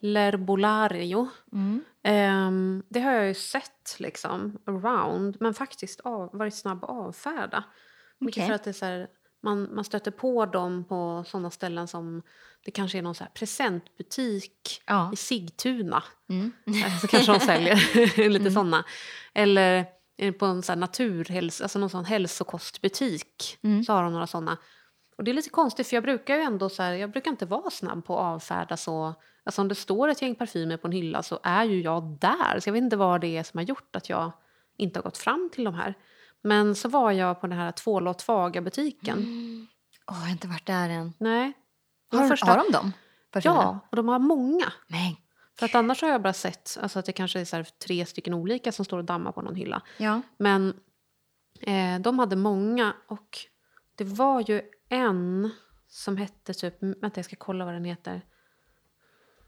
L'Herbolario, 0.00 1.28
Mm. 1.52 1.84
ehm, 2.02 2.82
det 2.88 3.00
har 3.00 3.12
jag 3.12 3.28
ju 3.28 3.34
sett 3.34 3.96
liksom 3.98 4.58
around 4.66 5.36
men 5.40 5.54
faktiskt 5.54 6.00
av, 6.00 6.30
varit 6.32 6.54
snabb 6.54 6.84
att 6.84 6.90
avfärda. 6.90 7.64
Mycket 8.18 8.36
Okej. 8.40 8.46
för 8.48 8.54
att 8.54 8.64
det 8.64 8.70
är 8.70 8.72
så 8.72 8.84
här, 8.84 9.08
man, 9.42 9.74
man 9.74 9.84
stöter 9.84 10.10
på 10.10 10.46
dem 10.46 10.84
på 10.84 11.24
sådana 11.26 11.50
ställen 11.50 11.88
som 11.88 12.22
det 12.64 12.70
kanske 12.70 12.98
är 12.98 13.02
någon 13.02 13.14
så 13.14 13.24
här 13.24 13.30
presentbutik 13.30 14.82
Ja. 14.86 15.10
i 15.12 15.16
Sigtuna. 15.16 16.02
Mm. 16.28 16.52
Eh, 16.66 16.98
Så 16.98 17.06
kanske 17.08 17.32
de 17.32 17.40
säljer 17.40 18.28
lite 18.28 18.50
såna. 18.50 18.84
Eller 19.34 19.86
är 20.16 20.26
det 20.26 20.32
på 20.32 20.46
en 20.46 20.62
sån 20.62 20.72
här 20.72 20.80
naturhäls, 20.80 21.60
alltså 21.60 21.78
någon 21.78 21.90
sån 21.90 22.04
hälsokostbutik 22.04 23.58
Mm. 23.62 23.84
så 23.84 23.92
har 23.92 24.02
de 24.02 24.12
några 24.12 24.26
såna. 24.26 24.56
Och 25.18 25.24
det 25.24 25.30
är 25.30 25.34
lite 25.34 25.50
konstigt 25.50 25.86
för 25.88 25.96
jag 25.96 26.02
brukar 26.04 26.36
ju 26.36 26.42
ändå 26.42 26.68
så 26.68 26.82
här, 26.82 26.92
jag 26.92 27.10
brukar 27.10 27.30
inte 27.30 27.46
vara 27.46 27.70
snabb 27.70 28.04
på 28.04 28.18
att 28.18 28.34
avfärda 28.34 28.76
så. 28.76 29.14
Alltså 29.44 29.62
om 29.62 29.68
det 29.68 29.74
står 29.74 30.08
ett 30.08 30.22
gäng 30.22 30.34
parfymer 30.34 30.76
på 30.76 30.86
en 30.88 30.92
hylla 30.92 31.22
så 31.22 31.38
är 31.42 31.64
ju 31.64 31.82
jag 31.82 32.02
där. 32.20 32.60
Så 32.60 32.68
jag 32.68 32.72
vet 32.72 32.82
inte 32.82 32.96
vad 32.96 33.20
det 33.20 33.36
är 33.36 33.42
som 33.42 33.58
har 33.58 33.64
gjort 33.64 33.96
att 33.96 34.08
jag 34.08 34.32
inte 34.76 34.98
har 34.98 35.02
gått 35.04 35.18
fram 35.18 35.50
till 35.52 35.64
de 35.64 35.74
här. 35.74 35.94
Men 36.42 36.74
så 36.74 36.88
var 36.88 37.12
jag 37.12 37.40
på 37.40 37.46
den 37.46 37.58
här 37.58 37.72
tvålåt 37.72 38.26
butiken. 38.62 39.18
Åh, 40.06 40.14
jag 40.16 40.24
har 40.24 40.30
inte 40.30 40.48
varit 40.48 40.66
där 40.66 40.88
än. 40.88 41.12
Nej. 41.18 41.52
Har, 42.12 42.28
första- 42.28 42.46
har 42.46 42.64
de 42.64 42.72
dem? 42.72 42.92
parfymerna? 43.30 43.62
Ja, 43.62 43.78
och 43.90 43.96
de 43.96 44.08
har 44.08 44.18
många. 44.18 44.72
Men, 44.86 45.16
För 45.58 45.66
att 45.66 45.74
annars 45.74 46.02
har 46.02 46.08
jag 46.08 46.22
bara 46.22 46.32
sett 46.32 46.78
alltså 46.82 46.98
att 46.98 47.04
det 47.06 47.12
kanske 47.12 47.40
är 47.40 47.44
så 47.44 47.64
tre 47.86 48.06
stycken 48.06 48.34
olika 48.34 48.72
som 48.72 48.84
står 48.84 48.98
och 48.98 49.04
dammar 49.04 49.32
på 49.32 49.42
någon 49.42 49.54
hylla. 49.54 49.82
ja. 49.98 50.22
Men 50.38 50.80
eh, 51.60 51.98
de 52.00 52.18
hade 52.18 52.36
många 52.36 52.94
och 53.08 53.38
det 53.94 54.04
var 54.04 54.44
ju 54.50 54.62
en 54.88 55.50
som 55.88 56.16
hette 56.16 56.54
typ, 56.54 56.82
vänta 56.82 57.18
jag 57.18 57.24
ska 57.24 57.36
kolla 57.36 57.64
vad 57.64 57.74
den 57.74 57.84
heter. 57.84 58.22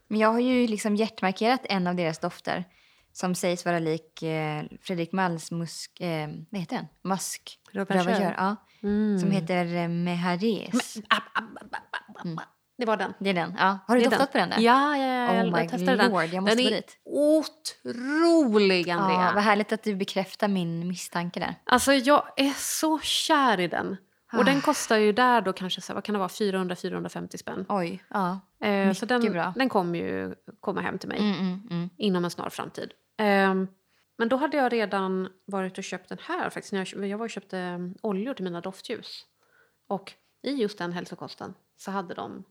Men 0.08 0.20
jag 0.20 0.32
har 0.32 0.40
ju 0.40 0.66
liksom 0.66 0.96
hjärtmarkerat 0.96 1.60
en 1.64 1.86
av 1.86 1.94
deras 1.94 2.18
dofter 2.18 2.64
som 3.12 3.34
sägs 3.34 3.64
vara 3.64 3.78
lik 3.78 4.22
eh, 4.22 4.64
Fredrik 4.80 5.12
Malms 5.12 5.50
musk... 5.50 6.00
Eh, 6.00 6.28
vad 6.50 6.60
heter 6.60 6.76
den? 6.76 6.86
Musk. 7.02 7.58
Ravageur, 7.72 8.34
ja. 8.38 8.56
Mm. 8.82 9.18
Som 9.18 9.30
heter 9.30 9.76
eh, 9.76 9.88
Mehares. 9.88 10.96
App, 10.96 11.22
app, 11.34 11.74
app, 11.74 12.26
app. 12.26 12.48
Det 12.80 12.86
var 12.86 12.96
den. 12.96 13.14
Det 13.18 13.30
är 13.30 13.34
den. 13.34 13.54
Ja. 13.58 13.78
Har 13.86 13.96
du 13.96 14.02
doftat 14.02 14.18
den. 14.18 14.26
på 14.32 14.38
den 14.38 14.50
där? 14.50 14.58
Ja, 14.58 14.96
ja, 14.96 15.34
ja 15.34 15.44
Oh 15.44 15.60
jag, 15.60 15.68
testade 15.68 15.96
den. 15.96 16.10
lord, 16.10 16.24
jag 16.24 16.42
måste 16.42 16.56
den 16.56 16.66
är 16.66 16.70
dit. 16.70 16.98
otrolig, 17.04 18.90
Andrea. 18.90 19.22
Ja, 19.22 19.32
vad 19.34 19.42
härligt 19.42 19.72
att 19.72 19.82
du 19.82 19.94
bekräftar 19.96 20.48
min 20.48 20.88
misstanke 20.88 21.40
där. 21.40 21.54
Alltså 21.64 21.92
jag 21.92 22.24
är 22.36 22.52
så 22.56 22.98
kär 22.98 23.60
i 23.60 23.68
den. 23.68 23.96
Och 24.32 24.39
Ah. 24.40 24.43
den 24.43 24.61
kostar 24.61 24.97
ju 24.98 25.12
där 25.12 25.40
då 25.40 25.52
kanske, 25.52 25.81
så 25.81 25.94
vad 25.94 26.05
kan 26.05 26.12
det 26.12 26.19
vara, 26.19 26.28
400-450 26.28 27.36
spänn. 27.36 27.66
Oj, 27.69 28.05
ja. 28.09 28.40
Eh, 28.61 28.93
så 28.93 29.07
den, 29.07 29.32
bra. 29.32 29.52
den 29.57 29.69
kommer 29.69 29.98
ju 29.98 30.35
komma 30.61 30.81
hem 30.81 30.98
till 30.98 31.09
mig 31.09 31.19
Mm, 31.19 31.39
mm, 31.40 31.61
mm. 31.70 31.90
inom 31.97 32.24
en 32.24 32.31
snar 32.31 32.51
framtid. 32.51 32.93
Ehm, 33.16 33.69
men 34.19 34.28
då 34.28 34.36
hade 34.36 34.57
jag 34.57 34.73
redan 34.73 35.28
varit 35.44 35.78
och 35.78 35.85
köpt 35.85 36.09
den 36.09 36.19
här 36.23 36.51
faktiskt. 36.51 36.73
När 36.73 36.89
jag, 36.97 37.07
jag 37.09 37.19
var 37.19 37.24
och 37.27 37.31
köpte 37.31 37.59
um, 37.59 37.94
oljor 38.02 38.35
till 38.35 38.44
mina 38.44 38.61
doftljus. 38.61 39.27
Och 39.86 40.12
i 40.43 40.51
just 40.55 40.78
den 40.78 40.93
hälsokosten 40.93 41.55
så 41.77 41.90
hade 41.90 42.15
de 42.15 42.44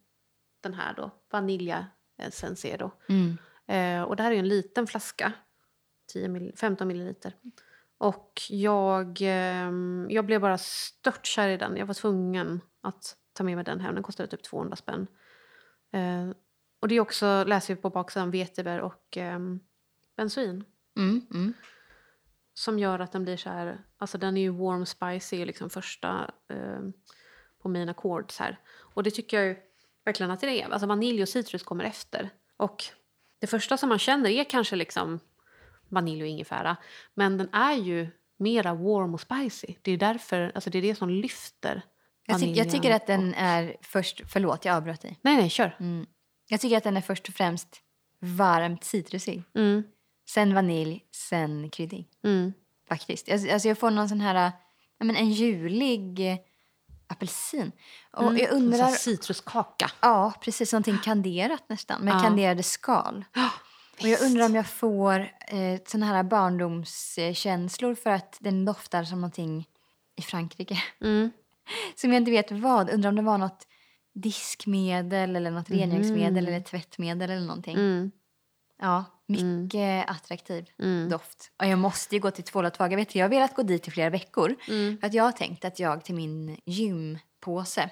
den 0.61 0.73
här 0.73 0.93
då, 0.93 1.11
Vanilja 1.31 1.85
eh, 2.17 2.29
Sensero. 2.31 2.91
Mm. 3.09 3.37
Eh, 3.67 4.03
och 4.07 4.15
det 4.15 4.23
här 4.23 4.29
är 4.31 4.35
ju 4.35 4.39
en 4.39 4.47
liten 4.47 4.87
flaska, 4.87 5.33
10 6.13 6.27
mill- 6.27 6.55
15 6.57 6.87
milliliter. 6.87 7.33
Och 7.99 8.41
jag, 8.49 9.17
ehm, 9.21 10.07
jag 10.09 10.25
blev 10.25 10.41
bara 10.41 10.57
störtkär 10.57 11.49
i 11.49 11.57
den. 11.57 11.77
Jag 11.77 11.85
var 11.85 11.93
tvungen 11.93 12.61
att 12.81 13.15
ta 13.33 13.43
med 13.43 13.55
mig 13.55 13.65
den 13.65 13.79
hem. 13.79 13.93
Den 13.93 14.03
kostade 14.03 14.29
typ 14.29 14.43
200 14.43 14.75
spänn. 14.75 15.07
Eh, 15.93 16.29
och 16.79 16.87
det 16.87 16.95
är 16.95 16.99
också, 16.99 17.43
läser 17.43 17.75
vi 17.75 17.81
på 17.81 17.89
baksidan, 17.89 18.31
vetebär 18.31 18.79
och 18.79 19.17
ehm, 19.17 19.59
benzoin. 20.17 20.63
Mm, 20.97 21.21
mm. 21.33 21.53
Som 22.53 22.79
gör 22.79 22.99
att 22.99 23.11
den 23.11 23.23
blir 23.23 23.37
så 23.37 23.49
här... 23.49 23.83
Alltså 23.97 24.17
den 24.17 24.37
är 24.37 24.41
ju 24.41 24.49
warm 24.49 24.85
spicy, 24.85 25.45
liksom 25.45 25.69
första 25.69 26.31
eh, 26.49 26.79
på 27.61 27.69
mina 27.69 27.93
chords 27.93 28.39
här. 28.39 28.59
Och 28.69 29.03
det 29.03 29.11
tycker 29.11 29.37
jag 29.37 29.45
ju 29.47 29.57
verkligen 30.05 30.31
att 30.31 30.39
det 30.39 30.61
är. 30.61 30.69
Alltså 30.69 30.87
vanilj 30.87 31.21
och 31.21 31.29
citrus 31.29 31.63
kommer 31.63 31.83
efter. 31.83 32.29
Och 32.57 32.83
det 33.39 33.47
första 33.47 33.77
som 33.77 33.89
man 33.89 33.99
känner 33.99 34.29
är 34.29 34.43
kanske 34.43 34.75
liksom 34.75 35.19
vanilj 35.89 36.21
och 36.21 36.27
ingefära. 36.27 36.75
Men 37.13 37.37
den 37.37 37.53
är 37.53 37.73
ju 37.73 38.07
mera 38.39 38.73
warm 38.73 39.13
och 39.13 39.21
spicy. 39.21 39.75
Det 39.81 39.91
är 39.91 39.97
därför, 39.97 40.51
alltså 40.55 40.69
det 40.69 40.77
är 40.77 40.81
det 40.81 40.95
som 40.95 41.09
lyfter 41.09 41.81
Jag, 42.25 42.39
ty- 42.39 42.53
jag 42.53 42.71
tycker 42.71 42.91
att 42.95 43.07
den 43.07 43.33
är 43.33 43.75
först... 43.81 44.21
Förlåt, 44.27 44.65
jag 44.65 44.75
avbröt 44.75 45.01
dig. 45.01 45.19
Nej, 45.21 45.35
nej, 45.35 45.49
kör. 45.49 45.75
Mm. 45.79 46.05
Jag 46.49 46.61
tycker 46.61 46.77
att 46.77 46.83
den 46.83 46.97
är 46.97 47.01
först 47.01 47.27
och 47.27 47.33
främst 47.33 47.81
varmt 48.21 48.83
citrusig. 48.83 49.43
Mm, 49.55 49.83
Sen 50.29 50.53
vanilj, 50.53 51.03
sen 51.11 51.69
kryddig. 51.69 52.07
mm. 52.23 52.53
Faktiskt. 52.87 53.29
Alltså, 53.31 53.51
alltså 53.53 53.67
jag 53.67 53.77
får 53.77 53.91
någon 53.91 54.09
sån 54.09 54.21
här... 54.21 54.51
Men 54.99 55.15
en 55.15 55.31
julig 55.31 56.31
eh, 56.31 56.37
apelsin. 57.07 57.71
Och 58.11 58.23
Mm. 58.23 58.37
jag 58.37 58.51
undrar... 58.51 58.87
Citruskaka. 58.87 59.91
Ja, 60.01 60.33
precis. 60.41 60.73
Någonting 60.73 60.97
kanderat 60.97 61.63
nästan. 61.69 62.01
Med 62.01 62.13
Ja. 62.13 62.19
kanderade 62.19 62.63
skal. 62.63 63.25
Och 64.01 64.07
jag 64.07 64.21
undrar 64.21 64.45
om 64.45 64.55
jag 64.55 64.67
får 64.67 65.19
eh, 65.47 65.79
såna 65.85 66.05
här 66.05 66.23
barndomskänslor 66.23 67.95
för 67.95 68.09
att 68.09 68.37
den 68.39 68.65
doftar 68.65 69.03
som 69.03 69.21
någonting 69.21 69.67
i 70.15 70.21
Frankrike. 70.21 70.83
Mm. 71.01 71.31
Som 71.95 72.13
jag 72.13 72.21
inte 72.21 72.31
vet 72.31 72.51
vad. 72.51 72.89
Undrar 72.89 73.09
om 73.09 73.15
det 73.15 73.21
var 73.21 73.37
något 73.37 73.67
diskmedel 74.13 75.35
eller 75.35 75.51
något 75.51 75.69
rengöringsmedel 75.69 76.47
eller 76.47 76.61
tvättmedel 76.61 77.29
eller 77.29 77.45
någonting. 77.47 77.75
Mm. 77.75 78.11
Ja, 78.81 79.05
mycket 79.25 80.09
attraktiv 80.09 80.69
Mm. 80.79 81.09
doft. 81.09 81.51
Och 81.57 81.65
jag 81.65 81.79
måste 81.79 82.15
ju 82.15 82.21
gå 82.21 82.31
till 82.31 82.43
tvålåttvag. 82.43 82.91
Jag 82.91 82.97
vet, 82.97 83.15
jag 83.15 83.25
har 83.25 83.29
velat 83.29 83.55
gå 83.55 83.63
dit 83.63 83.87
i 83.87 83.91
flera 83.91 84.09
veckor. 84.09 84.55
Mm. 84.67 84.97
För 84.97 85.07
att 85.07 85.13
jag 85.13 85.23
har 85.23 85.31
tänkt 85.31 85.65
att 85.65 85.79
jag 85.79 86.03
till 86.05 86.15
min 86.15 86.57
gympåse 86.65 87.89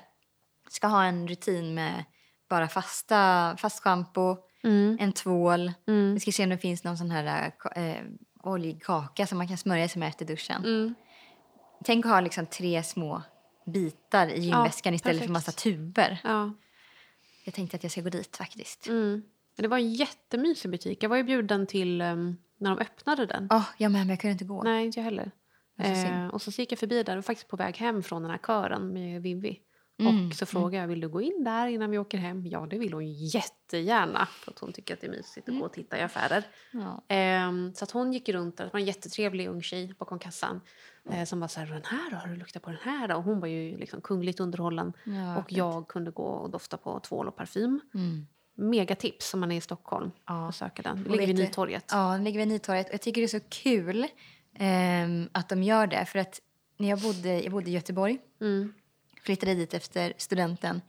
ska 0.69 0.87
ha 0.87 1.03
en 1.03 1.27
rutin 1.27 1.73
med 1.73 2.03
bara 2.49 2.67
fasta, 2.67 3.55
fast 3.57 3.83
schampo, 3.83 4.37
Mm. 4.67 4.97
en 4.99 5.11
tvål. 5.11 5.71
Mm. 5.87 6.13
Vi 6.13 6.19
ska 6.19 6.31
se 6.31 6.43
om 6.43 6.49
det 6.49 6.57
finns 6.57 6.83
någon 6.83 6.97
sån 6.97 7.11
här 7.11 7.51
eh, 7.75 8.01
oljig 8.43 8.83
kaka 8.83 9.27
som 9.27 9.37
man 9.37 9.47
kan 9.47 9.57
smörja 9.57 9.87
sig 9.87 9.99
med 9.99 10.09
efter 10.09 10.25
duschen. 10.25 10.65
Mm. 10.65 10.95
Tänk 11.83 12.05
att 12.05 12.11
ha 12.11 12.21
liksom 12.21 12.45
tre 12.45 12.83
små 12.83 13.21
bitar 13.65 14.27
i 14.27 14.39
gymväskan 14.39 14.93
istället 14.93 15.17
för 15.17 15.27
perfekt. 15.27 15.31
massa 15.31 15.51
tuber. 15.51 16.19
Ja. 16.23 16.53
Jag 17.45 17.53
tänkte 17.53 17.77
att 17.77 17.83
jag 17.83 17.91
ska 17.91 18.01
gå 18.01 18.09
dit 18.09 18.37
faktiskt. 18.37 18.87
Mm. 18.87 19.23
Det 19.55 19.67
var 19.67 19.77
en 19.77 19.93
jättemysig 19.93 20.71
butik. 20.71 21.03
Jag 21.03 21.09
var 21.09 21.17
ju 21.17 21.23
bjuden 21.23 21.67
till 21.67 22.01
um, 22.01 22.37
när 22.57 22.69
de 22.69 22.79
öppnade 22.79 23.25
den. 23.25 23.49
Jag 23.77 23.91
med, 23.91 24.01
men 24.01 24.09
jag 24.09 24.19
kunde 24.19 24.31
inte 24.31 24.45
gå. 24.45 24.63
Nej, 24.63 24.85
inte 24.85 24.99
jag 24.99 25.03
heller. 25.03 25.31
Så 25.77 25.83
synd. 25.83 26.23
Eh, 26.23 26.27
och 26.27 26.41
så 26.41 26.61
gick 26.61 26.71
jag 26.71 26.79
förbi 26.79 27.03
där 27.03 27.17
och 27.17 27.25
faktiskt 27.25 27.47
på 27.47 27.57
väg 27.57 27.77
hem 27.77 28.03
från 28.03 28.21
den 28.21 28.31
här 28.31 28.37
kören 28.37 28.93
med 28.93 29.21
Vivi. 29.21 29.59
Mm, 29.99 30.27
Och 30.27 30.33
så 30.35 30.45
frågade 30.45 30.77
jag, 30.77 30.87
vill 30.87 30.99
du 31.01 31.09
gå 31.09 31.21
in 31.21 31.43
där 31.43 31.67
innan 31.67 31.91
vi 31.91 31.97
åker 31.97 32.17
hem? 32.17 32.47
Ja, 32.47 32.67
det 32.69 32.77
vill 32.77 32.93
hon 32.93 33.11
jättegärna. 33.13 34.25
För 34.25 34.51
att 34.51 34.59
hon 34.59 34.73
tycker 34.73 34.93
att 34.93 35.01
det 35.01 35.07
är 35.07 35.11
mysigt 35.11 35.49
att 35.49 35.59
gå 35.59 35.65
och 35.65 35.73
titta 35.73 35.97
i 35.97 36.01
affärer. 36.01 36.43
Ja. 36.71 37.03
Ehm, 37.07 37.73
så 37.73 37.83
att 37.83 37.91
hon 37.91 38.13
gick 38.13 38.29
runt 38.29 38.57
där. 38.57 38.65
Det 38.65 38.69
var 38.73 38.79
en 38.79 38.85
jättetrevlig 38.85 39.47
ung 39.47 39.61
tjej 39.61 39.93
bakom 39.99 40.19
kassan. 40.19 40.61
Eh, 41.09 41.23
som 41.25 41.39
var 41.39 41.47
så 41.47 41.59
här, 41.59 41.67
den 41.67 41.83
här 41.85 42.11
då? 42.11 42.15
Har 42.17 42.27
du 42.27 42.35
luktat 42.35 42.63
på 42.63 42.69
den 42.69 42.79
här 42.83 43.07
då? 43.07 43.15
Och 43.15 43.23
hon 43.23 43.39
var 43.39 43.47
ju 43.47 43.77
liksom 43.77 44.01
kungligt 44.01 44.39
underhållen. 44.39 44.93
Ja, 45.03 45.37
och 45.37 45.51
jag 45.53 45.87
kunde 45.87 46.11
gå 46.11 46.23
och 46.23 46.49
dofta 46.49 46.77
på 46.77 46.99
tvål 46.99 47.27
och 47.27 47.35
parfym. 47.35 47.79
Mm. 47.93 48.27
Megatips 48.55 49.33
om 49.33 49.39
man 49.39 49.51
är 49.51 49.57
i 49.57 49.61
Stockholm. 49.61 50.11
Ja. 50.25 50.47
Och 50.47 50.55
söka 50.55 50.81
den. 50.81 51.05
Och 51.05 51.11
ligger 51.11 51.27
vid 51.27 51.35
Nytorget. 51.39 51.85
Ja, 51.91 52.11
den 52.11 52.23
ligger 52.23 52.39
vid 52.39 52.47
Nytorget. 52.47 52.87
Jag 52.91 53.01
tycker 53.01 53.21
det 53.21 53.25
är 53.25 53.39
så 53.39 53.45
kul 53.49 54.07
ehm, 54.53 55.29
att 55.31 55.49
de 55.49 55.63
gör 55.63 55.87
det. 55.87 56.05
För 56.05 56.19
att 56.19 56.41
när 56.77 56.89
jag 56.89 56.99
bodde, 57.01 57.41
jag 57.43 57.51
bodde 57.51 57.69
i 57.69 57.73
Göteborg, 57.73 58.17
Mm. 58.41 58.73
Flyttade 59.23 59.55
dit 59.55 59.73
efter 59.73 60.13
studenten 60.17 60.81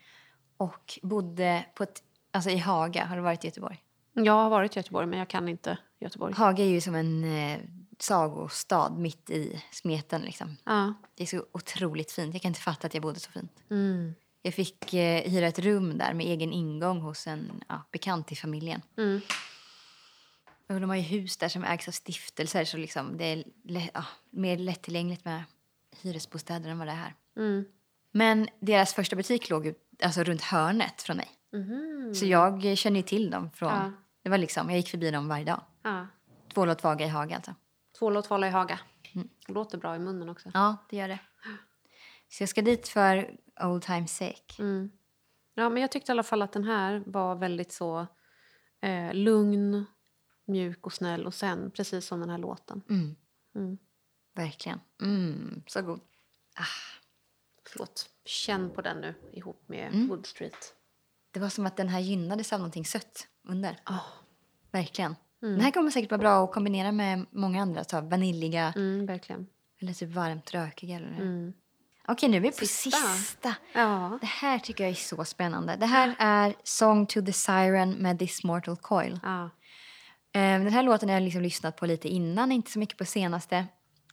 och 0.57 0.99
bodde 1.03 1.67
på 1.75 1.83
ett, 1.83 2.03
alltså 2.31 2.51
i 2.51 2.59
Haga. 2.59 3.05
Har 3.05 3.17
du 3.17 3.23
varit 3.23 3.45
i 3.45 3.47
Göteborg? 3.47 3.85
Jag 4.13 4.33
har 4.33 4.51
varit 4.51 4.77
i 4.77 4.79
Göteborg, 4.79 5.07
men 5.07 5.19
jag 5.19 5.29
kan 5.29 5.49
inte 5.49 5.79
Göteborg. 6.01 6.35
Haga 6.35 6.65
är 6.65 6.69
ju 6.69 6.81
som 6.81 6.95
en 6.95 7.25
eh, 7.25 7.61
sagostad 7.99 8.99
mitt 8.99 9.31
i 9.31 9.63
smeten. 9.71 10.23
Liksom. 10.23 10.57
Ja. 10.65 10.95
Det 11.15 11.23
är 11.23 11.27
så 11.27 11.45
otroligt 11.53 12.13
fint. 12.13 12.35
Jag 12.35 12.43
kan 12.43 12.49
inte 12.49 12.61
fatta 12.61 12.87
att 12.87 12.95
jag 12.95 13.03
bodde 13.03 13.21
så 13.21 13.31
fint. 13.31 13.53
Mm. 13.71 14.15
Jag 14.43 14.55
fick 14.55 14.95
eh, 14.95 15.31
hyra 15.31 15.47
ett 15.47 15.59
rum 15.59 15.99
där 15.99 16.15
med 16.15 16.27
egen 16.27 16.53
ingång 16.53 17.01
hos 17.01 17.27
en 17.27 17.65
ja, 17.69 17.83
bekant 17.93 18.33
i 18.33 18.37
familjen. 18.37 18.83
Mm. 18.97 19.21
Och 20.69 20.81
de 20.81 20.91
har 20.91 20.97
ju 20.97 21.03
hus 21.03 21.37
där 21.37 21.49
som 21.49 21.65
ägs 21.65 21.89
av 21.89 21.93
stiftelser 21.93 22.65
så 22.65 22.77
liksom 22.77 23.17
det 23.17 23.25
är 23.25 23.45
ja, 23.95 24.05
mer 24.31 24.57
lättillgängligt 24.57 25.25
med 25.25 25.43
hyresbostäder 26.01 26.71
än 26.71 26.79
vad 26.79 26.89
det 26.89 26.93
är 26.93 26.97
här. 26.97 27.15
Mm. 27.37 27.65
Men 28.13 28.49
deras 28.61 28.95
första 28.95 29.17
butik 29.17 29.51
låg 29.51 29.75
alltså 30.03 30.23
runt 30.23 30.43
hörnet 30.43 31.03
från 31.03 31.17
mig. 31.17 31.29
Mhm. 31.53 32.15
Så 32.15 32.27
jag 32.27 32.79
känner 32.79 32.97
ju 32.97 33.03
till 33.03 33.31
dem 33.31 33.51
från... 33.51 33.69
Ja. 33.69 33.93
Det 34.23 34.31
var 34.31 34.39
liksom, 34.39 34.71
jag 34.71 34.77
gick 34.77 34.89
förbi 34.89 35.11
dem 35.11 35.29
varje 35.29 35.45
dag. 35.45 35.61
Ja. 35.83 36.07
Tvål 36.55 36.77
Vaga 36.83 37.07
i 37.07 37.09
Haga 37.09 37.37
alltså. 37.37 37.55
Tvål 37.99 38.17
och 38.17 38.25
tvåla 38.25 38.47
i 38.49 38.51
Haga. 38.51 38.81
Låter 39.49 39.79
bra 39.79 39.97
i 39.97 39.99
munnen 39.99 40.29
också. 40.29 40.51
Ja, 40.55 40.77
det 40.91 40.97
gör 40.97 41.09
det. 41.09 41.19
Så 42.29 42.43
jag 42.43 42.49
ska 42.49 42.63
dit 42.63 42.89
för 42.89 43.37
old 43.61 43.83
times 43.83 44.17
sake. 44.17 44.55
Mm. 44.63 44.91
Ja, 45.55 45.69
men 45.69 45.83
jag 45.83 45.93
tyckte 45.93 46.11
i 46.11 46.15
alla 46.15 46.23
fall 46.23 46.43
att 46.43 46.53
den 46.53 46.65
här 46.65 47.03
var 47.07 47.35
väldigt 47.35 47.73
så 47.73 48.07
eh, 48.81 49.15
lugn, 49.15 49.85
mjuk 50.45 50.87
och 50.87 50.93
snäll. 50.93 51.27
Och 51.27 51.35
sen 51.35 51.71
precis 51.71 52.07
som 52.07 52.21
den 52.21 52.31
här 52.31 52.39
låten. 52.39 52.83
Mm. 52.91 53.17
Mm. 53.55 53.79
Verkligen. 54.35 54.81
Mm, 55.03 55.63
så 55.67 55.83
god. 55.83 56.01
Förlåt. 57.73 58.07
Känn 58.25 58.71
på 58.71 58.81
den 58.83 59.01
nu 59.01 59.15
ihop 59.33 59.63
med 59.67 59.89
Mm. 59.89 60.09
Wood 60.09 60.27
Street. 60.27 60.75
Det 61.31 61.41
var 61.41 61.49
som 61.49 61.67
att 61.67 61.77
den 61.77 61.89
här 61.89 62.01
gynnades 62.01 62.53
av 62.53 62.59
någonting 62.59 62.85
sött 62.85 63.27
under. 63.49 63.81
Oh. 63.87 64.05
Verkligen. 64.71 65.17
Den 65.41 65.61
här 65.61 65.71
kommer 65.71 65.91
säkert 65.91 66.11
vara 66.11 66.19
bra 66.19 66.45
att 66.45 66.53
kombinera 66.53 66.93
med 66.93 67.27
många 67.31 67.63
andra. 67.63 67.85
Så 67.85 68.01
vaniljiga 68.01 68.73
Mm, 68.77 69.07
verkligen. 69.07 69.47
eller 69.81 69.93
typ 69.93 70.09
varmt 70.11 70.55
rökiga. 70.55 70.97
Eller 70.97 71.09
Mm. 71.09 71.53
Okej, 72.09 72.29
nu 72.29 72.37
är 72.37 72.41
vi 72.41 72.51
på 72.51 72.67
Sista. 72.67 72.99
sista. 72.99 73.55
Ja. 73.75 74.19
Det 74.21 74.27
här 74.27 74.59
tycker 74.59 74.85
jag 74.85 74.91
är 74.91 74.95
så 74.95 75.25
spännande. 75.25 75.77
Det 75.77 75.87
här 75.87 76.15
är 76.19 76.55
Song 76.65 77.07
to 77.07 77.23
the 77.27 77.33
Siren 77.33 77.91
med 77.91 78.19
This 78.19 78.45
Mortal 78.45 78.77
Coil. 78.77 79.21
ja. 79.23 79.45
Eh, 80.33 80.41
Den 80.63 80.69
här 80.73 80.83
låten 80.83 81.09
har 81.09 81.17
jag 81.17 81.23
liksom 81.23 81.43
lyssnat 81.43 81.77
på 81.77 81.87
lite 81.87 82.09
innan, 82.09 82.53
inte 82.53 82.71
så 82.71 82.79
mycket 82.79 82.99
på 82.99 83.05
senaste. 83.05 83.67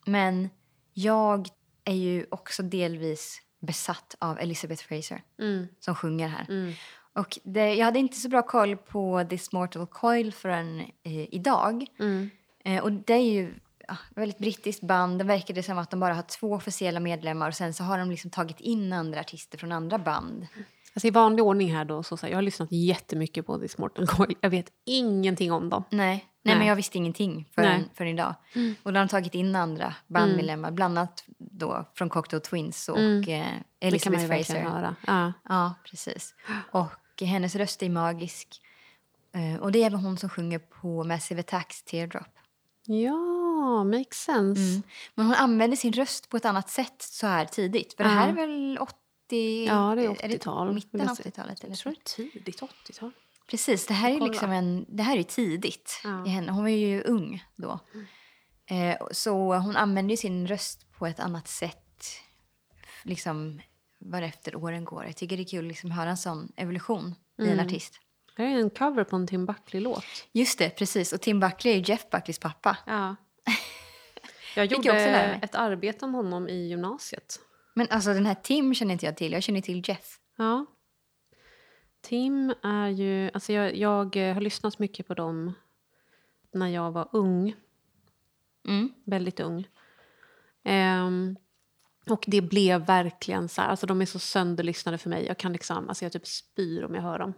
Men 0.06 0.50
jag 0.94 1.48
är 1.84 1.94
ju 1.94 2.26
också 2.32 2.64
delvis 2.64 3.42
besatt 3.66 4.16
av 4.20 4.40
Elizabeth 4.40 4.84
Fraser 4.84 5.22
Mm. 5.40 5.68
som 5.80 5.96
sjunger 5.96 6.28
här. 6.28 6.46
Mm. 6.50 6.74
Och 7.14 7.40
det, 7.44 7.74
jag 7.76 7.86
hade 7.86 8.00
inte 8.00 8.18
så 8.18 8.30
bra 8.30 8.42
koll 8.42 8.78
på 8.78 9.26
This 9.30 9.52
Mortal 9.52 9.88
Coil 9.88 10.34
förrän 10.34 10.80
eh, 10.80 11.34
idag. 11.36 11.86
Mm. 12.00 12.30
Eh, 12.66 12.84
och 12.84 12.92
det 12.92 13.14
är 13.14 13.32
ju 13.34 13.54
ja, 13.88 13.98
väldigt 14.16 14.38
brittiskt 14.38 14.82
band. 14.82 15.20
Det 15.20 15.24
verkar 15.24 15.62
som 15.62 15.78
att 15.78 15.92
de 15.92 16.00
bara 16.00 16.14
har 16.14 16.22
två 16.22 16.54
officiella 16.54 17.00
medlemmar 17.00 17.48
och 17.48 17.56
sen 17.56 17.74
så 17.74 17.84
har 17.84 17.98
de 17.98 18.12
liksom 18.12 18.32
tagit 18.32 18.60
in 18.60 18.94
andra 18.94 19.20
artister 19.20 19.58
från 19.58 19.72
andra 19.72 19.98
band. 19.98 20.48
Alltså 20.96 21.08
I 21.08 21.12
vanlig 21.12 21.44
ordning 21.46 21.74
här 21.76 21.86
då, 21.86 22.04
så, 22.04 22.18
så 22.18 22.26
här, 22.26 22.32
jag 22.32 22.38
har 22.38 22.42
lyssnat 22.42 22.72
jättemycket 22.72 23.46
på 23.46 23.60
This 23.60 23.78
Mortal 23.78 24.08
Coil. 24.08 24.36
Jag 24.42 24.50
vet 24.50 24.66
ingenting 24.86 25.52
om 25.52 25.70
dem. 25.70 25.84
Nej, 25.90 26.08
nej, 26.08 26.26
Nej. 26.42 26.58
men 26.58 26.68
jag 26.68 26.76
visste 26.76 26.98
ingenting 26.98 27.50
förrän, 27.56 27.80
Nej. 27.82 27.90
förrän 27.94 28.10
idag. 28.12 28.36
Och 28.84 28.94
då 28.94 29.00
har 29.00 29.06
de 29.06 29.10
tagit 29.10 29.36
in 29.36 29.56
andra 29.56 29.94
bandmedlemmar, 30.08 30.72
bland 30.72 30.98
annat 30.98 31.24
då 31.38 31.86
från 31.94 32.10
Cocteau 32.10 32.40
Twins 32.40 32.90
och 32.90 32.98
Mm. 33.00 33.20
eh, 33.20 33.26
Det 33.92 34.00
kan 34.00 34.14
man 34.14 34.22
Elizabeth 34.22 34.38
ju 34.38 34.44
Fraser. 34.44 34.62
höra. 34.62 34.96
Ja. 35.08 35.34
Ja, 35.50 35.74
precis. 35.90 36.34
Och 36.72 37.22
hennes 37.22 37.56
röst 37.56 37.84
är 37.84 37.90
magisk. 37.90 38.62
Eh, 39.34 39.62
Och 39.62 39.72
det 39.72 39.82
är 39.82 39.86
även 39.86 40.00
hon 40.00 40.18
som 40.18 40.30
sjunger 40.30 40.60
på 40.60 41.04
Massive 41.04 41.40
Attacks 41.40 41.84
Teardrop. 41.84 42.28
ja, 42.86 43.84
makes 43.84 44.18
sense. 44.18 44.62
Mm. 44.62 44.84
Men 45.16 45.26
hon 45.26 45.36
använder 45.36 45.78
sin 45.78 45.94
röst 45.94 46.30
på 46.30 46.38
ett 46.38 46.46
annat 46.46 46.70
sätt 46.70 46.96
så 47.02 47.28
här 47.28 47.46
tidigt. 47.46 47.94
För 47.94 48.04
det 48.04 48.10
här 48.10 48.30
är 48.30 48.34
väl 48.34 48.78
80... 49.28 49.66
Ja, 49.66 49.96
det 49.96 50.06
är 50.06 50.10
Är 50.10 50.30
80-tal. 50.30 50.74
mitten 50.74 51.02
av 51.10 51.16
ser- 51.16 51.24
80-talet? 51.24 51.60
Eller 51.64 51.72
Jag 51.72 51.78
tror 51.80 51.92
det 51.94 52.00
är 52.00 52.30
tidigt 52.32 52.62
80-tal. 52.62 53.12
Precis, 53.48 53.88
det 53.88 53.94
här 53.94 54.10
är 54.12 54.20
Kolla. 54.20 54.32
liksom 54.32 54.52
en, 54.52 54.86
det 54.90 55.04
här 55.04 55.18
är 55.18 55.24
tidigt 55.24 56.02
Ja. 56.04 56.26
i 56.26 56.30
henne. 56.30 56.52
Hon 56.52 56.64
var 56.64 56.70
ju 56.70 57.02
ung 57.04 57.44
då. 57.56 57.80
Eh, 58.70 58.98
så 59.12 59.56
hon 59.56 59.76
använder 59.76 60.12
ju 60.14 60.18
sin 60.18 60.48
röst 60.48 60.92
på 60.98 61.08
ett 61.08 61.20
annat 61.20 61.48
sätt 61.48 62.06
liksom 63.04 63.62
varefter 64.00 64.56
åren 64.56 64.86
går. 64.86 65.06
Jag 65.06 65.16
tycker 65.16 65.38
det 65.38 65.44
är 65.44 65.48
kul 65.48 65.66
liksom, 65.66 65.92
att 65.92 65.98
höra 65.98 66.10
en 66.10 66.18
sån 66.18 66.52
evolution 66.56 67.16
i 67.42 67.50
en 67.50 67.60
artist. 67.60 68.00
Det 68.36 68.44
här 68.44 68.56
är 68.56 68.60
en 68.60 68.70
cover 68.70 69.04
på 69.04 69.16
en 69.16 69.28
Tim 69.28 69.46
Buckley-låt. 69.46 70.06
Just 70.32 70.60
det, 70.60 70.70
precis. 70.70 71.14
Och 71.14 71.22
Tim 71.22 71.40
Buckley 71.40 71.74
är 71.74 71.78
ju 71.78 71.84
Jeff 71.88 72.10
Buckleys 72.10 72.40
pappa. 72.40 72.78
Ja. 72.86 73.16
Jag 74.56 74.66
gjorde 74.66 74.88
jag 74.88 75.44
ett 75.44 75.56
arbete 75.56 76.06
om 76.06 76.14
honom 76.14 76.50
i 76.50 76.68
gymnasiet. 76.68 77.40
Men 77.78 77.88
alltså 77.90 78.14
den 78.14 78.26
här 78.26 78.36
Tim 78.36 78.74
känner 78.74 78.94
inte 78.94 79.06
jag 79.06 79.18
till. 79.18 79.32
Jag 79.32 79.44
känner 79.44 79.62
till 79.62 79.90
Jeff. 79.90 80.20
Ja. 80.36 80.66
Tim 82.02 82.54
är 82.64 82.90
ju... 82.90 83.32
Alltså 83.34 83.54
jag, 83.54 83.76
jag 83.76 84.16
eh, 84.16 84.34
har 84.34 84.42
lyssnat 84.42 84.80
mycket 84.80 85.08
på 85.08 85.14
dem 85.14 85.54
när 86.54 86.68
jag 86.68 86.92
var 86.92 87.10
ung. 87.12 87.56
Mm. 88.68 88.94
Väldigt 89.06 89.40
ung. 89.40 89.68
Ehm, 90.64 91.36
och 92.10 92.24
det 92.28 92.42
blev 92.42 92.86
verkligen 92.86 93.50
så 93.50 93.62
här... 93.62 93.70
Alltså 93.70 93.88
de 93.88 94.02
är 94.02 94.06
så 94.06 94.20
sönderlyssnade 94.20 94.98
för 94.98 95.10
mig. 95.10 95.26
Jag 95.26 95.38
kan 95.38 95.54
liksom... 95.54 95.90
Alltså 95.90 96.06
jag 96.06 96.12
typ 96.12 96.28
spyr 96.28 96.84
om 96.84 96.96
jag 96.96 97.02
hör 97.02 97.20
dem. 97.20 97.34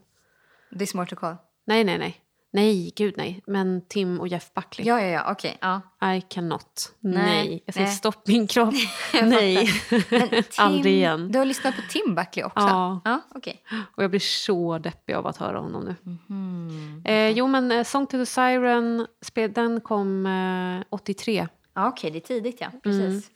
Det 0.71 0.83
är 0.83 0.87
smart 0.87 1.13
att 1.13 1.19
kolla. 1.19 1.37
Nej, 1.65 1.83
nej, 1.83 1.97
nej. 1.97 2.21
Nej, 2.51 2.93
gud 2.95 3.13
nej. 3.17 3.41
Men 3.47 3.81
Tim 3.87 4.19
och 4.19 4.27
Jeff 4.27 4.53
Buckley. 4.53 4.87
Ja, 4.87 5.01
ja, 5.01 5.07
ja. 5.07 5.31
Okej. 5.31 5.57
ja. 5.61 5.81
I 6.15 6.21
cannot. 6.21 6.93
Nej. 6.99 7.23
Nej, 7.23 7.63
Jag 7.65 7.73
säger 7.73 7.87
nej. 7.87 7.95
stopp 7.95 8.27
min 8.27 8.47
kropp. 8.47 8.73
nej. 9.23 9.69
Men 10.09 10.29
Tim, 10.29 10.43
Aldrig 10.57 10.93
igen. 10.93 11.31
Du 11.31 11.39
har 11.39 11.45
lyssnat 11.45 11.75
på 11.75 11.81
Tim 11.89 12.15
Buckley 12.15 12.45
också? 12.45 12.59
Ja. 12.59 13.01
ja 13.05 13.21
okej. 13.35 13.63
Och 13.95 14.03
jag 14.03 14.09
blir 14.09 14.19
så 14.19 14.77
deppig 14.77 15.13
av 15.13 15.27
att 15.27 15.37
höra 15.37 15.59
honom 15.59 15.83
nu. 15.85 15.95
Mhm. 16.03 17.01
Eh, 17.05 17.29
jo, 17.29 17.47
men 17.47 17.71
eh, 17.71 17.83
Song 17.83 18.07
to 18.07 18.17
the 18.17 18.25
Siren, 18.25 19.07
den 19.53 19.81
kom 19.81 20.25
eh, 20.25 20.83
83. 20.89 21.47
Ja, 21.73 21.87
okej. 21.87 22.11
Det 22.11 22.17
är 22.17 22.27
tidigt, 22.27 22.61
ja. 22.61 22.67
Precis. 22.83 23.29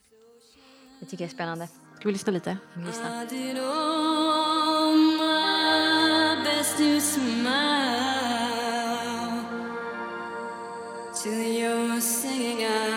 Det 0.99 1.05
tycker 1.05 1.23
jag 1.23 1.29
är 1.31 1.35
spännande. 1.35 1.67
Ska 1.95 2.07
vi 2.07 2.11
lyssna 2.11 2.31
lite? 2.31 2.57
Vi 2.73 2.85
lyssnar. 2.85 3.25
Till 11.21 11.43
your 11.43 12.01
singing 12.01 12.65
eyes 12.65 12.90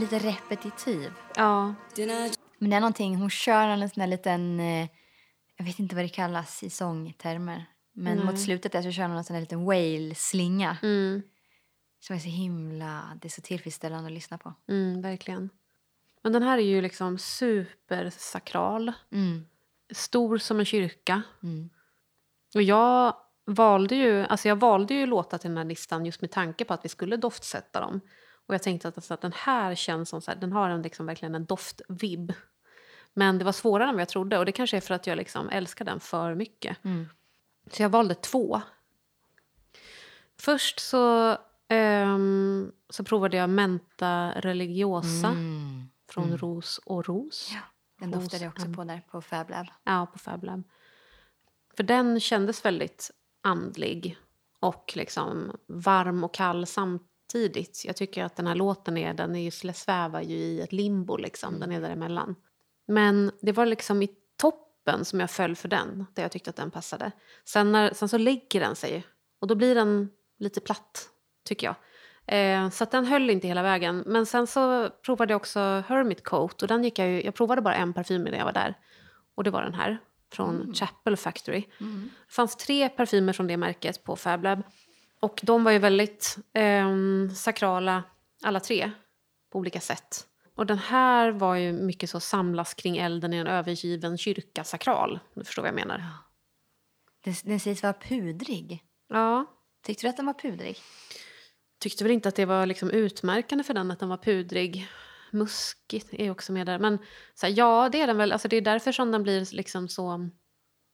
lite 0.00 0.18
repetitiv. 0.18 1.12
Ja. 1.36 1.74
Men 2.58 2.70
det 2.70 2.76
är 2.76 2.80
någonting, 2.80 3.16
hon 3.16 3.30
kör 3.30 3.68
en 3.68 3.90
sån 3.90 4.00
här 4.00 4.08
liten, 4.08 4.60
eh, 4.60 4.88
jag 5.56 5.64
vet 5.64 5.78
inte 5.78 5.94
vad 5.96 6.04
det 6.04 6.08
kallas 6.08 6.62
i 6.62 6.70
sångtermer. 6.70 7.64
Men 7.92 8.16
Nej. 8.16 8.26
mot 8.26 8.40
slutet 8.40 8.72
där 8.72 8.82
så 8.82 8.90
kör 8.90 9.02
hon 9.08 9.16
en 9.16 9.24
sån 9.24 9.34
här 9.34 9.40
liten 9.40 9.64
whale-slinga. 9.64 10.76
Mm, 10.82 11.22
Som 12.00 12.16
är 12.16 12.20
så 12.20 12.28
himla, 12.28 13.18
det 13.22 13.28
är 13.28 13.30
så 13.30 13.40
tillfredsställande 13.42 14.06
att 14.06 14.12
lyssna 14.12 14.38
på. 14.38 14.54
mm, 14.68 15.02
verkligen. 15.02 15.50
Men 16.22 16.32
den 16.32 16.42
här 16.42 16.58
är 16.58 16.62
ju 16.62 16.82
liksom 16.82 17.18
supersakral. 17.18 18.92
Mm. 19.12 19.46
Stor 19.92 20.38
som 20.38 20.58
en 20.58 20.64
kyrka. 20.64 21.22
Mm. 21.42 21.70
Och 22.54 22.62
jag 22.62 23.16
valde 23.46 23.94
ju, 23.94 24.24
alltså 24.24 24.48
jag 24.48 24.56
valde 24.56 24.94
ju 24.94 25.06
låtar 25.06 25.38
till 25.38 25.50
den 25.50 25.56
här 25.58 25.64
listan 25.64 26.06
just 26.06 26.20
med 26.20 26.30
tanke 26.30 26.64
på 26.64 26.74
att 26.74 26.84
vi 26.84 26.88
skulle 26.88 27.16
doftsätta 27.16 27.80
dem. 27.80 28.00
Och 28.48 28.54
jag 28.54 28.62
tänkte 28.62 28.88
att, 28.88 28.98
alltså, 28.98 29.14
att 29.14 29.20
den 29.20 29.32
här 29.32 29.74
känns 29.74 30.08
som 30.08 30.20
så 30.22 30.30
här, 30.30 30.38
den 30.38 30.52
har 30.52 30.70
en, 30.70 30.82
liksom, 30.82 31.06
verkligen 31.06 31.34
en 31.34 31.44
doftvibb. 31.44 32.32
Men 33.14 33.38
det 33.38 33.44
var 33.44 33.52
svårare 33.52 33.88
än 33.88 33.94
vad 33.94 34.00
jag 34.00 34.08
trodde 34.08 34.38
och 34.38 34.44
det 34.46 34.52
kanske 34.52 34.76
är 34.76 34.80
för 34.80 34.94
att 34.94 35.06
jag 35.06 35.16
liksom 35.16 35.48
älskar 35.48 35.84
den 35.84 36.00
för 36.00 36.34
mycket. 36.34 36.84
Mm. 36.84 37.08
Så 37.72 37.82
jag 37.82 37.88
valde 37.88 38.14
två. 38.14 38.60
Först 40.40 40.80
så, 40.80 41.36
ehm, 41.68 42.72
så 42.90 43.04
provade 43.04 43.36
jag 43.36 43.50
Menta 43.50 44.32
Religiosa 44.36 45.28
Mm. 45.28 45.88
från 46.10 46.38
Ros 46.38 46.78
och 46.78 47.06
Ros. 47.06 47.50
Ja, 47.54 47.60
den 48.00 48.14
Ros- 48.14 48.20
doftade 48.22 48.44
jag 48.44 48.52
också 48.52 48.72
på 48.72 48.84
där 48.84 49.02
på 49.10 49.22
Fab 49.22 49.50
Lab. 49.50 49.66
Ja, 49.84 50.06
på 50.12 50.18
Fab 50.18 50.44
Lab. 50.44 50.62
För 51.76 51.82
den 51.82 52.20
kändes 52.20 52.64
väldigt 52.64 53.10
andlig 53.42 54.18
och 54.60 54.92
liksom 54.96 55.56
varm 55.66 56.24
och 56.24 56.34
kall 56.34 56.66
samtidigt. 57.28 57.82
Jag 57.84 57.96
tycker 57.96 58.24
att 58.24 58.36
den 58.36 58.46
här 58.46 58.54
låten 58.54 58.96
är, 58.96 59.14
den 59.14 59.36
är 59.36 59.40
ju, 59.40 59.50
svävar 59.50 60.20
ju 60.20 60.36
i 60.36 60.60
ett 60.60 60.72
limbo 60.72 61.16
liksom, 61.16 61.60
den 61.60 61.72
är 61.72 61.80
däremellan. 61.80 62.34
Men 62.86 63.30
det 63.40 63.52
var 63.52 63.66
liksom 63.66 64.02
i 64.02 64.08
toppen 64.36 65.04
som 65.04 65.20
jag 65.20 65.30
föll 65.30 65.56
för 65.56 65.68
den, 65.68 66.06
där 66.14 66.22
jag 66.22 66.32
tyckte 66.32 66.50
att 66.50 66.56
den 66.56 66.70
passade. 66.70 67.12
Sen, 67.44 67.72
när, 67.72 67.94
sen 67.94 68.08
så 68.08 68.18
lägger 68.18 68.60
den 68.60 68.76
sig 68.76 69.04
och 69.40 69.46
då 69.46 69.54
blir 69.54 69.74
den 69.74 70.08
lite 70.38 70.60
platt, 70.60 71.08
tycker 71.44 71.66
jag. 71.66 71.76
Eh, 72.26 72.70
så 72.70 72.84
den 72.84 73.04
höll 73.04 73.30
inte 73.30 73.48
hela 73.48 73.62
vägen. 73.62 74.04
Men 74.06 74.26
sen 74.26 74.46
så 74.46 74.90
provade 75.04 75.32
jag 75.32 75.40
också 75.40 75.82
Hermit 75.88 76.24
Coat 76.24 76.62
och 76.62 76.68
den 76.68 76.84
gick 76.84 76.98
jag 76.98 77.08
ju, 77.08 77.22
jag 77.22 77.34
provade 77.34 77.62
bara 77.62 77.74
en 77.74 77.92
parfym 77.92 78.24
när 78.24 78.38
jag 78.38 78.44
var 78.44 78.52
där. 78.52 78.74
Och 79.36 79.44
det 79.44 79.50
var 79.50 79.62
den 79.62 79.74
här 79.74 79.98
från 80.32 80.74
Chapel 80.74 81.16
Factory. 81.16 81.64
Det 82.28 82.34
fanns 82.34 82.56
tre 82.56 82.88
parfymer 82.88 83.32
från 83.32 83.46
det 83.46 83.56
märket 83.56 84.04
på 84.04 84.16
Fab 84.16 84.42
Lab. 84.42 84.62
Och 85.20 85.40
de 85.42 85.64
var 85.64 85.72
ju 85.72 85.78
väldigt 85.78 86.36
ehm, 86.52 87.30
sakrala 87.34 88.02
alla 88.42 88.60
tre 88.60 88.90
på 89.52 89.58
olika 89.58 89.80
sätt. 89.80 90.26
Och 90.54 90.66
den 90.66 90.78
här 90.78 91.30
var 91.30 91.54
ju 91.54 91.72
mycket 91.72 92.10
så 92.10 92.20
samlas 92.20 92.74
kring 92.74 92.96
elden 92.96 93.34
i 93.34 93.36
en 93.36 93.46
övergiven 93.46 94.18
kyrka 94.18 94.64
sakral. 94.64 95.18
Du 95.34 95.44
förstår 95.44 95.62
vad 95.62 95.68
jag 95.68 95.74
menar. 95.74 96.04
Den, 97.24 97.34
den 97.44 97.60
sägs 97.60 97.82
vara 97.82 97.92
pudrig. 97.92 98.84
Ja. 99.08 99.46
Tyckte 99.82 100.06
du 100.06 100.10
att 100.10 100.16
den 100.16 100.26
var 100.26 100.34
pudrig? 100.34 100.78
Tyckte 101.80 102.04
väl 102.04 102.12
inte 102.12 102.28
att 102.28 102.34
det 102.34 102.44
var 102.44 102.66
liksom 102.66 102.90
utmärkande 102.90 103.64
för 103.64 103.74
den 103.74 103.90
att 103.90 103.98
den 103.98 104.08
var 104.08 104.16
pudrig. 104.16 104.88
Muskigt 105.30 106.14
är 106.14 106.30
också 106.30 106.52
med 106.52 106.66
där. 106.66 106.78
Men 106.78 106.98
här, 107.42 107.54
ja, 107.56 107.88
det 107.92 108.00
är 108.00 108.06
den 108.06 108.16
väl. 108.16 108.32
Alltså, 108.32 108.48
det 108.48 108.56
är 108.56 108.60
därför 108.60 108.92
som 108.92 109.12
den 109.12 109.22
blir 109.22 109.54
liksom 109.54 109.88
så 109.88 110.30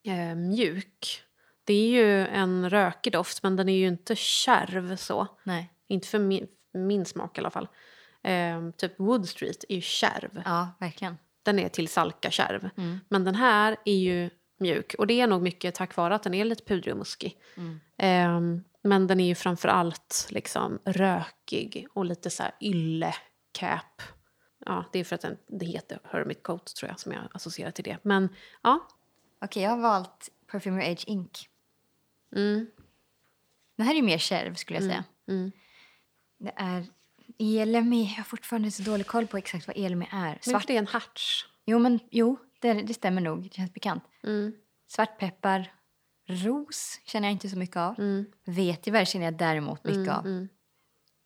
eh, 0.07 0.35
mjuk. 0.35 1.23
Det 1.65 1.75
är 1.75 1.89
ju 1.89 2.27
en 2.27 2.71
rökig 2.71 3.13
doft, 3.13 3.43
men 3.43 3.57
den 3.57 3.69
är 3.69 3.77
ju 3.77 3.87
inte 3.87 4.17
kärv 4.17 4.97
så. 4.97 5.27
Nej. 5.43 5.71
Inte 5.89 6.09
för 6.09 6.19
min, 6.19 6.47
min 6.73 7.05
smak 7.05 7.39
i 7.39 7.41
alla 7.41 7.51
fall. 7.51 7.69
Eh, 8.23 8.71
typ 8.77 9.01
Wood 9.01 9.29
Street 9.29 9.65
är 9.69 9.75
ju 9.75 9.81
kärv. 9.81 10.43
Ja, 10.45 10.69
verkligen. 10.81 11.19
Den 11.43 11.59
är 11.59 11.69
till 11.69 11.89
salka 11.89 12.31
kärv. 12.31 12.71
Mm. 12.77 13.01
Men 13.09 13.25
den 13.25 13.35
här 13.35 13.77
är 13.85 13.97
ju 13.97 14.31
mjuk. 14.59 14.95
Och 14.99 15.07
det 15.07 15.21
är 15.21 15.27
nog 15.27 15.43
mycket 15.43 15.75
tack 15.75 15.97
vare 15.97 16.15
att 16.15 16.23
den 16.23 16.35
är 16.35 16.45
lite 16.45 16.65
pudrig 16.65 16.95
och 16.95 16.99
muskig. 16.99 17.39
Mm. 17.57 17.81
Ehm, 17.99 18.65
men 18.83 19.07
den 19.07 19.21
är 19.21 19.27
ju 19.27 19.35
framför 19.35 19.69
allt 19.69 20.27
liksom 20.31 20.79
rökig 20.85 21.87
och 21.93 22.05
lite 22.05 22.31
så 22.31 22.43
här 22.43 22.53
ylle-cap. 22.61 24.03
Ja, 24.67 24.85
det 24.93 24.99
är 24.99 25.05
för 25.05 25.15
att 25.15 25.21
den, 25.21 25.37
det 25.47 25.67
heter 25.67 25.99
Hermit 26.05 26.43
Coat 26.43 26.77
tror 26.77 26.91
jag 26.91 27.01
som 27.01 27.13
jag 27.13 27.23
associerar 27.33 27.71
till 27.71 27.85
det. 27.85 27.99
Men 28.03 28.29
ja, 28.63 28.89
Okej, 29.45 29.63
jag 29.63 29.71
har 29.71 29.79
valt 29.79 30.29
Perfumer 30.47 30.93
Age 30.93 31.05
Ink. 31.07 31.49
Mm, 32.35 32.67
Den 33.77 33.87
här 33.87 33.93
är 33.93 33.97
ju 33.97 34.03
mer 34.03 34.19
kärv 34.19 34.55
skulle 34.55 34.77
jag 34.79 34.85
säga. 34.85 35.05
mm. 35.29 35.53
Det 36.39 36.53
är 36.57 36.87
Elemi. 37.39 38.03
Jag 38.05 38.17
har 38.17 38.25
fortfarande 38.25 38.71
så 38.71 38.83
dålig 38.83 39.07
koll 39.07 39.27
på 39.27 39.37
exakt 39.39 39.67
vad 39.67 39.77
Elemi 39.77 40.09
är. 40.13 40.29
Men 40.31 40.39
Svart. 40.41 40.67
det 40.67 40.75
är 40.75 40.79
en 40.79 40.87
harts. 40.87 41.47
Jo, 41.67 41.79
men 41.79 42.01
jo, 42.11 42.39
det, 42.61 42.73
det 42.73 42.95
stämmer 42.95 43.21
nog. 43.21 43.43
Det 43.43 43.55
känns 43.55 43.73
bekant. 43.73 44.05
Mm, 44.23 44.53
Svartpeppar. 44.87 45.73
Ros 46.27 47.01
känner 47.07 47.29
jag 47.29 47.33
inte 47.33 47.49
så 47.49 47.59
mycket 47.59 47.77
av. 47.77 47.99
mm, 47.99 48.25
Vetiver 48.45 49.05
känner 49.05 49.25
jag 49.25 49.37
däremot 49.39 49.85
mycket 49.85 49.99
mm, 49.99 50.15
av. 50.19 50.27
mm. 50.27 50.49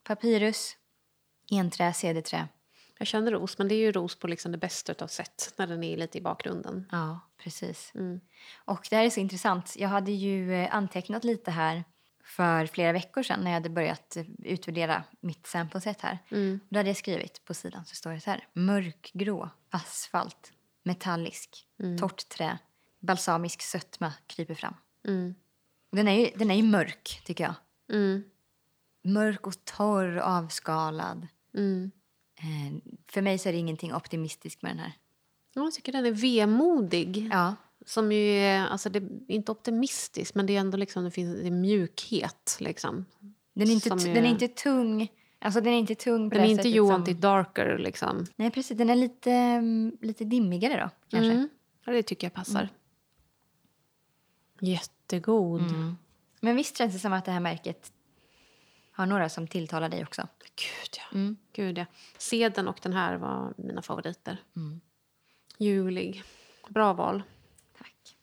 Papyrus. 0.04 0.76
Enträ, 1.50 1.92
cederträ. 1.92 2.48
Jag 2.98 3.06
känner 3.06 3.32
ros, 3.32 3.58
men 3.58 3.68
det 3.68 3.74
är 3.74 3.78
ju 3.78 3.92
ros 3.92 4.14
på 4.18 4.26
liksom 4.26 4.52
det 4.52 4.58
bästa 4.58 5.04
av 5.04 5.08
sätt 5.08 5.54
när 5.56 5.66
den 5.66 5.84
är 5.84 5.96
lite 5.96 6.18
i 6.18 6.20
bakgrunden. 6.20 6.86
Ja, 6.92 7.20
precis. 7.38 7.92
Mm. 7.94 8.20
Och 8.56 8.86
det 8.90 8.96
här 8.96 9.04
är 9.04 9.10
så 9.10 9.20
intressant. 9.20 9.74
Jag 9.78 9.88
hade 9.88 10.12
ju 10.12 10.54
eh, 10.54 10.74
antecknat 10.74 11.24
lite 11.24 11.50
här 11.50 11.84
för 12.24 12.66
flera 12.66 12.92
veckor 12.92 13.22
sedan 13.22 13.40
när 13.40 13.50
jag 13.50 13.54
hade 13.54 13.70
börjat 13.70 14.16
eh, 14.16 14.24
utvärdera 14.44 15.04
mitt 15.20 15.46
sampleset 15.46 16.00
här. 16.00 16.18
Mm. 16.30 16.60
Då 16.68 16.78
hade 16.78 16.88
jag 16.90 16.96
skrivit 16.96 17.44
på 17.44 17.54
sidan 17.54 17.84
så 17.84 17.94
står 17.94 18.10
det 18.12 18.20
så 18.20 18.30
här. 18.30 18.46
Mörkgrå, 18.52 19.50
asfalt, 19.70 20.52
metallisk, 20.82 21.64
Mm. 21.80 21.98
torrt 21.98 22.28
trä, 22.28 22.58
balsamisk 23.00 23.62
sötma 23.62 24.12
kryper 24.26 24.54
fram. 24.54 24.74
Mm. 25.08 25.34
Den 25.90 26.08
är 26.08 26.12
ju, 26.20 26.30
den 26.36 26.50
är 26.50 26.54
ju 26.54 26.62
mörk 26.62 27.20
tycker 27.24 27.44
jag. 27.44 27.54
Mm. 27.96 28.24
Mörk 29.02 29.46
och 29.46 29.64
torr, 29.64 30.16
avskalad. 30.16 31.26
Mm. 31.54 31.90
Eh, 32.38 32.74
för 33.08 33.22
mig 33.22 33.38
så 33.38 33.48
är 33.48 33.52
det 33.52 33.58
ingenting 33.58 33.94
optimistiskt 33.94 34.62
med 34.62 34.70
den 34.70 34.78
här. 34.78 34.92
Ja, 35.54 35.62
Jag 35.64 35.72
tycker 35.72 35.92
den 35.92 36.06
är 36.06 36.10
vemodig. 36.12 37.28
Ja, 37.32 37.54
Som 37.86 38.12
ju 38.12 38.30
är, 38.38 38.66
alltså 38.66 38.88
det 38.90 38.98
är 38.98 39.34
inte 39.34 39.52
optimistisk, 39.52 40.34
men 40.34 40.46
det 40.46 40.56
är 40.56 40.60
ändå 40.60 40.76
liksom, 40.78 41.04
det 41.04 41.10
finns 41.10 41.40
det 41.40 41.46
är 41.46 41.50
mjukhet. 41.50 42.56
Liksom. 42.60 43.04
den 43.54 43.68
är 43.68 43.72
inte, 43.72 43.88
är- 43.88 44.14
den 44.14 44.24
är 44.24 44.28
inte 44.30 44.48
tung. 44.48 45.08
Alltså 45.40 45.60
den 45.60 45.72
är 45.72 45.78
inte 45.78 45.94
tung 45.94 46.30
på 46.30 46.34
Den 46.36 46.44
är 46.44 46.48
inte 46.50 46.68
You 46.68 46.86
som- 46.86 46.88
Want 46.92 47.08
It 47.08 47.20
Darker. 47.20 47.78
Liksom. 47.78 48.26
Nej, 48.36 48.50
precis. 48.50 48.78
Den 48.78 48.90
är 48.90 48.96
lite, 48.96 49.32
mm, 49.32 49.96
lite 50.00 50.24
dimmigare 50.24 50.80
då, 50.82 50.90
kanske. 51.08 51.30
Mm. 51.32 51.48
Ja, 51.84 51.92
det 51.92 52.02
tycker 52.02 52.26
jag 52.26 52.34
passar. 52.34 52.68
Jättegod. 54.60 55.62
Men 56.40 56.56
visst 56.56 56.76
känns 56.78 56.92
det 56.92 56.98
som 56.98 57.12
att 57.12 57.24
det 57.24 57.30
här 57.32 57.40
märket 57.40 57.92
har 58.92 59.06
några 59.06 59.28
som 59.28 59.46
tilltalar 59.48 59.88
dig 59.88 60.02
också. 60.02 60.28
Gud, 60.58 60.98
ja. 60.98 61.34
Gud, 61.52 61.78
ja. 61.78 61.86
Seden 62.18 62.68
och 62.68 62.78
den 62.82 62.92
här 62.92 63.16
var 63.16 63.54
mina 63.56 63.82
favoriter. 63.82 64.42
Julig. 65.58 66.22
Bra 66.68 66.92
val. 66.92 67.22
Tack. 67.78 68.16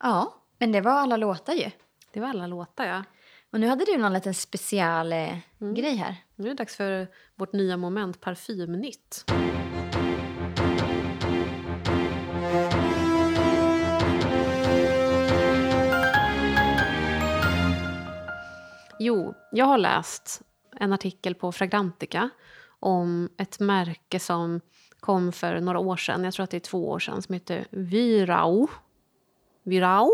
Ja, 0.00 0.34
men 0.58 0.72
det 0.72 0.80
var 0.80 0.92
alla 0.92 1.16
låtar 1.16 1.52
ju. 1.52 1.70
Det 2.12 2.20
var 2.20 2.28
alla 2.28 2.46
låtar, 2.46 2.84
ja. 2.84 3.04
Och 3.50 3.60
nu 3.60 3.66
hade 3.66 3.84
du 3.84 3.98
någon 3.98 4.12
liten 4.12 4.34
special 4.34 5.12
eh, 5.12 5.38
grej 5.58 5.94
här. 5.96 6.16
Nu 6.34 6.44
är 6.44 6.48
det 6.48 6.54
dags 6.54 6.76
för 6.76 7.08
vårt 7.34 7.52
nya 7.52 7.76
moment 7.76 8.20
Parfymnytt. 8.20 9.24
Jo, 18.98 19.34
jag 19.52 19.66
har 19.66 19.78
läst 19.78 20.42
en 20.80 20.92
artikel 20.92 21.34
på 21.34 21.52
Fragrantica 21.52 22.30
om 22.80 23.28
ett 23.36 23.60
märke 23.60 24.20
som 24.20 24.60
kom 25.00 25.32
för 25.32 25.60
några 25.60 25.78
år 25.78 25.96
sedan, 25.96 26.24
jag 26.24 26.34
tror 26.34 26.44
att 26.44 26.50
det 26.50 26.56
är 26.56 26.60
två 26.60 26.88
år 26.88 26.98
sedan, 26.98 27.22
som 27.22 27.32
heter 27.32 27.66
Virau. 27.70 28.68
Virau, 29.62 30.10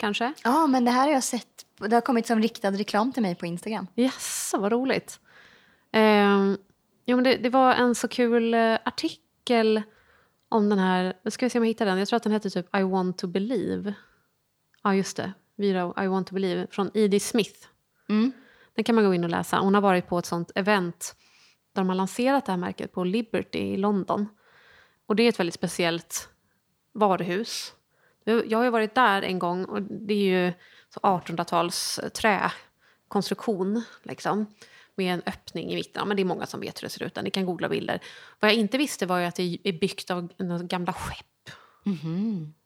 kanske? 0.00 0.32
Ja, 0.44 0.66
men 0.66 0.84
det 0.84 0.90
här 0.90 1.06
har 1.06 1.12
jag 1.12 1.24
sett. 1.24 1.66
Det 1.78 1.96
har 1.96 2.00
kommit 2.00 2.26
som 2.26 2.42
riktad 2.42 2.70
reklam 2.70 3.12
till 3.12 3.22
mig 3.22 3.34
på 3.34 3.46
Instagram. 3.46 3.86
Jaså, 3.94 4.58
vad 4.58 4.72
roligt. 4.72 5.20
Eh, 5.92 6.54
jo, 7.06 7.16
men 7.16 7.24
det, 7.24 7.36
det 7.36 7.50
var 7.50 7.74
en 7.74 7.94
så 7.94 8.08
kul 8.08 8.54
eh, 8.54 8.78
artikel 8.84 9.82
om 10.48 10.68
den 10.68 10.78
här... 10.78 11.16
Nu 11.22 11.30
ska 11.30 11.46
vi 11.46 11.50
se 11.50 11.58
om 11.58 11.64
jag 11.64 11.68
hittar 11.68 11.86
den. 11.86 11.98
Jag 11.98 12.08
tror 12.08 12.16
att 12.16 12.22
den 12.22 12.32
heter 12.32 12.50
typ 12.50 12.76
I 12.76 12.82
want 12.82 13.18
to 13.18 13.26
believe. 13.26 13.94
Ja, 14.82 14.94
just 14.94 15.16
det. 15.16 15.32
Vira 15.56 16.04
I 16.04 16.06
want 16.06 16.26
to 16.26 16.34
believe 16.34 16.66
från 16.70 16.90
Edie 16.94 17.20
Smith. 17.20 17.66
Mm. 18.08 18.32
Den 18.74 18.84
kan 18.84 18.94
man 18.94 19.04
gå 19.04 19.14
in 19.14 19.24
och 19.24 19.30
läsa. 19.30 19.58
Hon 19.58 19.74
har 19.74 19.80
varit 19.80 20.06
på 20.06 20.18
ett 20.18 20.26
sånt 20.26 20.50
event 20.54 21.16
där 21.74 21.82
de 21.82 21.88
har 21.88 21.96
lanserat 21.96 22.46
det 22.46 22.52
här 22.52 22.56
märket 22.56 22.92
på 22.92 23.04
Liberty 23.04 23.58
i 23.58 23.76
London. 23.76 24.28
Och 25.06 25.16
det 25.16 25.22
är 25.22 25.28
ett 25.28 25.38
väldigt 25.38 25.54
speciellt 25.54 26.28
varuhus. 26.92 27.74
Jag 28.24 28.58
har 28.58 28.64
ju 28.64 28.70
varit 28.70 28.94
där 28.94 29.22
en 29.22 29.38
gång 29.38 29.64
och 29.64 29.82
det 29.82 30.14
är 30.14 30.46
ju 30.46 30.52
så 30.94 31.00
1800-tals 31.00 32.00
träkonstruktion 32.14 33.82
liksom. 34.02 34.46
Med 34.94 35.14
en 35.14 35.22
öppning 35.26 35.70
i 35.70 35.74
mitten. 35.74 36.00
Ja, 36.00 36.04
men 36.04 36.16
det 36.16 36.22
är 36.22 36.24
många 36.24 36.46
som 36.46 36.60
vet 36.60 36.82
hur 36.82 36.86
det 36.86 36.90
ser 36.90 37.02
ut. 37.02 37.18
Ni 37.22 37.30
kan 37.30 37.46
googla 37.46 37.68
bilder. 37.68 38.00
Vad 38.40 38.50
jag 38.50 38.58
inte 38.58 38.78
visste 38.78 39.06
var 39.06 39.20
att 39.20 39.34
det 39.34 39.58
är 39.64 39.72
byggt 39.72 40.10
av 40.10 40.28
gamla 40.66 40.92
skepp. 40.92 41.50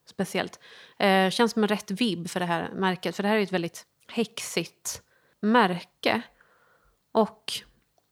Speciellt. 0.05 0.59
Eh, 0.99 1.29
känns 1.29 1.51
som 1.51 1.63
en 1.63 1.69
rätt 1.69 1.91
vibb 1.91 2.29
för 2.29 2.39
det 2.39 2.45
här 2.45 2.69
märket. 2.75 3.15
För 3.15 3.23
det 3.23 3.29
här 3.29 3.37
är 3.37 3.41
ett 3.41 3.51
väldigt 3.51 3.85
häxigt 4.07 5.01
märke. 5.41 6.21
Och 7.11 7.53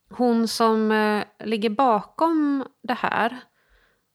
hon 0.09 0.47
som 0.47 0.91
eh, 0.91 1.23
ligger 1.39 1.69
bakom 1.69 2.65
det 2.83 2.93
här 2.93 3.39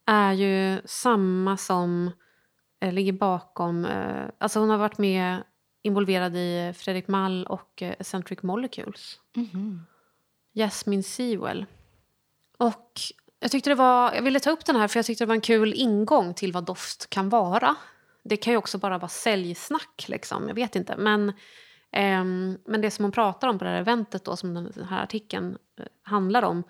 är 0.07 0.33
ju 0.33 0.83
samma 0.85 1.57
som 1.57 2.11
eh, 2.81 2.93
ligger 2.93 3.13
bakom... 3.13 3.85
Eh, 3.85 4.25
alltså 4.39 4.61
hon 4.61 4.71
har 4.71 4.79
varit 4.79 4.99
med 4.99 5.43
involverad 5.83 6.37
i 6.37 6.73
Fredrik 6.77 7.09
Mall 7.09 7.47
och 7.47 7.83
eh, 7.83 7.95
Eccentric 7.99 8.43
Molecules. 8.43 9.19
Jasmine 10.55 11.03
Sewell. 11.03 11.67
Och 12.59 13.01
jag, 13.41 13.51
tyckte 13.51 13.71
det 13.71 13.75
var, 13.75 14.15
jag 14.15 14.23
ville 14.23 14.41
ta 14.41 14.51
upp 14.51 14.65
den 14.65 14.77
här 14.77 14.89
för 14.89 14.99
jag 14.99 15.07
tyckte 15.07 15.25
det 15.25 15.29
var 15.29 15.35
en 15.35 15.41
kul 15.41 15.75
ingång 15.75 16.35
till 16.35 16.53
vad 16.53 16.65
doft 16.65 17.11
kan 17.11 17.29
vara. 17.29 17.77
Det 18.25 18.37
kan 18.37 18.53
ju 18.53 18.57
också 18.57 18.79
bara 18.79 18.99
vara 18.99 19.09
säljsnack, 19.09 20.05
liksom. 20.09 20.49
jag 20.49 20.55
vet 20.55 20.77
inte. 20.77 20.97
Men, 20.97 21.33
Ehm, 21.93 22.59
men 22.65 22.81
det 22.81 22.91
som 22.91 23.05
hon 23.05 23.13
pratar 23.13 23.49
om 23.49 23.59
på 23.59 23.65
det 23.65 23.71
här 23.71 23.81
eventet, 23.81 24.25
då, 24.25 24.37
som 24.37 24.55
den 24.55 24.87
här 24.91 25.03
artikeln 25.03 25.59
eh, 25.79 25.87
handlar 26.03 26.43
om 26.43 26.63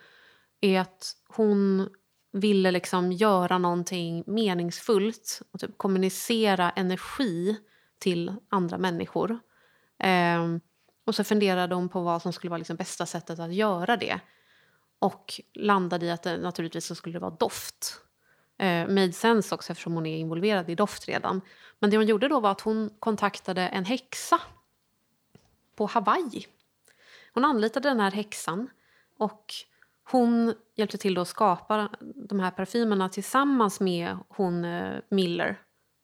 är 0.61 0.81
att 0.81 1.13
hon 1.29 1.89
ville 2.33 2.71
liksom 2.71 3.13
göra 3.13 3.59
någonting 3.59 4.25
meningsfullt 4.27 5.43
och 5.53 5.61
typ 5.61 5.79
kommunicera 5.79 6.71
energi 6.71 7.57
till 7.99 8.35
andra 8.49 8.79
människor. 8.79 9.39
Ehm, 9.99 10.61
och 11.07 11.15
så 11.15 11.25
funderade 11.25 11.75
hon 11.75 11.89
på 11.89 12.01
vad 12.01 12.23
som 12.23 12.33
skulle 12.33 12.51
vara 12.51 12.59
liksom 12.59 12.77
bästa 12.77 13.07
sättet 13.07 13.39
att 13.39 13.55
göra 13.55 13.97
det. 13.97 14.21
Och 14.99 15.41
landade 15.55 16.07
i 16.07 16.11
att 16.11 16.23
det, 16.23 16.37
naturligtvis 16.37 16.87
så 16.87 16.95
skulle 16.95 17.13
det 17.13 17.21
vara 17.21 17.37
doft. 17.41 18.01
Eh, 18.59 18.89
made 18.89 19.13
sense 19.13 19.55
också 19.55 19.73
eftersom 19.73 19.93
hon 19.93 20.07
är 20.07 20.17
involverad 20.17 20.71
i 20.71 20.75
doft 20.75 21.09
redan. 21.09 21.41
Men 21.79 21.91
det 21.91 21.97
hon 21.97 22.07
gjorde 22.07 22.29
då 22.29 22.41
var 22.41 22.51
att 22.51 22.61
hon 22.61 22.91
kontaktade 22.99 23.69
en 23.69 23.85
häxa 23.85 24.41
på 25.77 25.87
Hawaii. 25.87 26.47
Hon 27.35 27.45
anlitade 27.45 27.89
den 27.89 28.01
här 28.01 28.11
häxan 28.11 28.71
och 29.19 29.55
hon 30.11 30.55
hjälpte 30.77 30.99
till 30.99 31.19
att 31.19 31.29
skapa 31.29 31.89
de 32.29 32.41
här 32.41 32.51
parfymerna 32.51 33.09
tillsammans 33.09 33.81
med 33.81 34.17
hon 34.29 34.65
eh, 34.65 34.99
Miller 35.11 35.61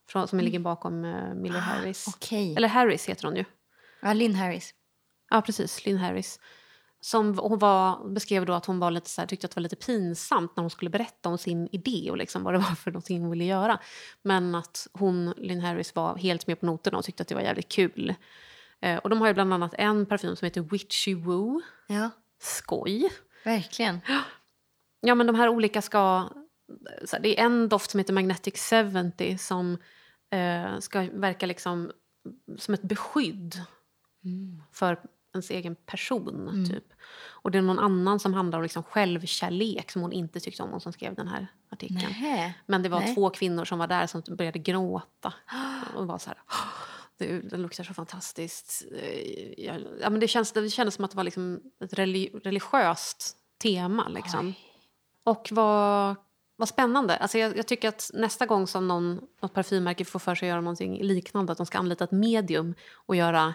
från, 0.08 0.28
som 0.28 0.40
ligger 0.40 0.58
bakom 0.58 1.04
eh, 1.04 1.34
Miller 1.34 1.60
Harris. 1.60 2.08
Okej. 2.08 2.56
Eller 2.56 2.68
Harris 2.68 3.08
heter 3.08 3.24
hon 3.24 3.36
ju. 3.36 3.44
Ja, 4.02 4.12
Lynn 4.12 4.34
Harris. 4.34 4.74
Ja, 5.30 5.42
precis. 5.42 5.84
Lynn 5.84 5.96
Harris. 5.96 6.40
Som 7.00 7.38
hon 7.38 7.58
var, 7.58 8.08
beskrev 8.08 8.46
då 8.46 8.52
att 8.52 8.66
hon 8.66 8.78
var 8.78 8.90
lite 8.90 9.10
så 9.10 9.20
här, 9.20 9.28
tyckte 9.28 9.44
att 9.44 9.50
det 9.50 9.56
var 9.56 9.62
lite 9.62 9.76
pinsamt 9.76 10.56
när 10.56 10.62
hon 10.62 10.70
skulle 10.70 10.90
berätta 10.90 11.28
om 11.28 11.38
sin 11.38 11.68
idé 11.72 12.10
och 12.10 12.16
liksom 12.16 12.42
vad 12.42 12.54
det 12.54 12.58
var 12.68 12.74
för 12.74 12.90
någonting 12.90 13.20
hon 13.20 13.30
ville 13.30 13.44
göra. 13.44 13.78
Men 14.22 14.54
att 14.54 14.88
hon, 14.92 15.34
Lynn 15.36 15.60
Harris, 15.60 15.94
var 15.94 16.16
helt 16.16 16.46
med 16.46 16.60
på 16.60 16.66
noterna 16.66 16.98
och 16.98 17.04
tyckte 17.04 17.22
att 17.22 17.28
det 17.28 17.34
var 17.34 17.42
jävligt 17.42 17.68
kul. 17.68 18.14
Eh, 18.80 18.98
och 18.98 19.10
de 19.10 19.20
har 19.20 19.28
ju 19.28 19.34
bland 19.34 19.54
annat 19.54 19.74
en 19.78 20.06
parfym 20.06 20.36
som 20.36 20.46
heter 20.46 20.60
Witchy 20.60 21.14
Woo. 21.14 21.60
Ja, 21.86 22.10
Skoj! 22.38 23.10
verkligen. 23.44 24.00
Ja, 25.00 25.14
men 25.14 25.26
de 25.26 25.36
här 25.36 25.48
olika 25.48 25.82
ska... 25.82 26.30
Det 27.20 27.40
är 27.40 27.44
en 27.44 27.68
doft 27.68 27.90
som 27.90 27.98
heter 27.98 28.12
Magnetic 28.12 28.70
70 28.70 29.38
som 29.38 29.78
eh, 30.30 30.78
ska 30.78 31.08
verka 31.12 31.46
liksom 31.46 31.92
som 32.58 32.74
ett 32.74 32.82
beskydd 32.82 33.62
för 34.72 35.00
ens 35.32 35.50
egen 35.50 35.74
person. 35.74 36.66
Typ. 36.70 36.84
Och 37.28 37.50
det 37.50 37.58
är 37.58 37.62
någon 37.62 37.78
annan 37.78 38.20
som 38.20 38.34
handlar 38.34 38.58
om 38.58 38.62
liksom 38.62 38.82
självkärlek 38.82 39.90
som 39.90 40.02
hon 40.02 40.12
inte 40.12 40.40
tyckte 40.40 40.62
om, 40.62 40.70
hon 40.70 40.80
som 40.80 40.92
skrev 40.92 41.14
den 41.14 41.28
här 41.28 41.46
artikeln. 41.68 42.00
Nähä. 42.00 42.54
Men 42.66 42.82
det 42.82 42.88
var 42.88 43.00
Nej. 43.00 43.14
två 43.14 43.30
kvinnor 43.30 43.64
som 43.64 43.78
var 43.78 43.86
där 43.86 44.06
som 44.06 44.22
började 44.28 44.58
gråta. 44.58 45.34
Och 45.94 46.06
var 46.06 46.18
så 46.18 46.30
här, 46.30 46.38
det, 47.18 47.40
det 47.40 47.56
luktar 47.56 47.84
så 47.84 47.94
fantastiskt. 47.94 48.84
Eh, 49.02 49.64
Ja, 49.64 49.74
ja, 50.00 50.10
men 50.10 50.20
det, 50.20 50.28
känns, 50.28 50.52
det 50.52 50.70
kändes 50.70 50.94
som 50.94 51.04
att 51.04 51.10
det 51.10 51.16
var 51.16 51.24
liksom 51.24 51.60
ett 51.84 51.92
reli- 51.92 52.40
religiöst 52.44 53.36
tema. 53.62 54.08
Liksom. 54.08 54.54
Och 55.24 55.48
vad, 55.50 56.16
vad 56.56 56.68
spännande. 56.68 57.16
Alltså 57.16 57.38
jag, 57.38 57.56
jag 57.56 57.66
tycker 57.66 57.88
att 57.88 58.10
nästa 58.14 58.46
gång 58.46 58.66
som 58.66 58.88
någon, 58.88 59.20
något 59.42 59.54
parfymmärke 59.54 60.04
får 60.04 60.18
för 60.18 60.34
sig 60.34 60.46
att 60.46 60.50
göra 60.50 60.60
någonting 60.60 61.02
liknande, 61.02 61.52
att 61.52 61.58
de 61.58 61.66
ska 61.66 61.78
anlita 61.78 62.04
ett 62.04 62.10
medium 62.10 62.74
och 62.94 63.16
göra 63.16 63.54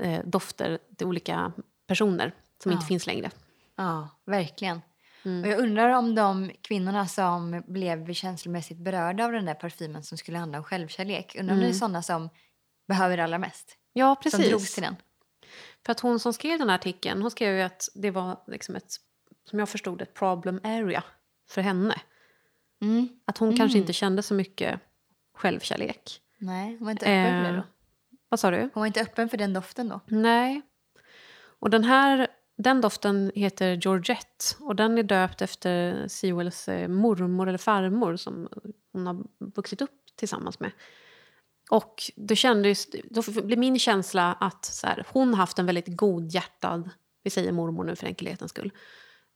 eh, 0.00 0.20
dofter 0.24 0.78
till 0.96 1.06
olika 1.06 1.52
personer 1.86 2.34
som 2.62 2.72
inte 2.72 2.86
finns 2.86 3.06
längre. 3.06 3.30
Ja, 3.76 4.08
verkligen. 4.24 4.80
Mm. 5.24 5.42
Och 5.42 5.48
jag 5.48 5.58
undrar 5.60 5.88
om 5.90 6.14
de 6.14 6.50
kvinnorna 6.60 7.06
som 7.08 7.62
blev 7.66 8.12
känslomässigt 8.12 8.78
berörda 8.78 9.24
av 9.24 9.32
den 9.32 9.44
där 9.44 9.54
parfymen 9.54 10.02
som 10.02 10.18
skulle 10.18 10.38
handla 10.38 10.58
om 10.58 10.64
självkärlek, 10.64 11.36
undrar 11.40 11.54
om 11.54 11.60
det 11.60 11.68
är 11.68 11.72
sådana 11.72 12.02
som 12.02 12.28
behöver 12.88 13.18
allra 13.18 13.38
mest? 13.38 13.76
Ja, 13.92 14.16
Som 14.22 14.30
drogs 14.30 14.34
Mm. 14.44 14.52
precis. 14.58 14.74
till 14.74 14.82
den. 14.82 14.96
För 15.86 15.92
att 15.92 16.00
hon 16.00 16.20
som 16.20 16.32
skrev 16.32 16.58
den 16.58 16.68
här 16.68 16.74
artikeln, 16.76 17.22
hon 17.22 17.30
skrev 17.30 17.56
ju 17.56 17.62
att 17.62 17.88
det 17.94 18.10
var 18.10 18.40
liksom 18.46 18.76
ett, 18.76 18.92
som 19.50 19.58
jag 19.58 19.68
förstod 19.68 20.02
ett 20.02 20.14
problem 20.14 20.60
area 20.64 21.04
för 21.48 21.62
henne. 21.62 22.00
Mm. 22.82 23.08
Att 23.24 23.38
hon 23.38 23.56
kanske 23.56 23.78
inte 23.78 23.92
kände 23.92 24.22
så 24.22 24.34
mycket 24.34 24.80
självkärlek. 25.34 26.20
Nej, 26.38 26.76
hon 26.76 26.84
var 26.84 26.90
inte 26.90 27.06
öppen 27.06 27.32
för 27.34 27.42
det 27.42 27.48
Eh, 27.48 27.56
då. 27.56 27.62
Vad 28.28 28.40
sa 28.40 28.50
du? 28.50 28.60
Hon 28.60 28.70
var 28.80 28.86
inte 28.86 29.00
öppen 29.00 29.28
för 29.28 29.36
den 29.36 29.52
doften 29.52 29.88
då. 29.88 30.00
Nej. 30.06 30.62
Och 31.58 31.70
den 31.70 31.84
här 31.84 32.26
den 32.56 32.80
doften 32.80 33.32
heter 33.34 33.72
Georgette 33.82 34.44
och 34.60 34.76
den 34.76 34.98
är 34.98 35.02
döpt 35.02 35.42
efter 35.42 36.04
Sewells 36.08 36.68
eh, 36.68 36.88
mormor 36.88 37.48
eller 37.48 37.58
farmor 37.58 38.16
som 38.16 38.48
hon 38.92 39.06
har 39.06 39.24
vuxit 39.38 39.82
upp 39.82 40.02
tillsammans 40.16 40.60
med. 40.60 40.70
Och 41.70 42.02
det 42.16 42.36
kändes, 42.36 42.86
då 43.10 43.22
blev 43.42 43.58
min 43.58 43.78
känsla 43.78 44.32
att 44.32 44.64
så 44.64 44.86
här, 44.86 45.06
hon 45.12 45.34
haft 45.34 45.58
en 45.58 45.66
väldigt 45.66 45.96
godhjärtad, 45.96 46.90
vi 47.22 47.30
säger 47.30 47.52
mormor 47.52 47.84
nu 47.84 47.96
för 47.96 48.06
enkelhetens 48.06 48.50
skull, 48.50 48.72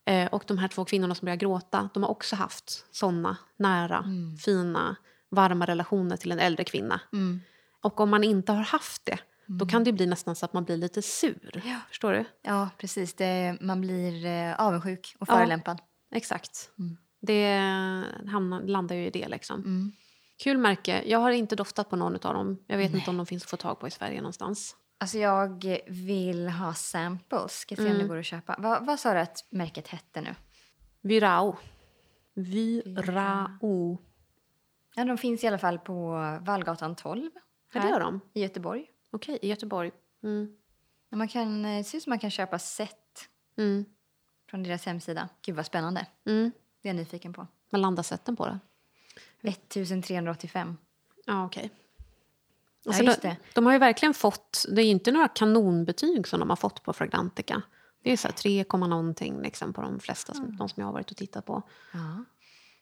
Eh, 0.09 0.27
och 0.27 0.45
de 0.47 0.59
här 0.59 0.69
två 0.69 0.85
kvinnorna 0.85 1.15
som 1.15 1.27
börjar 1.27 1.37
gråta, 1.37 1.91
de 1.95 2.03
har 2.03 2.11
också 2.11 2.37
haft 2.37 2.85
såna 2.91 3.37
nära, 3.57 4.05
fina, 4.45 4.97
varma 5.29 5.67
relationer 5.67 6.17
till 6.17 6.33
en 6.33 6.39
äldre 6.39 6.65
kvinna. 6.65 7.01
Mm. 7.13 7.41
Och 7.81 8.01
om 8.01 8.11
man 8.11 8.25
inte 8.25 8.53
har 8.53 8.63
haft 8.63 9.05
det, 9.05 9.19
då 9.47 9.67
kan 9.67 9.85
det 9.85 9.93
bli 9.93 10.07
nästan 10.07 10.37
så 10.37 10.45
att 10.45 10.53
man 10.53 10.65
blir 10.65 10.77
lite 10.77 11.03
sur. 11.03 11.63
Ja. 11.65 11.77
Förstår 11.89 12.13
du? 12.13 12.25
Ja, 12.43 12.69
precis. 12.79 13.15
Det, 13.15 13.57
man 13.61 13.81
blir 13.81 14.27
eh, 14.27 14.61
avundsjuk 14.61 15.17
och 15.19 15.29
Ja. 15.29 15.35
förolämpad. 15.35 15.79
Exakt. 16.15 16.71
Mm. 16.79 16.97
Det 17.21 17.55
hamnar, 18.27 18.63
landar 18.63 18.97
ju 18.97 19.07
i 19.07 19.11
det. 19.11 19.29
Liksom. 19.29 19.61
Mm. 19.61 19.93
Kul 20.43 20.59
märke. 20.59 21.03
Jag 21.07 21.19
har 21.19 21.31
inte 21.31 21.57
doftat 21.57 21.91
på 21.91 21.97
någon 21.97 22.15
av 22.15 22.35
dem. 22.35 22.65
Jag 22.67 22.79
vet 22.79 22.95
inte 22.95 23.11
om 23.11 23.17
de 23.17 23.27
finns 23.27 23.43
att 23.45 23.51
få 23.51 23.57
tag 23.57 23.81
på 23.81 23.89
i 23.89 23.91
Sverige 23.91 24.21
någonstans. 24.21 24.77
Alltså 25.01 25.19
jag 25.19 25.65
vill 25.87 26.49
ha 26.49 26.75
samples. 26.75 27.59
Ska 27.59 27.77
se 27.77 27.83
om 27.83 27.87
Mm. 27.87 27.99
det 27.99 28.05
går 28.09 28.17
att 28.19 28.25
köpa. 28.27 28.57
Va, 28.59 28.79
vad 28.83 29.01
sa 29.01 29.15
du 29.15 29.21
att 29.21 29.45
märket 29.51 29.89
hette 29.89 30.21
nu? 30.21 30.35
Virao. 31.01 31.57
Virao. 32.35 33.99
Ja, 34.95 35.05
de 35.05 35.19
finns 35.19 35.45
i 35.45 35.47
alla 35.47 35.59
fall 35.59 35.79
på 35.79 36.11
Vallgatan 36.43 36.97
12 36.97 37.31
Ja, 37.35 37.41
det 37.73 37.79
här 37.81 37.91
gör 37.91 38.01
de. 38.01 38.21
i 38.35 38.43
Göteborg. 38.43 38.87
Okej, 39.11 39.39
i 39.43 39.49
Göteborg. 39.49 39.91
Mm. 40.23 40.57
Man 41.11 41.29
kan, 41.29 41.65
eh, 41.65 41.77
det 41.79 41.85
ser 41.85 41.99
ut 41.99 42.05
som 42.05 42.11
man 42.11 42.19
kan 42.19 42.31
köpa 42.31 42.59
set 42.59 43.29
Mm. 43.59 43.85
från 44.51 44.63
deras 44.63 44.87
hemsida. 44.87 45.29
Gud 45.43 45.57
vad 45.57 45.67
spännande. 45.67 46.07
Mm. 46.27 46.51
Det 46.83 46.89
är 46.89 46.93
jag 46.95 46.97
nyfiken 46.97 47.33
på. 47.33 47.47
Vad 47.71 47.81
landar 47.81 48.03
sätten 48.03 48.37
på 48.37 48.47
det? 48.47 48.59
1385. 49.49 50.77
Ja, 51.27 51.45
okej. 51.45 51.71
Ja, 52.83 52.91
Alltså, 52.91 53.05
just 53.05 53.23
de, 53.23 53.37
de 53.55 53.67
har 53.67 53.73
ju 53.73 53.79
verkligen 53.79 54.15
fått... 54.15 54.65
Det 54.69 54.83
är 54.83 54.85
ju 54.85 54.91
inte 54.91 55.13
några 55.13 55.29
kanonbetyg 55.29 56.29
som 56.29 56.41
de 56.41 56.49
har 56.49 56.57
fått 56.57 56.83
på 56.83 56.93
Fragrantica. 56.93 57.63
Det 58.03 58.13
är 58.13 58.17
så 58.17 58.29
här 58.29 58.35
3, 58.35 58.65
komma 58.65 58.87
någonting 58.87 59.43
liksom, 59.43 59.73
på 59.73 59.83
de 59.83 60.01
flesta, 60.01 60.35
som, 60.35 60.57
de 60.57 60.69
som 60.69 60.81
jag 60.81 60.87
har 60.87 60.93
varit 60.93 61.11
och 61.11 61.17
tittat 61.17 61.47
på. 61.47 61.63
Ja. 61.93 62.25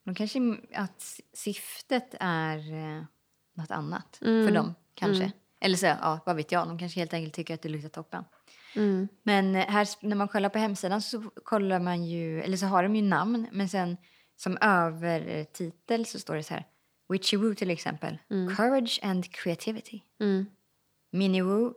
De 0.04 0.14
kanske 0.14 0.56
att 0.74 1.20
syftet 1.32 2.14
är 2.20 2.58
eh, 2.58 3.02
något 3.54 3.70
annat 3.70 4.18
Mm. 4.22 4.46
för 4.46 4.54
dem 4.54 4.74
kanske. 4.94 5.22
Mm. 5.24 5.36
Eller 5.60 5.76
så, 5.76 5.86
ja, 5.86 6.20
vad 6.26 6.36
vet 6.36 6.52
jag, 6.52 6.68
de 6.68 6.78
kanske 6.78 7.00
helt 7.00 7.14
enkelt 7.14 7.34
tycker 7.34 7.54
att 7.54 7.62
det 7.62 7.68
luktar 7.68 7.88
toppen. 7.88 8.24
Mm. 8.76 9.08
Men 9.22 9.56
eh, 9.56 9.66
här, 9.66 9.88
när 10.00 10.16
man 10.16 10.28
kollar 10.28 10.48
på 10.48 10.58
hemsidan 10.58 11.02
så 11.02 11.22
kollar 11.44 11.80
man 11.80 12.04
ju, 12.04 12.42
eller 12.42 12.56
så 12.56 12.66
har 12.66 12.82
de 12.82 12.96
ju 12.96 13.02
namn, 13.02 13.46
men 13.52 13.68
sen 13.68 13.96
som 14.36 14.58
övertitel 14.60 16.06
så 16.06 16.18
står 16.18 16.34
det 16.36 16.42
så 16.42 16.54
här, 16.54 16.64
Witchy 17.08 17.36
Woo 17.36 17.54
till 17.54 17.70
exempel, 17.70 18.18
Courage 18.56 19.00
and 19.02 19.32
Creativity, 19.32 20.00
Mm. 20.20 20.46
Minnie 21.10 21.42
Woo, 21.42 21.74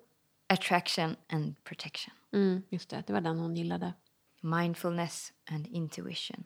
Attraction 0.48 1.16
and 1.30 1.64
Protection, 1.64 2.14
Mm. 2.34 2.64
Just 2.70 2.90
det, 2.90 3.04
det 3.08 3.14
var 3.14 3.22
den 3.22 3.40
hon 3.40 3.56
gillade. 3.56 3.94
Mindfulness 4.42 5.34
and 5.52 5.68
Intuition, 5.68 6.44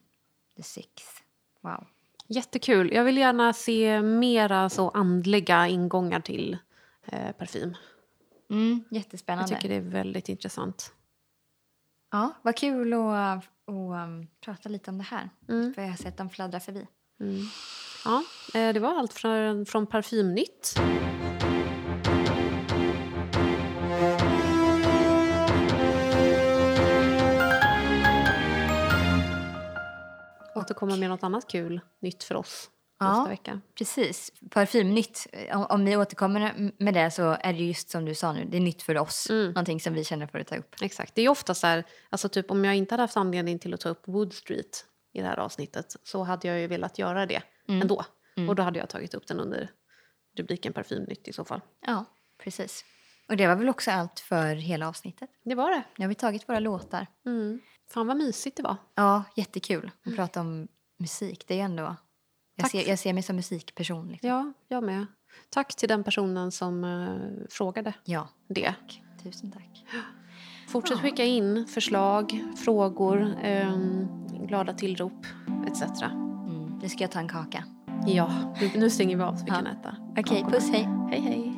The 0.57 0.63
Sixth. 0.63 1.21
Wow. 1.61 1.87
Jättekul. 2.27 2.91
Jag 2.93 3.03
vill 3.03 3.17
gärna 3.17 3.53
se 3.53 4.01
mera 4.01 4.69
så 4.69 4.89
andliga 4.89 5.67
ingångar 5.67 6.19
till 6.19 6.57
eh, 7.05 7.31
parfym. 7.31 7.75
Mm, 8.49 8.83
Jag 8.89 8.97
jättespännande. 8.97 9.55
tycker 9.55 9.69
det 9.69 9.75
är 9.75 9.81
väldigt 9.81 10.29
intressant. 10.29 10.93
Ja, 12.11 12.33
vad 12.41 12.55
kul 12.57 12.93
att, 12.93 13.43
att 13.67 14.07
um, 14.07 14.27
prata 14.41 14.69
lite 14.69 14.91
om 14.91 14.97
det 14.97 15.03
här. 15.03 15.29
Mm. 15.49 15.73
För 15.73 15.81
jag 15.81 15.89
har 15.89 15.97
sett 15.97 16.17
dem 16.17 16.29
fladdra 16.29 16.59
förbi. 16.59 16.87
Mm. 17.19 17.41
Ja, 18.05 18.23
eh, 18.53 18.73
det 18.73 18.79
var 18.79 18.99
allt 18.99 19.13
från, 19.13 19.65
från 19.65 19.87
Parfymnytt. 19.87 20.75
Återkomma 30.55 30.95
med 30.95 31.09
något 31.09 31.23
annat 31.23 31.47
kul 31.47 31.81
nytt 31.99 32.23
för 32.23 32.35
oss 32.35 32.69
Ja. 33.03 33.17
nästa 33.17 33.29
vecka. 33.29 33.61
Precis. 33.75 34.31
Parfymnytt. 34.49 35.27
Om, 35.53 35.65
om 35.69 35.85
vi 35.85 35.97
återkommer 35.97 36.71
med 36.77 36.93
det 36.93 37.11
så 37.11 37.37
är 37.39 37.53
det 37.53 37.63
just 37.63 37.89
som 37.89 38.05
du 38.05 38.15
sa 38.15 38.33
nu. 38.33 38.45
Det 38.45 38.57
är 38.57 38.61
nytt 38.61 38.81
för 38.81 38.97
oss. 38.97 39.29
Mm. 39.29 39.47
Någonting 39.47 39.79
som 39.79 39.93
vi 39.93 40.03
känner 40.03 40.27
för 40.27 40.39
att 40.39 40.47
ta 40.47 40.55
upp. 40.55 40.75
Exakt. 40.81 41.15
Det 41.15 41.21
är 41.21 41.29
ofta 41.29 41.53
så 41.53 41.67
här, 41.67 41.83
alltså 42.09 42.29
typ 42.29 42.51
om 42.51 42.65
jag 42.65 42.75
inte 42.75 42.93
hade 42.93 43.03
haft 43.03 43.17
anledning 43.17 43.59
till 43.59 43.73
att 43.73 43.79
ta 43.79 43.89
upp 43.89 44.07
Wood 44.07 44.33
Street 44.33 44.85
i 45.13 45.21
det 45.21 45.27
här 45.27 45.39
avsnittet 45.39 45.95
så 46.03 46.23
hade 46.23 46.47
jag 46.47 46.59
ju 46.59 46.67
velat 46.67 46.99
göra 46.99 47.25
det 47.25 47.41
ändå. 47.67 48.05
Och 48.49 48.55
då 48.55 48.63
hade 48.63 48.79
jag 48.79 48.89
tagit 48.89 49.13
upp 49.13 49.27
den 49.27 49.39
under 49.39 49.69
rubriken 50.37 50.73
Parfymnytt 50.73 51.27
i 51.27 51.33
så 51.33 51.45
fall. 51.45 51.61
Ja, 51.85 52.05
precis. 52.43 52.85
Och 53.29 53.37
det 53.37 53.47
var 53.47 53.55
väl 53.55 53.69
också 53.69 53.91
allt 53.91 54.19
för 54.19 54.55
hela 54.55 54.87
avsnittet. 54.87 55.29
Det 55.43 55.55
var 55.55 55.71
det. 55.71 55.83
Nu 55.97 56.05
har 56.05 56.09
vi 56.09 56.15
tagit 56.15 56.49
våra 56.49 56.59
låtar. 56.59 57.07
Mm. 57.25 57.59
Fan 57.89 58.07
vad 58.07 58.17
mysigt 58.17 58.57
det 58.57 58.63
var. 58.63 58.75
Ja, 58.95 59.23
jättekul 59.35 59.91
att 60.05 60.15
prata 60.15 60.41
om 60.41 60.67
musik. 60.97 61.43
Det 61.47 61.53
är 61.53 61.57
ju 61.57 61.63
ändå... 61.63 61.95
Jag 62.55 62.63
Tack 62.63 62.71
ser, 62.71 62.89
jag 62.89 62.99
ser 62.99 63.13
mig 63.13 63.23
som 63.23 63.35
musikperson. 63.35 64.07
Liksom. 64.07 64.29
Ja, 64.29 64.53
jag 64.67 64.83
med. 64.83 65.05
Tack 65.49 65.75
till 65.75 65.89
den 65.89 66.03
personen 66.03 66.51
som 66.51 66.83
eh, 66.83 67.45
frågade 67.49 67.93
Ja, 68.05 68.27
det. 68.47 68.73
tusen 69.23 69.51
tack. 69.51 69.85
Fortsätt 70.69 70.99
skicka 70.99 71.23
in 71.23 71.65
förslag, 71.67 72.43
frågor, 72.65 73.35
ehm, 73.41 74.07
glada 74.47 74.73
tillrop 74.73 75.25
etc. 75.67 75.81
Mm. 76.01 76.79
Nu 76.81 76.89
ska 76.89 77.03
jag 77.03 77.11
ta 77.11 77.19
en 77.19 77.29
kaka. 77.29 77.63
Ja, 78.07 78.55
nu, 78.75 78.89
stänger 78.89 79.17
vi 79.17 79.23
av 79.23 79.35
så 79.35 79.43
vi 79.45 79.49
Ja. 79.51 79.55
kan 79.55 79.67
äta. 79.67 79.95
Okej, 80.11 80.23
kakorna. 80.23 80.49
puss 80.49 80.69
hej. 80.71 80.87
Hej 81.09 81.21
hej. 81.21 81.52